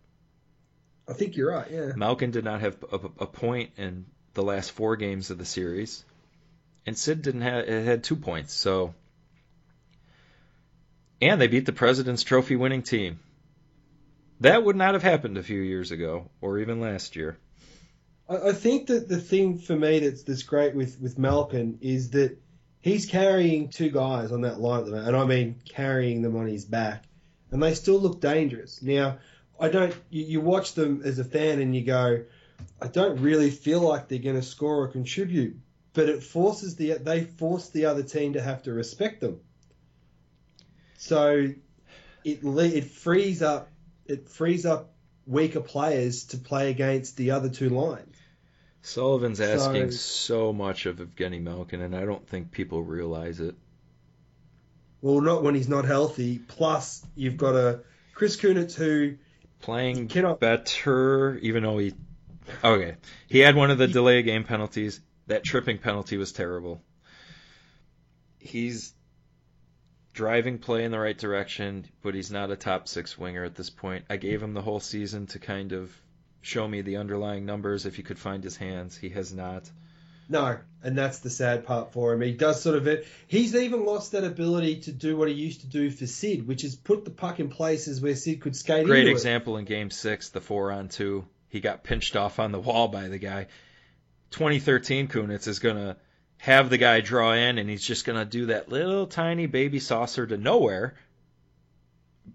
I 1.07 1.13
think 1.13 1.37
you're 1.37 1.53
right. 1.53 1.71
Yeah. 1.71 1.93
Malkin 1.95 2.31
did 2.31 2.45
not 2.45 2.61
have 2.61 2.77
a, 2.91 2.97
a 2.97 3.27
point 3.27 3.71
in 3.77 4.07
the 4.35 4.43
last 4.43 4.73
four 4.73 4.97
games 4.97 5.31
of 5.31 5.39
the 5.39 5.45
series, 5.45 6.05
and 6.87 6.97
Sid 6.97 7.23
didn't 7.23 7.43
have 7.43 7.69
it 7.69 7.85
had 7.85 8.03
two 8.03 8.17
points. 8.17 8.55
So, 8.55 8.95
and 11.21 11.41
they 11.41 11.49
beat 11.49 11.67
the 11.67 11.73
President's 11.73 12.23
Trophy 12.23 12.57
winning 12.57 12.83
team. 12.83 13.21
That 14.43 14.65
would 14.65 14.75
not 14.75 14.95
have 14.95 15.05
happened 15.05 15.39
a 15.39 15.43
few 15.43 15.61
years 15.61 15.93
ago, 15.93 16.29
or 16.41 16.59
even 16.59 16.81
last 16.81 17.15
year. 17.15 17.39
I, 18.29 18.53
think 18.53 18.89
that 18.89 19.09
the 19.09 19.21
thing 19.21 19.59
for 19.59 19.77
me 19.77 20.01
that's 20.01 20.25
that's 20.25 20.43
great 20.43 20.75
with 20.75 21.01
with 21.01 21.17
Malkin 21.17 21.79
is 21.81 22.11
that 22.11 22.37
he's 22.81 23.07
carrying 23.07 23.69
two 23.69 23.91
guys 23.91 24.33
on 24.33 24.41
that 24.41 24.59
line 24.59 24.81
at 24.81 24.87
the 24.87 24.91
moment, 24.91 25.09
and 25.09 25.17
I 25.17 25.25
mean 25.27 25.61
carrying 25.69 26.23
them 26.23 26.37
on 26.37 26.49
his 26.49 26.65
back, 26.65 27.05
and 27.53 27.63
they 27.63 27.75
still 27.75 28.01
look 28.01 28.21
dangerous. 28.21 28.83
Now, 28.83 29.19
I 29.61 29.69
don't. 29.69 29.95
You, 30.11 30.25
you 30.25 30.41
watch 30.41 30.75
them 30.75 31.03
as 31.05 31.21
a 31.21 31.25
fan, 31.25 31.61
and 31.61 31.75
you 31.77 31.85
go, 31.85 32.25
I 32.81 32.89
don't 32.89 33.21
really 33.21 33.51
feel 33.51 33.81
like 33.81 34.09
they're 34.09 34.19
going 34.19 34.35
to 34.35 34.43
score 34.43 34.83
or 34.83 34.89
contribute, 34.89 35.57
but 35.93 36.09
it 36.09 36.21
forces 36.21 36.75
the 36.75 36.95
they 36.95 37.23
force 37.23 37.69
the 37.69 37.85
other 37.85 38.03
team 38.03 38.33
to 38.33 38.43
have 38.43 38.65
to 38.65 38.73
respect 38.73 39.21
them. 39.21 39.39
So 40.97 41.53
it 42.25 42.41
it 42.43 42.85
frees 42.85 43.41
up 43.41 43.69
it 44.07 44.29
frees 44.29 44.67
up 44.67 44.93
weaker 45.27 45.61
players 45.61 46.25
to 46.25 46.37
play 46.39 46.71
against 46.71 47.17
the 47.17 47.33
other 47.33 47.49
two 47.49 47.69
lines. 47.69 48.17
Sullivan's 48.83 49.41
asking 49.41 49.93
so, 49.93 49.97
so 49.97 50.53
much 50.53 50.87
of 50.87 50.97
Evgeny 50.97 51.41
Malkin, 51.41 51.81
and 51.81 51.95
I 51.95 52.05
don't 52.05 52.27
think 52.27 52.51
people 52.51 52.83
realize 52.83 53.39
it. 53.39 53.55
Well, 55.01 55.21
not 55.21 55.43
when 55.43 55.55
he's 55.55 55.69
not 55.69 55.85
healthy. 55.85 56.39
Plus, 56.39 57.05
you've 57.15 57.37
got 57.37 57.55
a 57.55 57.81
Chris 58.15 58.37
Kunitz 58.37 58.75
who 58.75 59.17
playing 59.61 60.09
cannot... 60.09 60.41
better, 60.41 61.39
even 61.39 61.63
though 61.63 61.79
he 61.79 61.95
okay, 62.63 62.97
he 63.29 63.39
had 63.39 63.55
one 63.55 63.71
of 63.71 63.79
the 63.79 63.87
delay 63.87 64.23
game 64.23 64.45
penalties. 64.45 65.01
That 65.29 65.45
tripping 65.45 65.79
penalty 65.79 66.17
was 66.17 66.33
terrible. 66.33 66.83
He's 68.39 68.93
driving 70.13 70.59
play 70.59 70.85
in 70.85 70.91
the 70.91 70.99
right 70.99 71.17
direction, 71.17 71.87
but 72.03 72.15
he's 72.15 72.31
not 72.31 72.51
a 72.51 72.57
top 72.57 72.89
six 72.89 73.17
winger 73.17 73.45
at 73.45 73.55
this 73.55 73.71
point. 73.71 74.05
I 74.11 74.17
gave 74.17 74.43
him 74.43 74.55
the 74.55 74.63
whole 74.63 74.81
season 74.81 75.27
to 75.29 75.39
kind 75.39 75.73
of 75.73 75.95
show 76.43 76.67
me 76.67 76.83
the 76.83 76.97
underlying 76.97 77.47
numbers 77.47 77.87
if 77.87 77.97
he 77.97 78.03
could 78.03 78.19
find 78.19 78.45
his 78.45 78.57
hands. 78.57 78.97
He 78.97 79.11
has 79.11 79.33
not. 79.33 79.71
No, 80.29 80.59
and 80.83 80.97
that's 80.97 81.19
the 81.19 81.31
sad 81.31 81.67
part 81.67 81.93
for 81.93 82.13
him. 82.13 82.21
He 82.21 82.33
does 82.33 82.63
sort 82.63 82.77
of 82.77 82.87
it. 82.87 83.07
He's 83.27 83.55
even 83.55 83.85
lost 83.85 84.13
that 84.13 84.25
ability 84.25 84.81
to 84.83 84.93
do 84.93 85.17
what 85.17 85.29
he 85.29 85.35
used 85.35 85.61
to 85.63 85.67
do 85.67 85.91
for 85.91 86.07
Sid, 86.07 86.47
which 86.47 86.65
is 86.65 86.75
put 86.77 87.05
the 87.05 87.11
puck 87.11 87.41
in 87.41 87.49
places 87.49 88.01
where 88.01 88.15
Sid 88.15 88.41
could 88.41 88.57
skate. 88.57 88.87
Great 88.87 89.09
example 89.09 89.57
in 89.57 89.65
Game 89.65 89.91
Six, 89.91 90.31
the 90.31 90.41
four 90.41 90.73
on 90.73 90.89
two. 90.89 91.27
He 91.49 91.61
got 91.61 91.85
pinched 91.85 92.17
off 92.17 92.39
on 92.39 92.53
the 92.53 92.61
wall 92.61 92.89
by 92.89 93.09
the 93.09 93.19
guy. 93.19 93.49
2013 94.31 95.09
Kunitz 95.09 95.47
is 95.49 95.59
gonna 95.59 95.99
have 96.43 96.71
the 96.71 96.77
guy 96.79 97.01
draw 97.01 97.35
in, 97.35 97.59
and 97.59 97.71
he's 97.71 97.85
just 97.87 98.05
gonna 98.05 98.25
do 98.25 98.47
that 98.47 98.69
little 98.69 99.07
tiny 99.07 99.47
baby 99.47 99.79
saucer 99.79 100.27
to 100.27 100.37
nowhere. 100.37 100.97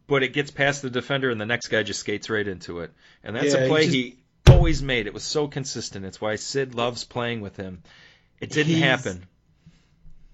But 0.08 0.24
it 0.24 0.32
gets 0.32 0.50
past 0.50 0.82
the 0.82 0.90
defender, 0.90 1.30
and 1.30 1.42
the 1.42 1.46
next 1.46 1.68
guy 1.68 1.84
just 1.84 2.00
skates 2.00 2.30
right 2.30 2.48
into 2.48 2.80
it. 2.80 2.92
And 3.22 3.36
that's 3.36 3.54
Yeah, 3.54 3.60
a 3.60 3.64
he 3.64 3.68
play 3.70 3.82
just- 3.84 3.94
he 3.96 4.18
always 4.50 4.82
made. 4.82 5.08
It 5.08 5.14
was 5.14 5.24
so 5.26 5.50
consistent. 5.50 6.06
It's 6.06 6.22
why 6.22 6.38
Sid 6.38 6.74
loves 6.74 7.04
playing 7.04 7.42
with 7.42 7.58
him. 7.58 7.84
It 8.40 8.52
didn't 8.52 8.76
happen. 8.82 9.26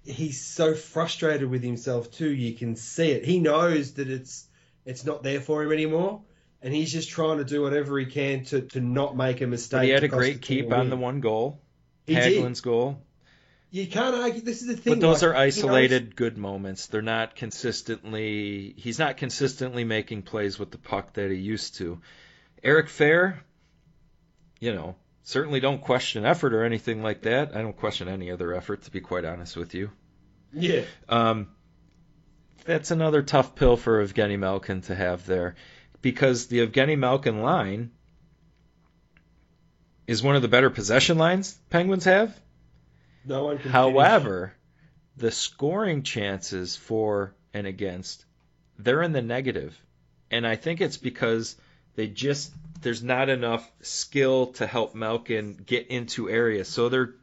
he's 0.05 0.39
so 0.45 0.75
frustrated 0.75 1.49
with 1.49 1.63
himself 1.63 2.11
too. 2.11 2.29
You 2.29 2.53
can 2.53 2.75
see 2.75 3.09
it. 3.09 3.25
He 3.25 3.39
knows 3.39 3.93
that 3.93 4.07
it's 4.07 4.45
it's 4.85 5.03
not 5.03 5.23
there 5.23 5.41
for 5.41 5.63
him 5.63 5.71
anymore, 5.71 6.21
and 6.61 6.75
he's 6.75 6.91
just 6.91 7.09
trying 7.09 7.39
to 7.39 7.43
do 7.43 7.63
whatever 7.63 7.97
he 7.97 8.05
can 8.05 8.43
to, 8.45 8.61
to 8.61 8.81
not 8.81 9.17
make 9.17 9.41
a 9.41 9.47
mistake. 9.47 9.77
But 9.79 9.85
he 9.85 9.89
had 9.91 10.01
to 10.01 10.05
a 10.07 10.09
great 10.09 10.41
keep 10.43 10.71
on 10.71 10.91
the 10.91 10.95
one 10.97 11.21
goal, 11.21 11.59
He. 12.05 12.13
Hagelin's 12.13 12.61
goal. 12.61 13.01
You 13.73 13.87
can't 13.87 14.13
argue. 14.13 14.39
This 14.41 14.61
is 14.61 14.67
the 14.67 14.77
thing. 14.77 14.93
But 14.93 14.99
those 14.99 15.23
like, 15.23 15.31
are 15.31 15.33
he 15.33 15.39
knows- 15.47 15.57
isolated 15.57 16.15
good 16.15 16.37
moments. 16.37 16.85
They're 16.85 17.01
not 17.01 17.35
consistently. 17.35 18.75
He's 18.77 18.99
not 18.99 19.17
consistently 19.17 19.83
making 19.83 20.21
plays 20.21 20.59
with 20.59 20.69
the 20.69 20.77
puck 20.77 21.13
that 21.13 21.31
he 21.31 21.37
used 21.37 21.77
to. 21.77 21.99
Eric 22.63 22.85
Fehr, 22.85 23.39
you 24.59 24.75
know, 24.75 24.95
certainly 25.23 25.59
don't 25.59 25.81
question 25.81 26.23
effort 26.23 26.53
or 26.53 26.63
anything 26.63 27.01
like 27.01 27.23
that. 27.23 27.55
I 27.55 27.63
don't 27.63 27.75
question 27.75 28.07
any 28.07 28.29
other 28.29 28.53
effort, 28.53 28.83
to 28.83 28.91
be 28.91 29.01
quite 29.01 29.25
honest 29.25 29.57
with 29.57 29.73
you. 29.73 29.89
Yeah, 30.53 30.83
Um, 31.09 31.47
that's 32.65 32.91
another 32.91 33.23
tough 33.23 33.55
pill 33.55 33.75
for 33.75 34.05
Evgeny 34.05 34.37
Malkin 34.37 34.81
to 34.81 34.93
have 34.93 35.25
there, 35.25 35.55
because 36.03 36.45
the 36.45 36.59
Evgeny 36.67 36.95
Malkin 36.95 37.41
line 37.41 37.89
is 40.05 40.21
one 40.21 40.35
of 40.35 40.43
the 40.43 40.47
better 40.47 40.69
possession 40.69 41.17
lines 41.17 41.57
Penguins 41.71 42.05
have. 42.05 42.39
No 43.25 43.45
one. 43.45 43.57
However, 43.57 44.53
the 45.17 45.31
scoring 45.31 46.03
chances 46.03 46.75
for 46.75 47.33
and 47.53 47.67
against, 47.67 48.25
they're 48.79 49.01
in 49.01 49.11
the 49.11 49.21
negative. 49.21 49.79
And 50.31 50.47
I 50.47 50.55
think 50.55 50.81
it's 50.81 50.97
because 50.97 51.55
they 51.95 52.07
just 52.07 52.51
there's 52.81 53.03
not 53.03 53.29
enough 53.29 53.69
skill 53.81 54.47
to 54.53 54.67
help 54.67 54.95
Malkin 54.95 55.61
get 55.65 55.87
into 55.87 56.29
areas. 56.29 56.67
So 56.67 56.89
they're 56.89 57.13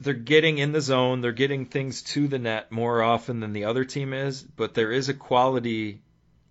they're 0.00 0.14
getting 0.14 0.58
in 0.58 0.72
the 0.72 0.80
zone, 0.80 1.20
they're 1.20 1.32
getting 1.32 1.66
things 1.66 2.02
to 2.02 2.28
the 2.28 2.38
net 2.38 2.70
more 2.70 3.02
often 3.02 3.40
than 3.40 3.52
the 3.52 3.64
other 3.64 3.84
team 3.84 4.12
is, 4.12 4.42
but 4.42 4.74
there 4.74 4.92
is 4.92 5.08
a 5.08 5.14
quality 5.14 6.02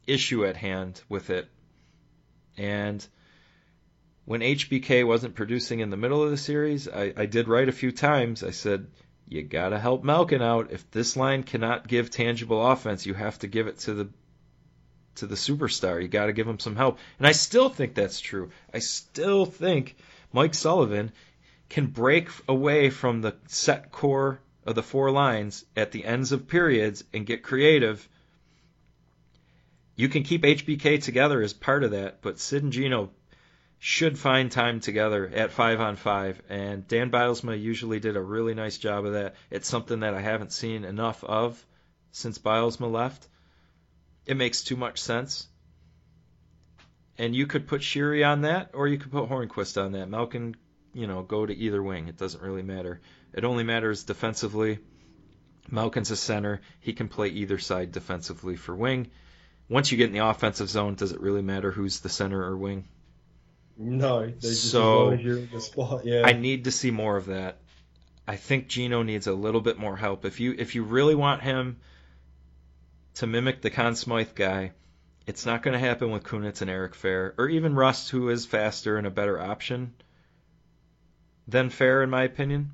issue 0.08 0.46
at 0.46 0.56
hand 0.56 1.02
with 1.10 1.30
it. 1.30 1.48
And 2.58 3.06
when 4.26 4.42
HBK 4.42 5.06
wasn't 5.06 5.36
producing 5.36 5.80
in 5.80 5.90
the 5.90 5.98
middle 5.98 6.24
of 6.24 6.32
the 6.32 6.38
series, 6.38 6.88
I, 6.88 7.14
I 7.16 7.26
did 7.26 7.48
write 7.48 7.70
a 7.70 7.74
few 7.74 7.92
times. 7.92 8.44
I 8.44 8.52
said, 8.52 8.88
you 9.28 9.44
got 9.44 9.70
to 9.70 9.80
help 9.80 10.04
Malkin 10.04 10.42
out. 10.42 10.72
If 10.72 10.90
this 10.92 11.18
line 11.18 11.44
cannot 11.44 11.88
give 11.88 12.10
tangible 12.10 12.66
offense, 12.66 13.06
you 13.06 13.14
have 13.14 13.40
to 13.40 13.48
give 13.48 13.68
it 13.68 13.80
to 13.80 13.94
the 13.94 14.10
to 15.16 15.28
the 15.28 15.36
superstar. 15.36 16.02
You 16.02 16.08
got 16.08 16.26
to 16.28 16.34
give 16.34 16.48
him 16.48 16.60
some 16.60 16.76
help. 16.76 16.98
And 17.20 17.28
I 17.28 17.34
still 17.34 17.70
think 17.70 17.94
that's 17.94 18.20
true. 18.20 18.50
I 18.74 18.80
still 18.80 19.46
think 19.46 19.96
Mike 20.32 20.56
Sullivan 20.56 21.12
can 21.70 21.88
break 21.88 22.30
away 22.48 22.90
from 22.90 23.22
the 23.22 23.36
set 23.48 23.92
core 23.92 24.40
of 24.66 24.76
the 24.76 24.84
four 24.84 25.12
lines 25.12 25.66
at 25.76 25.92
the 25.92 26.06
ends 26.06 26.32
of 26.32 26.48
periods 26.48 27.04
and 27.14 27.26
get 27.26 27.44
creative. 27.44 28.08
You 29.96 30.10
can 30.10 30.24
keep 30.24 30.44
HBK 30.44 31.04
together 31.04 31.42
as 31.42 31.54
part 31.54 31.84
of 31.84 31.92
that, 31.92 32.22
but 32.22 32.40
Sid 32.40 32.64
and 32.64 32.72
Gino 32.72 33.12
should 33.86 34.18
find 34.18 34.50
time 34.50 34.80
together 34.80 35.30
at 35.36 35.52
five 35.52 35.82
on 35.82 35.98
five. 35.98 36.42
And 36.48 36.88
Dan 36.88 37.12
Bylsma 37.12 37.62
usually 37.62 38.00
did 38.00 38.16
a 38.16 38.22
really 38.22 38.54
nice 38.54 38.78
job 38.78 39.06
of 39.06 39.12
that. 39.12 39.36
It's 39.52 39.68
something 39.68 40.00
that 40.00 40.14
I 40.14 40.22
haven't 40.22 40.54
seen 40.54 40.86
enough 40.86 41.22
of 41.22 41.62
since 42.14 42.40
Bylsma 42.40 42.90
left. 42.90 43.28
It 44.26 44.38
makes 44.38 44.64
too 44.64 44.78
much 44.78 45.02
sense. 45.02 45.50
And 47.18 47.36
you 47.36 47.46
could 47.46 47.68
put 47.68 47.82
Sheary 47.82 48.26
on 48.26 48.44
that, 48.44 48.70
or 48.74 48.88
you 48.88 48.98
could 48.98 49.12
put 49.12 49.28
Hornqvist 49.28 49.84
on 49.84 49.92
that. 49.92 50.08
Malkin, 50.08 50.56
you 50.94 51.06
know, 51.06 51.22
go 51.22 51.46
to 51.46 51.54
either 51.54 51.84
wing. 51.84 52.08
It 52.08 52.16
doesn't 52.16 52.42
really 52.42 52.64
matter. 52.64 53.02
It 53.34 53.44
only 53.44 53.66
matters 53.66 54.06
defensively. 54.06 54.80
Malkin's 55.70 56.10
a 56.10 56.16
center. 56.16 56.62
He 56.80 56.94
can 56.94 57.10
play 57.10 57.28
either 57.28 57.60
side 57.60 57.92
defensively 57.92 58.56
for 58.56 58.74
wing. 58.74 59.12
Once 59.68 59.92
you 59.92 59.98
get 59.98 60.08
in 60.08 60.14
the 60.14 60.26
offensive 60.26 60.70
zone, 60.70 60.96
does 60.96 61.12
it 61.12 61.20
really 61.20 61.42
matter 61.42 61.70
who's 61.70 62.00
the 62.00 62.08
center 62.08 62.42
or 62.42 62.56
wing? 62.56 62.88
No, 63.78 64.20
they're 64.22 64.32
just 64.32 64.72
So, 64.72 65.10
as 65.10 65.20
as 65.20 65.26
you're 65.26 65.38
in 65.38 65.50
the 65.52 65.62
spot. 65.62 66.06
Yeah, 66.06 66.24
I 66.26 66.34
need 66.34 66.66
to 66.66 66.72
see 66.72 66.92
more 66.92 67.18
of 67.18 67.28
that. 67.28 67.58
I 68.28 68.36
think 68.36 68.68
Gino 68.68 69.04
needs 69.04 69.28
a 69.28 69.34
little 69.34 69.62
bit 69.62 69.78
more 69.78 69.98
help. 69.98 70.26
If 70.26 70.40
you 70.40 70.56
if 70.58 70.76
you 70.76 70.84
really 70.84 71.16
want 71.16 71.42
him 71.42 71.78
to 73.16 73.28
mimic 73.28 73.62
the 73.62 73.70
Conn 73.70 73.96
Smythe 73.96 74.36
guy, 74.36 74.72
it's 75.26 75.46
not 75.46 75.64
going 75.64 75.74
to 75.74 75.80
happen 75.80 76.12
with 76.12 76.24
Kunitz 76.24 76.62
and 76.62 76.70
Eric 76.70 76.94
Fehr, 76.94 77.34
or 77.38 77.50
even 77.50 77.76
Rust, 77.76 78.10
who 78.10 78.30
is 78.30 78.46
faster 78.46 78.98
and 78.98 79.08
a 79.08 79.12
better 79.12 79.40
option 79.40 79.94
than 81.48 81.70
Fehr, 81.70 82.04
in 82.04 82.10
my 82.10 82.24
opinion. 82.24 82.72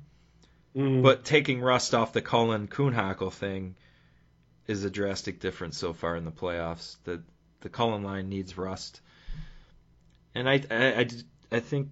Mm. 0.76 1.02
But 1.02 1.24
taking 1.24 1.60
Rust 1.60 1.94
off 1.94 2.12
the 2.12 2.22
Cullen 2.22 2.68
Kuhnhackl 2.68 3.32
thing 3.32 3.74
is 4.66 4.84
a 4.84 4.90
drastic 4.90 5.40
difference 5.40 5.76
so 5.76 5.92
far 5.92 6.16
in 6.16 6.24
the 6.24 6.30
playoffs. 6.30 6.96
The 7.04 7.22
the 7.60 7.68
Cullen 7.68 8.02
line 8.02 8.28
needs 8.28 8.56
Rust, 8.56 9.00
and 10.34 10.48
I 10.48 10.62
I, 10.70 11.00
I, 11.00 11.08
I 11.52 11.60
think 11.60 11.88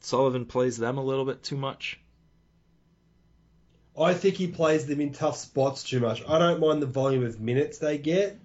Sullivan 0.00 0.46
plays 0.46 0.76
them 0.76 0.98
a 0.98 1.04
little 1.04 1.24
bit 1.24 1.42
too 1.42 1.56
much. 1.56 1.98
I 3.98 4.14
think 4.14 4.34
he 4.34 4.48
plays 4.48 4.86
them 4.86 5.00
in 5.00 5.12
tough 5.12 5.36
spots 5.38 5.82
too 5.82 6.00
much. 6.00 6.22
I 6.28 6.38
don't 6.38 6.60
mind 6.60 6.82
the 6.82 6.86
volume 6.86 7.24
of 7.24 7.40
minutes 7.40 7.78
they 7.78 7.96
get. 7.96 8.38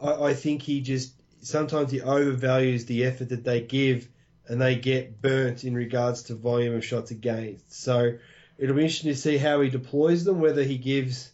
I, 0.00 0.12
I 0.12 0.34
think 0.34 0.62
he 0.62 0.82
just 0.82 1.14
sometimes 1.40 1.90
he 1.90 2.00
overvalues 2.00 2.86
the 2.86 3.04
effort 3.04 3.30
that 3.30 3.44
they 3.44 3.60
give, 3.60 4.08
and 4.46 4.60
they 4.60 4.76
get 4.76 5.20
burnt 5.20 5.64
in 5.64 5.74
regards 5.74 6.24
to 6.24 6.34
volume 6.34 6.74
of 6.74 6.84
shots 6.84 7.10
against. 7.10 7.72
So 7.72 8.18
it'll 8.58 8.76
be 8.76 8.82
interesting 8.82 9.12
to 9.12 9.18
see 9.18 9.38
how 9.38 9.60
he 9.62 9.70
deploys 9.70 10.24
them. 10.24 10.40
Whether 10.40 10.62
he 10.62 10.78
gives 10.78 11.30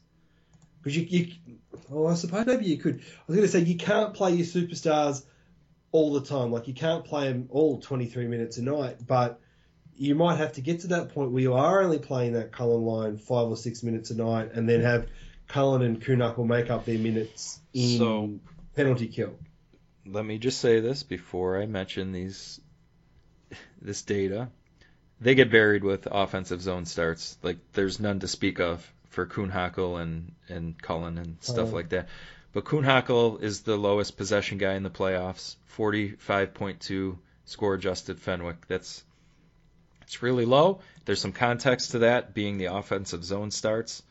because 0.82 0.96
you, 0.96 1.02
you 1.04 1.58
oh 1.90 2.06
I 2.06 2.14
suppose 2.14 2.46
maybe 2.46 2.66
you 2.66 2.78
could. 2.78 3.00
I 3.00 3.22
was 3.26 3.36
going 3.36 3.48
to 3.48 3.52
say 3.52 3.60
you 3.60 3.76
can't 3.76 4.14
play 4.14 4.32
your 4.32 4.46
superstars 4.46 5.24
all 5.92 6.12
the 6.14 6.22
time. 6.22 6.52
Like 6.52 6.68
you 6.68 6.74
can't 6.74 7.04
play 7.04 7.28
them 7.32 7.48
all 7.50 7.80
23 7.80 8.26
minutes 8.26 8.58
a 8.58 8.62
night, 8.62 8.98
but 9.06 9.40
you 9.96 10.14
might 10.14 10.36
have 10.36 10.52
to 10.54 10.60
get 10.60 10.80
to 10.80 10.86
that 10.88 11.12
point 11.14 11.30
where 11.30 11.42
you 11.42 11.54
are 11.54 11.82
only 11.82 11.98
playing 11.98 12.32
that 12.34 12.52
Cullen 12.52 12.82
line 12.82 13.18
five 13.18 13.48
or 13.48 13.56
six 13.56 13.82
minutes 13.82 14.10
a 14.10 14.16
night, 14.16 14.52
and 14.54 14.68
then 14.68 14.80
have 14.80 15.06
Cullen 15.48 15.82
and 15.82 16.00
Kuhnhackl 16.00 16.46
make 16.46 16.70
up 16.70 16.84
their 16.84 16.98
minutes 16.98 17.60
in 17.74 17.98
So- 17.98 18.38
penalty 18.74 19.08
kill. 19.08 19.34
Let 20.06 20.24
me 20.24 20.38
just 20.38 20.60
say 20.60 20.80
this 20.80 21.02
before 21.02 21.60
I 21.60 21.66
mention 21.66 22.12
these 22.12 22.60
this 23.82 24.02
data. 24.02 24.48
They 25.20 25.34
get 25.34 25.50
buried 25.50 25.84
with 25.84 26.08
offensive 26.10 26.62
zone 26.62 26.86
starts. 26.86 27.36
Like 27.42 27.58
there's 27.72 28.00
none 28.00 28.20
to 28.20 28.28
speak 28.28 28.58
of 28.60 28.90
for 29.10 29.26
Kuhnhackl 29.26 30.00
and 30.00 30.32
and 30.48 30.80
Cullen 30.80 31.18
and 31.18 31.36
stuff 31.40 31.72
like 31.72 31.90
that. 31.90 32.08
But 32.52 32.64
Kuhnhackl 32.64 33.42
is 33.42 33.62
the 33.62 33.76
lowest 33.76 34.16
possession 34.16 34.58
guy 34.58 34.74
in 34.74 34.82
the 34.82 34.90
playoffs, 34.90 35.56
45.2 35.76 37.16
score 37.44 37.74
adjusted 37.74 38.18
Fenwick. 38.20 38.66
That's 38.66 39.04
it's 40.02 40.22
really 40.22 40.44
low. 40.44 40.80
There's 41.04 41.20
some 41.20 41.32
context 41.32 41.92
to 41.92 42.00
that 42.00 42.34
being 42.34 42.58
the 42.58 42.74
offensive 42.74 43.24
zone 43.24 43.52
starts, 43.52 44.02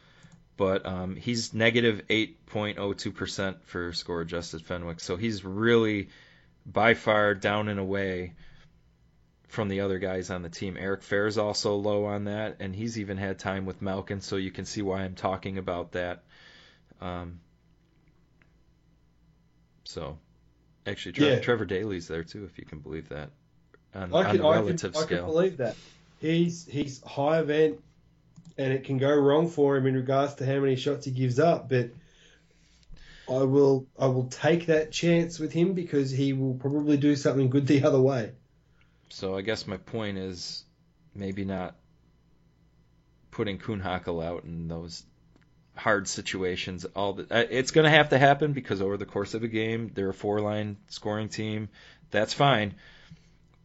but 0.56 0.86
um, 0.86 1.18
he's 1.18 1.54
negative 1.54 2.04
8.02% 2.10 3.64
for 3.64 3.92
score 3.92 4.22
adjusted 4.22 4.62
Fenwick. 4.62 5.02
So 5.02 5.18
he's 5.18 5.44
really 5.44 6.08
by 6.66 6.94
far 6.94 7.36
down 7.36 7.68
and 7.68 7.80
away 7.80 8.34
from 9.50 9.68
the 9.68 9.82
other 9.82 10.00
guys 10.00 10.30
on 10.30 10.42
the 10.42 10.50
team. 10.50 10.78
Eric 10.80 11.02
Fehr 11.02 11.28
is 11.28 11.38
also 11.38 11.76
low 11.76 12.06
on 12.06 12.26
that, 12.26 12.58
and 12.62 12.74
he's 12.74 13.00
even 13.00 13.18
had 13.18 13.40
time 13.40 13.66
with 13.66 13.82
Malkin, 13.82 14.22
so 14.22 14.38
you 14.38 14.52
can 14.52 14.64
see 14.64 14.82
why 14.82 15.02
I'm 15.02 15.16
talking 15.16 15.58
about 15.58 15.94
that. 15.94 16.24
Um, 17.02 17.40
so, 19.90 20.20
actually, 20.86 21.14
Tre- 21.14 21.30
Yeah. 21.30 21.40
Trevor 21.40 21.66
Daley's 21.66 22.08
there 22.08 22.24
too, 22.24 22.46
if 22.46 22.60
you 22.60 22.66
can 22.66 22.78
believe 22.78 23.10
that, 23.10 23.32
on, 23.96 24.14
I 24.14 24.18
on 24.18 24.26
can, 24.26 24.38
the 24.38 24.44
I 24.46 24.56
relative 24.58 24.94
can, 24.94 25.04
I 25.04 25.06
can 25.08 25.26
believe 25.26 25.58
that. 25.58 25.76
He's 26.22 26.68
he's 26.68 27.02
high 27.02 27.40
event, 27.40 27.82
and 28.56 28.72
it 28.72 28.84
can 28.84 29.00
go 29.00 29.12
wrong 29.12 29.50
for 29.50 29.78
him 29.78 29.88
in 29.88 29.96
regards 29.96 30.36
to 30.36 30.46
how 30.46 30.60
many 30.60 30.76
shots 30.76 31.06
he 31.06 31.12
gives 31.12 31.40
up. 31.40 31.70
But 31.70 31.90
I 33.28 33.42
will 33.44 33.88
I 33.98 34.06
will 34.06 34.28
take 34.28 34.68
that 34.68 34.92
chance 34.92 35.40
with 35.40 35.52
him 35.54 35.74
because 35.74 36.12
he 36.12 36.34
will 36.34 36.54
probably 36.54 36.98
do 36.98 37.16
something 37.16 37.50
good 37.50 37.66
the 37.66 37.84
other 37.84 38.00
way. 38.00 38.34
So 39.10 39.36
I 39.36 39.42
guess 39.42 39.66
my 39.66 39.78
point 39.78 40.20
is 40.20 40.66
maybe 41.16 41.46
not 41.46 41.76
putting 43.32 43.58
Kuhnhackl 43.58 44.24
out 44.24 44.44
in 44.44 44.68
those 44.68 45.04
hard 45.80 46.08
situations. 46.08 46.86
All 46.96 47.14
the, 47.14 47.24
uh, 47.24 47.46
it's 47.50 47.72
going 47.72 47.86
to 47.86 47.90
have 47.90 48.10
to 48.10 48.18
happen 48.18 48.54
because 48.54 48.82
over 48.82 48.98
the 48.98 49.06
course 49.06 49.34
of 49.34 49.44
a 49.44 49.48
game, 49.48 49.92
they're 49.94 50.10
a 50.10 50.14
four-line 50.14 50.78
scoring 50.88 51.30
team. 51.30 51.70
That's 52.12 52.34
fine. 52.34 52.76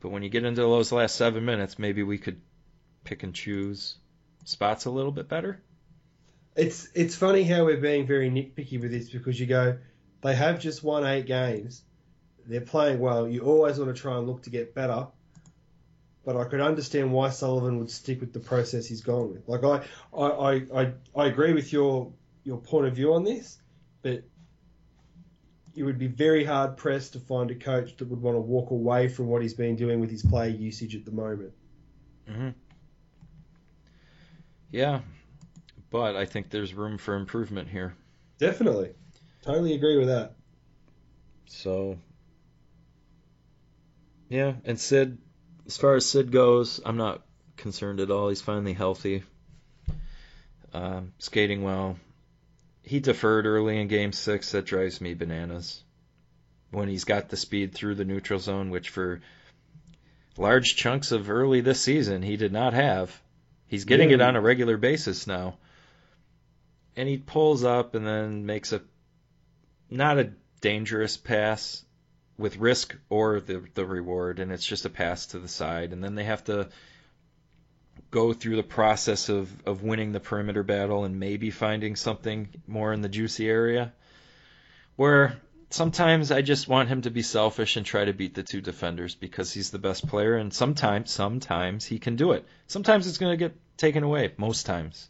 But 0.00 0.10
when 0.10 0.22
you 0.22 0.28
get 0.28 0.44
into 0.44 0.60
those 0.60 0.92
last 0.92 1.16
seven 1.16 1.44
minutes, 1.44 1.78
maybe 1.78 2.02
we 2.02 2.18
could 2.18 2.40
pick 3.04 3.22
and 3.22 3.34
choose 3.34 3.96
spots 4.44 4.84
a 4.84 4.90
little 4.90 5.12
bit 5.12 5.28
better. 5.28 5.60
It's 6.56 6.88
it's 6.94 7.16
funny 7.16 7.42
how 7.42 7.64
we're 7.64 7.80
being 7.80 8.06
very 8.06 8.30
nitpicky 8.30 8.80
with 8.80 8.92
this 8.92 9.10
because 9.10 9.40
you 9.40 9.46
go, 9.46 9.78
they 10.22 10.34
have 10.34 10.60
just 10.60 10.84
won 10.84 11.04
eight 11.04 11.26
games, 11.26 11.82
they're 12.46 12.60
playing 12.60 13.00
well. 13.00 13.26
You 13.26 13.40
always 13.40 13.78
want 13.78 13.94
to 13.94 14.00
try 14.00 14.16
and 14.18 14.26
look 14.26 14.42
to 14.42 14.50
get 14.50 14.74
better, 14.74 15.08
but 16.24 16.36
I 16.36 16.44
could 16.44 16.60
understand 16.60 17.12
why 17.12 17.30
Sullivan 17.30 17.78
would 17.78 17.90
stick 17.90 18.20
with 18.20 18.32
the 18.32 18.40
process 18.40 18.86
he's 18.86 19.02
gone 19.02 19.32
with. 19.32 19.48
Like 19.48 19.64
I 19.64 19.84
I, 20.16 20.62
I, 20.74 20.92
I 21.16 21.26
agree 21.26 21.52
with 21.52 21.72
your 21.72 22.12
your 22.44 22.58
point 22.58 22.86
of 22.86 22.94
view 22.94 23.14
on 23.14 23.24
this, 23.24 23.58
but 24.02 24.24
you 25.74 25.84
would 25.84 25.98
be 25.98 26.06
very 26.06 26.44
hard 26.44 26.76
pressed 26.76 27.14
to 27.14 27.20
find 27.20 27.50
a 27.50 27.54
coach 27.54 27.96
that 27.96 28.08
would 28.08 28.22
want 28.22 28.36
to 28.36 28.40
walk 28.40 28.70
away 28.70 29.08
from 29.08 29.26
what 29.26 29.42
he's 29.42 29.54
been 29.54 29.76
doing 29.76 30.00
with 30.00 30.10
his 30.10 30.22
player 30.22 30.50
usage 30.50 30.94
at 30.94 31.04
the 31.04 31.10
moment. 31.10 31.52
Mm-hmm. 32.30 32.50
Yeah, 34.70 35.00
but 35.90 36.16
I 36.16 36.26
think 36.26 36.50
there's 36.50 36.74
room 36.74 36.98
for 36.98 37.16
improvement 37.16 37.68
here. 37.68 37.96
Definitely. 38.38 38.92
Totally 39.42 39.74
agree 39.74 39.98
with 39.98 40.08
that. 40.08 40.34
So, 41.46 41.98
yeah, 44.28 44.54
and 44.64 44.78
Sid, 44.80 45.18
as 45.66 45.76
far 45.76 45.94
as 45.94 46.06
Sid 46.06 46.30
goes, 46.30 46.80
I'm 46.84 46.96
not 46.96 47.22
concerned 47.56 48.00
at 48.00 48.10
all. 48.10 48.28
He's 48.28 48.40
finally 48.40 48.72
healthy, 48.72 49.22
um, 50.72 51.12
skating 51.18 51.62
well. 51.62 51.96
He 52.82 53.00
deferred 53.00 53.46
early 53.46 53.80
in 53.80 53.88
game 53.88 54.12
six. 54.12 54.52
That 54.52 54.66
drives 54.66 55.00
me 55.00 55.14
bananas. 55.14 55.82
When 56.70 56.88
he's 56.88 57.04
got 57.04 57.28
the 57.28 57.36
speed 57.36 57.72
through 57.72 57.94
the 57.94 58.04
neutral 58.04 58.40
zone, 58.40 58.70
which 58.70 58.90
for 58.90 59.20
large 60.36 60.74
chunks 60.74 61.12
of 61.12 61.30
early 61.30 61.60
this 61.60 61.80
season 61.80 62.22
he 62.22 62.36
did 62.36 62.52
not 62.52 62.74
have. 62.74 63.18
He's 63.66 63.84
getting 63.84 64.10
yeah. 64.10 64.16
it 64.16 64.20
on 64.20 64.36
a 64.36 64.40
regular 64.40 64.76
basis 64.76 65.26
now 65.26 65.56
and 66.96 67.08
he 67.08 67.18
pulls 67.18 67.64
up 67.64 67.94
and 67.94 68.06
then 68.06 68.46
makes 68.46 68.72
a 68.72 68.80
not 69.90 70.18
a 70.18 70.32
dangerous 70.60 71.16
pass 71.16 71.84
with 72.36 72.56
risk 72.56 72.96
or 73.08 73.40
the 73.40 73.64
the 73.74 73.86
reward, 73.86 74.40
and 74.40 74.52
it's 74.52 74.66
just 74.66 74.84
a 74.84 74.90
pass 74.90 75.26
to 75.26 75.38
the 75.38 75.48
side, 75.48 75.92
and 75.92 76.02
then 76.02 76.14
they 76.14 76.24
have 76.24 76.44
to 76.44 76.68
go 78.10 78.32
through 78.32 78.56
the 78.56 78.62
process 78.62 79.28
of 79.28 79.50
of 79.66 79.82
winning 79.82 80.12
the 80.12 80.20
perimeter 80.20 80.62
battle 80.62 81.04
and 81.04 81.20
maybe 81.20 81.50
finding 81.50 81.96
something 81.96 82.48
more 82.66 82.92
in 82.92 83.02
the 83.02 83.08
juicy 83.08 83.48
area. 83.48 83.92
Where 84.96 85.36
sometimes 85.70 86.30
I 86.30 86.42
just 86.42 86.68
want 86.68 86.88
him 86.88 87.02
to 87.02 87.10
be 87.10 87.22
selfish 87.22 87.76
and 87.76 87.84
try 87.84 88.04
to 88.04 88.12
beat 88.12 88.34
the 88.34 88.42
two 88.42 88.60
defenders 88.60 89.14
because 89.14 89.52
he's 89.52 89.70
the 89.70 89.78
best 89.78 90.06
player, 90.06 90.36
and 90.36 90.52
sometimes 90.52 91.10
sometimes 91.10 91.84
he 91.84 91.98
can 91.98 92.16
do 92.16 92.32
it. 92.32 92.46
Sometimes 92.66 93.06
it's 93.06 93.18
going 93.18 93.32
to 93.32 93.44
get 93.44 93.56
taken 93.76 94.02
away. 94.02 94.32
Most 94.36 94.66
times 94.66 95.08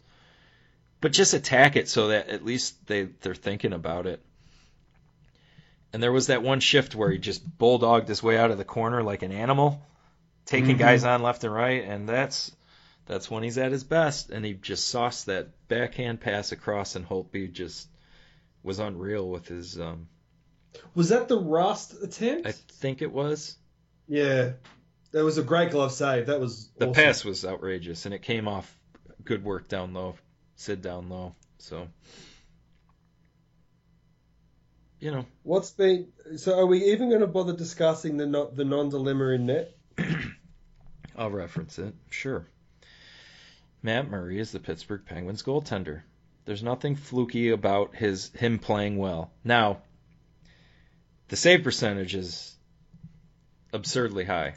but 1.05 1.11
just 1.11 1.35
attack 1.35 1.75
it 1.75 1.87
so 1.87 2.07
that 2.07 2.29
at 2.29 2.43
least 2.43 2.87
they 2.87 3.03
they're 3.03 3.35
thinking 3.35 3.73
about 3.73 4.07
it. 4.07 4.21
And 5.95 6.03
there 6.03 6.11
was 6.11 6.27
that 6.27 6.43
one 6.43 6.59
shift 6.59 6.93
where 6.93 7.09
he 7.09 7.17
just 7.17 7.57
bulldogged 7.57 8.09
his 8.09 8.21
way 8.21 8.37
out 8.37 8.51
of 8.51 8.57
the 8.57 8.65
corner 8.65 9.01
like 9.01 9.23
an 9.23 9.31
animal, 9.31 9.81
taking 10.45 10.71
mm-hmm. 10.71 10.79
guys 10.79 11.05
on 11.05 11.23
left 11.23 11.45
and 11.45 11.53
right, 11.53 11.85
and 11.85 12.09
that's 12.09 12.53
that's 13.05 13.31
when 13.31 13.43
he's 13.43 13.57
at 13.57 13.71
his 13.71 13.85
best. 13.85 14.29
And 14.29 14.43
he 14.43 14.55
just 14.55 14.89
sauced 14.89 15.27
that 15.27 15.47
backhand 15.69 16.19
pass 16.19 16.51
across, 16.51 16.97
and 16.97 17.07
Holtby 17.07 17.53
just 17.53 17.87
was 18.61 18.79
unreal 18.79 19.29
with 19.29 19.47
his. 19.47 19.79
Um, 19.79 20.09
was 20.95 21.07
that 21.07 21.29
the 21.29 21.39
Rust 21.39 21.95
attempt? 22.03 22.45
I 22.45 22.51
think 22.51 23.01
it 23.01 23.13
was. 23.13 23.55
Yeah, 24.09 24.51
that 25.13 25.23
was 25.23 25.37
a 25.37 25.43
great 25.43 25.71
glove 25.71 25.93
save. 25.93 26.25
That 26.25 26.41
was 26.41 26.67
the 26.77 26.89
awesome. 26.89 26.93
pass 26.93 27.23
was 27.23 27.45
outrageous, 27.45 28.05
and 28.05 28.13
it 28.13 28.21
came 28.21 28.49
off 28.49 28.77
good 29.23 29.45
work 29.45 29.69
down 29.69 29.93
low 29.93 30.15
sit 30.55 30.81
down 30.81 31.09
low. 31.09 31.35
So, 31.59 31.87
you 35.05 35.11
know, 35.11 35.25
what's 35.43 35.69
been 35.69 36.07
so? 36.37 36.57
Are 36.57 36.65
we 36.65 36.85
even 36.85 37.09
going 37.09 37.21
to 37.21 37.27
bother 37.27 37.55
discussing 37.55 38.17
the 38.17 38.25
not 38.25 38.55
the 38.55 38.65
non 38.65 38.89
dilemma 38.89 39.25
in 39.27 39.45
net? 39.45 39.77
I'll 41.15 41.29
reference 41.29 41.77
it. 41.77 41.93
Sure. 42.09 42.47
Matt 43.83 44.09
Murray 44.09 44.39
is 44.39 44.51
the 44.51 44.59
Pittsburgh 44.59 45.03
Penguins 45.05 45.43
goaltender. 45.43 46.01
There's 46.45 46.63
nothing 46.63 46.95
fluky 46.95 47.51
about 47.51 47.95
his 47.95 48.31
him 48.31 48.57
playing 48.57 48.97
well. 48.97 49.31
Now, 49.43 49.83
the 51.27 51.35
save 51.35 51.63
percentage 51.63 52.15
is 52.15 52.57
absurdly 53.71 54.25
high 54.25 54.55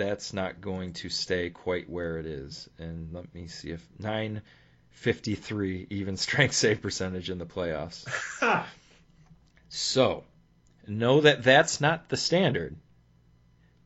that's 0.00 0.32
not 0.32 0.60
going 0.60 0.92
to 0.94 1.08
stay 1.08 1.50
quite 1.50 1.90
where 1.90 2.18
it 2.18 2.26
is. 2.26 2.68
And 2.78 3.12
let 3.12 3.34
me 3.34 3.48
see 3.48 3.70
if 3.70 3.86
953 5.00 5.86
even 5.90 6.16
strength 6.18 6.54
save 6.54 6.82
percentage 6.82 7.30
in 7.30 7.38
the 7.38 7.46
playoffs. 7.46 8.04
so, 9.70 10.24
know 10.86 11.22
that 11.22 11.42
that's 11.42 11.80
not 11.80 12.08
the 12.10 12.18
standard. 12.18 12.76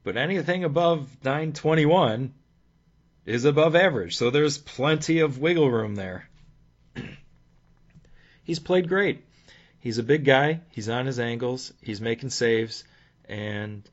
But 0.02 0.16
anything 0.16 0.64
above 0.64 1.08
921 1.24 2.34
is 3.26 3.44
above 3.44 3.76
average. 3.76 4.16
So 4.16 4.30
there's 4.30 4.58
plenty 4.58 5.20
of 5.20 5.38
wiggle 5.38 5.70
room 5.70 5.94
there. 5.94 6.28
He's 8.44 8.58
played 8.58 8.88
great. 8.88 9.24
He's 9.78 9.98
a 9.98 10.02
big 10.02 10.24
guy. 10.24 10.60
He's 10.72 10.88
on 10.88 11.06
his 11.06 11.20
angles. 11.20 11.72
He's 11.80 12.00
making 12.00 12.30
saves. 12.30 12.84
And 13.26 13.88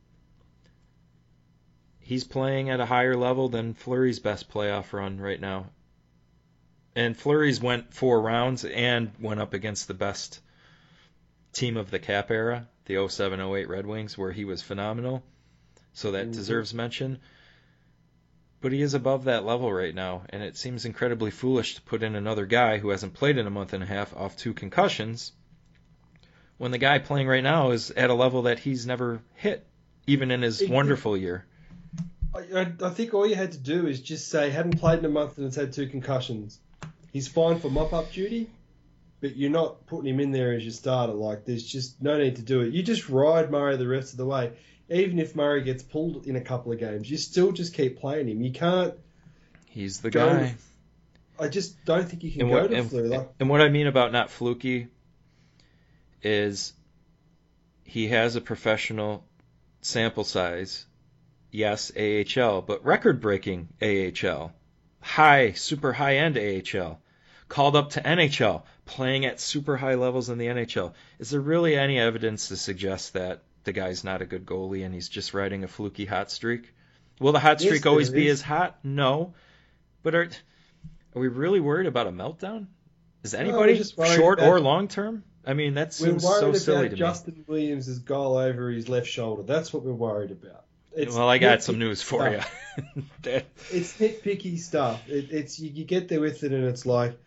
he's 1.99 2.23
playing 2.23 2.69
at 2.69 2.79
a 2.79 2.85
higher 2.85 3.15
level 3.15 3.47
than 3.47 3.73
Fleury's 3.73 4.19
best 4.19 4.49
playoff 4.49 4.91
run 4.91 5.19
right 5.19 5.39
now. 5.39 5.67
And 6.95 7.15
Fleury's 7.15 7.61
went 7.61 7.93
four 7.93 8.21
rounds 8.21 8.65
and 8.65 9.11
went 9.19 9.39
up 9.39 9.53
against 9.53 9.87
the 9.87 9.93
best 9.93 10.41
team 11.53 11.77
of 11.77 11.89
the 11.89 11.99
cap 11.99 12.31
era, 12.31 12.67
the 12.85 13.07
0708 13.07 13.69
Red 13.69 13.85
Wings, 13.85 14.17
where 14.17 14.31
he 14.31 14.45
was 14.45 14.61
phenomenal. 14.61 15.23
So 15.93 16.11
that 16.11 16.23
mm-hmm. 16.23 16.31
deserves 16.31 16.73
mention. 16.73 17.19
But 18.59 18.71
he 18.71 18.81
is 18.81 18.93
above 18.93 19.23
that 19.23 19.45
level 19.45 19.71
right 19.71 19.93
now, 19.93 20.23
and 20.29 20.43
it 20.43 20.55
seems 20.55 20.85
incredibly 20.85 21.31
foolish 21.31 21.75
to 21.75 21.81
put 21.81 22.03
in 22.03 22.15
another 22.15 22.45
guy 22.45 22.77
who 22.77 22.89
hasn't 22.89 23.13
played 23.13 23.37
in 23.37 23.47
a 23.47 23.49
month 23.49 23.73
and 23.73 23.81
a 23.81 23.87
half 23.87 24.15
off 24.15 24.37
two 24.37 24.53
concussions 24.53 25.31
when 26.61 26.69
the 26.69 26.77
guy 26.77 26.99
playing 26.99 27.27
right 27.27 27.43
now 27.43 27.71
is 27.71 27.89
at 27.89 28.11
a 28.11 28.13
level 28.13 28.43
that 28.43 28.59
he's 28.59 28.85
never 28.85 29.19
hit, 29.33 29.65
even 30.05 30.29
in 30.29 30.43
his 30.43 30.63
wonderful 30.69 31.17
year. 31.17 31.43
I, 32.35 32.71
I 32.83 32.89
think 32.89 33.15
all 33.15 33.25
you 33.25 33.33
had 33.33 33.53
to 33.53 33.57
do 33.57 33.87
is 33.87 33.99
just 33.99 34.27
say, 34.27 34.51
hadn't 34.51 34.79
played 34.79 34.99
in 34.99 35.05
a 35.05 35.09
month 35.09 35.37
and 35.37 35.45
has 35.45 35.55
had 35.55 35.73
two 35.73 35.87
concussions. 35.87 36.59
He's 37.11 37.27
fine 37.27 37.59
for 37.59 37.69
mop 37.69 37.93
up 37.93 38.11
duty, 38.11 38.49
but 39.19 39.35
you're 39.35 39.49
not 39.49 39.85
putting 39.85 40.13
him 40.13 40.19
in 40.19 40.31
there 40.31 40.53
as 40.53 40.63
your 40.63 40.71
starter. 40.71 41.13
Like, 41.13 41.45
there's 41.45 41.63
just 41.63 42.01
no 42.01 42.17
need 42.17 42.37
to 42.37 42.41
do 42.41 42.61
it. 42.61 42.73
You 42.73 42.83
just 42.83 43.09
ride 43.09 43.51
Murray 43.51 43.77
the 43.77 43.87
rest 43.87 44.13
of 44.13 44.17
the 44.17 44.25
way. 44.25 44.53
Even 44.89 45.19
if 45.19 45.35
Murray 45.35 45.63
gets 45.63 45.83
pulled 45.83 46.25
in 46.25 46.35
a 46.35 46.41
couple 46.41 46.71
of 46.71 46.79
games, 46.79 47.09
you 47.09 47.17
still 47.17 47.51
just 47.51 47.73
keep 47.73 47.99
playing 47.99 48.27
him. 48.27 48.41
You 48.41 48.51
can't. 48.51 48.93
He's 49.67 50.01
the 50.01 50.09
guy. 50.09 50.41
With, 50.41 50.67
I 51.39 51.47
just 51.47 51.83
don't 51.85 52.07
think 52.07 52.23
you 52.23 52.31
can 52.31 52.41
and 52.41 52.49
go 52.49 52.61
what, 52.61 52.71
to 52.71 52.75
and, 52.75 53.09
Like, 53.09 53.29
and 53.39 53.49
what 53.49 53.61
I 53.61 53.69
mean 53.69 53.87
about 53.87 54.11
not 54.11 54.29
fluky 54.29 54.87
is 56.21 56.73
he 57.83 58.09
has 58.09 58.35
a 58.35 58.41
professional 58.41 59.23
sample 59.81 60.23
size 60.23 60.85
yes, 61.51 61.91
AHL, 61.97 62.61
but 62.61 62.83
record 62.83 63.21
breaking 63.21 63.69
AHL, 63.81 64.53
high, 65.01 65.51
super 65.51 65.93
high 65.93 66.17
end 66.17 66.37
AHL, 66.37 67.00
called 67.51 67.75
up 67.75 67.89
to 67.91 68.01
NHL, 68.01 68.63
playing 68.85 69.25
at 69.25 69.41
super 69.41 69.75
high 69.75 69.95
levels 69.95 70.29
in 70.29 70.37
the 70.37 70.45
NHL. 70.47 70.93
Is 71.19 71.31
there 71.31 71.41
really 71.41 71.75
any 71.75 71.99
evidence 71.99 72.47
to 72.47 72.55
suggest 72.55 73.13
that 73.13 73.43
the 73.65 73.73
guy's 73.73 74.05
not 74.05 74.21
a 74.21 74.25
good 74.25 74.45
goalie 74.45 74.85
and 74.85 74.93
he's 74.93 75.09
just 75.09 75.33
riding 75.33 75.65
a 75.65 75.67
fluky 75.67 76.05
hot 76.05 76.31
streak? 76.31 76.73
Will 77.19 77.33
the 77.33 77.41
hot 77.41 77.59
streak 77.59 77.83
yes, 77.83 77.85
always 77.85 78.09
be 78.09 78.29
as 78.29 78.41
hot? 78.41 78.79
No. 78.85 79.33
But 80.01 80.15
are 80.15 80.29
are 81.13 81.19
we 81.21 81.27
really 81.27 81.59
worried 81.59 81.87
about 81.87 82.07
a 82.07 82.11
meltdown? 82.11 82.67
Is 83.21 83.33
anybody 83.33 83.83
no, 83.97 84.05
short 84.05 84.39
or 84.39 84.61
long 84.61 84.87
term? 84.87 85.25
I 85.45 85.53
mean, 85.53 85.73
that 85.73 85.93
seems 85.93 86.23
so 86.23 86.53
silly 86.53 86.87
to 86.87 86.95
Justin 86.95 87.33
me. 87.33 87.39
Justin 87.39 87.45
Williams' 87.47 87.99
goal 87.99 88.37
over 88.37 88.69
his 88.69 88.87
left 88.87 89.07
shoulder. 89.07 89.43
That's 89.43 89.73
what 89.73 89.83
we're 89.83 89.91
worried 89.91 90.31
about. 90.31 90.63
It's 90.93 91.15
well, 91.15 91.27
I 91.27 91.37
got 91.37 91.63
some 91.63 91.79
news 91.79 92.01
for 92.01 92.31
stuff. 92.31 92.95
you. 92.95 93.03
it's 93.71 93.97
nitpicky 93.97 94.57
stuff. 94.57 95.01
It, 95.09 95.31
it's 95.31 95.59
you, 95.59 95.69
you, 95.69 95.83
get 95.83 96.07
there 96.07 96.21
with 96.21 96.43
it, 96.43 96.53
and 96.53 96.65
it's 96.65 96.85
like 96.85 97.17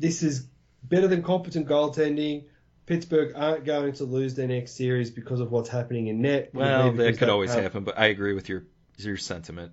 this 0.00 0.22
is 0.22 0.46
better 0.82 1.06
than 1.06 1.22
competent 1.22 1.68
goaltending. 1.68 2.44
Pittsburgh 2.86 3.32
aren't 3.36 3.64
going 3.64 3.92
to 3.92 4.04
lose 4.04 4.34
their 4.34 4.48
next 4.48 4.72
series 4.72 5.10
because 5.10 5.38
of 5.38 5.52
what's 5.52 5.68
happening 5.68 6.08
in 6.08 6.22
net. 6.22 6.50
Well, 6.52 6.90
that 6.92 7.18
could 7.18 7.28
always 7.28 7.54
happen, 7.54 7.84
but 7.84 7.98
I 7.98 8.06
agree 8.06 8.34
with 8.34 8.48
your 8.48 8.64
your 8.96 9.16
sentiment. 9.16 9.72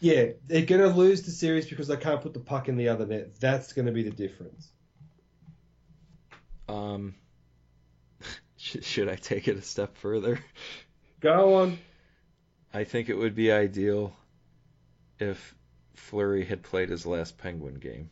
Yeah, 0.00 0.26
they're 0.46 0.66
going 0.66 0.82
to 0.82 0.88
lose 0.88 1.22
the 1.22 1.30
series 1.30 1.66
because 1.66 1.88
they 1.88 1.96
can't 1.96 2.20
put 2.20 2.34
the 2.34 2.40
puck 2.40 2.68
in 2.68 2.76
the 2.76 2.88
other 2.88 3.06
net. 3.06 3.40
That's 3.40 3.72
going 3.72 3.86
to 3.86 3.92
be 3.92 4.02
the 4.02 4.10
difference. 4.10 4.68
Um, 6.68 7.14
should 8.56 9.08
I 9.08 9.14
take 9.14 9.48
it 9.48 9.56
a 9.56 9.62
step 9.62 9.96
further? 9.96 10.38
Go 11.20 11.54
on. 11.54 11.78
I 12.74 12.84
think 12.84 13.08
it 13.08 13.16
would 13.16 13.34
be 13.34 13.50
ideal 13.50 14.12
if 15.18 15.54
Fleury 15.94 16.44
had 16.44 16.62
played 16.62 16.90
his 16.90 17.06
last 17.06 17.38
Penguin 17.38 17.76
game. 17.76 18.10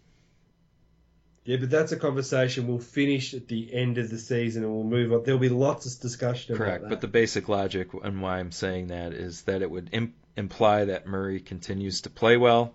Yeah, 1.45 1.57
but 1.57 1.71
that's 1.71 1.91
a 1.91 1.97
conversation 1.97 2.69
we'll 2.69 2.79
finish 2.79 3.35
at 3.35 3.49
the 3.49 3.73
end 3.75 3.99
of 3.99 4.09
the 4.11 4.19
season 4.19 4.63
and 4.63 4.73
we'll 4.73 4.85
move 4.85 5.13
on. 5.13 5.25
There'll 5.25 5.41
be 5.41 5.49
lots 5.49 5.93
of 5.93 6.01
discussion 6.01 6.55
about 6.55 6.65
Correct, 6.65 6.89
but 6.89 7.01
the 7.01 7.09
basic 7.09 7.49
logic 7.49 7.89
and 8.03 8.23
why 8.23 8.39
I'm 8.39 8.53
saying 8.53 8.89
that 8.89 9.13
is 9.13 9.43
that 9.43 9.61
it 9.61 9.71
would 9.71 9.89
Im- 9.93 10.15
imply 10.37 10.85
that 10.85 11.07
Murray 11.07 11.41
continues 11.41 12.03
to 12.03 12.11
play 12.11 12.37
well, 12.37 12.75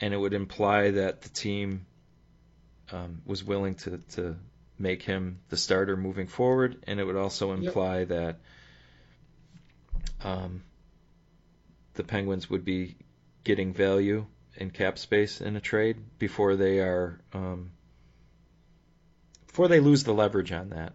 and 0.00 0.12
it 0.12 0.16
would 0.16 0.34
imply 0.34 0.90
that 0.90 1.22
the 1.22 1.28
team 1.28 1.86
um, 2.90 3.22
was 3.24 3.44
willing 3.44 3.76
to, 3.76 3.98
to 4.12 4.36
make 4.76 5.02
him 5.02 5.38
the 5.48 5.56
starter 5.56 5.96
moving 5.96 6.26
forward, 6.26 6.82
and 6.88 6.98
it 6.98 7.04
would 7.04 7.16
also 7.16 7.50
Yep. 7.54 7.64
imply 7.66 8.04
that 8.04 8.40
um, 10.24 10.62
the 11.94 12.02
Penguins 12.02 12.50
would 12.50 12.64
be 12.64 12.96
getting 13.44 13.72
value 13.72 14.26
in 14.56 14.70
cap 14.70 14.98
space 14.98 15.40
in 15.40 15.56
a 15.56 15.60
trade 15.60 15.96
before 16.18 16.56
they 16.56 16.78
are 16.78 17.20
um, 17.32 17.70
before 19.46 19.68
they 19.68 19.80
lose 19.80 20.04
the 20.04 20.14
leverage 20.14 20.52
on 20.52 20.70
that. 20.70 20.92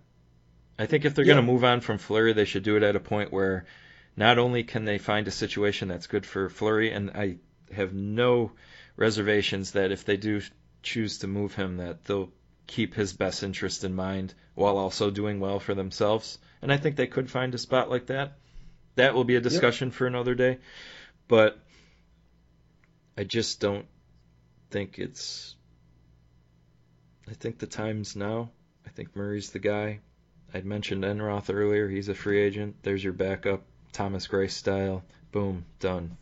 I 0.77 0.85
think 0.85 1.05
if 1.05 1.13
they're 1.15 1.25
Yeah. 1.25 1.33
going 1.33 1.45
to 1.45 1.51
move 1.51 1.63
on 1.63 1.81
from 1.81 1.97
Fleury, 1.97 2.33
they 2.33 2.45
should 2.45 2.63
do 2.63 2.77
it 2.77 2.83
at 2.83 2.95
a 2.95 2.99
point 2.99 3.31
where 3.31 3.65
not 4.15 4.37
only 4.37 4.63
can 4.63 4.85
they 4.85 4.97
find 4.97 5.27
a 5.27 5.31
situation 5.31 5.87
that's 5.87 6.07
good 6.07 6.25
for 6.25 6.49
Fleury, 6.49 6.91
and 6.91 7.11
I 7.11 7.37
have 7.73 7.93
no 7.93 8.51
reservations 8.95 9.71
that 9.71 9.91
if 9.91 10.05
they 10.05 10.17
do 10.17 10.41
choose 10.83 11.19
to 11.19 11.27
move 11.27 11.53
him, 11.55 11.77
that 11.77 12.05
they'll 12.05 12.31
keep 12.67 12.93
his 12.93 13.13
best 13.13 13.43
interest 13.43 13.83
in 13.83 13.95
mind 13.95 14.33
while 14.55 14.77
also 14.77 15.09
doing 15.09 15.39
well 15.39 15.59
for 15.59 15.73
themselves. 15.73 16.37
And 16.61 16.71
I 16.71 16.77
think 16.77 16.95
they 16.95 17.07
could 17.07 17.29
find 17.29 17.53
a 17.55 17.57
spot 17.57 17.89
like 17.89 18.07
that. 18.07 18.37
That 18.95 19.13
will 19.13 19.23
be 19.23 19.35
a 19.35 19.41
discussion 19.41 19.91
for 19.91 20.05
another 20.05 20.35
day. 20.35 20.59
But 21.27 21.59
I 23.19 23.25
just 23.25 23.59
don't 23.59 23.85
think 24.71 24.97
it's. 24.97 25.53
I 27.29 27.33
think 27.33 27.59
the 27.59 27.67
time's 27.67 28.15
now. 28.15 28.49
I 28.87 28.91
think 28.91 29.13
Murray's 29.13 29.49
the 29.49 29.59
guy. 29.59 29.99
I'd 30.53 30.63
mentioned 30.63 31.03
Enroth 31.03 31.53
earlier. 31.53 31.89
He's 31.89 32.07
a 32.07 32.15
free 32.15 32.39
agent. 32.39 32.77
There's 32.81 33.03
your 33.03 33.11
backup, 33.11 33.63
Thomas 33.91 34.25
Greiss 34.25 34.51
style. 34.51 35.03
Boom, 35.33 35.65
done. 35.81 36.15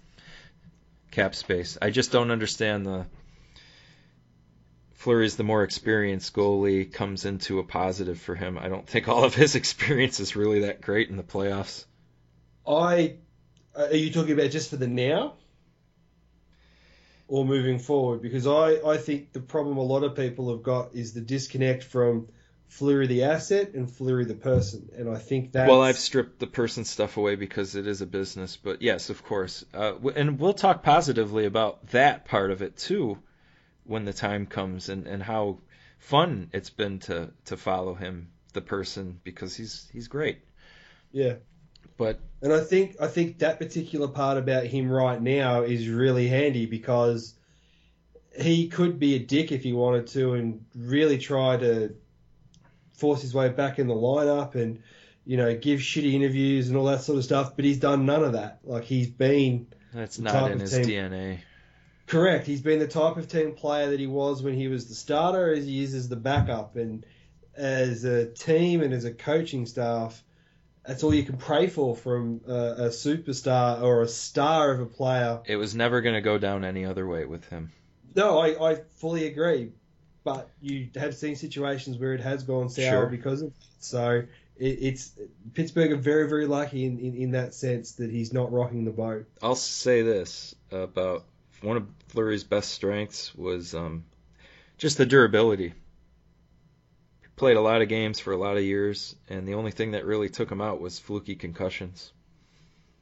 Cap 1.12 1.36
space. 1.36 1.78
I 1.80 1.92
just 1.92 2.12
don't 2.12 2.32
understand 2.32 2.88
the. 2.88 3.06
Fleury's 4.94 5.36
the 5.36 5.44
more 5.44 5.62
experienced 5.62 6.34
goalie, 6.34 6.92
comes 6.92 7.26
into 7.26 7.60
a 7.60 7.64
positive 7.64 8.20
for 8.20 8.34
him. 8.34 8.58
I 8.58 8.70
don't 8.70 8.88
think 8.88 9.08
all 9.08 9.24
of 9.24 9.36
his 9.36 9.54
experience 9.62 10.20
is 10.20 10.36
really 10.36 10.62
that 10.62 10.82
great 10.82 11.12
in 11.12 11.16
the 11.16 11.22
playoffs. 11.22 11.86
I 12.68 13.18
are 13.76 13.94
you 13.94 14.12
talking 14.12 14.34
about 14.34 14.50
just 14.50 14.72
for 14.72 14.78
the 14.78 14.88
now 14.88 15.36
or 17.28 17.46
moving 17.46 17.80
forward? 17.80 18.22
Because 18.22 18.48
I, 18.48 18.76
I 18.86 18.98
think 18.98 19.34
the 19.34 19.40
problem 19.40 19.78
a 19.78 19.84
lot 19.84 20.04
of 20.04 20.16
people 20.16 20.50
have 20.52 20.64
got 20.64 20.94
is 20.94 21.14
the 21.14 21.22
disconnect 21.22 21.84
from 21.84 22.28
Fleury 22.68 23.08
the 23.08 23.24
asset 23.24 23.74
and 23.74 23.90
Fleury 23.90 24.26
the 24.26 24.36
person, 24.36 24.90
and 24.98 25.10
I 25.10 25.18
think 25.18 25.54
that 25.54 25.70
Well, 25.70 25.82
I've 25.82 25.98
stripped 25.98 26.40
the 26.40 26.48
person 26.48 26.84
stuff 26.84 27.16
away 27.18 27.36
because 27.36 27.76
it 27.76 27.88
is 27.88 28.02
a 28.02 28.06
business, 28.06 28.58
but 28.58 28.82
yes, 28.82 29.10
of 29.10 29.24
course. 29.24 29.64
Uh, 29.74 29.96
and 30.16 30.40
we'll 30.40 30.54
talk 30.54 30.84
positively 30.84 31.46
about 31.46 31.88
that 31.92 32.26
part 32.26 32.52
of 32.52 32.62
it 32.62 32.76
too 32.78 33.20
when 33.86 34.04
the 34.04 34.14
time 34.14 34.46
comes 34.46 34.90
and, 34.90 35.08
and 35.08 35.24
how 35.24 35.60
fun 35.98 36.50
it's 36.52 36.70
been 36.70 37.00
to, 37.00 37.32
to 37.46 37.56
follow 37.56 37.94
him, 37.94 38.32
the 38.52 38.62
person, 38.62 39.20
because 39.24 39.56
he's 39.56 39.90
he's 39.94 40.10
great. 40.10 40.40
yeah. 41.12 41.36
But 41.98 42.20
And 42.42 42.54
I 42.54 42.60
think 42.62 42.96
I 43.02 43.08
think 43.08 43.40
that 43.40 43.60
particular 43.60 44.08
part 44.08 44.38
about 44.38 44.66
him 44.66 44.90
right 44.90 45.22
now 45.22 45.64
is 45.64 45.90
really 45.90 46.28
handy 46.28 46.66
because 46.66 47.34
he 48.40 48.68
could 48.68 49.00
be 49.00 49.16
a 49.16 49.20
dick 49.20 49.52
if 49.52 49.64
he 49.64 49.74
wanted 49.74 50.08
to 50.08 50.34
and 50.34 50.64
really 50.76 51.18
try 51.18 51.58
to 51.58 51.96
force 52.94 53.22
his 53.22 53.34
way 53.34 53.50
back 53.50 53.80
in 53.80 53.88
the 53.88 53.96
lineup 53.96 54.56
and 54.56 54.82
you 55.26 55.38
know 55.38 55.56
give 55.56 55.80
shitty 55.80 56.14
interviews 56.14 56.70
and 56.70 56.78
all 56.78 56.86
that 56.86 57.02
sort 57.02 57.18
of 57.18 57.24
stuff. 57.24 57.56
But 57.56 57.66
he's 57.66 57.80
done 57.80 58.06
none 58.06 58.24
of 58.24 58.34
that. 58.34 58.60
Like 58.64 58.84
he's 58.84 59.08
been 59.08 59.68
that's 59.94 60.20
not 60.20 60.52
in 60.52 60.60
his 60.60 60.72
team- 60.72 60.86
DNA. 60.86 61.40
correct. 62.06 62.46
He's 62.46 62.62
been 62.62 62.80
the 62.80 62.88
type 62.88 63.18
of 63.18 63.28
team 63.28 63.54
player 63.56 63.90
that 63.90 64.00
he 64.00 64.08
was 64.08 64.44
when 64.44 64.54
he 64.54 64.68
was 64.68 64.88
the 64.88 64.96
starter, 64.96 65.52
as 65.52 65.66
he 65.66 65.82
is 65.84 65.96
as 65.96 66.08
the 66.08 66.16
backup, 66.16 66.76
and 66.76 67.06
as 67.56 68.04
a 68.04 68.28
team 68.28 68.82
and 68.82 68.94
as 68.94 69.06
a 69.06 69.12
coaching 69.12 69.66
staff. 69.66 70.24
That's 70.88 71.04
all 71.04 71.14
you 71.14 71.24
can 71.24 71.38
pray 71.38 71.68
for 71.68 71.96
from 71.96 72.42
a, 72.48 72.54
a 72.54 72.88
superstar 72.90 73.82
or 73.82 74.04
a 74.04 74.08
star 74.08 74.72
of 74.72 74.80
a 74.80 74.86
player. 74.86 75.42
It 75.46 75.58
was 75.58 75.76
never 75.76 76.00
going 76.02 76.16
to 76.16 76.22
go 76.22 76.38
down 76.38 76.64
any 76.64 76.86
other 76.86 77.06
way 77.06 77.26
with 77.26 77.48
him. 77.50 77.72
No, 78.16 78.40
I, 78.40 78.72
I 78.72 78.76
fully 78.96 79.28
agree. 79.28 79.72
But 80.24 80.50
you 80.62 80.90
have 80.96 81.16
seen 81.16 81.36
situations 81.36 81.98
where 81.98 82.14
it 82.14 82.22
has 82.22 82.44
gone 82.44 82.70
sour 82.70 82.86
Sure. 82.86 83.06
because 83.08 83.42
of 83.42 83.50
it. 83.50 83.54
So 83.80 84.24
it, 84.58 84.66
it's 84.66 85.12
Pittsburgh 85.54 85.92
are 85.92 85.98
very, 85.98 86.28
very 86.30 86.48
lucky 86.48 86.86
in, 86.86 87.00
in, 87.00 87.16
in 87.16 87.32
that 87.32 87.54
sense 87.54 87.94
that 87.94 88.10
he's 88.10 88.34
not 88.34 88.52
rocking 88.52 88.86
the 88.86 88.92
boat. 88.92 89.26
I'll 89.42 89.56
say 89.56 90.02
this 90.02 90.56
about 90.72 91.26
one 91.62 91.78
of 91.78 91.88
Fleury's 92.08 92.44
best 92.44 92.72
strengths 92.72 93.36
was 93.36 93.74
um, 93.76 94.06
just 94.78 94.98
the 94.98 95.06
durability. 95.06 95.74
Played 97.38 97.56
a 97.56 97.62
lot 97.62 97.82
of 97.82 97.88
games 97.88 98.20
for 98.20 98.34
a 98.34 98.38
lot 98.38 98.58
of 98.58 98.64
years, 98.64 99.16
and 99.30 99.48
the 99.48 99.54
only 99.54 99.72
thing 99.72 99.92
that 99.92 100.06
really 100.06 100.28
took 100.28 100.52
him 100.52 100.60
out 100.60 100.82
was 100.82 101.00
fluky 101.00 101.36
concussions. 101.36 102.12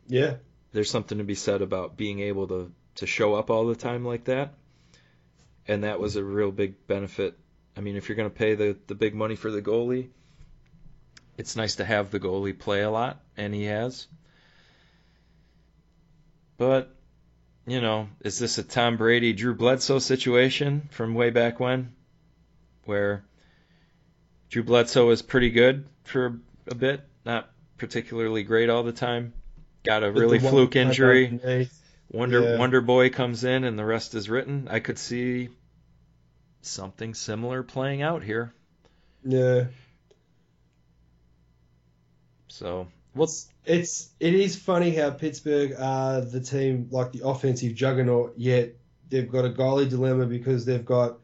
Yeah. 0.08 0.36
There's 0.74 0.92
something 0.92 1.18
to 1.18 1.24
be 1.24 1.36
said 1.36 1.62
about 1.62 1.98
being 1.98 2.20
able 2.20 2.48
to, 2.50 2.72
to 2.96 3.08
show 3.08 3.34
up 3.34 3.50
all 3.50 3.66
the 3.66 3.76
time 3.76 4.06
like 4.06 4.26
that, 4.26 4.54
and 5.68 5.86
that 5.86 6.00
was 6.00 6.18
a 6.18 6.24
real 6.24 6.52
big 6.52 6.86
benefit. 6.86 7.40
I 7.78 7.82
mean, 7.82 7.96
if 7.96 8.10
you're 8.10 8.18
going 8.18 8.30
to 8.30 8.36
pay 8.36 8.56
the, 8.56 8.78
the 8.88 8.96
big 8.96 9.16
money 9.16 9.36
for 9.36 9.50
the 9.50 9.62
goalie, 9.62 10.10
it's 11.38 11.56
nice 11.56 11.78
to 11.78 11.86
have 11.86 12.12
the 12.12 12.20
goalie 12.20 12.58
play 12.58 12.82
a 12.82 12.92
lot, 12.92 13.22
and 13.38 13.54
he 13.54 13.64
has. 13.64 14.08
But 16.58 16.94
you 17.66 17.82
know, 17.82 18.10
is 18.22 18.38
this 18.38 18.58
a 18.58 18.64
Tom 18.64 18.98
Brady, 18.98 19.34
Drew 19.34 19.56
Bledsoe 19.56 20.00
situation 20.00 20.88
from 20.92 21.16
way 21.16 21.30
back 21.30 21.60
when, 21.60 21.94
where 22.84 23.24
Drew 24.50 24.64
Bledsoe 24.64 25.08
was 25.08 25.22
pretty 25.22 25.50
good 25.50 25.86
for 26.04 26.40
a 26.68 26.76
bit, 26.76 27.02
not 27.26 27.50
particularly 27.78 28.44
great 28.44 28.70
all 28.70 28.84
the 28.84 28.92
time, 28.92 29.34
got 29.84 30.04
a 30.04 30.12
really 30.12 30.40
fluke 30.40 30.76
injury. 30.76 31.70
Wonder 32.12 32.42
Yeah. 32.42 32.60
Wonder 32.60 32.82
Boy 32.82 33.10
comes 33.10 33.44
in, 33.44 33.64
and 33.64 33.78
the 33.78 33.86
rest 33.86 34.14
is 34.16 34.30
written. 34.30 34.68
I 34.70 34.80
could 34.80 35.00
see 35.00 35.50
something 36.62 37.14
similar 37.14 37.64
playing 37.64 38.02
out 38.02 38.24
here. 38.24 38.54
Yeah. 39.24 39.66
So, 42.48 42.88
well, 43.16 43.30
It's 43.66 44.10
it 44.20 44.34
is 44.34 44.56
funny 44.56 44.92
how 44.92 45.10
Pittsburgh 45.10 45.74
are 45.78 46.22
the 46.22 46.40
team 46.40 46.88
like 46.92 47.12
the 47.12 47.28
offensive 47.28 47.74
juggernaut, 47.76 48.36
yet 48.38 48.76
they've 49.10 49.30
got 49.30 49.46
a 49.46 49.50
goalie 49.50 49.90
dilemma 49.90 50.26
because 50.26 50.66
they've 50.66 50.86
got 50.86 51.18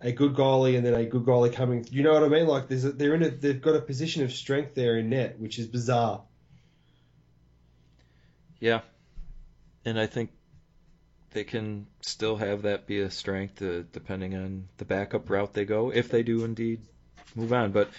a 0.00 0.12
good 0.12 0.34
goalie 0.34 0.76
and 0.76 0.86
then 0.86 0.94
a 0.94 1.04
good 1.04 1.24
goalie 1.24 1.52
coming. 1.52 1.86
You 1.90 2.02
know 2.02 2.12
what 2.12 2.22
I 2.22 2.28
mean? 2.28 2.46
Like 2.46 2.68
there's 2.68 2.84
a, 2.84 2.92
they're 2.92 3.14
in 3.14 3.22
a 3.22 3.30
they've 3.30 3.60
got 3.60 3.74
a 3.74 3.80
position 3.80 4.22
of 4.22 4.32
strength 4.32 4.74
there 4.74 4.96
in 4.96 5.10
net, 5.10 5.38
which 5.38 5.58
is 5.58 5.66
bizarre. 5.66 6.22
Yeah, 8.60 8.80
and 9.84 9.98
I 9.98 10.06
think 10.06 10.30
they 11.30 11.44
can 11.44 11.86
still 12.00 12.36
have 12.36 12.62
that 12.62 12.86
be 12.86 13.00
a 13.00 13.10
strength 13.10 13.60
uh, 13.62 13.82
depending 13.92 14.34
on 14.34 14.68
the 14.78 14.84
backup 14.84 15.28
route 15.30 15.54
they 15.54 15.64
go, 15.64 15.90
if 15.90 16.10
they 16.10 16.22
do 16.22 16.44
indeed 16.44 16.80
move 17.34 17.52
on. 17.52 17.72
But 17.72 17.90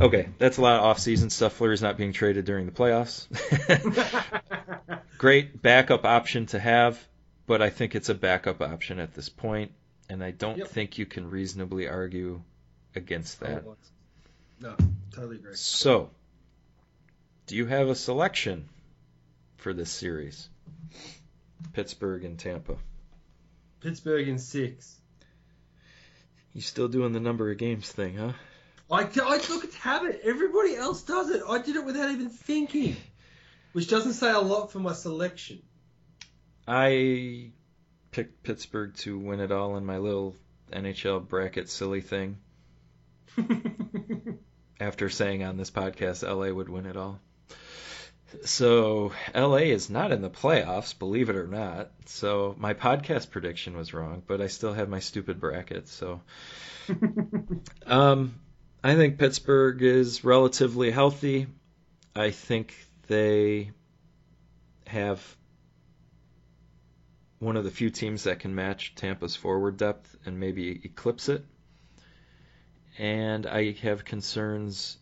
okay, 0.00 0.28
that's 0.38 0.58
a 0.58 0.62
lot 0.62 0.76
of 0.76 0.84
off-season 0.84 1.30
stuff. 1.30 1.54
Fleury's 1.54 1.82
not 1.82 1.96
being 1.96 2.12
traded 2.12 2.44
during 2.44 2.66
the 2.66 2.72
playoffs. 2.72 3.26
Great 5.18 5.60
backup 5.60 6.04
option 6.04 6.46
to 6.46 6.58
have, 6.58 7.02
but 7.46 7.62
I 7.62 7.70
think 7.70 7.94
it's 7.94 8.08
a 8.08 8.14
backup 8.14 8.60
option 8.60 8.98
at 8.98 9.14
this 9.14 9.28
point, 9.28 9.72
and 10.08 10.22
I 10.22 10.30
don't 10.30 10.58
Yep. 10.58 10.68
think 10.68 10.98
you 10.98 11.06
can 11.06 11.30
reasonably 11.30 11.88
argue 11.88 12.42
against 12.94 13.40
that. 13.40 13.64
No, 14.60 14.76
totally 15.12 15.36
agree. 15.36 15.54
So, 15.54 16.10
do 17.46 17.56
you 17.56 17.66
have 17.66 17.88
a 17.88 17.94
selection 17.94 18.68
for 19.56 19.72
this 19.74 19.90
series? 19.90 20.48
Pittsburgh 21.72 22.24
and 22.24 22.38
Tampa. 22.38 22.76
Pittsburgh 23.80 24.28
in 24.28 24.38
six. 24.38 24.96
You 26.52 26.62
still 26.62 26.88
doing 26.88 27.12
the 27.12 27.20
number 27.20 27.50
of 27.50 27.58
games 27.58 27.90
thing, 27.90 28.16
huh? 28.16 28.32
I, 28.90 29.02
I 29.02 29.36
look 29.50 29.64
at 29.64 29.74
habit. 29.74 30.20
Everybody 30.24 30.76
else 30.76 31.02
does 31.02 31.30
it. 31.30 31.42
I 31.46 31.58
did 31.58 31.76
it 31.76 31.84
without 31.84 32.10
even 32.10 32.30
thinking, 32.30 32.96
which 33.72 33.88
doesn't 33.88 34.14
say 34.14 34.30
a 34.30 34.38
lot 34.40 34.72
for 34.72 34.78
my 34.78 34.92
selection. 34.92 35.60
I 36.66 37.50
picked 38.16 38.42
Pittsburgh 38.42 38.94
to 38.94 39.18
win 39.18 39.40
it 39.40 39.52
all 39.52 39.76
in 39.76 39.84
my 39.84 39.98
little 39.98 40.34
NHL 40.72 41.28
bracket 41.28 41.68
silly 41.68 42.00
thing. 42.00 42.38
After 44.80 45.10
saying 45.10 45.44
on 45.44 45.58
this 45.58 45.70
podcast 45.70 46.26
LA 46.26 46.50
would 46.50 46.70
win 46.70 46.86
it 46.86 46.96
all. 46.96 47.20
So 48.42 49.12
LA 49.34 49.68
is 49.68 49.90
not 49.90 50.12
in 50.12 50.22
the 50.22 50.30
playoffs, 50.30 50.98
believe 50.98 51.28
it 51.28 51.36
or 51.36 51.46
not. 51.46 51.90
So 52.06 52.54
my 52.56 52.72
podcast 52.72 53.30
prediction 53.30 53.76
was 53.76 53.92
wrong, 53.92 54.22
but 54.26 54.40
I 54.40 54.46
still 54.46 54.72
have 54.72 54.88
my 54.88 55.00
stupid 55.00 55.38
bracket. 55.38 55.86
So 55.86 56.22
um, 57.86 58.40
I 58.82 58.94
think 58.94 59.18
Pittsburgh 59.18 59.82
is 59.82 60.24
relatively 60.24 60.90
healthy. 60.90 61.48
I 62.14 62.30
think 62.30 62.74
they 63.08 63.72
have 64.86 65.36
one 67.38 67.56
of 67.56 67.64
the 67.64 67.70
few 67.70 67.90
teams 67.90 68.24
that 68.24 68.40
can 68.40 68.54
match 68.54 68.94
Tampa's 68.94 69.36
forward 69.36 69.76
depth 69.76 70.16
and 70.24 70.40
maybe 70.40 70.80
eclipse 70.84 71.28
it. 71.28 71.44
And 72.98 73.46
I 73.46 73.72
have 73.82 74.04
concerns 74.04 74.96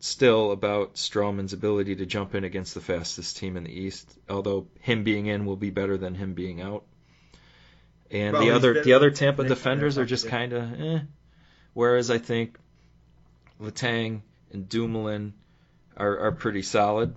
still 0.00 0.52
about 0.52 0.94
Stralman's 0.94 1.52
ability 1.52 1.96
to 1.96 2.06
jump 2.06 2.34
in 2.34 2.44
against 2.44 2.74
the 2.74 2.80
fastest 2.80 3.38
team 3.38 3.56
in 3.56 3.64
the 3.64 3.72
East, 3.72 4.18
although 4.28 4.66
him 4.80 5.02
being 5.02 5.26
in 5.26 5.46
will 5.46 5.56
be 5.56 5.70
better 5.70 5.96
than 5.96 6.14
him 6.14 6.34
being 6.34 6.60
out. 6.60 6.84
And 8.10 8.34
Well, 8.34 8.42
the 8.42 8.50
other 8.52 8.82
the 8.82 8.94
other 8.94 9.10
Tampa 9.10 9.44
defenders 9.44 9.98
are 9.98 10.06
just 10.06 10.28
kind 10.28 10.52
of 10.52 10.80
eh. 10.80 11.00
Whereas 11.74 12.10
I 12.10 12.18
think 12.18 12.58
Letang 13.60 14.22
and 14.52 14.68
Dumoulin 14.68 15.34
are, 15.96 16.18
are 16.18 16.32
pretty 16.32 16.62
solid. 16.62 17.14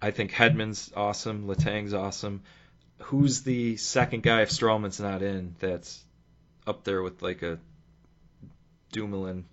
I 0.00 0.10
think 0.10 0.32
Hedman's 0.32 0.92
awesome. 0.94 1.46
Letang's 1.46 1.92
awesome. 1.92 2.42
Who's 2.98 3.42
the 3.42 3.76
second 3.76 4.22
guy 4.22 4.42
if 4.42 4.50
Stralman's 4.50 5.00
not 5.00 5.22
in 5.22 5.54
that's 5.58 6.02
up 6.66 6.84
there 6.84 7.02
with 7.02 7.22
like 7.22 7.42
a 7.42 7.58
Dumoulin? 8.92 9.44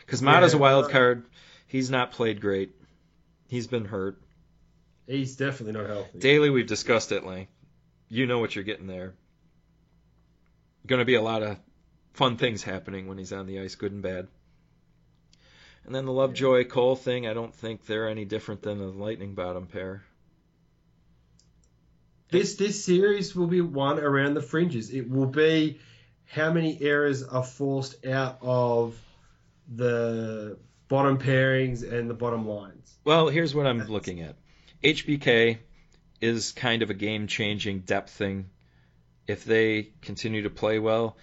Because 0.00 0.22
Maatta's 0.22 0.54
a 0.54 0.58
wild 0.58 0.86
uh, 0.86 0.88
card. 0.88 1.26
He's 1.66 1.90
not 1.90 2.12
played 2.12 2.40
great. 2.40 2.74
He's 3.48 3.66
been 3.66 3.84
hurt. 3.84 4.18
He's 5.06 5.36
definitely 5.36 5.80
not 5.80 5.88
healthy. 5.88 6.18
Daley, 6.18 6.50
we've 6.50 6.66
discussed 6.66 7.12
at 7.12 7.26
length. 7.26 7.52
You 8.08 8.26
know 8.26 8.38
what 8.38 8.54
you're 8.54 8.64
getting 8.64 8.86
there. 8.86 9.14
Going 10.86 11.00
to 11.00 11.04
be 11.04 11.14
a 11.14 11.22
lot 11.22 11.42
of 11.42 11.58
fun 12.14 12.38
things 12.38 12.62
happening 12.62 13.06
when 13.06 13.18
he's 13.18 13.32
on 13.32 13.46
the 13.46 13.60
ice, 13.60 13.74
good 13.74 13.92
and 13.92 14.02
bad. 14.02 14.28
And 15.84 15.94
then 15.94 16.06
the 16.06 16.12
Lovejoy 16.12 16.64
Cole 16.64 16.96
thing, 16.96 17.26
I 17.26 17.34
don't 17.34 17.54
think 17.54 17.86
they're 17.86 18.08
any 18.08 18.24
different 18.24 18.62
than 18.62 18.78
the 18.78 18.86
Lightning 18.86 19.34
bottom 19.34 19.66
pair. 19.66 20.02
This 22.30 22.56
this 22.56 22.84
series 22.84 23.34
will 23.34 23.46
be 23.46 23.60
one 23.60 23.98
around 23.98 24.34
the 24.34 24.42
fringes. 24.42 24.90
It 24.90 25.08
will 25.08 25.26
be 25.26 25.80
how 26.26 26.52
many 26.52 26.78
errors 26.80 27.22
are 27.22 27.42
forced 27.42 28.04
out 28.06 28.38
of 28.42 28.98
the 29.74 30.58
bottom 30.88 31.18
pairings 31.18 31.82
and 31.90 32.08
the 32.08 32.14
bottom 32.14 32.46
lines. 32.46 32.98
Well, 33.04 33.28
here's 33.28 33.54
what 33.54 33.66
I'm 33.66 33.78
That's- 33.78 33.92
looking 33.92 34.20
at. 34.20 34.36
HBK 34.82 35.58
is 36.20 36.52
kind 36.52 36.82
of 36.82 36.90
a 36.90 36.94
game-changing 36.94 37.80
depth 37.80 38.10
thing. 38.10 38.50
If 39.26 39.44
they 39.44 39.90
continue 40.02 40.42
to 40.42 40.50
play 40.50 40.78
well, 40.78 41.16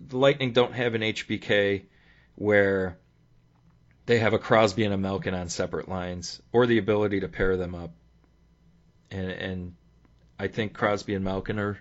the 0.00 0.16
Lightning 0.18 0.52
don't 0.52 0.72
have 0.72 0.94
an 0.94 1.02
HBK 1.02 1.84
where 2.34 2.98
they 4.06 4.18
have 4.18 4.32
a 4.32 4.38
Crosby 4.38 4.84
and 4.84 4.94
a 4.94 4.98
Malkin 4.98 5.34
on 5.34 5.48
separate 5.48 5.88
lines, 5.88 6.40
or 6.52 6.66
the 6.66 6.78
ability 6.78 7.20
to 7.20 7.28
pair 7.28 7.56
them 7.56 7.74
up. 7.74 7.90
And 9.10 9.30
and 9.30 9.74
I 10.38 10.48
think 10.48 10.72
Crosby 10.72 11.14
and 11.14 11.24
Malkin 11.24 11.58
are 11.58 11.78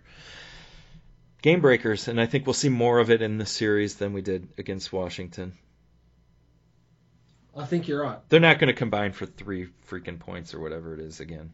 game 1.41 1.61
breakers, 1.61 2.07
and 2.07 2.19
I 2.19 2.25
think 2.25 2.45
we'll 2.45 2.53
see 2.53 2.69
more 2.69 2.99
of 2.99 3.11
it 3.11 3.21
in 3.21 3.38
this 3.38 3.51
series 3.51 3.95
than 3.95 4.13
we 4.13 4.21
did 4.21 4.47
against 4.57 4.91
Washington. 4.91 5.53
I 7.55 7.65
think 7.65 7.88
you're 7.88 8.03
right. 8.03 8.19
They're 8.29 8.39
not 8.39 8.59
going 8.59 8.67
to 8.67 8.77
combine 8.77 9.13
for 9.13 9.25
three 9.25 9.69
freaking 9.88 10.19
points 10.19 10.53
or 10.53 10.59
whatever 10.59 10.93
it 10.93 10.99
is 10.99 11.19
again. 11.19 11.53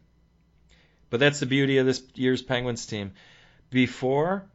But 1.10 1.20
that's 1.20 1.40
the 1.40 1.46
beauty 1.46 1.78
of 1.78 1.86
this 1.86 2.02
year's 2.14 2.42
Penguins 2.42 2.86
team. 2.86 3.12
Before, 3.70 4.50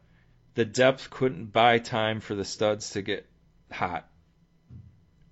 the 0.54 0.64
depth 0.64 1.10
couldn't 1.10 1.52
buy 1.52 1.78
time 1.78 2.20
for 2.20 2.34
the 2.34 2.44
studs 2.44 2.90
to 2.90 3.02
get 3.02 3.26
hot. 3.70 4.08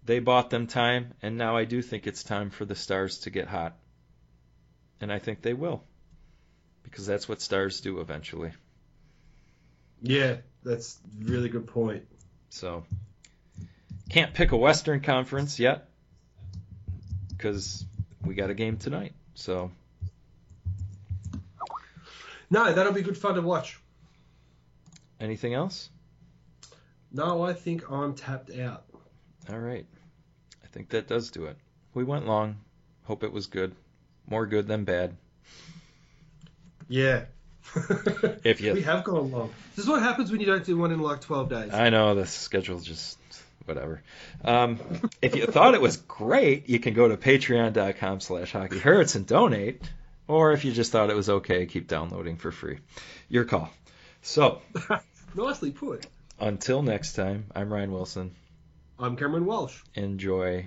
They 0.04 0.20
bought 0.20 0.50
them 0.50 0.66
time, 0.66 1.14
and 1.22 1.36
now 1.36 1.56
I 1.56 1.64
do 1.64 1.82
think 1.82 2.06
it's 2.06 2.22
time 2.24 2.50
for 2.50 2.64
the 2.64 2.74
stars 2.74 3.20
to 3.20 3.30
get 3.30 3.46
hot. 3.46 3.76
And 5.00 5.12
I 5.12 5.18
think 5.18 5.42
they 5.42 5.54
will. 5.54 5.84
Because 6.90 7.06
that's 7.06 7.28
what 7.28 7.40
stars 7.40 7.80
do 7.80 8.00
eventually. 8.00 8.52
Yeah, 10.02 10.36
that's 10.64 10.98
a 11.22 11.24
really 11.30 11.48
good 11.48 11.66
point. 11.66 12.06
So, 12.50 12.84
can't 14.08 14.32
pick 14.32 14.52
a 14.52 14.56
Western 14.56 15.00
Conference 15.00 15.58
yet. 15.58 15.88
Because 17.28 17.84
we 18.24 18.34
got 18.34 18.50
a 18.50 18.54
game 18.54 18.78
tonight. 18.78 19.12
So, 19.34 19.70
No, 22.50 22.72
that'll 22.72 22.92
be 22.92 23.02
good 23.02 23.18
fun 23.18 23.34
to 23.34 23.42
watch. 23.42 23.78
anything 25.20 25.52
else? 25.52 25.90
No, 27.12 27.42
I 27.42 27.52
think 27.52 27.90
I'm 27.90 28.14
tapped 28.14 28.56
out. 28.56 28.84
All 29.50 29.58
right. 29.58 29.86
I 30.64 30.66
think 30.68 30.90
that 30.90 31.08
does 31.08 31.30
do 31.30 31.44
it. 31.46 31.56
We 31.94 32.04
went 32.04 32.26
long. 32.26 32.56
Hope 33.04 33.22
it 33.24 33.32
was 33.32 33.46
good. 33.46 33.74
More 34.28 34.46
good 34.46 34.66
than 34.68 34.84
bad. 34.84 35.16
Yeah. 36.88 37.24
If 38.44 38.60
you- 38.60 38.74
we 38.74 38.82
have 38.82 39.04
gone 39.04 39.30
long. 39.30 39.52
This 39.76 39.84
is 39.84 39.88
what 39.90 40.02
happens 40.02 40.30
when 40.30 40.40
you 40.40 40.46
don't 40.46 40.64
do 40.64 40.76
one 40.76 40.90
in 40.90 41.00
like 41.00 41.20
12 41.20 41.48
days. 41.50 41.72
I 41.72 41.90
know 41.90 42.14
the 42.14 42.26
schedule's 42.26 42.84
just 42.84 43.18
whatever. 43.66 44.02
Um, 44.44 44.78
if 45.20 45.36
you 45.36 45.46
thought 45.46 45.74
it 45.74 45.80
was 45.82 45.98
great, 45.98 46.68
you 46.68 46.78
can 46.80 46.94
go 46.94 47.08
to 47.08 47.16
patreon.com 47.16 48.20
slash 48.20 48.52
hockey 48.52 48.78
hurts 48.78 49.14
and 49.14 49.26
donate. 49.26 49.82
Or 50.26 50.52
if 50.52 50.64
you 50.64 50.72
just 50.72 50.92
thought 50.92 51.10
it 51.10 51.16
was 51.16 51.28
okay, 51.28 51.66
keep 51.66 51.88
downloading 51.88 52.36
for 52.36 52.50
free. 52.50 52.78
Your 53.28 53.44
call. 53.44 53.70
So, 54.22 54.60
Nicely 55.34 55.70
put. 55.70 56.06
until 56.40 56.82
next 56.82 57.12
time, 57.14 57.46
I'm 57.54 57.72
Ryan 57.72 57.92
Wilson. 57.92 58.34
I'm 58.98 59.16
Cameron 59.16 59.44
Walsh. 59.46 59.76
Enjoy 59.94 60.66